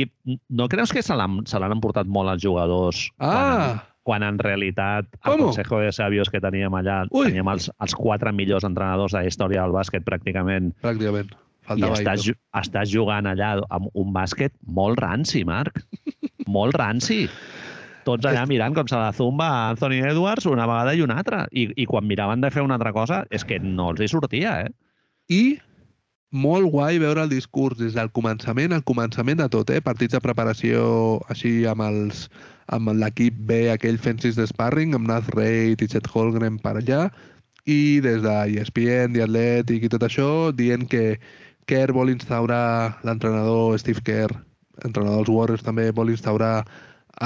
qui, 0.00 0.38
no 0.48 0.66
creus 0.72 0.92
que 0.92 1.02
se 1.04 1.14
l'han 1.16 1.72
emportat 1.76 2.06
molt 2.10 2.32
els 2.34 2.42
jugadors 2.42 3.06
quan, 3.18 3.30
Ah! 3.30 3.84
quan 4.02 4.22
en 4.24 4.38
realitat 4.40 5.06
el 5.12 5.20
¿Cómo? 5.32 5.44
Consejo 5.50 5.78
de 5.80 5.92
Sabios 5.92 6.30
que 6.30 6.40
teníem 6.40 6.72
allà, 6.74 7.04
Ui. 7.10 7.26
teníem 7.28 7.48
els, 7.52 7.70
els 7.78 7.94
quatre 7.94 8.32
millors 8.32 8.64
entrenadors 8.64 9.12
de 9.12 9.20
la 9.20 9.26
història 9.28 9.62
del 9.62 9.72
bàsquet 9.76 10.02
pràcticament, 10.08 10.72
Pràcticament. 10.82 11.30
i 11.30 11.66
Faltava 11.70 11.94
estàs, 11.94 12.24
Aitor. 12.24 12.34
ju- 12.34 12.60
estàs 12.62 12.90
jugant 12.90 13.26
allà 13.30 13.60
amb 13.70 13.86
un 13.94 14.12
bàsquet 14.12 14.52
molt 14.66 14.98
ranci, 14.98 15.44
Marc. 15.44 15.82
molt 16.50 16.74
ranci. 16.74 17.28
Tots 18.02 18.24
allà 18.26 18.46
mirant 18.48 18.74
com 18.74 18.88
se 18.88 18.96
la 18.96 19.12
zumba 19.12 19.46
a 19.46 19.68
Anthony 19.74 20.00
Edwards 20.08 20.46
una 20.48 20.66
vegada 20.66 20.94
i 20.96 21.02
una 21.04 21.18
altra. 21.20 21.44
I, 21.52 21.68
I 21.76 21.84
quan 21.86 22.06
miraven 22.08 22.40
de 22.40 22.50
fer 22.50 22.62
una 22.64 22.74
altra 22.80 22.94
cosa, 22.96 23.24
és 23.30 23.44
que 23.44 23.60
no 23.60 23.90
els 23.92 24.00
hi 24.00 24.08
sortia, 24.08 24.62
eh? 24.64 24.70
I 25.28 25.60
molt 26.30 26.70
guai 26.70 26.98
veure 27.02 27.24
el 27.24 27.30
discurs 27.30 27.78
des 27.78 27.96
del 27.98 28.10
començament 28.14 28.72
al 28.72 28.84
començament 28.86 29.40
de 29.40 29.48
tot, 29.50 29.70
eh? 29.70 29.80
Partits 29.82 30.14
de 30.14 30.22
preparació 30.22 30.82
així 31.28 31.64
amb 31.66 31.82
els 31.86 32.28
amb 32.70 32.92
l'equip 32.94 33.34
B, 33.48 33.64
aquell 33.72 33.98
fent 33.98 34.20
sis 34.22 34.36
de 34.38 34.46
sparring, 34.46 34.94
amb 34.94 35.08
Nath 35.10 35.30
Reid 35.34 35.82
i 35.82 35.88
Chet 35.90 36.06
Holmgren 36.06 36.60
per 36.62 36.76
allà, 36.78 37.08
i 37.66 37.98
des 38.04 38.22
de 38.22 38.34
ESPN, 38.54 39.16
The 39.16 39.24
Athletic 39.26 39.84
i 39.84 39.90
tot 39.90 40.06
això, 40.06 40.28
dient 40.54 40.86
que 40.90 41.18
Kerr 41.66 41.92
vol 41.94 42.12
instaurar, 42.14 43.00
l'entrenador 43.02 43.78
Steve 43.82 44.02
Kerr, 44.06 44.38
entrenador 44.86 45.24
dels 45.24 45.34
Warriors 45.34 45.66
també, 45.66 45.90
vol 45.90 46.14
instaurar 46.14 46.62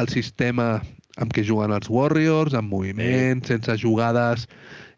el 0.00 0.08
sistema 0.08 0.80
amb 1.20 1.32
què 1.32 1.44
juguen 1.46 1.76
els 1.76 1.92
Warriors, 1.92 2.56
amb 2.56 2.72
moviment, 2.72 3.44
sense 3.46 3.76
jugades, 3.78 4.48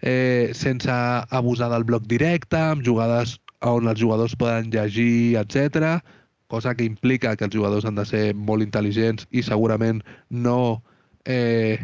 eh, 0.00 0.54
sense 0.54 0.94
abusar 0.94 1.68
del 1.74 1.84
bloc 1.84 2.07
directe, 2.07 2.57
amb 2.57 2.86
jugades 2.86 3.36
on 3.72 3.88
els 3.90 4.00
jugadors 4.00 4.36
poden 4.38 4.70
llegir, 4.70 5.36
etc. 5.40 6.00
cosa 6.46 6.74
que 6.74 6.84
implica 6.84 7.34
que 7.36 7.46
els 7.48 7.54
jugadors 7.54 7.84
han 7.84 7.98
de 7.98 8.06
ser 8.06 8.24
molt 8.34 8.62
intel·ligents 8.62 9.26
i 9.30 9.42
segurament 9.42 10.02
no 10.30 10.82
eh, 11.24 11.78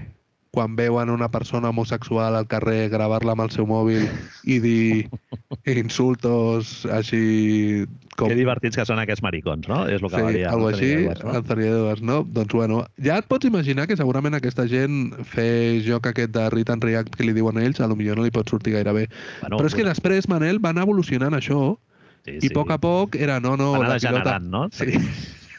quan 0.53 0.77
veuen 0.77 1.09
una 1.09 1.31
persona 1.33 1.71
homosexual 1.73 2.37
al 2.37 2.47
carrer 2.47 2.91
gravar-la 2.93 3.33
amb 3.33 3.47
el 3.47 3.51
seu 3.55 3.65
mòbil 3.67 4.05
i 4.45 4.59
dir 4.61 5.09
insultos 5.81 6.83
així 6.93 7.87
com... 8.19 8.29
Que 8.29 8.37
divertits 8.37 8.77
que 8.77 8.85
són 8.85 9.01
aquests 9.01 9.25
maricons, 9.25 9.65
no? 9.71 9.87
És 9.89 10.05
el 10.05 10.11
que 10.13 10.21
va 10.21 10.29
Sí, 10.29 10.37
dir 10.37 10.45
algo 10.51 10.69
així, 10.69 10.91
Edwards, 10.99 11.25
no? 11.25 11.33
Anthony 11.41 11.65
Edwards, 11.71 12.05
no? 12.05 12.19
Doncs 12.37 12.53
bueno, 12.59 12.83
ja 13.01 13.17
et 13.23 13.31
pots 13.33 13.49
imaginar 13.49 13.89
que 13.89 13.97
segurament 13.97 14.37
aquesta 14.37 14.69
gent 14.69 15.17
fer 15.33 15.81
joc 15.89 16.11
aquest 16.13 16.37
de 16.37 16.45
read 16.53 16.75
and 16.75 16.85
react 16.85 17.17
que 17.17 17.25
li 17.25 17.33
diuen 17.37 17.57
ells, 17.63 17.81
a 17.81 17.89
lo 17.89 17.97
millor 17.97 18.21
no 18.21 18.29
li 18.29 18.35
pot 18.35 18.53
sortir 18.53 18.77
gaire 18.77 18.93
bé. 18.93 19.07
Bueno, 19.41 19.57
Però 19.57 19.73
és 19.73 19.79
que 19.79 19.89
després, 19.89 20.29
Manel, 20.29 20.61
van 20.61 20.83
evolucionant 20.85 21.33
això 21.39 21.79
sí, 22.27 22.37
i 22.37 22.53
a 22.53 22.57
poc 22.61 22.77
a 22.77 22.81
poc 22.83 23.17
era 23.17 23.41
no, 23.41 23.57
no, 23.57 23.73
Van 23.79 23.89
anar 23.89 23.97
la 23.97 24.21
pilota... 24.21 24.39
no? 24.45 24.69
Sí. 24.77 25.01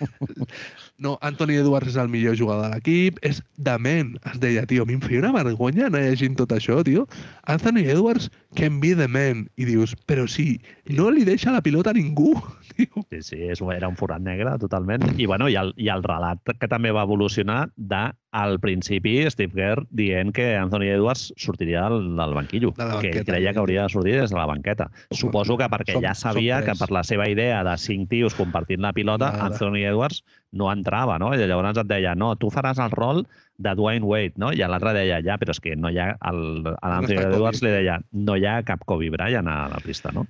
No, 1.02 1.18
Anthony 1.26 1.56
Edwards 1.58 1.89
és 1.89 1.96
el 1.98 2.10
millor 2.14 2.36
jugador 2.38 2.68
de 2.68 2.76
l'equip, 2.76 3.18
és 3.26 3.39
dement. 3.58 4.12
Es 4.30 4.38
deia, 4.44 4.66
tio, 4.70 4.84
a 4.86 4.89
mi 4.89 4.94
em 4.98 5.02
feia 5.02 5.24
una 5.24 5.32
vergonya 5.34 5.88
anar 5.88 6.04
llegint 6.04 6.38
tot 6.38 6.54
això, 6.54 6.84
tio. 6.86 7.08
Anthony 7.50 7.82
Edwards 7.88 8.30
can 8.56 8.80
be 8.80 8.93
the 8.95 9.08
man. 9.08 9.48
I 9.57 9.65
dius, 9.65 9.95
però 10.07 10.27
sí, 10.30 10.60
no 10.94 11.10
li 11.11 11.23
deixa 11.26 11.52
la 11.53 11.61
pilota 11.61 11.91
a 11.91 11.98
ningú, 11.98 12.34
tio. 12.76 13.06
Sí, 13.11 13.22
sí, 13.22 13.40
és, 13.52 13.61
era 13.76 13.90
un 13.90 13.98
forat 13.99 14.22
negre, 14.22 14.56
totalment. 14.61 15.06
I, 15.18 15.26
bueno, 15.30 15.49
i, 15.49 15.56
el, 15.60 15.73
i 15.77 15.90
el 15.94 16.03
relat 16.06 16.53
que 16.60 16.69
també 16.72 16.91
va 16.95 17.03
evolucionar 17.07 17.69
de, 17.76 18.03
al 18.34 18.60
principi, 18.60 19.19
Steve 19.30 19.53
Kerr 19.53 19.86
dient 19.94 20.32
que 20.34 20.56
Anthony 20.57 20.90
Edwards 20.95 21.32
sortiria 21.38 21.84
del, 21.90 22.15
del 22.18 22.34
banquillo, 22.34 22.73
De 22.77 22.86
la 22.86 22.98
que 22.99 23.10
banqueta, 23.11 23.32
creia 23.32 23.53
que 23.53 23.60
hauria 23.61 23.84
de 23.84 23.94
sortir 23.94 24.15
des 24.19 24.32
de 24.34 24.38
la 24.38 24.48
banqueta. 24.49 24.90
Suposo 25.11 25.57
que 25.57 25.69
perquè 25.69 25.98
Som- 25.98 26.06
ja 26.07 26.15
sabia 26.18 26.64
que 26.65 26.73
per 26.80 26.90
la 26.91 27.03
seva 27.03 27.30
idea 27.30 27.64
de 27.64 27.77
cinc 27.77 28.10
tios 28.10 28.34
compartint 28.34 28.82
la 28.82 28.94
pilota. 28.94 29.30
Anthony 29.52 29.86
Edwards 29.86 30.23
no 30.52 30.72
entrava, 30.72 31.19
no? 31.19 31.34
I 31.34 31.45
llavors 31.45 31.77
et 31.77 31.90
deia, 31.90 32.15
no, 32.15 32.36
tu 32.38 32.49
faràs 32.53 32.82
el 32.82 32.91
rol 32.94 33.26
de 33.57 33.75
Dwayne 33.77 34.05
Wade, 34.05 34.34
no? 34.41 34.51
I 34.51 34.57
l'altre 34.65 34.93
deia, 34.97 35.19
ja, 35.23 35.38
però 35.38 35.53
és 35.53 35.59
que 35.61 35.75
no 35.77 35.89
hi 35.93 35.99
ha... 36.01 36.11
El, 36.30 36.65
a 36.81 36.89
l'Anthony 36.89 37.19
Kobe. 37.21 37.35
Edwards 37.38 37.61
li 37.61 37.69
deia, 37.71 37.99
no 38.11 38.35
hi 38.35 38.45
ha 38.49 38.55
cap 38.65 38.81
Kobe 38.89 39.11
Bryant 39.13 39.47
a 39.47 39.67
la 39.69 39.80
pista, 39.85 40.11
no? 40.11 40.25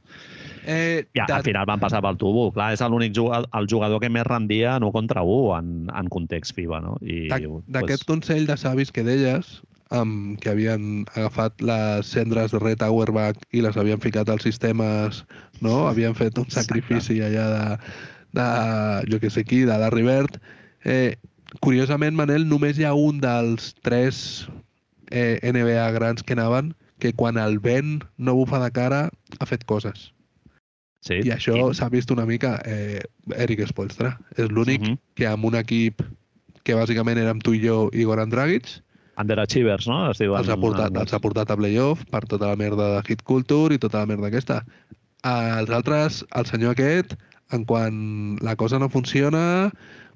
Eh, 0.65 1.05
Ja, 1.15 1.25
de- 1.27 1.33
al 1.37 1.43
final 1.43 1.65
van 1.67 1.79
passar 1.79 2.01
pel 2.03 2.17
tubo. 2.19 2.49
Clar, 2.55 2.71
és 2.75 2.81
l'únic 2.83 3.15
jugador, 3.15 3.47
el 3.59 3.67
jugador 3.71 3.99
que 4.03 4.09
més 4.11 4.27
rendia 4.27 4.75
en 4.77 4.83
un 4.87 4.91
contra 4.95 5.23
un 5.23 5.55
en, 5.57 5.71
en 5.95 6.09
context 6.11 6.55
FIBA, 6.55 6.81
no? 6.83 6.97
I, 7.01 7.29
D'aquest 7.67 8.05
consell 8.07 8.45
de 8.47 8.57
savis 8.59 8.91
que 8.91 9.03
deies, 9.07 9.61
amb, 9.93 10.37
que 10.41 10.49
havien 10.49 11.03
agafat 11.15 11.61
les 11.61 12.07
cendres 12.07 12.51
de 12.51 12.59
Red 12.59 12.81
Auerbach 12.83 13.37
i 13.51 13.61
les 13.61 13.75
havien 13.77 13.99
ficat 14.03 14.29
als 14.29 14.43
sistemes, 14.47 15.23
no? 15.61 15.87
Havien 15.87 16.15
fet 16.15 16.37
un 16.39 16.47
Exacte. 16.47 16.67
sacrifici 16.67 17.19
allà 17.21 17.45
de, 17.51 17.65
de 18.39 18.47
jo 19.11 19.19
que 19.23 19.29
sé 19.29 19.43
qui, 19.47 19.63
de 19.67 19.77
Larry 19.79 20.03
Bird. 20.07 20.39
Eh, 20.83 21.15
curiosament, 21.61 22.15
Manel, 22.15 22.47
només 22.49 22.77
hi 22.79 22.85
ha 22.87 22.93
un 22.93 23.19
dels 23.21 23.73
tres 23.83 24.47
eh, 25.11 25.39
NBA 25.43 25.91
grans 25.97 26.23
que 26.23 26.33
anaven 26.33 26.73
que 26.99 27.11
quan 27.13 27.37
el 27.37 27.59
vent 27.59 28.03
no 28.17 28.33
bufa 28.35 28.59
de 28.63 28.71
cara 28.71 29.09
ha 29.39 29.45
fet 29.45 29.65
coses. 29.65 30.11
sí, 31.03 31.19
I 31.19 31.33
això 31.35 31.73
s'ha 31.75 31.89
vist 31.91 32.11
una 32.11 32.25
mica 32.25 32.61
eh, 32.65 33.01
Eric 33.35 33.65
Spoelstra. 33.67 34.17
És 34.37 34.47
l'únic 34.49 34.81
Mhm. 34.81 34.97
que 35.15 35.27
amb 35.27 35.43
un 35.45 35.55
equip 35.55 36.01
que 36.63 36.75
bàsicament 36.75 37.17
érem 37.19 37.41
tu 37.43 37.53
i 37.53 37.59
jo 37.59 37.89
i 37.91 38.05
Goran 38.05 38.29
Dragic, 38.29 38.81
Underachievers, 39.19 39.85
no? 39.85 40.09
Es 40.09 40.17
diuen, 40.17 40.39
els 40.39 40.49
ha, 40.49 40.55
portat, 40.57 40.95
els 40.97 41.13
ha 41.13 41.19
portat 41.19 41.51
a 41.51 41.55
playoff 41.57 42.03
per 42.09 42.23
tota 42.25 42.47
la 42.47 42.55
merda 42.55 42.95
de 42.95 43.01
hit 43.05 43.21
culture 43.21 43.75
i 43.75 43.77
tota 43.77 43.99
la 43.99 44.07
merda 44.07 44.25
aquesta. 44.31 44.63
Els 45.23 45.69
altres, 45.69 46.23
el 46.33 46.45
senyor 46.45 46.71
aquest, 46.71 47.13
en 47.51 47.63
quan 47.65 48.37
la 48.41 48.55
cosa 48.55 48.79
no 48.79 48.89
funciona, 48.89 49.71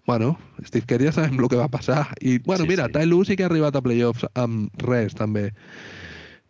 bueno, 0.07 0.37
Steve 0.63 0.85
Kerr 0.87 1.03
ja 1.03 1.11
sabem 1.11 1.37
el 1.37 1.49
que 1.51 1.59
va 1.59 1.67
passar. 1.67 2.07
I, 2.21 2.37
bueno, 2.39 2.63
Sí, 2.63 2.69
mira, 2.69 2.85
sí. 2.87 2.93
Ty 2.95 3.05
Lue 3.05 3.25
sí 3.27 3.35
que 3.35 3.43
ha 3.43 3.51
arribat 3.51 3.75
a 3.75 3.81
playoffs 3.83 4.25
amb 4.39 4.71
res, 4.81 5.13
també. 5.15 5.49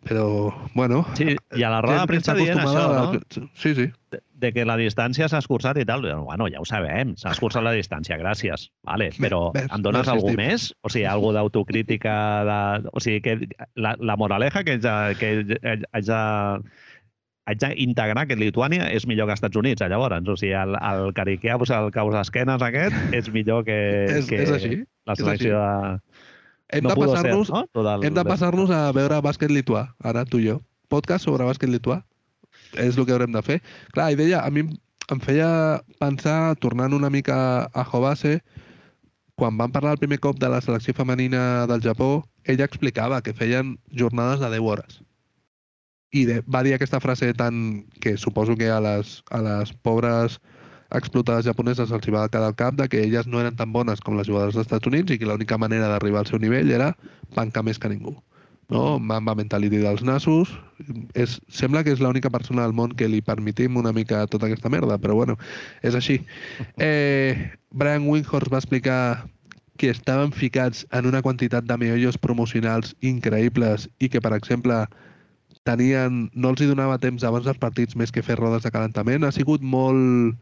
Però, 0.08 0.54
bueno... 0.78 1.02
Sí, 1.18 1.34
i 1.58 1.62
a 1.66 1.70
la 1.74 1.80
roda 1.82 2.04
de 2.04 2.06
premsa 2.06 2.32
dient 2.38 2.60
això, 2.62 2.84
no? 2.86 3.18
a- 3.18 3.48
Sí, 3.58 3.74
sí. 3.74 3.88
De, 4.14 4.20
de 4.40 4.52
que 4.54 4.64
la 4.64 4.76
distància 4.78 5.26
s'ha 5.28 5.40
escurçat 5.42 5.76
i 5.82 5.84
tal. 5.84 6.06
Bueno, 6.24 6.46
ja 6.48 6.62
ho 6.62 6.64
sabem, 6.64 7.16
s'ha 7.18 7.32
escurçat 7.34 7.66
la 7.66 7.74
distància, 7.74 8.16
gràcies. 8.16 8.68
Vale, 8.86 9.10
però 9.18 9.50
Ves, 9.52 9.66
em 9.74 9.82
dones 9.84 10.08
algú 10.08 10.30
més? 10.38 10.70
O 10.86 10.88
sigui, 10.88 11.04
algú 11.10 11.34
d'autocrítica? 11.34 12.14
De... 12.48 12.88
O 12.94 13.02
sigui, 13.04 13.20
que 13.26 13.36
la, 13.74 13.96
la 13.98 14.16
moraleja 14.16 14.62
que 14.64 14.78
de, 14.78 14.94
que 15.18 15.32
haig 15.92 16.06
de, 16.06 16.22
haig 17.48 17.58
d'integrar 17.64 18.26
que 18.28 18.36
Lituània 18.36 18.90
és 18.92 19.06
millor 19.08 19.26
que 19.30 19.34
Estats 19.38 19.56
Units, 19.56 19.80
eh, 19.82 19.88
llavors. 19.88 20.20
O 20.28 20.36
sigui, 20.36 20.52
el, 20.52 20.76
el 20.76 21.12
cariqueus, 21.16 21.70
el 21.72 21.90
causasquenes 21.94 22.62
aquest, 22.62 22.96
és 23.16 23.30
millor 23.32 23.64
que, 23.64 23.78
És- 24.18 24.28
que 24.28 24.42
és 24.44 24.50
així, 24.52 24.82
la 25.08 25.16
selecció 25.16 25.56
de... 25.62 26.00
Hem 26.76 26.84
no 26.84 26.90
de 26.92 27.00
passar-nos 27.00 27.48
no? 27.48 27.62
El- 27.80 28.04
hem 28.04 28.12
de 28.14 28.24
passar-nos 28.28 28.70
a 28.76 28.82
veure 28.92 29.22
bàsquet 29.24 29.48
lituà, 29.50 29.86
ara 30.04 30.26
tu 30.28 30.38
i 30.42 30.50
jo. 30.50 30.58
Podcast 30.92 31.24
sobre 31.24 31.46
bàsquet 31.48 31.72
lituà. 31.72 32.02
És 32.76 32.98
el 33.00 33.06
que 33.08 33.14
haurem 33.16 33.32
de 33.32 33.40
fer. 33.40 33.62
Clar, 33.96 34.10
i 34.12 34.16
deia, 34.20 34.42
a 34.44 34.50
mi 34.52 34.60
em- 34.66 34.74
em 35.08 35.20
feia 35.24 35.48
pensar, 35.98 36.54
tornant 36.60 36.92
una 36.92 37.08
mica 37.08 37.38
a 37.72 37.84
Jovase, 37.88 38.42
quan 39.38 39.56
van 39.56 39.72
parlar 39.72 39.94
el 39.96 40.02
primer 40.02 40.18
cop 40.20 40.36
de 40.42 40.48
la 40.52 40.60
selecció 40.60 40.92
femenina 40.92 41.64
del 41.70 41.80
Japó, 41.80 42.26
ella 42.44 42.66
explicava 42.68 43.22
que 43.22 43.32
feien 43.32 43.78
jornades 43.96 44.40
de 44.40 44.50
10 44.50 44.60
hores. 44.60 45.00
I 46.10 46.24
de, 46.24 46.38
va 46.48 46.62
dir 46.64 46.72
aquesta 46.74 47.00
frase 47.04 47.34
tan 47.36 47.84
que 48.00 48.16
suposo 48.16 48.56
que 48.56 48.70
a 48.72 48.80
les, 48.80 49.22
a 49.30 49.42
les 49.44 49.72
pobres 49.84 50.38
explotades 50.96 51.44
japoneses 51.44 51.90
els 51.92 52.06
hi 52.08 52.14
va 52.14 52.28
quedar 52.32 52.48
al 52.48 52.56
cap 52.56 52.76
de 52.78 52.88
que 52.88 53.02
elles 53.04 53.26
no 53.28 53.42
eren 53.42 53.56
tan 53.56 53.74
bones 53.74 54.00
com 54.00 54.16
les 54.16 54.28
jugadores 54.28 54.56
dels 54.56 54.64
Estats 54.66 54.88
Units 54.88 55.12
i 55.12 55.18
que 55.20 55.28
l'única 55.28 55.58
manera 55.60 55.90
d'arribar 55.92 56.24
al 56.24 56.30
seu 56.30 56.40
nivell 56.40 56.72
era 56.72 56.94
bancar 57.36 57.62
més 57.66 57.78
que 57.78 57.90
ningú. 57.92 58.16
No? 58.72 58.98
Mamba 59.00 59.34
mentality 59.36 59.80
dels 59.80 60.02
nassos. 60.04 60.52
És, 61.16 61.38
sembla 61.52 61.82
que 61.84 61.92
és 61.92 62.00
l'única 62.04 62.32
persona 62.32 62.64
del 62.64 62.76
món 62.76 62.92
que 62.96 63.08
li 63.08 63.20
permitim 63.24 63.76
una 63.80 63.92
mica 63.96 64.26
tota 64.32 64.48
aquesta 64.48 64.72
merda, 64.72 64.96
però 65.00 65.16
bueno, 65.16 65.36
és 65.82 65.96
així. 65.96 66.22
Eh, 66.88 67.52
Brian 67.70 68.06
Windhorst 68.08 68.52
va 68.52 68.60
explicar 68.62 69.28
que 69.78 69.90
estaven 69.90 70.32
ficats 70.32 70.86
en 70.92 71.06
una 71.06 71.22
quantitat 71.22 71.64
de 71.68 71.76
meollos 71.78 72.18
promocionals 72.18 72.94
increïbles 73.00 73.88
i 74.00 74.08
que, 74.08 74.20
per 74.20 74.32
exemple, 74.34 74.82
tenien, 75.68 76.26
no 76.34 76.52
els 76.52 76.62
hi 76.64 76.68
donava 76.70 76.98
temps 77.02 77.24
abans 77.28 77.46
dels 77.46 77.60
partits 77.60 77.96
més 77.96 78.12
que 78.14 78.24
fer 78.24 78.38
rodes 78.40 78.64
de 78.64 78.72
calentament. 78.74 79.24
Ha 79.24 79.34
sigut 79.36 79.64
molt... 79.64 80.36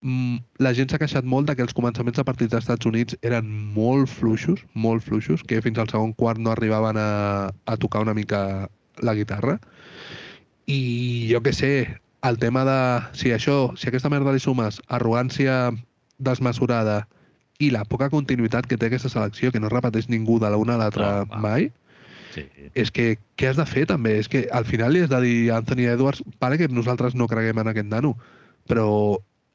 Mm, 0.00 0.40
la 0.64 0.72
gent 0.72 0.88
s'ha 0.88 0.98
queixat 1.00 1.26
molt 1.28 1.50
de 1.50 1.54
que 1.56 1.64
els 1.66 1.76
començaments 1.76 2.16
de 2.16 2.24
partits 2.24 2.54
dels 2.54 2.64
Estats 2.64 2.88
Units 2.88 3.18
eren 3.26 3.48
molt 3.76 4.08
fluixos, 4.08 4.62
molt 4.72 5.04
fluixos, 5.04 5.44
que 5.44 5.60
fins 5.60 5.78
al 5.78 5.90
segon 5.92 6.14
quart 6.16 6.40
no 6.40 6.54
arribaven 6.54 6.96
a, 6.96 7.50
a 7.50 7.76
tocar 7.76 8.00
una 8.06 8.16
mica 8.16 8.42
la 9.04 9.14
guitarra. 9.14 9.58
I 10.66 11.28
jo 11.32 11.42
que 11.44 11.52
sé, 11.52 12.00
el 12.22 12.38
tema 12.38 12.64
de 12.64 12.80
si 13.16 13.32
això, 13.32 13.76
si 13.76 13.88
aquesta 13.88 14.10
merda 14.12 14.32
li 14.32 14.40
sumes 14.40 14.80
arrogància 14.88 15.70
desmesurada 16.18 17.04
i 17.60 17.70
la 17.72 17.84
poca 17.84 18.08
continuïtat 18.12 18.68
que 18.68 18.78
té 18.80 18.88
aquesta 18.88 19.10
selecció, 19.12 19.52
que 19.52 19.60
no 19.60 19.72
repeteix 19.72 20.08
ningú 20.08 20.38
de 20.40 20.48
l'una 20.52 20.76
a 20.76 20.80
l'altra 20.80 21.10
va. 21.24 21.40
mai, 21.44 21.68
Sí. 22.30 22.44
és 22.78 22.92
que 22.94 23.16
què 23.38 23.48
has 23.50 23.58
de 23.58 23.66
fer 23.66 23.86
també? 23.90 24.12
És 24.20 24.28
que 24.30 24.44
al 24.54 24.66
final 24.68 24.92
li 24.94 25.02
has 25.02 25.10
de 25.10 25.20
dir 25.24 25.50
a 25.50 25.58
Anthony 25.58 25.88
Edwards, 25.90 26.22
pare 26.38 26.58
que 26.60 26.68
nosaltres 26.70 27.16
no 27.18 27.26
creguem 27.30 27.58
en 27.58 27.72
aquest 27.72 27.88
nano, 27.90 28.14
però 28.70 28.86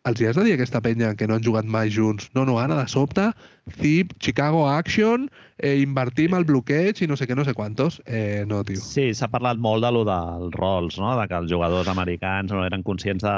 els 0.06 0.22
hi 0.22 0.28
has 0.30 0.36
de 0.38 0.44
dir 0.46 0.56
a 0.56 0.60
aquesta 0.60 0.82
penya 0.86 1.14
que 1.16 1.28
no 1.28 1.38
han 1.38 1.46
jugat 1.46 1.66
mai 1.66 1.90
junts. 1.90 2.30
No, 2.36 2.44
no, 2.46 2.60
ara 2.60 2.78
de 2.78 2.88
sobte, 2.92 3.30
Zip, 3.74 4.14
Chicago 4.20 4.70
Action, 4.70 5.30
eh, 5.58 5.80
invertim 5.82 6.36
el 6.38 6.46
bloqueig 6.46 7.00
i 7.02 7.08
no 7.10 7.16
sé 7.18 7.26
què, 7.26 7.36
no 7.38 7.44
sé 7.48 7.56
quantos. 7.58 7.98
Eh, 8.06 8.44
no, 8.48 8.60
tio. 8.64 8.78
Sí, 8.78 9.08
s'ha 9.18 9.30
parlat 9.32 9.58
molt 9.58 9.82
de 9.82 9.90
lo 9.96 10.04
dels 10.06 10.54
rols, 10.60 11.00
no? 11.02 11.16
de 11.18 11.26
que 11.28 11.40
els 11.40 11.50
jugadors 11.52 11.90
americans 11.90 12.54
no 12.54 12.62
eren 12.66 12.84
conscients 12.86 13.26
de 13.26 13.34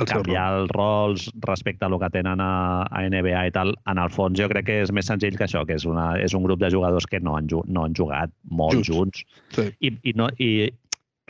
El 0.00 0.10
canviar 0.10 0.48
els 0.58 0.74
rols 0.74 1.28
respecte 1.46 1.86
a 1.86 1.92
lo 1.92 2.00
que 2.02 2.10
tenen 2.10 2.42
a, 2.42 2.50
a 2.90 3.04
NBA 3.06 3.46
i 3.46 3.54
tal. 3.54 3.74
En 3.86 4.02
el 4.02 4.10
fons 4.10 4.38
jo 4.40 4.50
crec 4.50 4.66
que 4.66 4.80
és 4.82 4.92
més 4.92 5.06
senzill 5.06 5.38
que 5.38 5.46
això, 5.46 5.62
que 5.68 5.78
és, 5.78 5.86
una, 5.86 6.10
és 6.18 6.34
un 6.34 6.42
grup 6.42 6.58
de 6.64 6.72
jugadors 6.74 7.06
que 7.06 7.22
no 7.22 7.36
han, 7.38 7.46
no 7.68 7.86
han 7.86 7.94
jugat 7.94 8.34
molt 8.50 8.82
Junts. 8.82 8.90
junts. 8.90 9.24
Sí. 9.54 9.70
I, 9.78 9.94
i, 10.02 10.16
no, 10.18 10.26
i, 10.42 10.72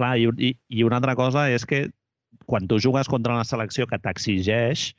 clar, 0.00 0.16
i, 0.16 0.32
i, 0.40 0.54
i 0.72 0.88
una 0.88 1.02
altra 1.02 1.18
cosa 1.20 1.50
és 1.52 1.68
que 1.68 1.90
quan 2.48 2.64
tu 2.64 2.78
jugues 2.80 3.08
contra 3.12 3.34
una 3.36 3.44
selecció 3.44 3.84
que 3.86 4.00
t'exigeix, 4.00 4.94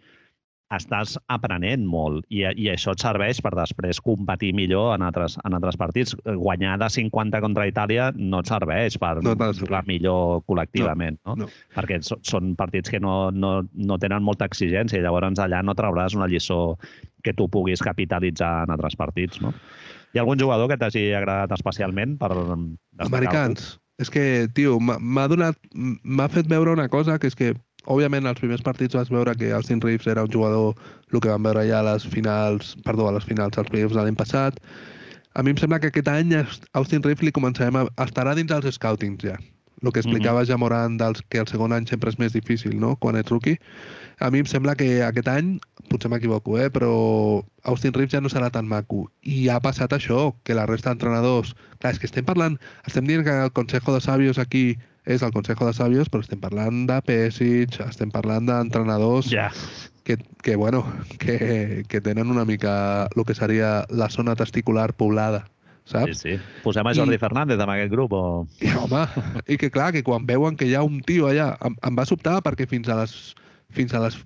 estàs 0.76 1.16
aprenent 1.34 1.86
molt 1.90 2.26
i, 2.30 2.44
i 2.46 2.68
això 2.70 2.94
et 2.94 3.02
serveix 3.02 3.40
per 3.42 3.52
després 3.58 4.00
competir 4.06 4.52
millor 4.58 4.94
en 4.94 5.06
altres, 5.08 5.38
en 5.46 5.56
altres 5.58 5.78
partits. 5.82 6.14
Guanyar 6.26 6.78
de 6.82 6.90
50 6.94 7.42
contra 7.42 7.66
Itàlia 7.70 8.12
no 8.16 8.44
et 8.44 8.52
serveix 8.52 8.98
per 9.02 9.16
No 9.26 9.34
jugar 9.58 9.82
millor 9.88 10.44
col·lectivament, 10.50 11.18
no? 11.26 11.36
no. 11.42 11.50
perquè 11.76 12.00
so- 12.06 12.20
són 12.22 12.54
partits 12.60 12.94
que 12.94 13.02
no, 13.02 13.32
no, 13.32 13.64
no 13.74 13.98
tenen 14.02 14.24
molta 14.26 14.46
exigència 14.50 15.00
i 15.00 15.06
llavors 15.06 15.42
allà 15.42 15.64
no 15.66 15.76
trauràs 15.78 16.16
una 16.18 16.30
lliçó 16.30 16.78
que 17.26 17.34
tu 17.34 17.50
puguis 17.52 17.82
capitalitzar 17.84 18.64
en 18.66 18.76
altres 18.76 18.96
partits. 18.96 19.42
No? 19.42 19.54
Hi 20.14 20.20
ha 20.20 20.24
algun 20.24 20.40
jugador 20.40 20.70
que 20.70 20.78
t'hagi 20.80 21.10
agradat 21.18 21.52
especialment 21.58 22.18
per? 22.22 22.32
Americans. 23.06 23.80
És 24.00 24.10
que, 24.10 24.48
tio, 24.56 24.78
m'ha 24.80 25.26
donat... 25.28 25.58
M'ha 25.76 26.30
fet 26.32 26.48
veure 26.48 26.72
una 26.72 26.88
cosa, 26.88 27.18
que 27.20 27.28
és 27.28 27.36
que, 27.36 27.50
òbviament, 27.86 28.28
als 28.28 28.42
primers 28.42 28.64
partits 28.66 28.98
vas 28.98 29.12
veure 29.14 29.36
que 29.40 29.52
Austin 29.56 29.82
Reeves 29.82 30.08
era 30.08 30.24
un 30.24 30.32
jugador, 30.32 30.76
el 31.12 31.20
que 31.20 31.30
vam 31.32 31.44
veure 31.48 31.66
ja 31.68 31.80
a 31.80 31.88
les 31.94 32.08
finals, 32.08 32.76
perdó, 32.86 33.08
a 33.08 33.16
les 33.16 33.26
finals, 33.26 33.58
als 33.58 33.70
playoffs 33.70 33.96
de 33.96 34.04
l'any 34.04 34.18
passat. 34.20 34.60
A 35.36 35.44
mi 35.44 35.54
em 35.54 35.62
sembla 35.62 35.80
que 35.80 35.88
aquest 35.94 36.10
any 36.12 36.34
a 36.36 36.44
Austin 36.74 37.04
Reeves 37.06 37.24
li 37.24 37.32
començarem 37.32 37.78
a... 37.80 37.86
estarà 38.04 38.36
dins 38.36 38.50
dels 38.52 38.76
scoutings 38.76 39.24
ja. 39.24 39.38
El 39.80 39.94
que 39.96 40.02
explicava 40.02 40.44
ja 40.44 40.58
Moran 40.60 40.98
dels 41.00 41.22
que 41.32 41.40
el 41.40 41.48
segon 41.48 41.72
any 41.72 41.86
sempre 41.88 42.12
és 42.12 42.18
més 42.20 42.34
difícil, 42.36 42.74
no?, 42.76 42.98
quan 43.00 43.16
ets 43.16 43.32
rookie. 43.32 43.56
A 44.20 44.28
mi 44.34 44.42
em 44.44 44.50
sembla 44.50 44.76
que 44.76 45.00
aquest 45.06 45.30
any, 45.32 45.54
potser 45.88 46.12
m'equivoco, 46.12 46.58
eh, 46.60 46.68
però 46.74 46.92
Austin 47.64 47.96
Reeves 47.96 48.12
ja 48.12 48.20
no 48.20 48.32
serà 48.34 48.50
tan 48.52 48.68
maco. 48.68 49.06
I 49.24 49.48
ha 49.48 49.62
passat 49.64 49.96
això, 49.96 50.34
que 50.44 50.58
la 50.58 50.68
resta 50.68 50.92
d'entrenadors... 50.92 51.56
Clar, 51.80 51.94
és 51.96 52.02
que 52.02 52.10
estem 52.12 52.28
parlant... 52.28 52.60
Estem 52.90 53.08
dient 53.08 53.24
que 53.24 53.38
el 53.46 53.54
Consejo 53.56 53.96
de 53.96 54.04
Sabios 54.04 54.42
aquí 54.42 54.76
és 55.06 55.22
el 55.24 55.32
Consejo 55.32 55.66
de 55.66 55.74
Sabios, 55.74 56.10
però 56.10 56.22
estem 56.22 56.40
parlant 56.40 56.86
de 56.90 57.02
Pesic, 57.02 57.80
estem 57.88 58.12
parlant 58.12 58.46
d'entrenadors 58.46 59.30
Ja. 59.32 59.50
que, 60.04 60.18
que, 60.44 60.56
bueno, 60.56 60.86
que, 61.20 61.84
que 61.88 62.02
tenen 62.02 62.30
una 62.30 62.46
mica 62.46 63.08
el 63.16 63.26
que 63.26 63.34
seria 63.36 63.86
la 63.90 64.10
zona 64.10 64.36
testicular 64.36 64.94
poblada, 64.94 65.46
Sí, 65.86 65.94
saps? 65.98 66.18
sí. 66.20 66.36
Posem 66.64 66.86
a 66.86 66.94
Jordi 66.94 67.16
I- 67.16 67.18
Fernández 67.18 67.60
en 67.60 67.70
aquest 67.70 67.92
grup 67.92 68.14
o... 68.14 68.48
I, 68.62 68.70
home, 68.78 69.08
i 69.48 69.58
que 69.58 69.72
clar, 69.72 69.92
que 69.92 70.04
quan 70.04 70.26
veuen 70.28 70.56
que 70.56 70.68
hi 70.68 70.76
ha 70.76 70.84
un 70.84 71.02
tio 71.02 71.26
allà, 71.28 71.56
em, 71.66 71.74
em 71.82 71.96
va 71.98 72.06
sobtar 72.06 72.42
perquè 72.46 72.68
fins 72.70 72.90
a 72.90 73.00
les, 73.02 73.34
fins 73.74 73.94
a 73.98 74.04
les 74.04 74.20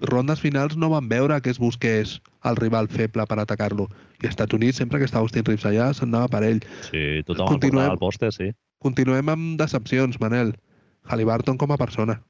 rondes 0.00 0.40
finals 0.40 0.76
no 0.76 0.88
van 0.88 1.08
veure 1.08 1.40
que 1.42 1.50
es 1.50 1.58
busqués 1.58 2.20
el 2.44 2.56
rival 2.56 2.88
feble 2.88 3.26
per 3.28 3.38
atacar-lo. 3.40 3.88
I 4.22 4.26
als 4.26 4.32
Estats 4.32 4.54
Units, 4.56 4.76
sempre 4.80 4.98
que 4.98 5.04
estava 5.04 5.22
Austin 5.24 5.44
Reeves 5.44 5.66
allà, 5.68 5.92
s'anava 5.92 6.28
per 6.28 6.42
ell. 6.44 6.60
Sí, 6.88 7.20
tothom 7.26 7.48
Continuem. 7.48 7.84
el 7.84 7.90
al 7.98 7.98
pòster, 8.00 8.32
sí. 8.32 8.50
Continuem 8.80 9.28
amb 9.32 9.56
decepcions, 9.60 10.18
Manel. 10.22 10.54
Halliburton 11.10 11.58
com 11.60 11.72
a 11.72 11.78
persona. 11.80 12.20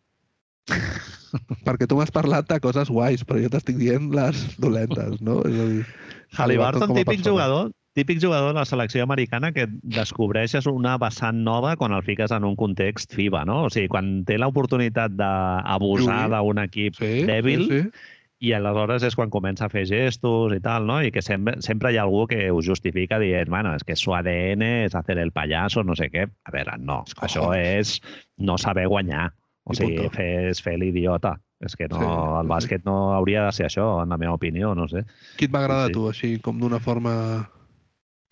perquè 1.67 1.87
tu 1.89 1.99
m'has 1.99 2.13
parlat 2.15 2.49
de 2.51 2.59
coses 2.63 2.91
guais, 2.91 3.23
però 3.27 3.41
jo 3.43 3.51
t'estic 3.53 3.79
dient 3.81 4.11
les 4.15 4.41
dolentes, 4.63 5.21
no? 5.25 5.41
És 5.47 5.59
a 5.59 5.69
dir, 5.75 5.85
Halliburton, 6.39 6.95
típic 6.95 7.21
persona. 7.21 7.31
jugador, 7.31 7.71
típic 7.99 8.21
jugador 8.23 8.55
de 8.55 8.61
la 8.61 8.67
selecció 8.69 9.03
americana 9.07 9.53
que 9.55 9.67
descobreixes 9.83 10.67
una 10.71 10.97
vessant 11.01 11.43
nova 11.47 11.77
quan 11.79 11.95
el 11.97 12.05
fiques 12.07 12.35
en 12.35 12.47
un 12.47 12.57
context 12.59 13.15
FIBA, 13.15 13.45
no? 13.49 13.65
O 13.67 13.73
sigui, 13.73 13.91
quan 13.93 14.21
té 14.29 14.39
l'oportunitat 14.39 15.15
d'abusar 15.19 16.25
d'un 16.35 16.63
equip 16.63 16.99
Sí, 16.99 17.13
dèbil 17.31 17.67
sí, 17.69 17.83
sí. 17.85 18.09
I 18.41 18.53
aleshores 18.57 19.03
és 19.05 19.15
quan 19.19 19.29
comença 19.33 19.67
a 19.67 19.73
fer 19.73 19.83
gestos 19.89 20.55
i 20.57 20.61
tal, 20.65 20.87
no? 20.89 21.01
I 21.05 21.11
que 21.13 21.21
sempre, 21.23 21.59
sempre 21.61 21.93
hi 21.93 21.99
ha 22.01 22.07
algú 22.07 22.23
que 22.31 22.47
ho 22.51 22.63
justifica 22.65 23.19
dient, 23.21 23.51
bueno, 23.53 23.75
és 23.77 23.85
que 23.85 23.97
su 24.01 24.15
ADN 24.17 24.63
és 24.87 24.95
hacer 24.97 25.19
el 25.21 25.33
payaso, 25.33 25.85
no 25.85 25.97
sé 25.97 26.09
què. 26.13 26.25
A 26.49 26.55
veure, 26.55 26.79
no, 26.81 27.03
Els 27.05 27.15
això 27.29 27.51
és 27.59 27.99
no 28.39 28.57
saber 28.59 28.87
guanyar. 28.89 29.31
O 29.69 29.75
I 29.75 29.77
sigui, 29.77 29.97
punto. 30.01 30.17
fer, 30.17 30.31
és 30.55 30.63
fer 30.65 30.79
l'idiota. 30.81 31.35
És 31.61 31.77
que 31.77 31.87
no, 31.93 31.99
Sí, 32.01 32.07
el 32.09 32.47
sí. 32.47 32.49
bàsquet 32.49 32.85
no 32.89 33.13
hauria 33.13 33.45
de 33.45 33.53
ser 33.53 33.67
això, 33.69 34.03
en 34.03 34.09
la 34.09 34.17
meva 34.17 34.33
opinió, 34.39 34.75
no 34.75 34.89
sé. 34.89 35.05
Qui 35.37 35.45
et 35.45 35.53
va 35.53 35.61
agradar 35.61 35.91
Sí, 35.91 35.93
a 35.93 35.95
tu, 35.99 36.07
així, 36.09 36.31
com 36.41 36.59
d'una 36.59 36.81
forma... 36.81 37.13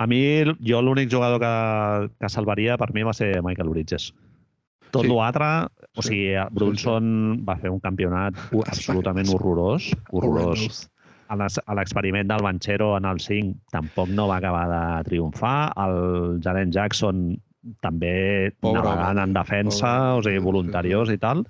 A 0.01 0.07
mi, 0.07 0.23
jo 0.65 0.81
l'únic 0.81 1.11
jugador 1.13 1.41
que, 1.43 1.53
que 2.23 2.29
salvaria 2.33 2.79
per 2.79 2.95
mi 2.95 3.03
va 3.05 3.13
ser 3.13 3.43
Michael 3.43 3.69
Bridges. 3.75 4.13
Tot 4.91 5.05
Sí. 5.05 5.11
l'altre, 5.13 5.69
o 5.97 6.03
Sí, 6.03 6.09
sigui, 6.09 6.29
sí, 6.35 6.55
Brunson 6.55 7.45
va 7.49 7.57
fer 7.57 7.71
un 7.71 7.81
campionat 7.81 8.35
absolutament 8.73 9.29
horrorós, 9.29 9.91
horrorós. 10.11 10.89
A 11.29 11.37
l'experiment 11.77 12.27
del 12.31 12.41
Banchero 12.41 12.97
en 12.97 13.05
el 13.05 13.19
5 13.21 13.59
tampoc 13.71 14.09
no 14.09 14.29
va 14.31 14.39
acabar 14.39 14.65
de 14.71 15.11
triomfar. 15.11 15.73
El 15.77 16.41
Jaren 16.41 16.73
Jackson 16.73 17.37
també 17.85 18.53
Pobre 18.61 18.81
navegant 18.81 19.19
home, 19.19 19.25
en 19.29 19.35
defensa, 19.37 19.91
pobre, 19.93 20.19
o 20.19 20.23
sigui, 20.23 20.37
sí, 20.37 20.41
sí, 20.41 20.45
voluntariós 20.47 21.11
i 21.13 21.19
tal. 21.19 21.45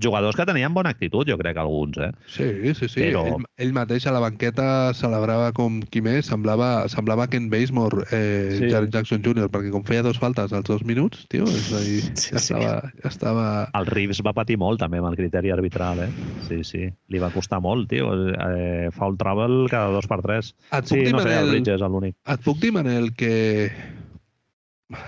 Jugadors 0.00 0.34
que 0.36 0.46
tenien 0.48 0.72
bona 0.72 0.90
actitud, 0.90 1.26
jo 1.28 1.36
crec, 1.36 1.56
alguns, 1.60 1.98
eh? 1.98 2.10
Sí, 2.26 2.74
sí, 2.74 2.88
sí. 2.88 3.00
Però- 3.10 3.26
Ell, 3.28 3.44
ell 3.58 3.72
mateix 3.76 4.06
a 4.06 4.12
la 4.12 4.20
banqueta 4.24 4.94
celebrava 4.94 5.52
com 5.52 5.80
qui 5.82 6.00
més, 6.00 6.24
semblava, 6.26 6.88
semblava 6.88 7.26
Ken 7.28 7.50
Basemore, 7.50 8.06
eh, 8.10 8.56
Sí. 8.58 8.70
Jaren 8.70 8.90
Jackson 8.90 9.22
Jr., 9.22 9.50
perquè 9.52 9.70
com 9.70 9.84
feia 9.84 10.02
dos 10.02 10.18
faltes 10.18 10.52
als 10.52 10.64
dos 10.64 10.82
minuts, 10.84 11.26
tio, 11.28 11.44
és 11.44 11.72
a 11.72 11.80
dir, 11.80 12.00
Sí, 12.16 12.30
ja, 12.32 12.38
sí. 12.38 12.54
estava, 12.54 12.92
ja 13.02 13.08
estava... 13.08 13.70
El 13.74 13.86
Reeves 13.86 14.22
va 14.24 14.32
patir 14.32 14.56
molt, 14.56 14.80
també, 14.80 14.98
amb 14.98 15.08
el 15.12 15.16
criteri 15.16 15.50
arbitral, 15.50 16.00
eh? 16.00 16.10
Sí, 16.48 16.62
sí. 16.64 16.88
Li 17.08 17.18
va 17.18 17.30
costar 17.30 17.60
molt, 17.60 17.88
tio. 17.90 18.12
Eh, 18.32 18.88
foul 18.92 19.16
trouble 19.18 19.68
cada 19.68 19.92
dos 19.92 20.06
per 20.06 20.22
tres. 20.22 20.54
Et 20.72 20.86
Sí, 20.86 21.02
no 21.12 21.20
sé, 21.20 21.36
el 21.38 21.50
Bridges, 21.50 21.80
l'únic. 21.80 22.16
Et 22.26 22.40
puc 22.40 22.58
dir, 22.58 22.72
Manel, 22.72 23.12
que... 23.14 23.70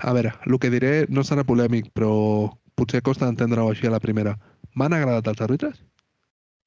A 0.01 0.13
veure, 0.13 0.31
el 0.45 0.57
que 0.59 0.71
diré 0.73 1.05
no 1.13 1.21
serà 1.21 1.43
polèmic, 1.45 1.91
però 1.93 2.51
potser 2.75 3.03
costa 3.05 3.27
d'entendre-ho 3.27 3.69
així 3.71 3.85
a 3.87 3.91
la 3.93 3.99
primera. 4.01 4.33
M'han 4.75 4.95
agradat 4.95 5.27
els 5.33 5.43
àrbitres? 5.47 5.81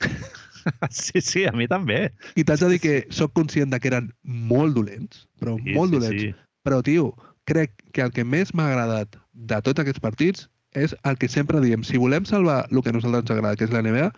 Sí, 0.92 1.22
sí, 1.24 1.46
a 1.48 1.52
mi 1.56 1.64
també. 1.70 2.10
I 2.36 2.42
t'haig 2.44 2.60
de 2.60 2.68
dir 2.74 2.78
que 2.82 2.94
sóc 3.14 3.32
conscient 3.38 3.70
de 3.72 3.78
que 3.80 3.88
eren 3.88 4.10
molt 4.52 4.74
dolents, 4.76 5.22
però 5.40 5.54
Sí, 5.62 5.72
molt 5.72 5.94
sí, 5.94 5.96
dolents. 5.96 6.24
Sí. 6.26 6.48
Però, 6.66 6.82
tio, 6.84 7.06
crec 7.48 7.72
que 7.96 8.04
el 8.04 8.12
que 8.12 8.24
més 8.26 8.52
m'ha 8.52 8.66
agradat 8.68 9.16
de 9.32 9.60
tots 9.64 9.80
aquests 9.80 10.02
partits 10.04 10.44
és 10.76 10.92
el 11.08 11.16
que 11.16 11.30
sempre 11.32 11.62
diem. 11.64 11.86
Si 11.88 11.96
volem 11.96 12.26
salvar 12.28 12.66
el 12.68 12.82
que 12.82 12.92
a 12.92 12.96
nosaltres 12.98 13.24
ens 13.24 13.32
agrada, 13.32 13.56
que 13.56 13.64
és 13.64 13.72
la 13.72 13.80
NBA, 13.86 14.10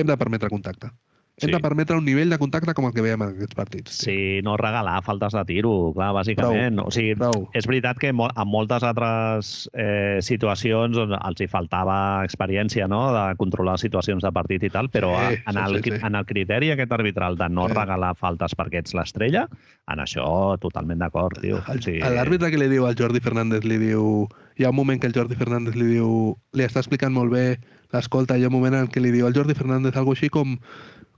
hem 0.00 0.08
de 0.08 0.16
permetre 0.16 0.48
contacte. 0.48 0.88
Hem 1.40 1.48
Sí. 1.48 1.52
de 1.52 1.60
permetre 1.60 1.96
un 1.96 2.04
nivell 2.04 2.28
de 2.28 2.38
contacte 2.38 2.74
com 2.74 2.84
el 2.86 2.92
que 2.92 3.00
veiem 3.02 3.22
en 3.22 3.28
aquests 3.34 3.54
partits. 3.54 3.98
tio. 3.98 4.12
Sí, 4.12 4.40
no 4.44 4.56
regalar 4.56 5.02
faltes 5.02 5.32
de 5.32 5.44
tiro, 5.48 5.92
clar, 5.94 6.12
bàsicament. 6.12 6.78
O 6.84 6.90
sigui, 6.90 7.14
Prou. 7.16 7.48
és 7.54 7.66
veritat 7.66 7.98
que 7.98 8.08
en 8.08 8.16
moltes 8.46 8.82
altres 8.82 9.70
eh, 9.72 10.18
situacions 10.20 10.96
on 10.98 11.12
els 11.14 11.40
hi 11.40 11.46
faltava 11.48 12.22
experiència 12.24 12.86
no? 12.88 13.12
de 13.14 13.36
controlar 13.36 13.78
situacions 13.78 14.22
de 14.22 14.32
partit 14.32 14.62
i 14.64 14.70
tal, 14.70 14.90
però 14.90 15.14
Sí, 15.30 15.38
en, 15.46 15.54
sí, 15.54 15.58
el, 15.64 15.82
sí, 15.82 15.90
sí. 15.90 15.98
en 16.06 16.14
el 16.14 16.26
criteri 16.26 16.70
aquest 16.72 16.92
arbitral 16.92 17.36
de 17.36 17.48
no 17.48 17.68
Sí. 17.68 17.74
regalar 17.74 18.14
faltes 18.16 18.54
perquè 18.56 18.78
ets 18.84 18.94
l'estrella, 18.94 19.48
en 19.88 19.98
això 19.98 20.58
totalment 20.60 20.98
d'acord, 21.00 21.40
tio. 21.40 21.62
Sigui, 21.80 22.00
L'àrbitre 22.00 22.50
que 22.50 22.58
li 22.58 22.68
diu 22.68 22.86
al 22.86 22.94
Jordi 22.96 23.20
Fernández 23.20 23.64
li 23.64 23.78
diu... 23.78 24.28
Hi 24.58 24.64
ha 24.64 24.70
un 24.70 24.76
moment 24.76 25.00
que 25.00 25.06
el 25.06 25.14
Jordi 25.14 25.34
Fernández 25.36 25.74
li 25.74 25.86
diu... 25.86 26.36
Li 26.52 26.64
està 26.64 26.80
explicant 26.80 27.12
molt 27.14 27.32
bé 27.32 27.58
l'escolta, 27.92 28.36
hi 28.36 28.44
ha 28.44 28.48
un 28.48 28.52
moment 28.52 28.74
en 28.74 28.88
què 28.88 29.00
li 29.00 29.10
diu 29.10 29.26
al 29.26 29.32
Jordi 29.32 29.54
Fernández 29.54 29.96
alguna 29.96 30.18
així 30.18 30.28
com... 30.28 30.58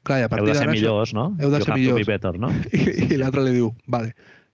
Clar, 0.03 0.19
i 0.19 0.24
a 0.24 0.27
heu 0.27 0.33
partir 0.33 0.51
de 0.51 0.59
ser 0.59 0.70
millors, 0.70 1.12
no? 1.15 1.29
heu 1.39 1.51
de 1.53 1.61
You 1.61 1.66
ser 1.66 1.77
millors. 1.79 2.01
Be 2.03 2.09
better, 2.09 2.39
no? 2.43 2.51
I, 2.74 3.12
i 3.15 3.19
l'altre 3.20 3.45
li 3.47 3.55
diu, 3.59 3.70
vale, 3.87 4.12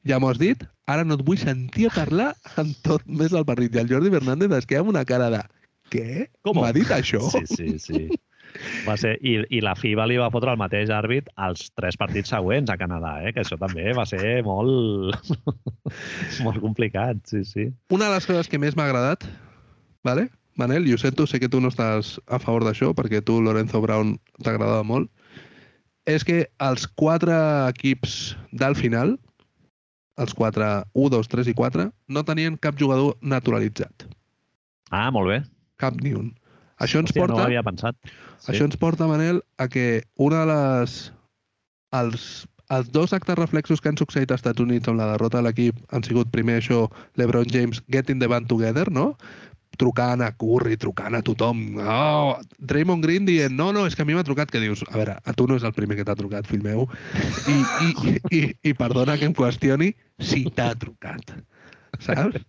ja 0.09 0.19
m'ho 0.21 0.31
has 0.33 0.41
dit, 0.41 0.65
ara 0.89 1.05
no 1.05 1.17
et 1.19 1.25
vull 1.25 1.41
sentir 1.41 1.89
a 1.89 1.95
parlar 1.95 2.33
en 2.61 2.73
tot 2.87 3.05
més 3.07 3.33
del 3.35 3.47
partit. 3.49 3.75
I 3.75 3.85
el 3.85 3.93
Jordi 3.93 4.13
Fernández 4.13 4.55
es 4.61 4.69
queda 4.69 4.85
amb 4.85 4.93
una 4.95 5.05
cara 5.09 5.31
de... 5.35 5.45
Què? 5.93 6.29
Com? 6.45 6.61
M'ha 6.61 6.73
dit 6.77 6.91
això? 6.93 7.23
Sí, 7.33 7.47
sí, 7.49 7.79
sí. 7.81 8.09
Va 8.87 8.97
ser, 9.01 9.15
i, 9.21 9.39
I 9.53 9.61
la 9.65 9.75
FIBA 9.77 10.07
li 10.09 10.17
va 10.21 10.31
fotre 10.33 10.53
el 10.55 10.61
mateix 10.61 10.93
àrbit 10.93 11.29
als 11.37 11.69
tres 11.77 11.99
partits 12.01 12.33
següents 12.33 12.73
a 12.73 12.79
Canadà, 12.81 13.19
eh? 13.25 13.33
que 13.37 13.45
això 13.45 13.59
també 13.61 13.93
va 13.97 14.07
ser 14.09 14.41
molt, 14.47 15.17
molt 16.47 16.61
complicat, 16.65 17.21
sí, 17.29 17.45
sí. 17.49 17.69
Una 17.95 18.09
de 18.09 18.17
les 18.17 18.29
coses 18.29 18.49
que 18.49 18.61
més 18.61 18.77
m'ha 18.77 18.89
agradat, 18.89 19.29
vale? 20.05 20.29
Manel, 20.59 20.89
i 20.89 20.97
ho 20.97 20.99
sento, 20.99 21.29
sé 21.29 21.39
que 21.39 21.51
tu 21.53 21.61
no 21.63 21.71
estàs 21.71 22.17
a 22.27 22.41
favor 22.43 22.65
d'això, 22.67 22.91
perquè 22.97 23.21
tu, 23.23 23.39
Lorenzo 23.45 23.81
Brown, 23.85 24.17
t'agradava 24.43 24.83
molt, 24.83 25.13
és 26.09 26.25
que 26.25 26.43
els 26.65 26.87
quatre 26.99 27.37
equips 27.69 28.35
del 28.57 28.77
final, 28.79 29.17
els 30.19 30.35
quatre 30.35 30.67
1, 30.97 31.11
2, 31.15 31.31
3 31.35 31.53
i 31.53 31.57
4, 31.59 31.89
no 32.09 32.25
tenien 32.27 32.57
cap 32.57 32.79
jugador 32.81 33.15
naturalitzat. 33.21 34.09
Ah, 34.91 35.11
molt 35.15 35.29
bé. 35.31 35.43
Cap 35.79 35.99
ni 36.03 36.15
un. 36.17 36.33
Això 36.83 37.03
ens 37.03 37.13
Hòstia, 37.13 37.27
no 37.27 37.35
porta... 37.35 37.43
ho 37.43 37.49
havia 37.51 37.65
pensat. 37.67 37.99
Sí. 38.39 38.53
Això 38.53 38.67
ens 38.67 38.79
porta, 38.81 39.09
Manel, 39.11 39.43
a 39.59 39.69
que 39.71 40.05
una 40.17 40.45
de 40.45 40.53
les... 40.53 40.99
Els, 41.99 42.25
els 42.75 42.91
dos 42.93 43.15
actes 43.17 43.39
reflexos 43.39 43.81
que 43.81 43.89
han 43.91 43.99
succeït 44.01 44.33
als 44.33 44.43
Estats 44.43 44.61
Units 44.61 44.91
amb 44.91 45.01
la 45.01 45.09
derrota 45.15 45.41
de 45.41 45.47
l'equip 45.47 45.79
han 45.97 46.05
sigut 46.05 46.29
primer 46.33 46.59
això, 46.61 46.83
LeBron 47.21 47.49
James 47.53 47.81
getting 47.89 48.21
the 48.21 48.29
band 48.29 48.49
together, 48.51 48.87
no? 48.93 49.15
Trucant 49.79 50.23
a 50.27 50.33
Curry, 50.37 50.77
trucant 50.77 51.15
a 51.17 51.23
tothom. 51.25 51.63
Oh, 51.79 52.37
Draymond 52.59 53.05
Green 53.05 53.27
dient, 53.29 53.55
no, 53.55 53.71
no, 53.73 53.87
és 53.87 53.95
que 53.97 54.03
a 54.03 54.09
mi 54.09 54.17
m'ha 54.17 54.27
trucat, 54.27 54.51
que 54.51 54.61
dius, 54.63 54.83
a 54.91 54.97
veure, 54.97 55.15
a 55.23 55.35
tu 55.39 55.47
no 55.49 55.57
és 55.59 55.65
el 55.67 55.75
primer 55.77 55.97
que 55.99 56.07
t'ha 56.07 56.17
trucat, 56.19 56.49
fill 56.51 56.65
meu, 56.65 56.89
i, 57.47 57.59
i, 57.87 58.19
i, 58.35 58.43
i 58.71 58.75
perdona 58.79 59.17
que 59.21 59.29
em 59.31 59.37
qüestioni 59.39 59.93
si 60.19 60.45
t'ha 60.51 60.73
trucat, 60.79 61.33
saps? 62.03 62.43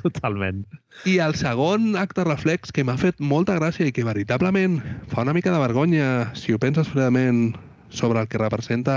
Totalment. 0.00 0.62
I 1.08 1.18
el 1.24 1.34
segon 1.36 1.96
acte 2.00 2.24
reflex 2.28 2.72
que 2.76 2.84
m'ha 2.84 2.96
fet 3.00 3.18
molta 3.20 3.56
gràcia 3.58 3.88
i 3.88 3.92
que 3.96 4.04
veritablement 4.06 4.78
fa 5.12 5.24
una 5.24 5.34
mica 5.36 5.52
de 5.52 5.60
vergonya 5.60 6.30
si 6.36 6.52
ho 6.52 6.60
penses 6.60 6.88
fredament 6.92 7.54
sobre 7.90 8.20
el 8.22 8.28
que 8.30 8.38
representa 8.38 8.96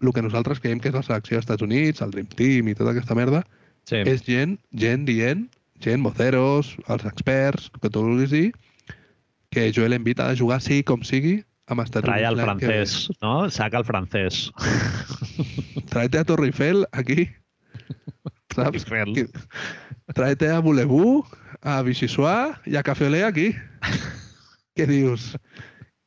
el 0.00 0.12
que 0.14 0.22
nosaltres 0.22 0.60
creiem 0.62 0.78
que 0.78 0.92
és 0.92 0.94
la 0.94 1.02
selecció 1.02 1.36
dels 1.36 1.44
Estats 1.46 1.64
Units, 1.66 2.02
el 2.02 2.12
Dream 2.14 2.28
Team 2.38 2.70
i 2.70 2.74
tota 2.78 2.94
aquesta 2.94 3.18
merda, 3.18 3.44
Sí. 3.88 4.02
és 4.04 4.20
gent, 4.26 4.58
gent 4.76 5.06
dient, 5.08 5.46
gent, 5.84 6.02
voceros, 6.02 6.74
els 6.88 7.04
experts, 7.08 7.70
el 7.74 7.80
que 7.84 7.90
tu 7.94 8.02
vulguis 8.02 8.30
dir, 8.34 8.46
que 9.50 9.70
Joel 9.74 9.94
Embiid 9.96 10.20
ha 10.20 10.28
de 10.32 10.36
jugar 10.40 10.60
sigui 10.60 10.82
com 10.84 11.02
sigui 11.06 11.38
amb 11.68 11.82
Estats 11.84 12.04
Traia 12.06 12.28
el 12.32 12.38
Units. 12.40 12.44
francès, 12.48 12.96
no? 13.22 13.34
Saca 13.52 13.78
el 13.78 13.84
francès. 13.88 14.48
Tráete 15.90 16.18
a 16.18 16.24
Torre 16.24 16.46
Eiffel 16.50 16.86
aquí. 16.92 17.28
Eiffel. 18.56 19.14
Que- 19.14 19.28
Tráete 20.14 20.48
a 20.50 20.58
Boulevou, 20.64 21.24
a 21.62 21.82
Vichysois 21.84 22.56
i 22.66 22.76
a 22.76 22.82
Café 22.82 23.06
Olé 23.06 23.22
aquí. 23.24 23.50
Què 24.78 24.86
dius? 24.88 25.34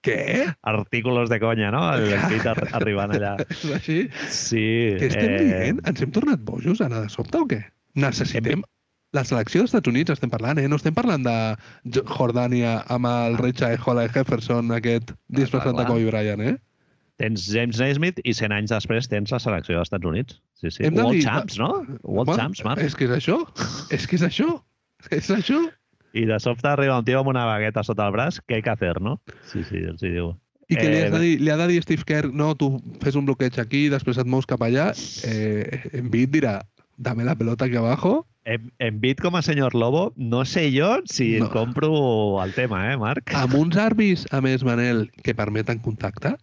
Què? 0.02 0.48
Artículos 0.66 1.30
de 1.30 1.38
conya, 1.40 1.70
no? 1.72 1.84
El 1.94 2.14
Embiid 2.18 2.48
ar 2.50 2.58
arribant 2.80 3.14
allà. 3.14 3.36
És 3.46 3.62
així? 3.78 4.00
Sí. 4.34 4.66
Què 4.98 5.12
estem 5.12 5.36
eh, 5.36 5.42
dient? 5.46 5.82
Ens 5.86 6.02
hem 6.02 6.12
tornat 6.16 6.42
bojos 6.48 6.82
ara 6.82 7.04
de 7.06 7.12
sobte 7.14 7.38
o 7.38 7.46
què? 7.50 7.62
Necessitem... 8.02 8.66
La 9.14 9.24
selecció 9.28 9.60
dels 9.62 9.72
Estats 9.74 9.90
Units 9.92 10.14
estem 10.14 10.30
parlant, 10.32 10.60
eh? 10.62 10.68
No 10.72 10.78
estem 10.80 10.94
parlant 10.96 11.24
de 11.26 11.36
Jo- 11.98 12.04
Jordània 12.08 12.78
amb 12.88 13.06
el 13.10 13.38
Richard 13.42 13.82
Holly 13.86 14.08
Jefferson, 14.14 14.72
aquest 14.72 15.12
disfressat 15.28 15.76
de. 15.76 15.86
Kobe 15.90 16.06
Bryant, 16.08 16.42
eh? 16.42 16.54
Tens 17.20 17.44
James 17.52 17.78
Naismith 17.78 18.22
i 18.24 18.34
100 18.34 18.56
anys 18.56 18.72
després 18.72 19.08
tens 19.12 19.30
la 19.36 19.38
selecció 19.44 19.76
dels 19.76 19.90
Estats 19.92 20.08
Units. 20.08 20.40
Sí, 20.58 20.72
sí. 20.72 20.86
Hem 20.88 20.96
World 20.96 21.18
dir- 21.20 21.26
Champs, 21.26 21.58
no? 21.60 21.74
World 22.04 22.30
Home, 22.32 22.38
Champs, 22.40 22.64
Marc. 22.66 22.82
És 22.82 22.96
que 22.96 23.06
és 23.06 23.12
això. 23.12 23.36
És 23.92 24.08
que 24.08 24.16
és 24.16 24.24
això. 24.24 24.48
És 25.12 25.30
això. 25.30 25.60
I 26.14 26.26
de 26.26 26.40
sobte 26.40 26.68
arriba 26.68 26.98
un 27.00 27.06
tio 27.06 27.20
amb 27.20 27.30
una 27.32 27.46
bagueta 27.46 27.84
sota 27.84 28.08
el 28.08 28.14
braç, 28.16 28.40
què 28.48 28.56
hay 28.56 28.62
que 28.64 28.70
hacer, 28.72 29.02
no? 29.02 29.22
Sí, 29.52 29.64
sí, 29.64 29.78
els 29.92 30.02
hi 30.04 30.10
diu. 30.16 30.32
I 30.72 30.76
que 30.78 30.88
li, 30.90 30.98
has 31.02 31.08
Eh, 31.08 31.12
de 31.12 31.20
dir, 31.20 31.42
li 31.42 31.50
ha 31.52 31.58
de 31.58 31.68
dir 31.68 31.82
Steve 31.84 32.04
Kerr, 32.08 32.34
no, 32.34 32.56
tu 32.56 32.82
fes 33.02 33.16
un 33.16 33.26
bloqueig 33.26 33.58
aquí, 33.60 33.90
després 33.92 34.18
et 34.18 34.26
mous 34.26 34.46
cap 34.48 34.62
allà, 34.64 34.90
eh, 35.28 35.90
Embiid 36.00 36.32
dirà, 36.32 36.62
dame 36.98 37.24
la 37.24 37.36
pelota 37.36 37.66
aquí 37.66 37.76
abajo, 37.76 38.28
Em- 38.44 38.72
Embiid 38.80 39.20
com 39.22 39.36
a 39.38 39.44
senyor 39.44 39.76
Lobo, 39.76 40.14
no 40.18 40.46
sé 40.46 40.72
jo 40.76 41.02
si 41.06 41.38
No. 41.38 41.46
no. 41.46 41.52
compro 41.52 42.44
el 42.44 42.54
tema, 42.56 42.92
eh, 42.92 42.98
Marc? 42.98 43.32
amb 43.36 43.54
uns 43.54 43.78
arbis, 43.78 44.26
a 44.32 44.42
més, 44.42 44.64
Manel, 44.64 45.12
que 45.24 45.36
permeten 45.36 45.78
contacte, 45.78 46.36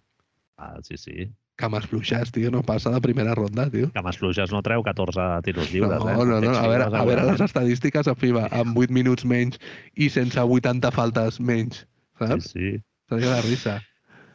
Ah, 0.56 0.76
sí, 0.82 0.96
sí. 0.96 1.32
cames 1.56 1.86
fluixes, 1.86 2.30
tio, 2.30 2.52
no 2.52 2.62
passa 2.62 2.90
de 2.90 3.00
primera 3.00 3.34
ronda, 3.34 3.68
tio. 3.68 3.90
Que 3.90 3.98
amb 3.98 4.12
fluixes 4.14 4.52
no 4.52 4.62
treu 4.62 4.80
14 4.84 5.42
tiros 5.42 5.72
lliures, 5.72 5.98
no, 5.98 6.08
eh? 6.10 6.14
no, 6.14 6.24
no, 6.24 6.40
Tens 6.40 6.56
a 6.56 6.68
veure, 6.68 6.84
a 6.84 7.04
veure 7.04 7.24
les 7.32 7.40
estadístiques 7.40 8.06
a 8.06 8.14
FIBA, 8.14 8.46
amb 8.52 8.78
8 8.78 8.90
minuts 8.94 9.24
menys 9.24 9.58
i 9.96 10.08
sense 10.08 10.38
80 10.38 10.92
faltes 10.92 11.40
menys, 11.40 11.80
Sí, 12.18 12.26
saps? 12.26 12.44
sí. 12.52 12.80
Seria 13.08 13.34
de 13.34 13.42
risa. 13.42 13.82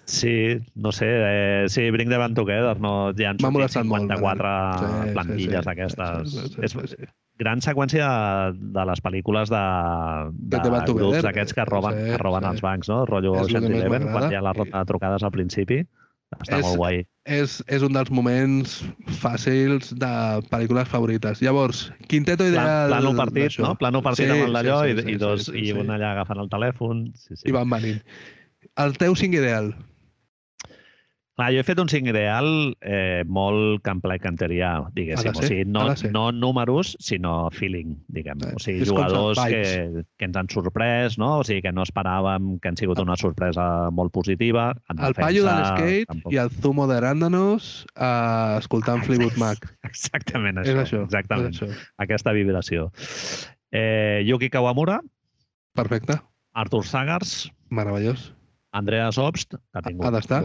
Sí, 0.05 0.57
no 0.75 0.91
sé, 0.91 1.07
eh, 1.07 1.65
sí, 1.71 1.89
Bring 1.91 2.09
the 2.09 2.17
Band 2.17 2.35
Together, 2.35 2.75
no, 2.83 3.13
ja 3.15 3.29
han 3.31 3.37
sortit 3.39 3.55
molestat 3.55 3.85
molt, 3.87 4.03
54 4.09 4.43
Manel. 4.43 5.07
Sí, 5.07 5.13
plantilles 5.15 5.45
sí, 5.45 5.55
sí. 5.55 5.65
d'aquestes. 5.69 6.33
Sí, 6.33 6.47
sí, 6.49 6.61
És 6.67 6.75
sí, 6.75 6.87
sí. 6.91 7.09
gran 7.39 7.63
seqüència 7.63 8.09
de, 8.51 8.59
de 8.75 8.85
les 8.89 9.01
pel·lícules 9.05 9.53
de, 9.53 9.63
de, 10.51 10.59
Band 10.75 10.91
grups 10.91 11.23
d'aquests 11.23 11.55
que 11.55 11.65
roben, 11.71 11.99
sí, 12.01 12.11
que 12.11 12.17
roben 12.19 12.43
sí. 12.43 12.51
els 12.51 12.65
bancs, 12.65 12.91
no? 12.91 13.05
Rotllo 13.07 13.37
És 13.45 13.53
més 13.55 13.69
Eleven, 13.69 14.09
quan 14.11 14.27
hi 14.31 14.35
ha 14.35 14.43
la 14.43 14.53
ronda 14.57 14.83
de 14.83 14.91
trucades 14.91 15.23
al 15.23 15.31
principi. 15.31 15.79
Està 16.33 16.57
És- 16.59 16.65
molt 16.65 16.77
guai. 16.81 16.99
És, 17.23 17.61
és 17.71 17.83
un 17.85 17.93
dels 17.95 18.09
moments 18.11 18.73
fàcils 19.21 19.93
de 19.95 20.11
pel·lícules 20.51 20.89
favorites. 20.91 21.39
Llavors, 21.45 21.85
quinteto 22.11 22.43
Plan, 22.43 22.51
ideal... 22.51 22.89
plano 22.91 23.15
partit, 23.15 23.55
no? 23.63 23.75
Plano 23.79 24.01
partit 24.03 24.27
Sí, 24.27 24.31
amb 24.35 24.49
el 24.49 24.57
d'allò 24.57 24.81
sí, 24.83 24.91
i, 24.91 24.97
sí, 24.97 25.05
i, 25.05 25.13
sí, 25.13 25.17
dos, 25.21 25.45
sí, 25.47 25.55
i 25.61 25.65
sí. 25.69 25.77
un 25.79 25.93
allà 25.95 26.11
agafant 26.17 26.41
el 26.43 26.49
telèfon. 26.51 27.05
Sí, 27.15 27.37
sí. 27.37 27.47
I 27.47 27.55
van 27.55 27.71
venint. 27.71 28.01
El 28.83 28.97
teu 28.99 29.15
cinc 29.15 29.37
ideal. 29.39 29.71
Clar, 31.33 31.47
jo 31.49 31.61
he 31.63 31.65
fet 31.65 31.79
un 31.81 31.87
cinc 31.89 32.05
ideal 32.11 32.45
eh, 32.85 33.23
molt 33.25 33.81
campler 33.81 34.19
canterià, 34.21 34.75
Ha 34.85 34.91
diguéssim. 34.93 35.31
de 35.33 35.39
O 35.39 35.47
sigui, 35.47 35.63
no, 35.65 35.85
no 36.13 36.27
números, 36.31 36.91
sinó 37.01 37.49
feeling, 37.49 37.95
diguem. 38.07 38.37
Eh, 38.45 38.51
O 38.53 38.59
sigui, 38.61 38.85
jugadors 38.85 39.39
que, 39.49 40.03
que 40.15 40.25
ens 40.27 40.37
han 40.37 40.47
sorprès, 40.53 41.17
no? 41.17 41.39
O 41.39 41.43
sigui, 41.47 41.63
que 41.65 41.71
no 41.73 41.81
esperàvem, 41.87 42.59
que 42.61 42.69
han 42.69 42.77
sigut 42.77 43.01
una 43.01 43.15
sorpresa 43.17 43.89
molt 43.89 44.13
positiva. 44.13 44.75
En 44.93 44.99
El 44.99 45.07
defensa, 45.15 45.21
paio 45.25 45.47
de 45.47 45.55
l'skate 45.57 46.05
tampoc. 46.11 46.33
i 46.33 46.37
el 46.43 46.51
zumo 46.61 46.85
d'aràndanos 46.91 47.71
uh, 47.97 48.59
escoltant 48.61 49.01
Fleetwood 49.07 49.41
Mac. 49.41 49.65
Exactament 49.89 50.61
És 50.61 50.69
això. 50.69 50.83
això. 50.85 51.01
Exactament. 51.09 51.49
És 51.57 51.63
això. 51.65 51.81
Aquesta 51.97 52.31
vibració. 52.37 52.91
Eh, 53.73 54.21
Yuki 54.29 54.51
Kawamura, 54.53 54.99
Perfecte. 55.73 56.19
Artur 56.53 56.85
Sagars, 56.85 57.49
Meravellós. 57.73 58.35
Andreas 58.71 59.17
Obst, 59.17 59.55
que 59.57 59.79
ha 59.79 59.81
tingut 59.81 60.05
Ha 60.05 60.11
d'estar. 60.13 60.43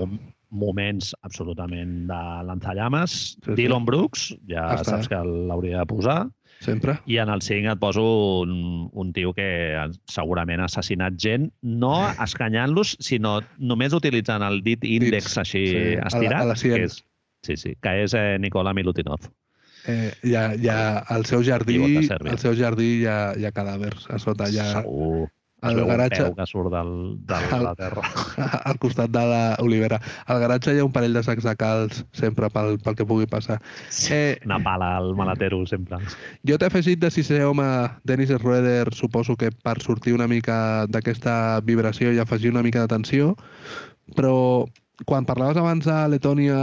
Mom- 0.50 0.68
moments 0.68 1.14
absolutament 1.22 2.06
de 2.08 2.18
lanzallames. 2.46 3.10
Sí, 3.10 3.40
sí. 3.46 3.54
Dylan 3.54 3.84
Brooks, 3.84 4.34
ja 4.48 4.74
Està. 4.76 4.84
saps 4.96 5.08
que 5.08 5.16
l'hauria 5.24 5.78
de 5.80 5.86
posar. 5.86 6.28
Sempre. 6.60 6.98
I 7.06 7.18
en 7.18 7.28
el 7.28 7.40
5 7.40 7.70
et 7.72 7.78
poso 7.78 8.40
un, 8.42 8.88
un 8.92 9.12
tio 9.12 9.32
que 9.32 9.76
segurament 10.10 10.60
ha 10.60 10.64
assassinat 10.66 11.14
gent, 11.16 11.52
no 11.62 12.08
escanyant-los, 12.24 12.96
sinó 12.98 13.40
només 13.58 13.92
utilitzant 13.94 14.42
el 14.42 14.60
dit 14.62 14.82
índex 14.84 15.24
Dits, 15.24 15.38
així 15.38 15.66
sí, 15.68 15.76
a 15.94 16.00
la- 16.00 16.06
estirat. 16.08 16.42
a 16.42 16.44
la 16.46 16.54
que 16.54 16.84
és, 16.84 17.04
sí, 17.46 17.56
sí, 17.56 17.76
que 17.80 18.02
és 18.02 18.14
eh, 18.14 18.38
Nicola 18.40 18.74
Milutinov. 18.74 19.28
Eh, 19.86 20.12
hi 20.24 20.34
ha, 20.34 20.54
hi 20.58 20.66
ha, 20.68 20.98
al 21.14 21.24
seu 21.24 21.44
jardí, 21.46 21.78
al 22.10 22.38
seu 22.38 22.54
jardí 22.58 23.02
hi 23.02 23.06
ha, 23.06 23.34
hi 23.38 23.44
ha 23.46 23.52
cadàvers 23.52 24.08
a 24.10 24.18
sota, 24.18 24.48
hi 24.50 24.58
ha 24.58 24.82
Segur. 24.82 25.28
Veu 25.74 25.86
garatge, 25.88 26.22
que 26.36 26.44
surt 26.46 26.70
del, 26.70 26.90
de 27.26 27.34
Al- 27.34 27.64
la 27.64 27.74
terra. 27.74 28.02
al 28.70 28.78
costat 28.78 29.10
de 29.10 29.22
l'olivera. 29.58 29.98
Al 30.30 30.38
garatge 30.40 30.74
hi 30.74 30.78
ha 30.78 30.84
un 30.86 30.92
parell 30.94 31.16
de 31.18 31.22
sacs 31.26 31.42
de 31.42 31.54
calç 31.58 32.04
sempre 32.14 32.46
pel, 32.54 32.78
pel 32.78 32.94
que 32.94 33.06
pugui 33.06 33.26
passar. 33.26 33.58
Eh, 34.10 34.38
Una 34.46 34.60
pala 34.62 34.92
al 35.00 35.14
malatero, 35.18 35.64
sempre. 35.66 35.98
jo 36.46 36.58
t'he 36.58 36.66
afegit 36.70 37.00
de 37.02 37.10
sisè 37.10 37.42
home 37.44 37.66
Dennis 38.04 38.30
Schroeder, 38.36 38.94
suposo 38.94 39.34
que 39.36 39.50
per 39.50 39.80
sortir 39.82 40.14
una 40.14 40.28
mica 40.30 40.86
d'aquesta 40.86 41.60
vibració 41.66 42.12
i 42.14 42.18
afegir 42.22 42.50
una 42.54 42.62
mica 42.62 42.84
de 42.86 42.94
tensió, 42.94 43.34
però 44.14 44.64
quan 45.06 45.26
parlaves 45.26 45.56
abans 45.58 45.84
de 45.86 45.98
Letònia, 46.14 46.62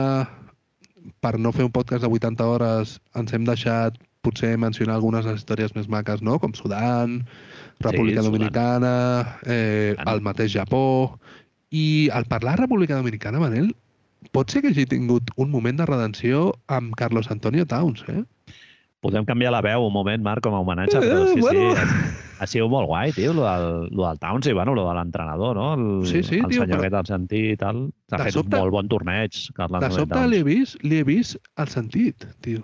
per 1.21 1.37
no 1.39 1.51
fer 1.53 1.65
un 1.67 1.71
podcast 1.71 2.01
de 2.03 2.09
80 2.09 2.47
hores, 2.47 2.99
ens 3.15 3.33
hem 3.33 3.43
deixat 3.45 3.97
potser 4.25 4.55
mencionar 4.57 4.95
algunes 4.97 5.25
de 5.25 5.31
les 5.35 5.43
històries 5.43 5.75
més 5.75 5.85
maques, 5.87 6.23
no? 6.25 6.39
Com 6.41 6.55
Sudan, 6.57 7.19
República 7.79 8.21
Sudan. 8.21 8.31
Dominicana, 8.31 9.37
eh, 9.45 9.95
el 10.05 10.21
mateix 10.21 10.53
Japó... 10.53 11.19
I 11.75 12.09
al 12.13 12.23
parlar 12.25 12.55
de 12.55 12.61
República 12.61 12.95
Dominicana, 12.95 13.39
Manel, 13.41 13.75
pot 14.31 14.49
ser 14.53 14.61
que 14.61 14.69
hagi 14.69 14.85
tingut 14.87 15.31
un 15.35 15.49
moment 15.51 15.75
de 15.81 15.85
redenció 15.85 16.53
amb 16.71 16.93
Carlos 16.95 17.27
Antonio 17.33 17.65
Towns, 17.67 18.05
eh? 18.07 18.21
Podem 19.03 19.25
canviar 19.27 19.51
la 19.51 19.59
veu 19.65 19.83
un 19.83 19.91
moment, 19.91 20.21
Marc, 20.23 20.41
com 20.45 20.55
a 20.55 20.61
homenatge, 20.63 21.01
però 21.03 21.25
Eh, 21.25 21.33
sí, 21.33 21.41
bueno. 21.41 21.73
sí, 21.75 21.81
ha, 21.81 22.43
ha 22.45 22.47
sigut 22.47 22.71
molt 22.71 22.87
guai, 22.87 23.11
tio, 23.11 23.33
lo 23.33 23.43
del, 23.49 23.89
lo 23.91 24.07
del 24.07 24.19
Towns 24.19 24.47
i, 24.47 24.53
bueno, 24.55 24.73
lo 24.77 24.87
de 24.87 24.93
l'entrenador, 24.95 25.57
no? 25.59 25.73
El, 25.73 26.07
Sí, 26.07 26.23
sí, 26.23 26.39
el 26.39 26.47
tio, 26.47 26.61
senyor 26.61 26.77
però- 26.79 26.85
aquest 26.85 26.95
argentí 27.01 27.41
i 27.51 27.57
tal. 27.57 27.89
S'ha 28.09 28.21
fet 28.23 28.33
sobte- 28.37 28.55
un 28.55 28.61
molt 28.61 28.71
bon 28.77 28.87
torneig, 28.87 29.35
Carles 29.57 29.81
De 29.83 29.91
sobte 29.91 30.15
Towns. 30.15 30.31
li 30.31 30.37
he 30.37 30.43
vist, 30.47 30.77
li 30.83 30.97
he 31.01 31.03
vist 31.03 31.37
el 31.57 31.67
sentit, 31.67 32.25
tio. 32.39 32.63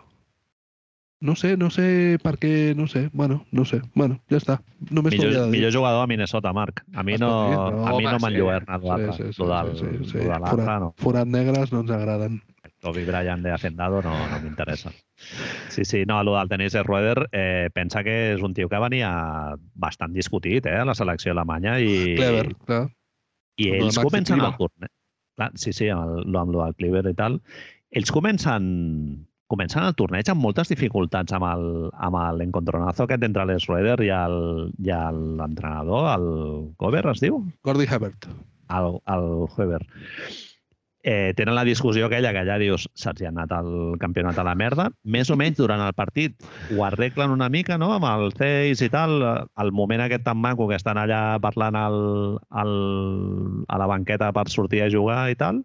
No 1.22 1.36
sé, 1.38 1.56
no 1.56 1.70
sé 1.70 2.18
per 2.24 2.36
què, 2.42 2.74
no 2.76 2.88
sé, 2.90 3.10
bueno, 3.14 3.44
no 3.52 3.64
sé. 3.64 3.82
Bueno, 3.94 4.18
ja 4.32 4.40
està. 4.42 4.56
Només 4.90 5.14
Millor, 5.14 5.34
de 5.36 5.44
dir. 5.44 5.52
millor 5.54 5.76
jugador 5.76 6.04
a 6.04 6.08
Minnesota, 6.10 6.52
Marc. 6.52 6.82
A 6.96 7.04
mi 7.06 7.14
no, 7.22 7.30
Escolti, 7.52 7.86
a 7.86 7.98
mi 7.98 8.06
no 8.06 8.16
home, 8.16 8.22
m'enlluerna 8.24 8.80
sí. 8.80 8.88
l'altre. 8.90 9.14
Sí, 9.14 9.28
sí, 9.28 9.34
sí, 9.34 9.84
sí, 9.84 10.10
sí, 10.12 10.24
Forat, 10.26 10.80
no. 10.82 10.96
forat 10.98 11.30
negres 11.30 11.72
no 11.72 11.84
ens 11.86 11.94
agraden. 11.94 12.42
Kobe 12.82 13.06
Bryant 13.06 13.44
de 13.44 13.52
Hacendado 13.52 14.02
no, 14.02 14.14
no 14.32 14.40
m'interessa. 14.42 14.92
Sí, 15.70 15.86
sí, 15.86 16.04
no, 16.08 16.20
el 16.22 16.32
del 16.34 16.50
tenis 16.50 16.74
de 16.74 16.82
Rueder, 16.84 17.30
eh, 17.32 17.70
pensa 17.74 18.02
que 18.04 18.34
és 18.34 18.42
un 18.42 18.56
tio 18.58 18.70
que 18.70 18.80
venia 18.82 19.12
bastant 19.78 20.18
discutit 20.18 20.66
eh, 20.66 20.80
a 20.82 20.88
la 20.90 20.96
selecció 20.98 21.36
alemanya 21.36 21.78
i, 21.80 22.16
Clever, 22.18 22.48
clar. 22.66 22.88
i 23.62 23.70
ells 23.78 24.00
Maxi 24.00 24.08
comencen 24.10 24.42
el 24.42 24.56
torneig. 24.58 24.94
Clar, 25.38 25.52
sí, 25.56 25.72
sí, 25.74 25.92
amb, 25.94 26.24
el, 26.26 26.40
amb 26.42 26.58
el 26.66 26.74
Cleaver 26.76 27.06
i 27.14 27.14
tal. 27.18 27.38
Ells 27.92 28.12
comencen, 28.12 29.28
comencen 29.52 29.84
el 29.84 29.96
torneig 30.00 30.30
amb 30.32 30.42
moltes 30.46 30.72
dificultats 30.72 31.36
amb 31.36 31.46
el- 31.52 31.90
amb 32.00 32.18
l'encontronazo 32.40 33.04
aquest 33.06 33.24
entre 33.28 33.46
l'Schroeder 33.50 33.98
i 34.08 34.10
el- 34.16 34.72
i 34.80 34.92
l'entrenador, 34.96 36.08
el, 36.16 36.30
el 36.32 36.72
Gober, 36.80 37.04
es 37.12 37.20
diu? 37.22 37.44
Gordy 37.64 37.86
Hebert. 37.92 38.30
el, 38.72 38.94
el 39.12 39.26
Weber. 39.58 39.82
Eh, 41.04 41.34
tenen 41.36 41.56
la 41.58 41.64
discussió 41.66 42.06
aquella 42.06 42.30
que 42.32 42.44
ja 42.46 42.60
dius 42.62 42.84
se'ls 42.94 43.24
ha 43.26 43.32
anat 43.32 43.50
el 43.58 43.98
campionat 44.00 44.38
a 44.38 44.44
la 44.46 44.54
merda. 44.56 44.86
Més 45.04 45.32
o 45.34 45.36
menys 45.36 45.58
durant 45.58 45.82
el 45.82 45.96
partit 45.98 46.36
ho 46.76 46.84
arreglen 46.86 47.34
una 47.34 47.50
mica, 47.50 47.80
no?, 47.82 47.90
amb 47.96 48.06
el 48.06 48.32
Ceis 48.38 48.84
i 48.86 48.90
tal. 48.94 49.18
El 49.58 49.72
moment 49.74 50.04
aquest 50.06 50.24
tan 50.28 50.38
maco 50.38 50.68
que 50.70 50.78
estan 50.78 51.00
allà 51.02 51.40
parlant 51.42 51.76
al, 51.80 51.98
al, 52.54 52.74
a 53.68 53.82
la 53.82 53.90
banqueta 53.90 54.30
per 54.32 54.46
sortir 54.54 54.84
a 54.86 54.92
jugar 54.94 55.24
i 55.34 55.36
tal. 55.40 55.64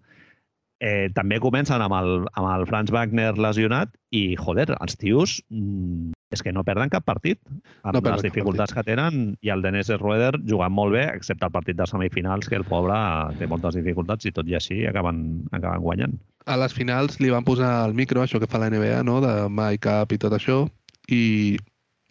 Eh, 0.77 1.09
també 1.17 1.39
comencen 1.41 1.81
amb 1.81 1.95
el, 1.97 2.11
amb 2.37 2.49
el 2.51 2.67
Franz 2.69 2.91
Wagner 2.93 3.31
lesionat 3.41 3.95
i, 4.13 4.37
joder, 4.37 4.69
els 4.77 4.99
tios 5.01 5.39
mm, 5.49 6.13
és 6.37 6.43
que 6.45 6.53
no 6.53 6.65
perden 6.67 6.91
cap 6.93 7.07
partit 7.07 7.39
amb 7.49 7.95
No 7.97 8.03
les 8.03 8.19
cap 8.19 8.25
dificultats 8.27 8.75
que 8.77 8.85
tenen 8.85 9.37
i 9.41 9.53
el 9.55 9.65
Dennis 9.65 9.89
Schroeder 9.89 10.35
jugant 10.45 10.75
molt 10.77 10.93
bé, 10.93 11.07
excepte 11.15 11.49
el 11.49 11.55
partit 11.55 11.79
de 11.79 11.87
semifinals, 11.89 12.51
que 12.51 12.59
el 12.61 12.67
pobre 12.69 12.99
té 13.39 13.49
moltes 13.49 13.79
dificultats 13.79 14.29
i 14.29 14.35
tot 14.37 14.49
i 14.51 14.59
així 14.59 14.83
acaben, 14.91 15.47
acaben 15.53 15.81
guanyant. 15.87 16.19
A 16.45 16.59
les 16.61 16.77
finals 16.77 17.21
li 17.25 17.33
van 17.33 17.47
posar 17.47 17.71
el 17.87 17.97
micro, 17.97 18.21
això 18.23 18.43
que 18.43 18.51
fa 18.51 18.61
la 18.61 18.69
NBA, 18.69 19.01
no? 19.09 19.23
de 19.25 19.33
My 19.49 19.81
Cup 19.81 20.13
i 20.13 20.21
tot 20.21 20.37
això, 20.37 20.67
i 21.09 21.57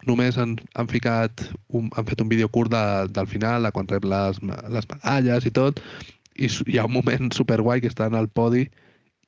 només 0.09 0.37
han, 0.41 0.57
han 0.73 0.89
ficat 0.89 1.45
un, 1.69 1.89
han 1.93 2.09
fet 2.09 2.21
un 2.21 2.29
vídeo 2.33 2.49
curt 2.49 2.73
de, 2.73 2.83
del 3.13 3.29
final, 3.29 3.63
de 3.65 3.71
quan 3.75 3.89
rep 3.89 4.05
les, 4.09 4.41
les 4.73 4.89
medalles 4.89 5.45
i 5.45 5.53
tot, 5.53 5.81
i 6.35 6.49
hi 6.67 6.77
ha 6.79 6.85
un 6.87 6.93
moment 6.93 7.31
superguai 7.35 7.81
que 7.81 7.91
està 7.91 8.09
en 8.11 8.17
el 8.19 8.27
podi 8.29 8.65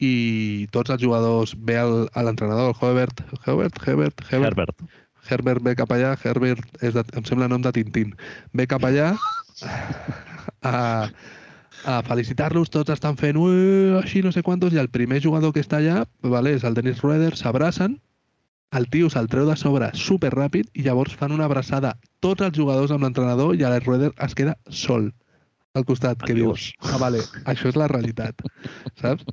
i 0.04 0.68
tots 0.76 0.94
els 0.94 1.02
jugadors 1.02 1.56
ve 1.58 1.80
l'entrenador, 1.80 2.74
el 2.74 2.78
Herbert, 2.82 3.24
Herbert, 3.46 3.82
Herbert, 3.86 4.24
Herbert, 4.30 4.58
Herbert. 4.60 4.88
Herbert 5.28 5.64
ve 5.64 5.76
cap 5.76 5.92
allà, 5.92 6.14
Herbert 6.24 6.84
és 6.84 6.94
de, 6.96 7.04
em 7.18 7.26
sembla 7.28 7.50
nom 7.52 7.64
de 7.64 7.74
Tintín, 7.76 8.14
ve 8.54 8.68
cap 8.70 8.86
allà 8.88 9.10
a, 10.62 10.78
a 11.84 11.96
felicitar-los, 12.08 12.72
tots 12.72 12.94
estan 12.94 13.18
fent 13.20 13.40
així 14.00 14.24
no 14.24 14.32
sé 14.32 14.44
quantos, 14.44 14.74
i 14.74 14.82
el 14.82 14.92
primer 14.94 15.22
jugador 15.24 15.54
que 15.54 15.64
està 15.66 15.82
allà 15.82 16.06
vale, 16.22 16.56
és 16.56 16.64
el 16.64 16.78
Dennis 16.78 17.02
Schroeder, 17.02 17.34
s'abracen, 17.36 17.98
el 18.78 18.90
tio 18.92 19.10
se'l 19.10 19.30
treu 19.32 19.48
de 19.48 19.56
sobre 19.56 19.90
super 19.96 20.34
ràpid 20.34 20.68
i 20.76 20.84
llavors 20.84 21.16
fan 21.16 21.32
una 21.32 21.46
abraçada 21.48 21.94
tots 22.20 22.44
els 22.44 22.58
jugadors 22.58 22.92
amb 22.92 23.06
l'entrenador 23.06 23.56
i 23.56 23.64
el 23.64 23.80
Schroeder 23.80 24.12
es 24.26 24.36
queda 24.36 24.58
sol 24.70 25.14
al 25.78 25.86
costat, 25.86 26.20
que 26.24 26.34
Adiós. 26.36 26.72
dius, 26.74 26.94
ah, 26.94 26.98
vale, 27.02 27.22
això 27.46 27.70
és 27.72 27.78
la 27.80 27.88
realitat, 27.92 28.42
saps? 29.02 29.26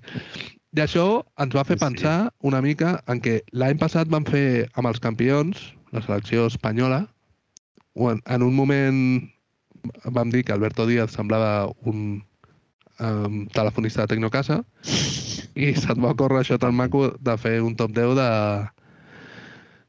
I 0.74 0.82
això 0.82 1.22
ens 1.38 1.54
va 1.54 1.64
fer 1.66 1.78
pensar 1.78 2.16
una 2.42 2.60
mica 2.62 2.96
en 3.10 3.20
què 3.22 3.40
l'any 3.54 3.78
passat 3.78 4.10
van 4.10 4.26
fer 4.26 4.66
amb 4.74 4.90
els 4.90 5.00
campions, 5.02 5.60
la 5.94 6.02
selecció 6.02 6.48
espanyola, 6.50 7.04
en, 7.94 8.20
en 8.26 8.42
un 8.42 8.54
moment 8.54 9.00
vam 10.16 10.30
dir 10.30 10.42
que 10.44 10.52
Alberto 10.52 10.86
Díaz 10.86 11.14
semblava 11.14 11.70
un 11.84 12.24
um, 12.98 13.46
telefonista 13.54 14.02
de 14.02 14.14
Tecnocasa 14.14 14.62
i 15.54 15.70
se't 15.78 16.00
va 16.02 16.14
córrer 16.18 16.42
això 16.42 16.58
tan 16.58 16.74
maco 16.74 17.12
de 17.20 17.36
fer 17.38 17.60
un 17.62 17.76
top 17.78 17.94
10 17.94 18.16
de 18.18 18.30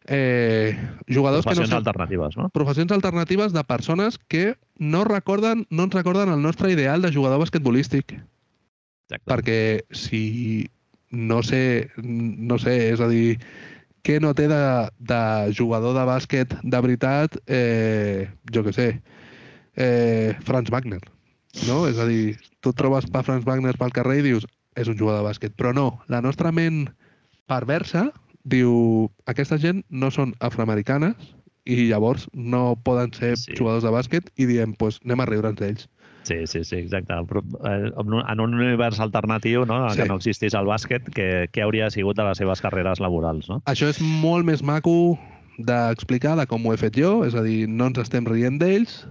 eh, 0.07 0.77
jugadors 1.07 1.45
que 1.45 1.51
no 1.51 1.55
Professions 1.55 1.69
sé, 1.69 1.75
alternatives, 1.75 2.37
no? 2.37 2.49
professions 2.49 2.91
alternatives 2.91 3.53
de 3.53 3.63
persones 3.63 4.19
que 4.27 4.55
no 4.77 5.03
recorden 5.03 5.65
no 5.69 5.87
ens 5.87 5.93
recorden 5.93 6.29
el 6.29 6.41
nostre 6.41 6.71
ideal 6.71 7.01
de 7.01 7.13
jugador 7.13 7.39
basquetbolístic 7.39 8.13
Exacte. 8.13 9.25
perquè 9.25 9.59
si 9.91 10.69
no 11.15 11.41
sé, 11.43 11.89
no 11.97 12.57
sé, 12.59 12.91
és 12.91 13.01
a 13.01 13.07
dir, 13.07 13.37
què 14.05 14.19
no 14.21 14.33
té 14.37 14.47
de, 14.51 14.61
de 14.99 15.21
jugador 15.57 15.95
de 15.97 16.03
bàsquet 16.05 16.53
de 16.61 16.81
veritat, 16.81 17.37
eh, 17.47 18.27
jo 18.53 18.65
que 18.65 18.73
sé, 18.75 18.89
eh, 19.75 20.35
Franz 20.45 20.69
Wagner, 20.73 21.01
no? 21.69 21.85
És 21.87 22.01
a 22.01 22.05
dir, 22.09 22.35
tu 22.59 22.73
et 22.73 22.77
trobes 22.77 23.07
per 23.09 23.23
Franz 23.23 23.47
Wagner 23.47 23.77
pel 23.79 23.95
carrer 23.95 24.19
i 24.19 24.27
dius, 24.27 24.45
és 24.75 24.91
un 24.91 24.97
jugador 24.99 25.23
de 25.23 25.29
bàsquet, 25.29 25.55
però 25.55 25.73
no, 25.73 25.87
la 26.11 26.21
nostra 26.21 26.51
ment 26.51 26.85
perversa 27.47 28.09
diu, 28.45 29.09
aquesta 29.25 29.57
gent 29.57 29.83
no 29.89 30.11
són 30.13 30.35
afroamericanes 30.39 31.33
i 31.65 31.87
llavors 31.89 32.27
no 32.33 32.75
poden 32.85 33.11
ser 33.17 33.35
Sí. 33.41 33.55
jugadors 33.57 33.83
de 33.83 33.89
bàsquet 33.91 34.29
i 34.37 34.45
diem, 34.45 34.73
pues, 34.77 34.99
anem 35.03 35.19
a 35.21 35.25
riure'ns 35.25 35.57
d'ells. 35.59 35.87
Sí, 36.25 36.47
sí, 36.49 36.63
sí, 36.63 36.75
exacte. 36.77 37.13
Però, 37.29 37.41
eh, 37.65 37.91
en 37.97 38.39
un- 38.39 38.53
univers 38.55 38.99
alternatiu, 38.99 39.65
no? 39.65 39.89
Sí. 39.91 40.01
que 40.01 40.07
no 40.07 40.15
existís 40.15 40.53
el 40.55 40.65
bàsquet, 40.65 41.09
què, 41.13 41.49
què 41.51 41.61
hauria 41.63 41.89
sigut 41.91 42.15
de 42.17 42.23
les 42.23 42.37
seves 42.37 42.61
carreres 42.61 42.99
laborals, 42.99 43.47
no? 43.49 43.61
Això 43.65 43.87
és 43.89 43.99
molt 44.01 44.45
més 44.45 44.63
maco 44.63 45.19
d'explicar 45.57 46.35
de 46.37 46.45
com 46.47 46.65
ho 46.65 46.73
he 46.73 46.77
fet 46.77 46.95
jo, 46.97 47.23
és 47.25 47.35
a 47.35 47.41
dir, 47.43 47.67
no 47.69 47.87
ens 47.87 47.97
estem 47.99 48.25
rient 48.25 48.57
d'ells, 48.59 49.07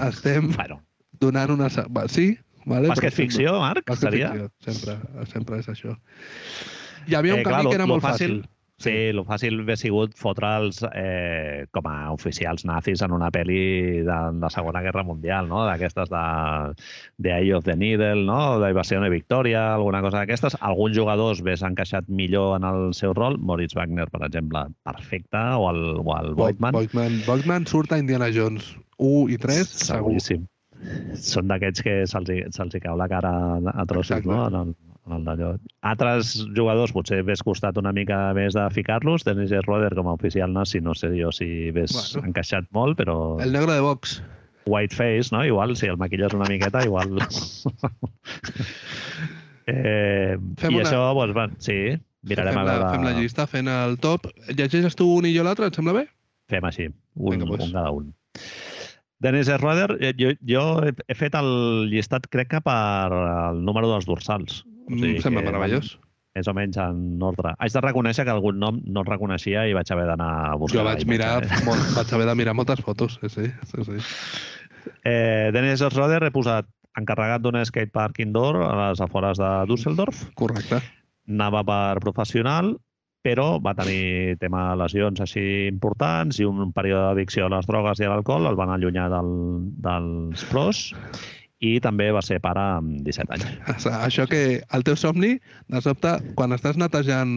estem 0.00 0.50
Bueno, 0.56 0.80
donant 1.20 1.50
una... 1.50 1.68
Sí, 2.08 2.38
vale, 2.66 2.88
bàsquet 2.88 3.12
ficció, 3.12 3.58
Marc, 3.60 3.84
Bàsquet 3.86 4.10
seria? 4.10 4.30
ficció, 4.32 4.50
sempre, 4.60 5.26
sempre 5.32 5.58
és 5.60 5.68
això. 5.68 5.96
Hi 7.08 7.14
havia 7.16 7.34
un 7.34 7.40
Eh, 7.40 7.42
camí 7.42 7.62
clar, 7.62 7.68
que 7.70 7.74
era 7.74 7.86
molt 7.86 8.02
fàcil. 8.04 8.42
Sí, 8.80 8.92
el 9.12 9.20
fàcil 9.28 9.58
hauria 9.60 9.76
sigut 9.76 10.14
fotre'ls 10.16 10.78
eh, 10.96 11.66
com 11.74 11.84
a 11.90 11.96
oficials 12.14 12.64
nazis 12.64 13.02
en 13.04 13.12
una 13.12 13.28
pel·li 13.34 13.60
de, 14.06 14.18
de 14.40 14.50
Segona 14.54 14.80
Guerra 14.86 15.04
Mundial, 15.04 15.50
no? 15.50 15.66
D'aquestes 15.68 16.08
de, 16.08 16.22
de 17.20 17.34
Eye 17.34 17.52
of 17.58 17.66
the 17.68 17.76
Needle, 17.76 18.24
no? 18.24 18.56
d'Invasió 18.62 19.02
de 19.04 19.10
Victòria, 19.12 19.66
alguna 19.74 20.00
cosa 20.00 20.22
d'aquestes. 20.22 20.56
Alguns 20.64 20.96
jugadors 20.96 21.42
ves 21.44 21.64
encaixat 21.66 22.08
millor 22.08 22.56
en 22.56 22.64
el 22.70 22.94
seu 22.96 23.12
rol. 23.16 23.36
Moritz 23.36 23.76
Wagner, 23.76 24.08
per 24.08 24.24
exemple, 24.30 24.64
perfecte, 24.88 25.44
o 25.60 25.68
el, 25.74 25.82
o 26.00 26.16
el 26.16 26.32
Voigtman. 26.40 26.72
Voigtman. 26.78 27.20
Voigtman 27.28 27.68
surt 27.68 27.92
a 27.92 28.00
Indiana 28.00 28.32
Jones 28.32 28.72
1 28.96 29.28
i 29.36 29.36
3, 29.44 29.76
segur. 29.76 30.00
Seguríssim. 30.00 30.48
són 31.20 31.50
d'aquests 31.50 31.84
que 31.84 31.94
se'ls 32.08 32.72
se 32.72 32.80
cau 32.80 32.96
la 32.96 33.08
cara 33.12 33.32
a 33.58 33.84
trossos, 33.84 34.16
Exacte. 34.16 34.30
no? 34.32 34.46
En 34.48 34.54
el 34.62 34.72
d'allò. 35.18 35.56
Altres 35.82 36.46
jugadors 36.56 36.92
potser 36.94 37.18
hagués 37.24 37.42
costat 37.42 37.76
una 37.80 37.92
mica 37.92 38.32
més 38.36 38.54
de 38.54 38.64
ficar-los. 38.70 39.24
Dennis 39.26 39.50
Schroeder 39.50 39.94
com 39.98 40.08
a 40.08 40.14
oficial 40.14 40.52
nazi, 40.54 40.80
no 40.80 40.94
sé 40.94 41.08
jo 41.18 41.32
si 41.32 41.68
hagués 41.70 41.92
Bueno. 42.14 42.28
encaixat 42.30 42.64
molt, 42.70 42.96
però 42.98 43.40
El 43.42 43.52
negre 43.52 43.72
de 43.74 43.80
Vox. 43.80 44.22
whiteface, 44.66 45.32
no? 45.32 45.44
Igual, 45.44 45.74
si 45.76 45.86
el 45.86 45.96
maquilles 45.96 46.32
una 46.34 46.46
miqueta, 46.48 46.84
igual... 46.84 47.18
eh, 49.66 50.36
Fem 50.58 50.72
I 50.72 50.76
una- 50.80 50.84
això, 50.88 51.00
doncs, 51.14 51.34
bueno, 51.34 51.54
sí, 51.58 51.78
mirarem 52.22 52.54
fem, 52.54 52.60
a 52.62 52.64
la, 52.64 52.72
veure... 52.78 52.90
fem 52.94 53.04
la 53.08 53.14
llista 53.18 53.46
fent 53.50 53.68
el 53.68 53.98
top. 54.02 54.26
Llegeixes 54.48 54.96
tu 54.98 55.08
un 55.18 55.26
i 55.26 55.34
jo 55.36 55.44
l'altre, 55.46 55.66
et 55.70 55.74
sembla 55.78 55.92
bé? 55.96 56.06
Fem 56.50 56.64
així, 56.66 56.88
un, 57.14 57.30
Vinga, 57.36 57.46
pues. 57.46 57.64
un 57.66 57.72
cada 57.72 57.90
un. 57.94 58.12
Dennis 59.20 59.50
Schroeder, 59.52 59.98
eh, 60.00 60.14
jo, 60.16 60.30
jo 60.48 60.62
he, 60.86 60.94
he 61.08 61.14
fet 61.14 61.34
el 61.36 61.50
llistat, 61.92 62.24
crec 62.32 62.48
que 62.54 62.60
per 62.64 63.10
el 63.12 63.58
número 63.66 63.90
dels 63.92 64.06
dorsals. 64.08 64.62
Mm, 64.88 65.18
sembla 65.24 65.42
que 65.42 65.50
meravellós. 65.50 65.98
Més 66.38 66.46
o 66.46 66.54
menys 66.54 66.78
en 66.78 67.22
ordre. 67.26 67.56
Haig 67.58 67.74
de 67.74 67.82
reconèixer 67.82 68.24
que 68.26 68.32
algun 68.32 68.60
nom 68.62 68.78
no 68.86 69.02
el 69.02 69.08
reconeixia 69.08 69.64
i 69.66 69.74
vaig 69.74 69.88
haver 69.90 70.06
d'anar 70.12 70.30
a 70.52 70.58
buscar. 70.60 70.78
Jo 70.78 70.86
vaig 70.86 71.02
mirar, 71.10 71.40
eh? 71.42 71.62
molt, 71.68 71.88
vaig 71.96 72.12
haver 72.14 72.28
de 72.28 72.36
mirar 72.38 72.54
moltes 72.54 72.82
fotos, 72.86 73.18
sí, 73.18 73.32
sí. 73.32 73.48
sí, 73.72 73.86
sí. 73.88 73.98
Eh, 75.04 75.50
Dennis 75.52 75.82
Schroeder 75.82 76.22
he 76.28 76.34
posat 76.34 76.70
encarregat 76.98 77.42
d'un 77.42 77.58
skatepark 77.66 78.22
indoor 78.22 78.60
a 78.62 78.70
les 78.78 79.02
afores 79.02 79.42
de 79.42 79.50
Düsseldorf. 79.70 80.28
Correcte. 80.38 80.78
Anava 81.30 81.64
per 81.66 82.00
professional, 82.02 82.76
però 83.26 83.58
va 83.62 83.74
tenir 83.76 84.38
tema 84.40 84.70
de 84.70 84.78
lesions 84.80 85.20
així 85.20 85.42
importants 85.68 86.40
i 86.40 86.46
un 86.48 86.70
període 86.76 87.10
d'addicció 87.10 87.46
a 87.46 87.52
les 87.56 87.68
drogues 87.68 88.00
i 88.00 88.06
a 88.06 88.14
l'alcohol 88.14 88.48
el 88.48 88.56
van 88.58 88.72
allunyar 88.72 89.10
del, 89.12 89.34
dels 89.84 90.46
pros 90.50 90.86
i 91.60 91.76
també 91.84 92.08
va 92.16 92.22
ser 92.24 92.40
pare 92.40 92.62
amb 92.80 93.04
17 93.04 93.36
anys. 93.36 93.86
Això 94.08 94.26
que 94.30 94.42
el 94.64 94.84
teu 94.86 94.96
somni, 94.96 95.36
de 95.68 95.84
sobte, 95.84 96.16
quan 96.38 96.56
estàs 96.56 96.80
netejant 96.80 97.32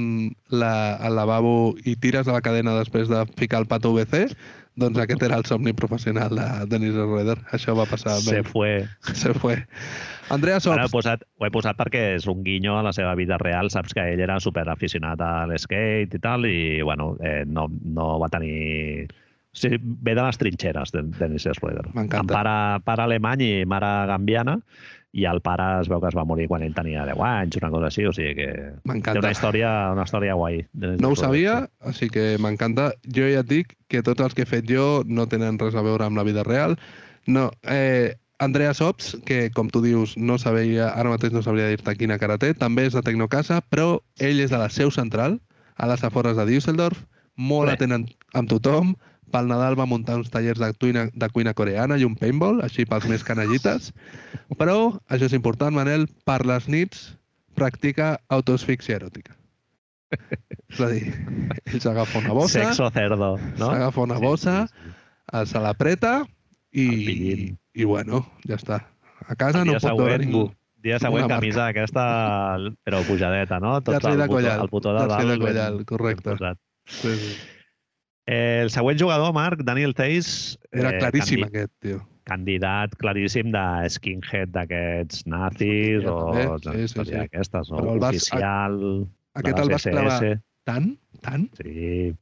la, 0.49 0.73
el 1.03 1.17
lavabo 1.19 1.73
i 1.83 1.97
tires 1.99 2.29
a 2.29 2.37
la 2.37 2.43
cadena 2.45 2.77
després 2.79 3.11
de 3.11 3.25
ficar 3.39 3.61
el 3.63 3.67
pato 3.67 3.91
UVC, 3.91 4.29
doncs 4.79 4.97
aquest 4.97 5.21
era 5.21 5.37
el 5.37 5.45
somni 5.45 5.73
professional 5.77 6.33
de 6.33 6.47
Dennis 6.71 6.95
Schroeder. 6.95 7.37
Això 7.53 7.75
va 7.77 7.85
passar. 7.85 8.15
Se 8.23 8.41
fue. 8.47 8.87
Se 9.21 9.33
fue. 9.33 9.59
Andrea 10.33 10.57
Ara 10.57 10.85
he 10.85 10.87
Sops, 10.87 10.93
posat, 10.95 11.25
ho 11.37 11.45
he 11.45 11.51
posat 11.53 11.77
perquè 11.77 12.03
és 12.15 12.25
un 12.31 12.41
guinyo 12.45 12.77
a 12.79 12.85
la 12.85 12.93
seva 12.95 13.13
vida 13.19 13.37
real. 13.41 13.69
Saps 13.69 13.93
que 13.93 14.07
ell 14.13 14.23
era 14.23 14.39
super 14.41 14.65
aficionat 14.71 15.21
a 15.21 15.33
l'skate 15.51 16.17
i 16.17 16.23
tal, 16.23 16.47
i 16.49 16.81
bueno, 16.81 17.13
eh, 17.21 17.43
no, 17.45 17.67
no 17.69 18.15
va 18.23 18.31
tenir... 18.33 19.11
Sigui, 19.53 19.77
ve 19.81 20.15
de 20.17 20.23
les 20.23 20.39
trinxeres 20.41 20.91
de 20.91 21.03
Dennis 21.19 21.45
Schroeder. 21.45 21.85
M'encanta. 21.93 22.33
Pare, 22.33 22.55
pare 22.87 23.03
alemany 23.05 23.43
i 23.45 23.51
mare 23.69 23.91
gambiana, 24.09 24.57
i 25.13 25.27
el 25.29 25.43
pare 25.45 25.67
es 25.83 25.89
veu 25.91 26.01
que 26.01 26.09
es 26.09 26.15
va 26.17 26.23
morir 26.25 26.47
quan 26.49 26.63
ell 26.65 26.73
tenia 26.73 27.03
10 27.05 27.21
anys, 27.27 27.59
una 27.59 27.69
cosa 27.69 27.91
així, 27.91 28.07
o 28.09 28.13
sigui 28.17 28.33
que 28.39 28.47
té 28.49 28.89
m'encanta. 28.89 29.21
una 29.21 29.31
història, 29.35 29.69
una 29.93 30.07
història 30.09 30.33
guai. 30.39 30.63
Dennis 30.73 31.03
No 31.05 31.13
ho 31.13 31.19
sabia, 31.19 31.59
sí. 31.67 31.89
així 31.91 32.09
que 32.09 32.25
m'encanta. 32.41 32.89
Jo 33.05 33.29
ja 33.29 33.45
et 33.45 33.51
dic 33.51 33.77
que 33.93 34.01
tots 34.01 34.25
els 34.25 34.33
que 34.33 34.47
he 34.47 34.49
fet 34.49 34.65
jo 34.69 35.03
no 35.05 35.27
tenen 35.29 35.61
res 35.61 35.77
a 35.77 35.85
veure 35.85 36.09
amb 36.09 36.17
la 36.17 36.25
vida 36.25 36.41
real. 36.43 36.73
No, 37.29 37.51
eh, 37.69 38.17
Andrea 38.39 38.73
Sops, 38.73 39.13
que 39.25 39.51
com 39.53 39.69
tu 39.69 39.83
dius 39.85 40.17
no 40.17 40.39
sabia, 40.41 40.89
ara 40.89 41.13
mateix 41.13 41.31
no 41.31 41.45
sabria 41.45 41.69
dir-te 41.69 41.93
quina 41.95 42.17
cara 42.17 42.39
té, 42.41 42.55
també 42.57 42.87
és 42.89 42.97
de 42.97 43.05
Tecnocasa, 43.05 43.61
però 43.69 44.01
ell 44.17 44.41
és 44.41 44.49
de 44.49 44.57
la 44.57 44.69
seu 44.73 44.89
central, 44.91 45.37
a 45.77 45.87
les 45.87 46.03
afores 46.03 46.35
de 46.37 46.45
Düsseldorf, 46.49 47.05
molt 47.37 47.69
Bé. 47.69 47.77
atent 47.77 48.09
amb 48.33 48.49
tothom, 48.49 48.95
pel 49.33 49.47
Nadal 49.49 49.75
va 49.79 49.87
muntar 49.89 50.19
uns 50.21 50.29
tallers 50.29 50.61
de 50.61 50.69
cuina, 50.77 51.07
de 51.13 51.29
cuina 51.33 51.55
coreana 51.57 51.97
i 51.97 52.05
un 52.05 52.13
paintball, 52.19 52.61
així 52.63 52.85
pels 52.85 53.07
més 53.09 53.25
canallites. 53.25 53.89
Però, 54.59 54.93
això 55.09 55.25
és 55.27 55.33
important, 55.33 55.73
Manel, 55.75 56.05
per 56.27 56.43
les 56.45 56.69
nits 56.69 57.07
practica 57.57 58.19
autosfixia 58.33 58.99
eròtica. 59.01 59.33
És 60.69 60.79
a 60.81 60.89
dir, 60.91 61.07
ell 61.65 61.81
s'agafa 61.81 62.19
una 62.21 62.33
bossa, 62.37 62.67
Sexo 62.69 62.89
cerdo, 62.93 63.35
no? 63.57 63.69
s'agafa 63.71 64.01
una 64.05 64.19
bossa, 64.21 64.67
Sí, 64.69 64.83
sí, 64.85 64.93
eh, 65.33 65.45
se 65.49 65.61
l'apreta 65.61 66.11
i, 66.71 66.87
i 67.73 67.85
bueno, 67.89 68.23
ja 68.45 68.57
està. 68.61 68.83
A 69.25 69.35
casa 69.39 69.63
no 69.65 69.73
pot 69.79 69.97
veure 69.97 70.19
ningú. 70.21 70.51
Dia 70.83 70.97
següent, 70.99 71.23
Una 71.23 71.29
marca. 71.31 71.39
camisa 71.39 71.67
aquesta, 71.71 72.03
però 72.83 72.99
pujadeta, 73.07 73.57
no? 73.63 73.77
Tot 73.81 74.03
de 74.03 74.11
el 74.11 74.27
botó, 74.27 74.39
el 74.43 74.67
botó 74.69 74.93
de 74.93 75.05
dalt. 75.07 75.21
de 75.21 75.25
ben- 75.29 75.39
collal, 75.39 75.77
ben 75.77 75.85
correcte. 75.87 76.35
Sí, 76.85 77.13
sí. 77.15 77.35
Eh, 78.25 78.61
el 78.63 78.69
següent 78.71 78.99
jugador, 79.01 79.33
Marc, 79.35 79.63
Daniel 79.67 79.93
Theis, 79.93 80.57
Era 80.71 80.91
eh, 80.93 80.99
claríssim 80.99 81.41
candi- 81.43 81.49
aquest, 81.49 81.73
tio. 81.83 82.01
candidat 82.23 82.93
claríssim 83.01 83.51
de 83.51 83.63
skinhead 83.91 84.53
d'aquests 84.55 85.25
nazis 85.27 86.05
o 86.07 86.31
també, 86.31 86.45
de 86.47 86.87
sí, 86.87 86.93
sí, 86.93 87.05
sí. 87.09 87.17
d'aquestes, 87.17 87.71
no? 87.71 87.81
Però 87.81 87.93
el 87.97 87.99
vas- 87.99 88.15
Oficial, 88.15 88.79
Aquest 89.35 89.57
de 89.57 89.61
el 89.63 89.67
les 89.67 89.75
vas 89.75 89.87
clavar 89.91 90.39
tant, 90.63 90.91
tant, 91.21 91.49
Sí. 91.59 92.13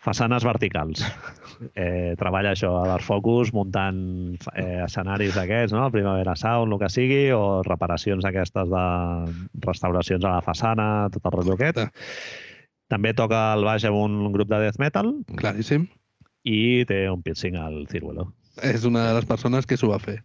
Façanes 0.00 0.44
verticals. 0.44 1.02
Eh, 1.76 2.14
treballa 2.16 2.54
això, 2.54 2.70
a 2.80 2.86
l'Arfocus, 2.88 3.50
muntant 3.52 3.98
eh, 4.56 4.80
escenaris 4.86 5.34
d'aquests, 5.36 5.74
no? 5.76 5.90
Primavera 5.92 6.32
Sound, 6.34 6.72
el 6.72 6.78
que 6.80 6.88
sigui, 6.88 7.18
o 7.36 7.60
reparacions 7.66 8.24
aquestes 8.24 8.70
de 8.72 8.84
restauracions 9.66 10.24
a 10.24 10.38
la 10.38 10.40
façana, 10.40 10.86
tot 11.12 11.28
el 11.28 11.34
rotllo 11.34 11.58
aquest. 11.58 11.82
També 12.90 13.12
toca 13.14 13.38
el 13.54 13.62
baix 13.64 13.84
amb 13.86 13.96
un 14.00 14.32
grup 14.34 14.48
de 14.50 14.58
death 14.64 14.80
metal 14.82 15.12
claríssim. 15.38 15.86
i 16.44 16.84
té 16.88 17.04
un 17.10 17.22
piercing 17.22 17.56
al 17.60 17.84
ciruelo. 17.90 18.32
És 18.66 18.84
una 18.84 19.06
de 19.08 19.14
les 19.20 19.28
persones 19.28 19.66
que 19.66 19.76
s'ho 19.78 19.92
va 19.92 20.00
fer. 20.02 20.18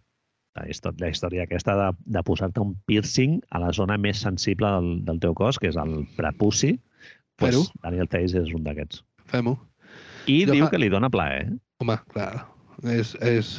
La 0.56 0.64
història, 0.72 1.04
la 1.04 1.10
història 1.12 1.44
aquesta 1.44 1.74
de, 1.76 1.86
de 2.16 2.22
posar-te 2.24 2.60
un 2.64 2.74
piercing 2.88 3.38
a 3.52 3.60
la 3.60 3.70
zona 3.76 3.98
més 4.00 4.18
sensible 4.24 4.66
del, 4.72 4.90
del 5.04 5.20
teu 5.20 5.34
cos, 5.36 5.58
que 5.60 5.68
és 5.68 5.76
el 5.76 6.06
prepuci, 6.16 6.74
pues. 7.36 7.58
Daniel 7.84 8.08
Theis 8.08 8.32
és 8.40 8.52
un 8.56 8.64
d'aquests. 8.64 9.02
Fem-ho. 9.28 9.52
I 10.26 10.40
Jo 10.48 10.54
diu 10.56 10.64
fa- 10.64 10.70
que 10.72 10.80
li 10.80 10.88
dona 10.88 11.10
plaer. 11.12 11.42
Eh? 11.44 11.56
Home, 11.84 11.98
clar, 12.14 12.46
és, 12.88 13.12
és, 13.20 13.50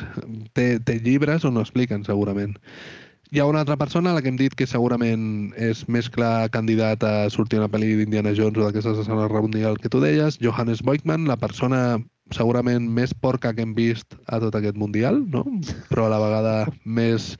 té, 0.57 0.79
té 0.81 0.97
llibres 1.05 1.45
on 1.45 1.55
ho 1.57 1.61
expliquen, 1.63 2.03
segurament. 2.03 2.57
Hi 3.29 3.39
ha 3.39 3.45
una 3.45 3.59
altra 3.59 3.75
persona 3.75 4.11
a 4.11 4.15
la 4.15 4.21
que 4.21 4.29
hem 4.31 4.37
dit 4.39 4.53
que 4.55 4.65
segurament 4.71 5.49
és 5.59 5.81
més 5.91 6.07
clar 6.07 6.47
candidat 6.53 7.01
a 7.03 7.27
sortir 7.33 7.57
una 7.59 7.67
pel·li 7.67 7.89
d'Indiana 7.99 8.31
Jones 8.37 8.61
o 8.61 8.63
d'aquestes 8.63 9.01
escenes 9.01 9.33
mundial 9.35 9.75
que 9.83 9.91
tu 9.91 9.99
deies, 9.99 10.37
Johannes 10.39 10.79
Beukman, 10.79 11.25
la 11.27 11.35
persona 11.35 11.99
segurament 12.31 12.87
més 12.87 13.11
porca 13.11 13.51
que 13.51 13.65
hem 13.65 13.73
vist 13.75 14.15
a 14.31 14.39
tot 14.39 14.55
aquest 14.55 14.79
mundial, 14.79 15.19
no? 15.27 15.43
però 15.89 16.05
a 16.05 16.13
la 16.13 16.21
vegada 16.23 16.53
més 16.85 17.33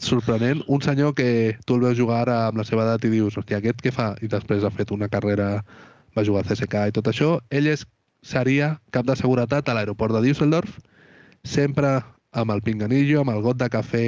sorprenent. 0.00 0.64
Un 0.66 0.80
senyor 0.80 1.12
que 1.12 1.58
tu 1.66 1.76
el 1.76 1.84
veus 1.84 2.00
jugar 2.00 2.22
ara 2.22 2.38
amb 2.46 2.62
la 2.62 2.64
seva 2.64 2.88
edat 2.88 3.04
i 3.04 3.12
dius, 3.12 3.36
hòstia, 3.36 3.60
aquest 3.60 3.84
què 3.84 3.92
fa? 3.92 4.14
I 4.24 4.32
després 4.32 4.64
ha 4.64 4.72
fet 4.72 4.96
una 4.96 5.10
carrera, 5.12 5.60
va 6.16 6.24
jugar 6.24 6.46
a 6.46 6.48
CSK 6.48 6.88
i 6.88 6.96
tot 6.96 7.12
això. 7.12 7.34
Ell 7.52 7.68
és, 7.68 7.84
seria 8.24 8.78
cap 8.96 9.04
de 9.04 9.20
seguretat 9.20 9.68
a 9.68 9.76
l'aeroport 9.76 10.16
de 10.16 10.24
Düsseldorf, 10.24 10.80
sempre 11.44 11.98
amb 12.34 12.50
el 12.50 12.60
pinganillo, 12.66 13.20
amb 13.22 13.30
el 13.30 13.40
got 13.44 13.56
de 13.60 13.68
cafè 13.70 14.04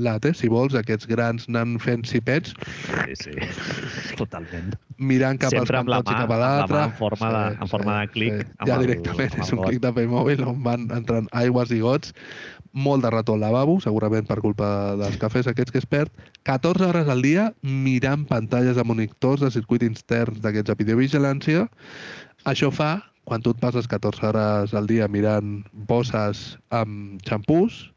latte, 0.00 0.32
si 0.34 0.48
vols, 0.48 0.74
aquests 0.78 1.06
grans 1.10 1.48
nan 1.52 1.76
fent 1.82 2.06
cipets, 2.08 2.54
Sí, 3.06 3.14
sí, 3.20 3.34
totalment. 4.20 4.74
mirant 4.98 5.38
cap 5.38 5.52
Sempre 5.52 5.76
als 5.78 5.86
pantots 5.86 6.10
i 6.12 6.14
cap 6.22 6.30
a 6.32 6.38
l'altre. 6.40 6.82
en 6.88 6.92
forma 6.98 7.30
de- 7.32 7.56
en 7.60 7.68
forma 7.68 8.00
de 8.00 8.08
clic 8.08 8.32
amb 8.58 8.68
Ja 8.68 8.76
el- 8.76 8.86
directament, 8.86 9.38
és 9.42 9.52
un 9.52 9.62
clic 9.64 9.80
de 9.80 9.92
Playmobil 9.92 10.42
on 10.44 10.62
van 10.62 10.88
entrant 10.90 11.28
aigües 11.32 11.70
i 11.70 11.80
gots, 11.80 12.14
molt 12.72 13.02
de 13.04 13.10
rato 13.10 13.32
al 13.34 13.40
lavabo, 13.40 13.78
segurament 13.80 14.26
per 14.28 14.40
culpa 14.40 14.96
dels 14.96 15.16
cafès 15.16 15.46
aquests 15.46 15.72
que 15.72 15.78
es 15.78 15.86
perd, 15.86 16.10
14 16.44 16.84
hores 16.88 17.08
al 17.08 17.22
dia 17.22 17.54
mirant 17.62 18.26
pantalles 18.28 18.76
de 18.76 18.84
monitors 18.84 19.40
de 19.40 19.50
circuit 19.50 19.82
interns 19.82 20.40
d'aquests 20.40 20.68
de 20.72 20.74
videovigilància. 20.84 21.68
Això 22.44 22.70
fa, 22.72 23.02
quan 23.26 23.42
tu 23.42 23.50
et 23.50 23.58
passes 23.58 23.88
14 23.90 24.22
hores 24.22 24.72
al 24.78 24.86
dia 24.86 25.08
mirant 25.10 25.60
bosses 25.90 26.54
amb 26.70 27.18
xampús, 27.26 27.90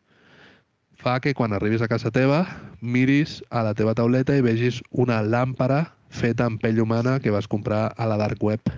fa 0.97 1.19
que 1.21 1.35
quan 1.37 1.53
arribis 1.53 1.85
a 1.85 1.87
casa 1.87 2.11
teva 2.11 2.41
miris 2.81 3.39
a 3.53 3.61
la 3.63 3.75
teva 3.77 3.93
tauleta 3.95 4.35
i 4.35 4.43
vegis 4.43 4.81
una 4.91 5.21
làmpara 5.21 5.85
feta 6.09 6.49
amb 6.49 6.59
pell 6.59 6.81
humana 6.81 7.19
que 7.21 7.31
vas 7.31 7.47
comprar 7.47 7.93
a 7.95 8.09
la 8.09 8.17
dark 8.17 8.41
web 8.43 8.73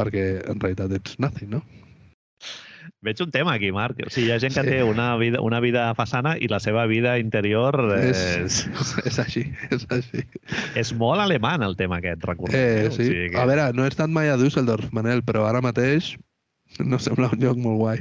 perquè 0.00 0.40
en 0.48 0.58
realitat 0.64 0.96
ets 0.96 1.20
nazi, 1.20 1.46
no? 1.46 1.60
Veig 3.02 3.20
un 3.24 3.30
tema 3.30 3.54
aquí, 3.54 3.70
Marc. 3.72 3.98
O 4.06 4.10
sigui, 4.10 4.28
hi 4.28 4.32
ha 4.32 4.38
gent 4.42 4.54
que 4.54 4.62
Sí. 4.62 4.68
té 4.70 4.82
una 4.84 5.16
vida, 5.16 5.40
una 5.40 5.60
vida 5.60 5.94
façana 5.94 6.36
i 6.40 6.48
la 6.48 6.60
seva 6.60 6.86
vida 6.86 7.18
interior 7.18 7.76
és, 7.98 8.18
És, 8.44 8.58
és, 9.06 9.18
així, 9.18 9.44
és 9.70 9.86
així. 9.90 10.24
és 10.76 10.92
molt 10.94 11.20
alemany, 11.20 11.62
el 11.64 11.76
tema 11.76 11.98
aquest, 11.98 12.22
recordem. 12.24 12.56
Eh, 12.60 12.88
O 12.88 12.92
sí. 12.92 13.04
sigui 13.04 13.30
que- 13.30 13.38
A 13.40 13.46
veure, 13.46 13.72
no 13.72 13.84
he 13.84 13.88
estat 13.88 14.08
mai 14.08 14.28
a 14.28 14.36
Düsseldorf, 14.36 14.92
Manel, 14.92 15.22
però 15.24 15.46
ara 15.48 15.60
mateix 15.60 16.16
no 16.78 16.98
sembla 16.98 17.30
un 17.32 17.40
lloc 17.40 17.56
molt 17.58 17.78
guai. 17.78 18.00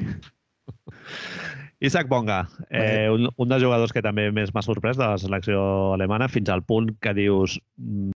Isaac 1.81 2.07
Bonga, 2.09 2.49
eh, 2.69 3.07
un, 3.09 3.29
un 3.35 3.49
dels 3.49 3.63
jugadors 3.63 3.93
que 3.95 4.01
també 4.03 4.31
més 4.35 4.51
m'ha 4.53 4.61
sorprès 4.65 4.97
de 4.99 5.05
la 5.07 5.17
selecció 5.17 5.93
alemana, 5.93 6.27
fins 6.27 6.49
al 6.51 6.63
punt 6.67 6.91
que 6.99 7.13
dius 7.15 7.55
mm, 7.77 8.11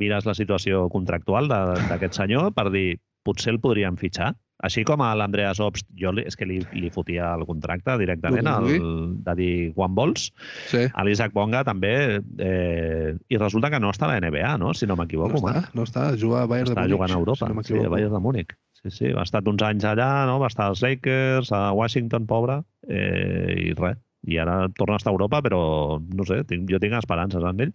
mires 0.00 0.24
la 0.24 0.32
situació 0.34 0.86
contractual 0.90 1.46
d'aquest 1.50 2.16
senyor 2.16 2.54
per 2.56 2.70
dir 2.72 2.96
potser 3.22 3.52
el 3.52 3.60
podríem 3.60 3.98
fitxar 4.00 4.32
Així 4.62 4.84
com 4.86 5.00
a 5.02 5.08
l'Andreas 5.18 5.58
Obst, 5.60 5.88
jo 5.98 6.12
li, 6.14 6.22
és 6.28 6.36
que 6.38 6.46
li, 6.46 6.60
li 6.78 6.90
fotia 6.94 7.32
el 7.34 7.42
contracte 7.48 7.96
directament, 7.98 8.46
el, 8.46 9.16
de 9.26 9.34
dir 9.38 9.54
quan 9.74 9.94
vols. 9.98 10.28
Sí. 10.70 10.84
A 10.94 11.02
l'Isaac 11.04 11.32
Bonga 11.34 11.64
també, 11.66 12.20
eh, 12.38 13.14
i 13.28 13.40
resulta 13.40 13.70
que 13.74 13.80
no 13.82 13.90
està 13.90 14.06
a 14.06 14.12
la 14.14 14.20
NBA, 14.22 14.52
no? 14.62 14.70
Si 14.74 14.86
no 14.86 14.92
No 14.94 15.02
m'equivoco. 15.02 15.40
està, 15.40 15.52
Marc. 15.54 15.74
no 15.74 15.82
està, 15.88 16.04
juga 16.20 16.42
a 16.44 16.46
Bayern 16.46 16.68
està 16.70 16.74
de 16.74 16.80
Múnich. 16.86 16.94
jugant 16.94 17.10
a 17.10 17.18
Europa, 17.18 17.46
Si 17.48 17.54
no 17.54 17.62
sí, 17.64 17.86
a. 17.86 17.88
Bayern 17.88 18.12
de 18.14 18.20
Múnich. 18.20 18.54
Sí, 18.82 18.90
sí, 18.90 19.06
ha 19.16 19.22
estat 19.22 19.46
uns 19.48 19.62
anys 19.62 19.84
allà, 19.84 20.26
no? 20.26 20.38
va 20.38 20.46
estar 20.50 20.66
als 20.70 20.82
Lakers, 20.82 21.50
a 21.52 21.72
Washington, 21.72 22.26
pobre, 22.26 22.62
eh, 22.88 23.54
i 23.68 23.72
res. 23.74 23.98
I 24.26 24.36
ara 24.38 24.68
torna 24.78 24.94
a 24.94 25.00
estar 25.02 25.10
a 25.10 25.14
Europa, 25.16 25.40
però 25.42 25.98
no 25.98 26.24
sé, 26.24 26.44
tinc, 26.46 26.68
jo 26.70 26.78
tinc 26.78 26.94
esperances 26.94 27.42
en 27.42 27.60
ell. 27.66 27.72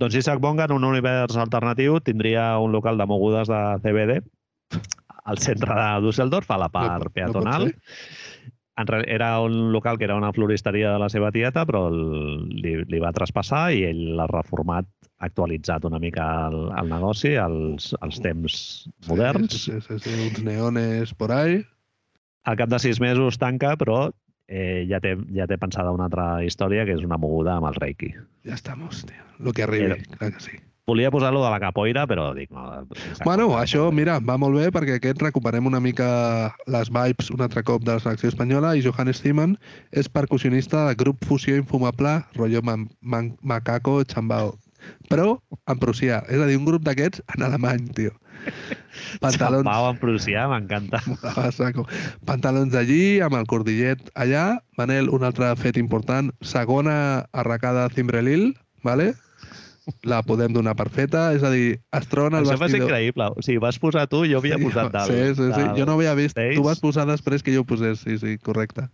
Doncs 0.00 0.14
Isaac 0.16 0.40
Bonga, 0.40 0.64
en 0.64 0.72
un 0.72 0.84
univers 0.84 1.36
alternatiu, 1.36 2.00
tindria 2.00 2.58
un 2.58 2.72
local 2.72 2.96
de 2.96 3.04
mogudes 3.06 3.48
de 3.48 3.60
CBD 3.84 4.22
al 5.24 5.38
centre 5.38 5.74
de 5.74 6.00
Düsseldorf, 6.06 6.50
a 6.50 6.58
la 6.58 6.68
part 6.68 7.04
No 7.04 7.10
peatonal. 7.14 7.66
No 7.66 7.72
era 9.06 9.38
un 9.40 9.70
local 9.72 9.98
que 9.98 10.04
era 10.04 10.16
una 10.16 10.32
floristeria 10.32 10.92
de 10.92 10.98
la 10.98 11.08
seva 11.12 11.30
tieta, 11.30 11.66
però 11.68 11.88
el, 11.90 12.48
li, 12.48 12.72
li 12.88 12.98
va 13.02 13.12
traspassar 13.12 13.66
i 13.76 13.82
ell 13.84 14.00
l'ha 14.16 14.26
reformat, 14.30 14.88
actualitzat 15.22 15.84
una 15.84 16.00
mica 16.02 16.24
el, 16.48 16.70
el 16.80 16.88
negoci 16.90 17.36
als, 17.36 17.92
als 18.00 18.18
temps 18.24 18.88
moderns. 19.06 19.52
Sí, 19.52 19.76
sí, 19.78 19.80
sí, 19.86 19.98
sí, 20.02 20.14
uns 20.16 20.42
neones 20.42 21.12
por 21.14 21.32
ahí. 21.32 21.60
Al 22.44 22.56
cap 22.58 22.72
de 22.72 22.80
sis 22.82 22.98
mesos 22.98 23.38
tanca, 23.38 23.76
però 23.78 24.08
eh, 24.48 24.82
ja, 24.90 24.98
té, 25.04 25.14
ja 25.36 25.46
té 25.46 25.58
pensada 25.60 25.92
una 25.94 26.08
altra 26.08 26.42
història, 26.42 26.86
que 26.88 26.96
és 26.96 27.04
una 27.06 27.20
moguda 27.20 27.58
amb 27.60 27.68
el 27.70 27.76
Reiki. 27.78 28.10
Ja 28.48 28.56
estamos, 28.58 29.04
tio. 29.06 29.22
Lo 29.38 29.52
que 29.52 29.62
arribi, 29.68 29.92
Era- 29.92 30.16
clar 30.18 30.32
que 30.32 30.40
sí. 30.40 30.58
Volia 30.86 31.12
posar-lo 31.14 31.44
de 31.44 31.50
la 31.52 31.60
capoeira, 31.62 32.06
però 32.10 32.32
dic... 32.34 32.50
No, 32.50 32.86
Bueno, 33.22 33.52
això, 33.58 33.86
mira, 33.94 34.18
va 34.18 34.34
molt 34.40 34.58
bé 34.58 34.70
perquè 34.74 34.96
aquest 34.98 35.22
recuperem 35.22 35.68
una 35.70 35.80
mica 35.80 36.08
les 36.66 36.90
vibes 36.90 37.30
un 37.30 37.44
altre 37.44 37.62
cop 37.62 37.84
de 37.86 37.94
la 37.94 38.02
selecció 38.02 38.32
espanyola 38.32 38.74
i 38.74 38.82
Johannes 38.82 39.22
Thiemann 39.22 39.54
és 39.92 40.10
percussionista 40.10 40.88
del 40.88 40.98
grup 40.98 41.22
Fusió 41.28 41.54
Infumable 41.60 42.18
rotllo 42.34 42.64
man, 42.66 42.88
man, 43.00 43.36
Macaco 43.46 44.02
Chambao 44.02 44.56
però 45.10 45.36
en 45.70 45.78
prussià, 45.78 46.22
és 46.32 46.40
a 46.40 46.48
dir, 46.48 46.58
un 46.58 46.66
grup 46.66 46.84
d'aquests 46.86 47.22
en 47.36 47.44
alemany, 47.46 47.84
tio. 47.96 48.14
Pantalons, 49.24 49.66
Pau 49.68 49.88
en 49.90 49.98
prussià, 50.00 50.46
m'encanta. 50.50 50.98
a 51.44 51.50
saco. 51.54 51.84
Pantalons 52.28 52.72
d'allí, 52.74 53.20
amb 53.24 53.38
el 53.38 53.46
cordillet 53.50 54.02
allà. 54.18 54.46
Manel, 54.80 55.10
un 55.12 55.26
altre 55.28 55.52
fet 55.60 55.78
important, 55.80 56.32
segona 56.42 56.96
arracada 57.44 57.86
a 57.86 57.92
Cimbrelil, 57.94 58.50
vale? 58.86 59.12
La 60.06 60.20
podem 60.22 60.52
donar 60.54 60.74
per 60.78 60.88
feta, 60.94 61.32
és 61.34 61.42
a 61.42 61.50
dir, 61.50 61.80
es 61.98 62.06
troben 62.10 62.36
el 62.38 62.44
Això 62.44 62.54
va 62.54 62.68
ser 62.68 62.78
vestidor... 62.78 62.88
increïble. 62.90 63.26
O 63.36 63.42
sigui, 63.42 63.58
vas 63.62 63.78
posar 63.82 64.04
tu, 64.10 64.22
jo 64.30 64.38
havia 64.38 64.58
posat 64.62 64.92
dalt. 64.94 65.10
Sí, 65.10 65.34
sí, 65.38 65.48
sí. 65.56 65.64
Jo 65.78 65.86
no 65.88 65.96
havia 65.98 66.14
vist. 66.18 66.36
Tu 66.38 66.62
vas 66.62 66.78
posar 66.82 67.06
després 67.10 67.42
que 67.42 67.54
jo 67.54 67.64
ho 67.64 67.66
posés. 67.66 67.98
Sí, 68.06 68.18
sí, 68.22 68.36
correcte. 68.38 68.86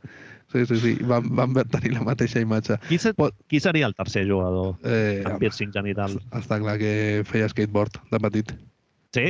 Sí, 0.53 0.65
sí, 0.65 0.79
sí. 0.81 0.95
Vam, 1.05 1.29
vam 1.37 1.53
tenir 1.69 1.93
la 1.93 2.01
mateixa 2.07 2.41
imatge. 2.41 2.79
Qui, 2.89 2.97
se, 2.99 3.13
Pot- 3.13 3.37
qui 3.53 3.61
seria 3.61 3.85
el 3.91 3.93
tercer 3.95 4.25
jugador 4.31 4.77
Eh, 4.83 5.21
amb 5.29 5.37
piercing 5.43 5.75
genital? 5.75 6.15
està 6.33 6.57
clar 6.63 6.79
que 6.81 7.23
feia 7.29 7.49
skateboard 7.53 8.01
de 8.11 8.21
petit. 8.29 8.55
Sí, 9.15 9.29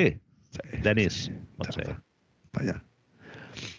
Sí. 0.49 0.79
Dennis, 0.83 1.27
pot 1.59 1.75
ser. 1.75 1.91
Allà. 2.57 2.79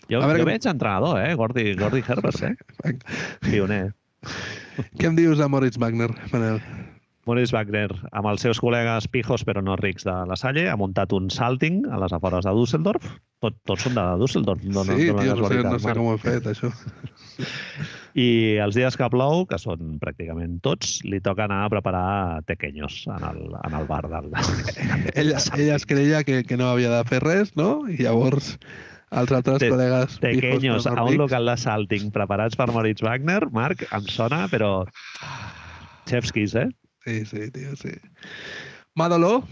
Jo, 0.09 0.19
A 0.21 0.27
veure 0.27 0.39
jo 0.41 0.45
com- 0.45 0.51
veig 0.51 0.65
entrenador, 0.69 1.15
eh? 1.23 1.31
Gordy, 1.35 1.73
Gordy 1.79 2.03
Herbert, 2.05 2.43
eh? 2.43 2.53
Pioner. 3.47 3.93
Què 4.99 5.07
em 5.09 5.15
dius 5.17 5.39
de 5.39 5.47
Moritz 5.49 5.79
Wagner, 5.81 6.11
Manel? 6.33 6.59
Maurice 7.29 7.53
Wagner, 7.53 7.91
amb 8.09 8.27
els 8.31 8.41
seus 8.41 8.59
col·legues 8.61 9.05
pijos 9.13 9.45
però 9.45 9.61
no 9.61 9.75
rics 9.77 10.07
de 10.07 10.15
la 10.25 10.37
Salle, 10.39 10.65
ha 10.69 10.77
muntat 10.79 11.13
un 11.13 11.29
salting 11.33 11.83
a 11.93 11.99
les 12.01 12.15
afores 12.15 12.47
de 12.47 12.53
Düsseldorf. 12.57 13.05
Tot, 13.39 13.55
tots 13.69 13.85
són 13.85 13.95
de 13.95 14.05
Düsseldorf, 14.19 14.65
no, 14.65 14.83
sí, 14.87 15.11
no, 15.13 15.21
tio, 15.21 15.35
no, 15.37 15.47
sé, 15.47 15.61
no 15.63 15.77
sé 15.79 15.95
com 15.95 16.09
ho 16.09 16.17
he 16.17 16.21
fet, 16.23 16.49
això. 16.49 16.71
I 18.19 18.57
els 18.65 18.75
dies 18.75 18.97
que 18.99 19.07
plou, 19.13 19.45
que 19.47 19.59
són 19.61 19.95
pràcticament 20.01 20.57
tots, 20.65 20.97
li 21.05 21.21
toca 21.23 21.45
anar 21.45 21.61
a 21.67 21.71
preparar 21.71 22.09
tequeños 22.49 23.03
en 23.13 23.23
el, 23.29 23.45
en 23.61 23.77
el 23.79 23.87
bar 23.87 24.03
del... 24.09 24.33
Ella, 25.13 25.39
ella 25.55 25.77
es 25.77 25.85
creia 25.85 26.23
que, 26.25 26.41
que 26.43 26.57
no 26.57 26.71
havia 26.73 26.91
de 26.97 27.03
fer 27.07 27.21
res, 27.23 27.53
no? 27.55 27.85
I 27.87 28.01
llavors 28.01 28.55
els 29.11 29.31
altres 29.31 29.61
Te- 29.61 29.69
col·legues... 29.71 30.19
Tequeños 30.25 30.89
a 30.89 30.97
un 31.05 31.15
local 31.21 31.47
de 31.49 31.55
salting 31.61 32.11
preparats 32.15 32.57
per 32.59 32.69
Moritz 32.73 33.05
Wagner, 33.05 33.43
Marc, 33.55 33.85
em 33.93 34.11
sona, 34.11 34.47
però... 34.51 34.73
Chefskis, 36.09 36.55
eh? 36.57 36.69
Sí, 37.09 37.25
sí, 37.25 37.49
tio, 37.49 37.75
sí. 37.75 37.89
Madoló, 38.93 39.43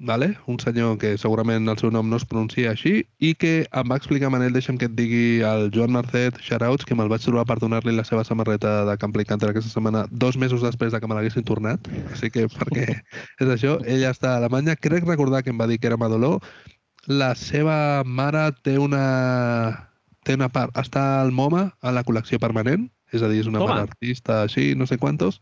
vale? 0.00 0.36
un 0.46 0.58
senyor 0.58 0.98
que 0.98 1.12
segurament 1.18 1.68
el 1.70 1.78
seu 1.78 1.92
nom 1.94 2.08
no 2.10 2.18
es 2.18 2.24
pronuncia 2.26 2.72
així 2.72 3.04
i 3.22 3.36
que 3.38 3.52
em 3.70 3.92
va 3.92 3.98
explicar, 4.00 4.32
Manel, 4.34 4.50
deixa'm 4.56 4.80
que 4.80 4.88
et 4.90 4.96
digui 4.98 5.44
el 5.46 5.70
Joan 5.74 5.94
Marcet, 5.94 6.40
shoutouts, 6.42 6.82
que 6.88 6.96
me'l 6.98 7.10
vaig 7.12 7.22
trobar 7.22 7.44
per 7.46 7.60
donar-li 7.62 7.94
la 7.94 8.06
seva 8.08 8.24
samarreta 8.26 8.72
de 8.88 8.96
Camp 8.98 9.14
Canter 9.14 9.52
aquesta 9.52 9.70
setmana, 9.70 10.06
dos 10.10 10.36
mesos 10.36 10.64
després 10.66 10.90
de 10.90 10.98
que 10.98 11.06
me 11.06 11.14
l'haguessin 11.14 11.46
tornat. 11.46 11.86
Així 12.10 12.32
que, 12.34 12.48
perquè 12.56 12.88
és 13.42 13.54
això, 13.54 13.78
ella 13.86 14.10
està 14.10 14.34
a 14.34 14.42
Alemanya. 14.42 14.74
Crec 14.74 15.06
recordar 15.06 15.44
que 15.44 15.54
em 15.54 15.60
va 15.60 15.70
dir 15.70 15.78
que 15.78 15.86
era 15.86 16.00
Madoló. 16.00 16.40
La 17.06 17.34
seva 17.38 18.02
mare 18.04 18.48
té 18.62 18.78
una... 18.78 19.86
Té 20.26 20.34
una 20.34 20.50
part, 20.50 20.74
està 20.76 21.22
al 21.22 21.30
MoMA, 21.30 21.68
a 21.78 21.94
la 21.94 22.02
col·lecció 22.04 22.42
permanent, 22.42 22.90
és 23.14 23.22
a 23.22 23.30
dir, 23.30 23.38
és 23.40 23.46
una 23.48 23.62
Toma. 23.62 23.78
mare 23.78 23.86
artista 23.86 24.42
així, 24.42 24.74
no 24.76 24.84
sé 24.84 24.98
quantos. 24.98 25.38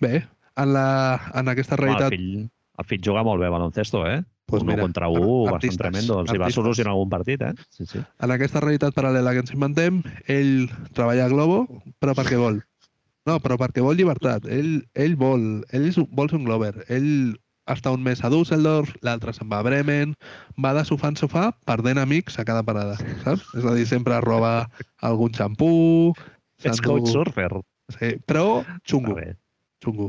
Bé, 0.00 0.24
en, 0.56 0.72
la, 0.74 0.86
en 1.34 1.52
aquesta 1.52 1.76
Home, 1.76 1.84
realitat... 1.84 2.12
el, 2.12 2.18
fill, 2.18 2.48
el 2.80 2.88
fill 2.90 3.04
juga 3.04 3.24
molt 3.26 3.42
bé 3.42 3.52
baloncesto, 3.52 4.06
eh? 4.08 4.22
Pues 4.46 4.62
un 4.62 4.68
mira, 4.68 4.82
contra 4.82 5.08
un, 5.10 5.50
bastant 5.50 5.80
tremendo. 5.80 6.20
Els 6.22 6.30
hi 6.32 6.38
va 6.38 6.52
solucionar 6.54 6.92
algun 6.94 7.10
partit, 7.10 7.42
eh? 7.42 7.52
Sí, 7.74 7.86
sí. 7.90 8.02
En 8.22 8.30
aquesta 8.30 8.62
realitat 8.62 8.94
paral·lela 8.94 9.32
que 9.34 9.42
ens 9.42 9.54
inventem, 9.56 9.98
ell 10.30 10.68
treballa 10.94 11.26
a 11.26 11.32
Globo, 11.32 11.64
però 11.98 12.14
perquè 12.14 12.38
vol. 12.38 12.60
No, 13.26 13.40
però 13.42 13.56
perquè 13.58 13.82
vol 13.82 13.98
llibertat. 13.98 14.46
Ell, 14.46 14.84
ell 14.94 15.16
vol, 15.18 15.64
ell 15.74 15.88
vol 16.14 16.30
ser 16.30 16.38
un 16.38 16.46
Glover. 16.46 16.76
Ell 16.86 17.34
està 17.66 17.90
un 17.90 18.04
mes 18.06 18.22
a 18.22 18.30
Düsseldorf, 18.30 18.92
l'altre 19.02 19.34
se'n 19.34 19.50
va 19.50 19.58
a 19.58 19.66
Bremen, 19.66 20.12
va 20.62 20.72
de 20.76 20.84
sofà 20.86 21.10
en 21.10 21.18
sofà 21.18 21.48
perdent 21.66 21.98
amics 21.98 22.38
a 22.38 22.46
cada 22.46 22.62
parada, 22.66 22.94
saps? 23.24 23.48
És 23.58 23.66
a 23.66 23.74
dir, 23.74 23.88
sempre 23.90 24.20
roba 24.22 24.68
algun 25.02 25.34
xampú... 25.34 26.14
Ets 26.62 26.80
coach 26.80 27.10
surfer. 27.10 27.50
Sí, 27.98 28.14
però 28.30 28.62
xungo, 28.88 29.18
xungo. 29.82 30.08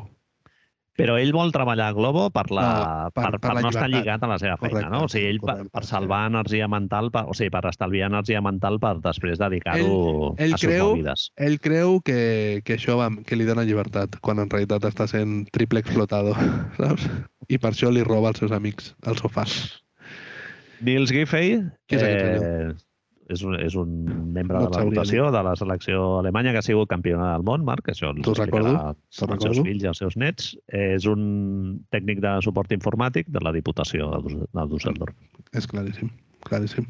Però 0.98 1.14
ell 1.22 1.30
vol 1.30 1.52
treballar 1.54 1.92
a 1.92 1.94
Globo 1.94 2.24
per, 2.34 2.48
la, 2.50 2.64
No, 2.66 3.10
per- 3.14 3.28
per, 3.28 3.32
per, 3.36 3.40
per 3.44 3.52
la 3.54 3.62
no 3.62 3.70
estar 3.70 3.86
lligat 3.92 4.24
a 4.26 4.30
la 4.32 4.38
seva 4.42 4.56
feina, 4.58 4.74
Correcte, 4.74 4.92
no? 4.96 5.02
O 5.06 5.12
sigui, 5.14 5.28
ell 5.30 5.38
per, 5.44 5.54
correcte, 5.54 5.74
per 5.78 5.84
sí. 5.86 5.90
salvar 5.92 6.22
energia 6.32 6.68
mental, 6.74 7.12
per, 7.14 7.24
o 7.30 7.36
sigui, 7.38 7.52
per 7.54 7.62
estalviar 7.70 8.10
energia 8.10 8.42
mental 8.42 8.80
per 8.82 8.96
després 9.04 9.38
dedicar-ho 9.38 10.34
a 10.34 10.48
sus 10.50 10.66
creu- 10.66 10.90
movides. 10.96 11.28
Ell 11.38 11.60
creu 11.62 12.00
que, 12.02 12.18
que 12.66 12.80
això 12.80 12.98
va, 12.98 13.12
que 13.30 13.38
li 13.38 13.46
dona 13.46 13.66
llibertat, 13.68 14.18
quan 14.26 14.42
en 14.42 14.50
realitat 14.50 14.90
està 14.90 15.06
sent 15.12 15.44
triple 15.54 15.86
explotado, 15.86 16.34
saps? 16.82 17.06
I 17.48 17.62
per 17.62 17.76
això 17.76 17.94
li 17.94 18.02
roba 18.04 18.34
als 18.34 18.42
seus 18.42 18.52
amics 18.58 18.96
al 19.06 19.22
sofà. 19.22 19.46
Nils 20.82 21.10
Giffey 21.14 21.56
Qui 21.90 21.98
és 21.98 22.04
aquest 22.06 22.44
eh, 22.44 22.68
és, 23.30 23.44
un, 23.44 23.58
és 23.60 23.76
un 23.80 23.92
membre 24.34 24.60
No 24.60 24.68
de 24.68 24.74
la 24.74 24.84
rotació 24.86 25.28
de 25.34 25.42
la 25.44 25.56
selecció 25.60 26.04
alemanya 26.22 26.54
que 26.56 26.62
ha 26.62 26.66
sigut 26.66 26.90
campiona 26.92 27.34
del 27.34 27.46
món, 27.48 27.66
Marc, 27.68 27.90
això 27.92 28.12
ens 28.14 28.28
recordo, 28.40 28.74
als 28.76 29.20
seus 29.20 29.32
recordo. 29.32 29.66
fills 29.68 29.84
i 29.84 29.90
als 29.92 30.02
seus 30.04 30.18
nets. 30.20 30.54
És 30.68 31.08
un 31.10 31.80
tècnic 31.96 32.22
de 32.24 32.38
suport 32.46 32.72
informàtic 32.76 33.32
de 33.34 33.44
la 33.44 33.54
Diputació 33.56 34.10
de 34.24 34.68
Düsseldorf. 34.72 35.16
És 35.58 35.68
claríssim, 35.68 36.12
claríssim. 36.48 36.88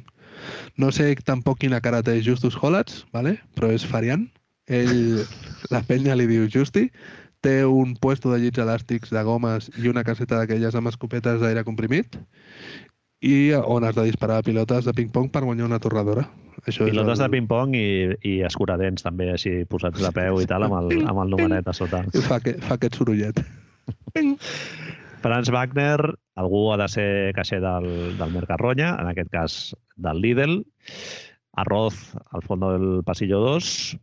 No 0.77 0.91
sé 0.93 1.09
tampoc 1.25 1.63
quina 1.63 1.81
cara 1.81 2.03
té 2.05 2.19
Justus 2.21 2.57
Hollatz, 2.61 3.05
vale? 3.13 3.39
però 3.57 3.71
és 3.73 3.85
Farian. 3.85 4.27
Ell, 4.67 5.23
la 5.73 5.81
penya 5.87 6.17
li 6.17 6.27
diu 6.29 6.45
Justi, 6.51 6.91
té 7.41 7.63
un 7.65 7.95
puesto 8.01 8.31
de 8.33 8.39
llits 8.41 8.59
elàstics 8.61 9.13
de 9.13 9.21
gomes 9.23 9.69
i 9.77 9.89
una 9.89 10.03
caseta 10.03 10.39
d'aquelles 10.39 10.75
amb 10.75 10.89
escopetes 10.89 11.41
d'aire 11.41 11.63
comprimit 11.67 12.17
i 13.21 13.53
on 13.53 13.83
has 13.83 13.95
de 13.95 14.05
disparar 14.05 14.43
pilotes 14.45 14.85
de 14.85 14.93
ping-pong 14.93 15.31
per 15.33 15.43
guanyar 15.45 15.65
una 15.65 15.79
torradora. 15.81 16.27
Això 16.65 16.85
Pilotes 16.85 17.17
és 17.17 17.21
de 17.21 17.25
el... 17.25 17.33
ping-pong 17.33 17.75
i, 17.77 17.87
i 18.25 18.33
escuradents 18.45 19.05
també, 19.05 19.31
així 19.33 19.63
posats 19.69 20.01
de 20.01 20.11
peu 20.13 20.41
i 20.41 20.47
tal, 20.49 20.67
amb 20.67 20.77
el, 20.81 21.03
amb 21.07 21.23
el 21.23 21.33
numeret 21.33 21.67
a 21.69 21.73
sota. 21.73 22.03
I 22.13 22.23
fa, 22.25 22.39
que, 22.43 22.57
fa 22.61 22.77
aquest 22.77 22.99
sorollet. 22.99 23.41
Franz 25.23 25.49
Wagner, 25.53 26.01
algú 26.37 26.67
ha 26.73 26.77
de 26.81 26.87
ser 26.91 27.09
caixer 27.37 27.61
del, 27.63 27.87
del 28.19 28.33
Mercarronya, 28.33 28.93
en 29.01 29.09
aquest 29.13 29.31
cas 29.33 29.55
del 29.97 30.21
Lidl, 30.21 30.59
arroz 31.57 32.11
al 32.29 32.45
fons 32.45 32.61
del 32.61 32.89
passillo 33.05 33.41
2 33.41 33.97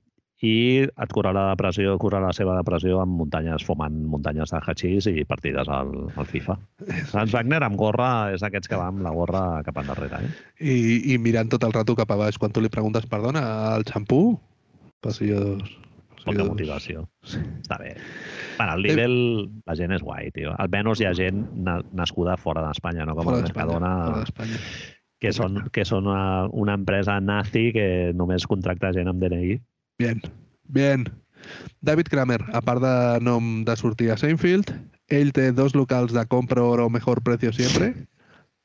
i 0.45 0.55
et 0.85 1.13
curarà 1.15 1.33
la 1.39 1.53
depressió, 1.55 1.95
curarà 2.01 2.29
la 2.29 2.37
seva 2.37 2.57
depressió 2.59 2.99
amb 3.03 3.17
muntanyes, 3.23 3.65
fumant 3.65 3.97
muntanyes 4.13 4.53
de 4.53 4.61
hachís 4.61 5.09
i 5.09 5.25
partides 5.29 5.71
al, 5.73 5.93
al 6.21 6.29
FIFA. 6.29 6.59
Franz 7.13 7.33
Wagner 7.33 7.63
amb 7.65 7.79
gorra 7.81 8.11
és 8.35 8.45
d'aquests 8.45 8.69
que 8.71 8.81
va 8.81 8.91
amb 8.93 9.05
la 9.07 9.15
gorra 9.17 9.45
cap 9.67 9.81
endarrere. 9.83 10.21
Eh? 10.27 10.35
I, 10.61 11.15
I 11.15 11.19
mirant 11.23 11.49
tot 11.53 11.65
el 11.65 11.73
rato 11.77 11.97
cap 11.97 12.13
a 12.13 12.19
baix. 12.21 12.37
Quan 12.41 12.53
tu 12.53 12.61
li 12.65 12.73
preguntes, 12.73 13.09
perdona, 13.11 13.45
el 13.79 13.87
xampú? 13.89 14.21
Passillo 15.05 15.41
2. 15.57 15.81
Poca 16.25 16.45
motivació. 16.49 17.03
Està 17.29 17.77
bé. 17.81 17.91
Bueno, 18.57 18.77
el 18.79 18.83
Lidl, 18.87 19.17
la 19.69 19.75
gent 19.77 19.93
és 19.93 20.01
guai, 20.05 20.31
tio. 20.33 20.55
Almenys 20.63 21.03
hi 21.03 21.09
ha 21.09 21.13
gent 21.17 21.43
na 21.67 21.79
nascuda 21.93 22.39
fora 22.41 22.63
d'Espanya, 22.65 23.05
no 23.05 23.17
com 23.19 23.29
Fora 23.29 23.43
el. 23.43 23.49
Mercadona, 23.51 23.91
Fora 24.07 24.23
d'Espanya. 24.23 24.61
que 25.21 25.33
són, 25.37 25.61
que 25.73 25.85
són 25.89 26.09
una, 26.09 26.47
una 26.53 26.77
empresa 26.81 27.19
nazi 27.21 27.71
que 27.77 27.87
només 28.17 28.49
contracta 28.49 28.93
gent 28.97 29.13
amb 29.13 29.21
DNI. 29.21 29.59
Bien, 29.99 30.21
bien. 30.65 31.05
David 31.81 32.09
Kramer, 32.11 32.41
a 32.53 32.61
part 32.61 32.83
de 32.83 33.21
nom 33.21 33.65
de 33.65 33.77
sortir 33.77 34.11
a 34.11 34.17
Seinfeld, 34.19 34.73
ell 35.13 35.31
té 35.37 35.51
dos 35.53 35.75
locals 35.77 36.15
de 36.17 36.25
compra 36.27 36.65
oro 36.65 36.89
mejor 36.91 37.23
precio 37.23 37.53
siempre 37.53 37.93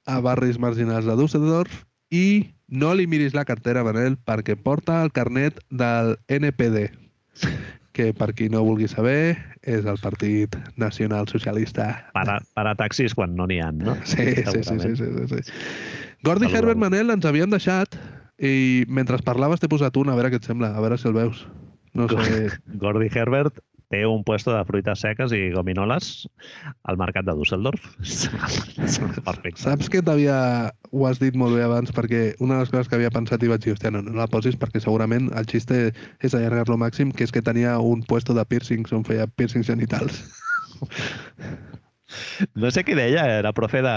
a 0.08 0.20
barris 0.24 0.58
marginals 0.58 1.06
de 1.06 1.18
Düsseldorf 1.20 1.84
i 2.10 2.56
no 2.68 2.94
li 2.96 3.06
miris 3.06 3.36
la 3.36 3.46
cartera, 3.46 3.84
Manel, 3.84 4.18
perquè 4.26 4.56
porta 4.58 5.04
el 5.04 5.12
carnet 5.12 5.60
del 5.70 6.16
NPD, 6.30 6.90
que 7.94 8.10
per 8.18 8.32
qui 8.34 8.50
no 8.50 8.64
vulgui 8.66 8.88
saber 8.90 9.38
és 9.62 9.86
el 9.86 10.00
Partit 10.02 10.56
Nacional 10.78 11.28
Socialista. 11.28 11.92
Para, 12.14 12.40
para 12.56 12.74
taxis 12.80 13.14
quan 13.14 13.36
no 13.36 13.46
n'hi 13.50 13.60
ha, 13.62 13.72
no? 13.76 13.98
Sí, 14.06 14.34
sí, 14.48 14.64
sí, 14.64 14.80
sí, 14.80 14.96
sí, 14.96 15.28
sí. 15.30 15.58
Gordy. 16.24 16.50
Herbert, 16.50 16.80
Manel, 16.80 17.12
ens 17.14 17.26
havien 17.26 17.52
deixat 17.54 17.98
i 18.40 18.86
mentre 18.88 19.20
parlaves 19.26 19.60
t'he 19.60 19.72
posat 19.72 19.98
un, 20.00 20.10
a 20.10 20.16
veure 20.18 20.32
què 20.32 20.40
et 20.40 20.48
sembla, 20.48 20.72
a 20.72 20.84
veure 20.84 20.98
si 20.98 21.10
el 21.10 21.18
veus. 21.18 21.44
No 21.98 22.08
sé... 22.12 22.48
Gordy 22.82 23.10
Herbert 23.12 23.60
té 23.90 24.04
un 24.06 24.22
puesto 24.24 24.54
de 24.54 24.62
fruites 24.68 25.02
seques 25.02 25.32
i 25.34 25.50
gominoles 25.50 26.28
al 26.86 27.00
mercat 27.02 27.26
de 27.26 27.34
Düsseldorf. 27.34 27.88
Perfecte. 29.30 29.62
Saps 29.64 29.90
que 29.90 30.04
t'havia... 30.06 30.70
Ho 30.94 31.06
has 31.10 31.20
dit 31.22 31.36
molt 31.38 31.58
bé 31.58 31.66
abans, 31.66 31.92
perquè 31.94 32.36
una 32.42 32.58
de 32.58 32.64
les 32.64 32.72
coses 32.74 32.90
que 32.90 32.98
havia 32.98 33.12
pensat 33.14 33.44
i 33.46 33.50
vaig 33.50 33.66
dir, 33.66 33.74
hòstia, 33.76 33.92
no, 33.94 34.04
no 34.06 34.16
la 34.18 34.30
posis 34.30 34.58
perquè 34.58 34.82
segurament 34.82 35.30
el 35.38 35.50
xiste 35.50 35.90
és 35.90 36.34
allargar-lo 36.38 36.80
màxim, 36.82 37.12
que 37.14 37.26
és 37.26 37.34
que 37.34 37.46
tenia 37.46 37.78
un 37.82 38.06
puesto 38.10 38.38
de 38.38 38.46
piercings 38.46 38.94
on 38.94 39.06
feia 39.06 39.28
piercings 39.28 39.70
genitals. 39.70 40.24
No 42.58 42.72
sé 42.74 42.84
qui 42.88 42.96
deia, 42.98 43.24
era 43.40 43.52
profe 43.54 43.84
de 43.86 43.94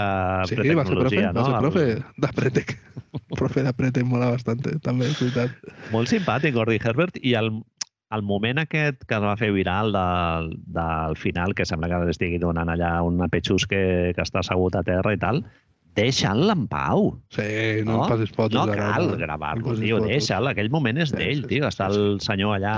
Sí, 0.49 0.55
va 0.55 0.63
ser 0.63 0.75
profe, 0.75 0.85
pretecnologia, 0.85 1.31
va 1.31 1.39
no? 1.39 1.45
ser 1.45 1.61
profe 1.63 1.85
de 2.25 2.31
Pretec. 2.37 2.73
profe 3.39 3.63
de 3.65 3.73
Pretec 3.73 4.05
mola 4.09 4.29
bastante, 4.33 4.75
també, 4.85 5.09
és 5.09 5.19
veritat. 5.21 5.55
Molt 5.93 6.11
simpàtic, 6.11 6.53
Gordy 6.57 6.79
Herbert, 6.83 7.17
i 7.25 7.33
el, 7.39 7.49
el 8.13 8.25
moment 8.29 8.61
aquest 8.61 9.03
que 9.09 9.17
es 9.17 9.25
va 9.25 9.35
fer 9.39 9.51
viral 9.55 9.93
del, 9.95 10.53
del 10.77 11.17
final, 11.17 11.55
que 11.57 11.65
sembla 11.65 11.89
que 11.89 12.03
l'estigui 12.05 12.41
donant 12.41 12.69
allà 12.69 12.95
un 13.05 13.21
pechús 13.33 13.65
que, 13.69 14.13
que 14.15 14.25
està 14.25 14.43
assegut 14.43 14.77
a 14.77 14.85
terra 14.85 15.15
i 15.15 15.21
tal, 15.21 15.41
deixa'l 15.97 16.49
en 16.53 16.67
pau. 16.69 17.11
Sí, 17.33 17.81
no, 17.85 17.99
no? 17.99 18.05
passis 18.09 18.31
fotos. 18.33 18.57
No 18.57 18.65
cal 18.73 19.11
no. 19.11 19.17
gravar-lo, 19.17 19.71
passis 19.71 19.85
tio, 19.85 19.99
deixa'l. 20.05 20.49
Aquell 20.53 20.71
moment 20.73 21.01
és 21.01 21.11
Sí, 21.13 21.19
d'ell, 21.19 21.43
sí, 21.45 21.51
tio. 21.55 21.67
Està 21.69 21.89
sí, 21.91 21.99
el 22.01 22.21
senyor 22.23 22.57
allà 22.57 22.75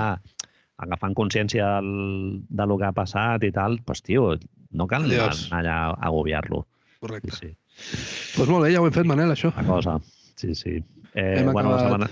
agafant 0.84 1.14
consciència 1.16 1.78
del, 1.78 2.42
de 2.52 2.66
lo 2.68 2.76
que 2.76 2.88
ha 2.88 2.92
passat 2.96 3.44
i 3.48 3.52
tal. 3.56 3.78
Doncs, 3.88 4.02
tio, 4.04 4.34
no 4.76 4.86
cal 4.86 5.04
anar 5.04 5.14
Adiós. 5.26 5.48
allà 5.52 5.76
a 5.90 5.96
agobiar-lo. 6.10 6.66
Sí, 6.66 6.98
Correcte. 7.00 7.30
sí. 7.32 7.46
Doncs 7.48 8.32
pues 8.36 8.48
molt 8.48 8.64
bé, 8.66 8.72
ja 8.72 8.80
ho 8.80 8.86
hem 8.86 8.92
fet, 8.92 9.06
Manel, 9.06 9.30
això. 9.34 9.52
La 9.56 9.64
cosa. 9.64 9.98
Sí, 10.36 10.54
sí. 10.54 10.76
Eh, 11.14 11.40
Hem 11.40 11.52
bueno, 11.52 11.70
la 11.70 11.76
acabat- 11.76 12.08
setmana, 12.08 12.10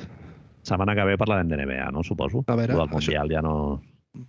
setmana 0.62 0.94
que 0.94 1.04
ve 1.04 1.18
parlarem 1.18 1.48
de 1.48 1.56
NBA, 1.56 1.90
no? 1.92 2.02
Suposo. 2.02 2.44
A 2.46 2.54
veure, 2.56 2.72
del 2.74 2.82
això- 2.82 2.90
Mundial 2.92 3.28
ja 3.30 3.42
no... 3.42 3.54
O 3.74 3.82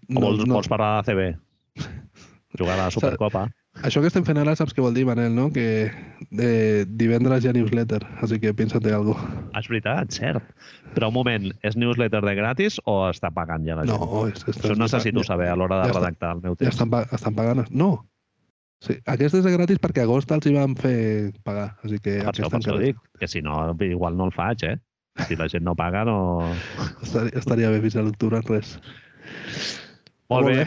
No, 0.09 0.19
vols, 0.21 0.45
no. 0.47 0.53
vols 0.55 0.67
parlar 0.67 1.03
de 1.05 1.11
CB? 1.13 1.37
Jugar 2.57 2.79
a 2.79 2.83
la 2.85 2.91
Supercopa. 2.91 3.49
Això 3.83 3.99
que 3.99 4.07
estem 4.07 4.23
fent 4.23 4.37
ara 4.39 4.53
saps 4.55 4.71
què 4.73 4.79
vol 4.81 4.93
dir, 4.95 5.03
Manel, 5.05 5.33
no? 5.35 5.49
Que 5.51 5.91
eh, 5.91 6.85
divendres 6.87 7.43
hi 7.43 7.49
ha 7.49 7.53
newsletter, 7.53 7.99
així 8.23 8.39
que 8.39 8.53
pensa-te 8.55 8.93
alguna 8.95 9.19
cosa. 9.19 9.41
Ah, 9.53 9.59
és 9.59 9.67
veritat, 9.67 10.11
cert. 10.15 10.43
Però 10.95 11.09
un 11.11 11.13
moment, 11.17 11.49
és 11.61 11.75
newsletter 11.75 12.21
de 12.23 12.35
gratis 12.35 12.79
o 12.85 13.09
està 13.09 13.33
pagant 13.35 13.67
ja 13.67 13.75
la 13.75 13.83
gent? 13.83 13.99
No, 13.99 14.23
és, 14.29 14.39
és, 14.47 14.55
Això 14.63 14.77
necessito 14.79 15.23
saber 15.27 15.49
a 15.51 15.57
l'hora 15.59 15.81
de 15.81 15.89
ja 15.89 15.91
està. 15.91 15.99
redactar 15.99 16.31
el 16.37 16.41
meu 16.47 16.55
Ja 16.55 16.63
text. 16.63 16.73
estan, 16.77 16.89
pa- 16.89 17.05
estan 17.11 17.35
pagant. 17.35 17.65
No. 17.69 17.91
Sí, 18.85 18.97
aquest 19.09 19.37
és 19.39 19.45
gratis 19.49 19.79
perquè 19.81 20.03
a 20.03 20.05
agost 20.05 20.29
els 20.35 20.45
hi 20.45 20.53
vam 20.53 20.75
fer 20.77 21.31
pagar, 21.47 21.71
així 21.83 21.97
que 22.03 22.19
Per 22.21 22.33
això, 22.33 22.49
per 22.51 22.59
això 22.59 22.75
dic, 22.81 22.99
que 23.19 23.29
si 23.31 23.41
no, 23.41 23.73
igual 23.81 24.17
no 24.19 24.27
el 24.29 24.35
faig, 24.35 24.67
eh? 24.67 24.75
Si 25.25 25.37
la 25.39 25.47
gent 25.49 25.63
no 25.63 25.73
paga, 25.79 26.03
no... 26.05 26.17
estaria, 27.01 27.31
estaria 27.39 27.71
bé 27.71 27.79
fins 27.81 27.95
a 27.95 28.03
l'octubre, 28.03 28.41
res. 28.49 28.75
Molt 30.29 30.47
bé. 30.49 30.65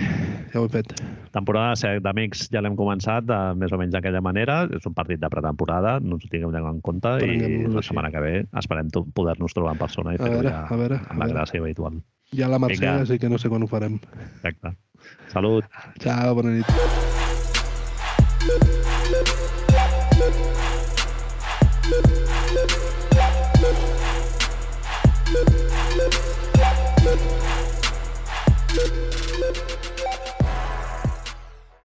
Ja 0.52 0.60
ho 0.62 0.66
he 0.68 0.70
fet. 0.70 0.92
Temporada 1.34 1.74
7 1.76 2.00
d'Amics 2.04 2.46
ja 2.54 2.62
l'hem 2.62 2.76
començat 2.78 3.26
de 3.26 3.38
més 3.58 3.74
o 3.74 3.78
menys 3.80 3.92
d'aquella 3.96 4.22
manera. 4.24 4.60
És 4.74 4.86
un 4.88 4.94
partit 4.94 5.20
de 5.20 5.30
pretemporada, 5.32 5.98
no 6.00 6.16
ens 6.16 6.24
ho 6.24 6.30
tinguem 6.30 6.68
en 6.70 6.80
compte 6.86 7.16
i 7.26 7.38
la 7.66 7.82
així. 7.82 7.88
setmana 7.90 8.12
que 8.14 8.22
ve 8.24 8.34
esperem 8.62 8.90
poder-nos 9.18 9.54
trobar 9.58 9.74
en 9.74 9.82
persona 9.82 10.14
i 10.14 10.22
fer-ho 10.22 10.42
ja 10.46 10.62
a 10.64 10.78
veure, 10.78 11.02
amb 11.02 11.18
a 11.18 11.18
la 11.18 11.26
veure. 11.26 11.40
gràcia 11.40 11.60
habitual. 11.60 12.00
Ha 12.38 12.48
la 12.48 12.58
Mercè, 12.62 12.78
Vinga. 12.78 12.98
així 13.02 13.18
que 13.18 13.28
no 13.28 13.38
sé 13.38 13.50
quan 13.50 13.66
ho 13.66 13.70
farem. 13.70 13.98
Exacte. 14.30 14.76
Salut. 15.32 15.64
Ciao, 15.98 16.34
bona 16.38 16.54
nit. 16.60 17.27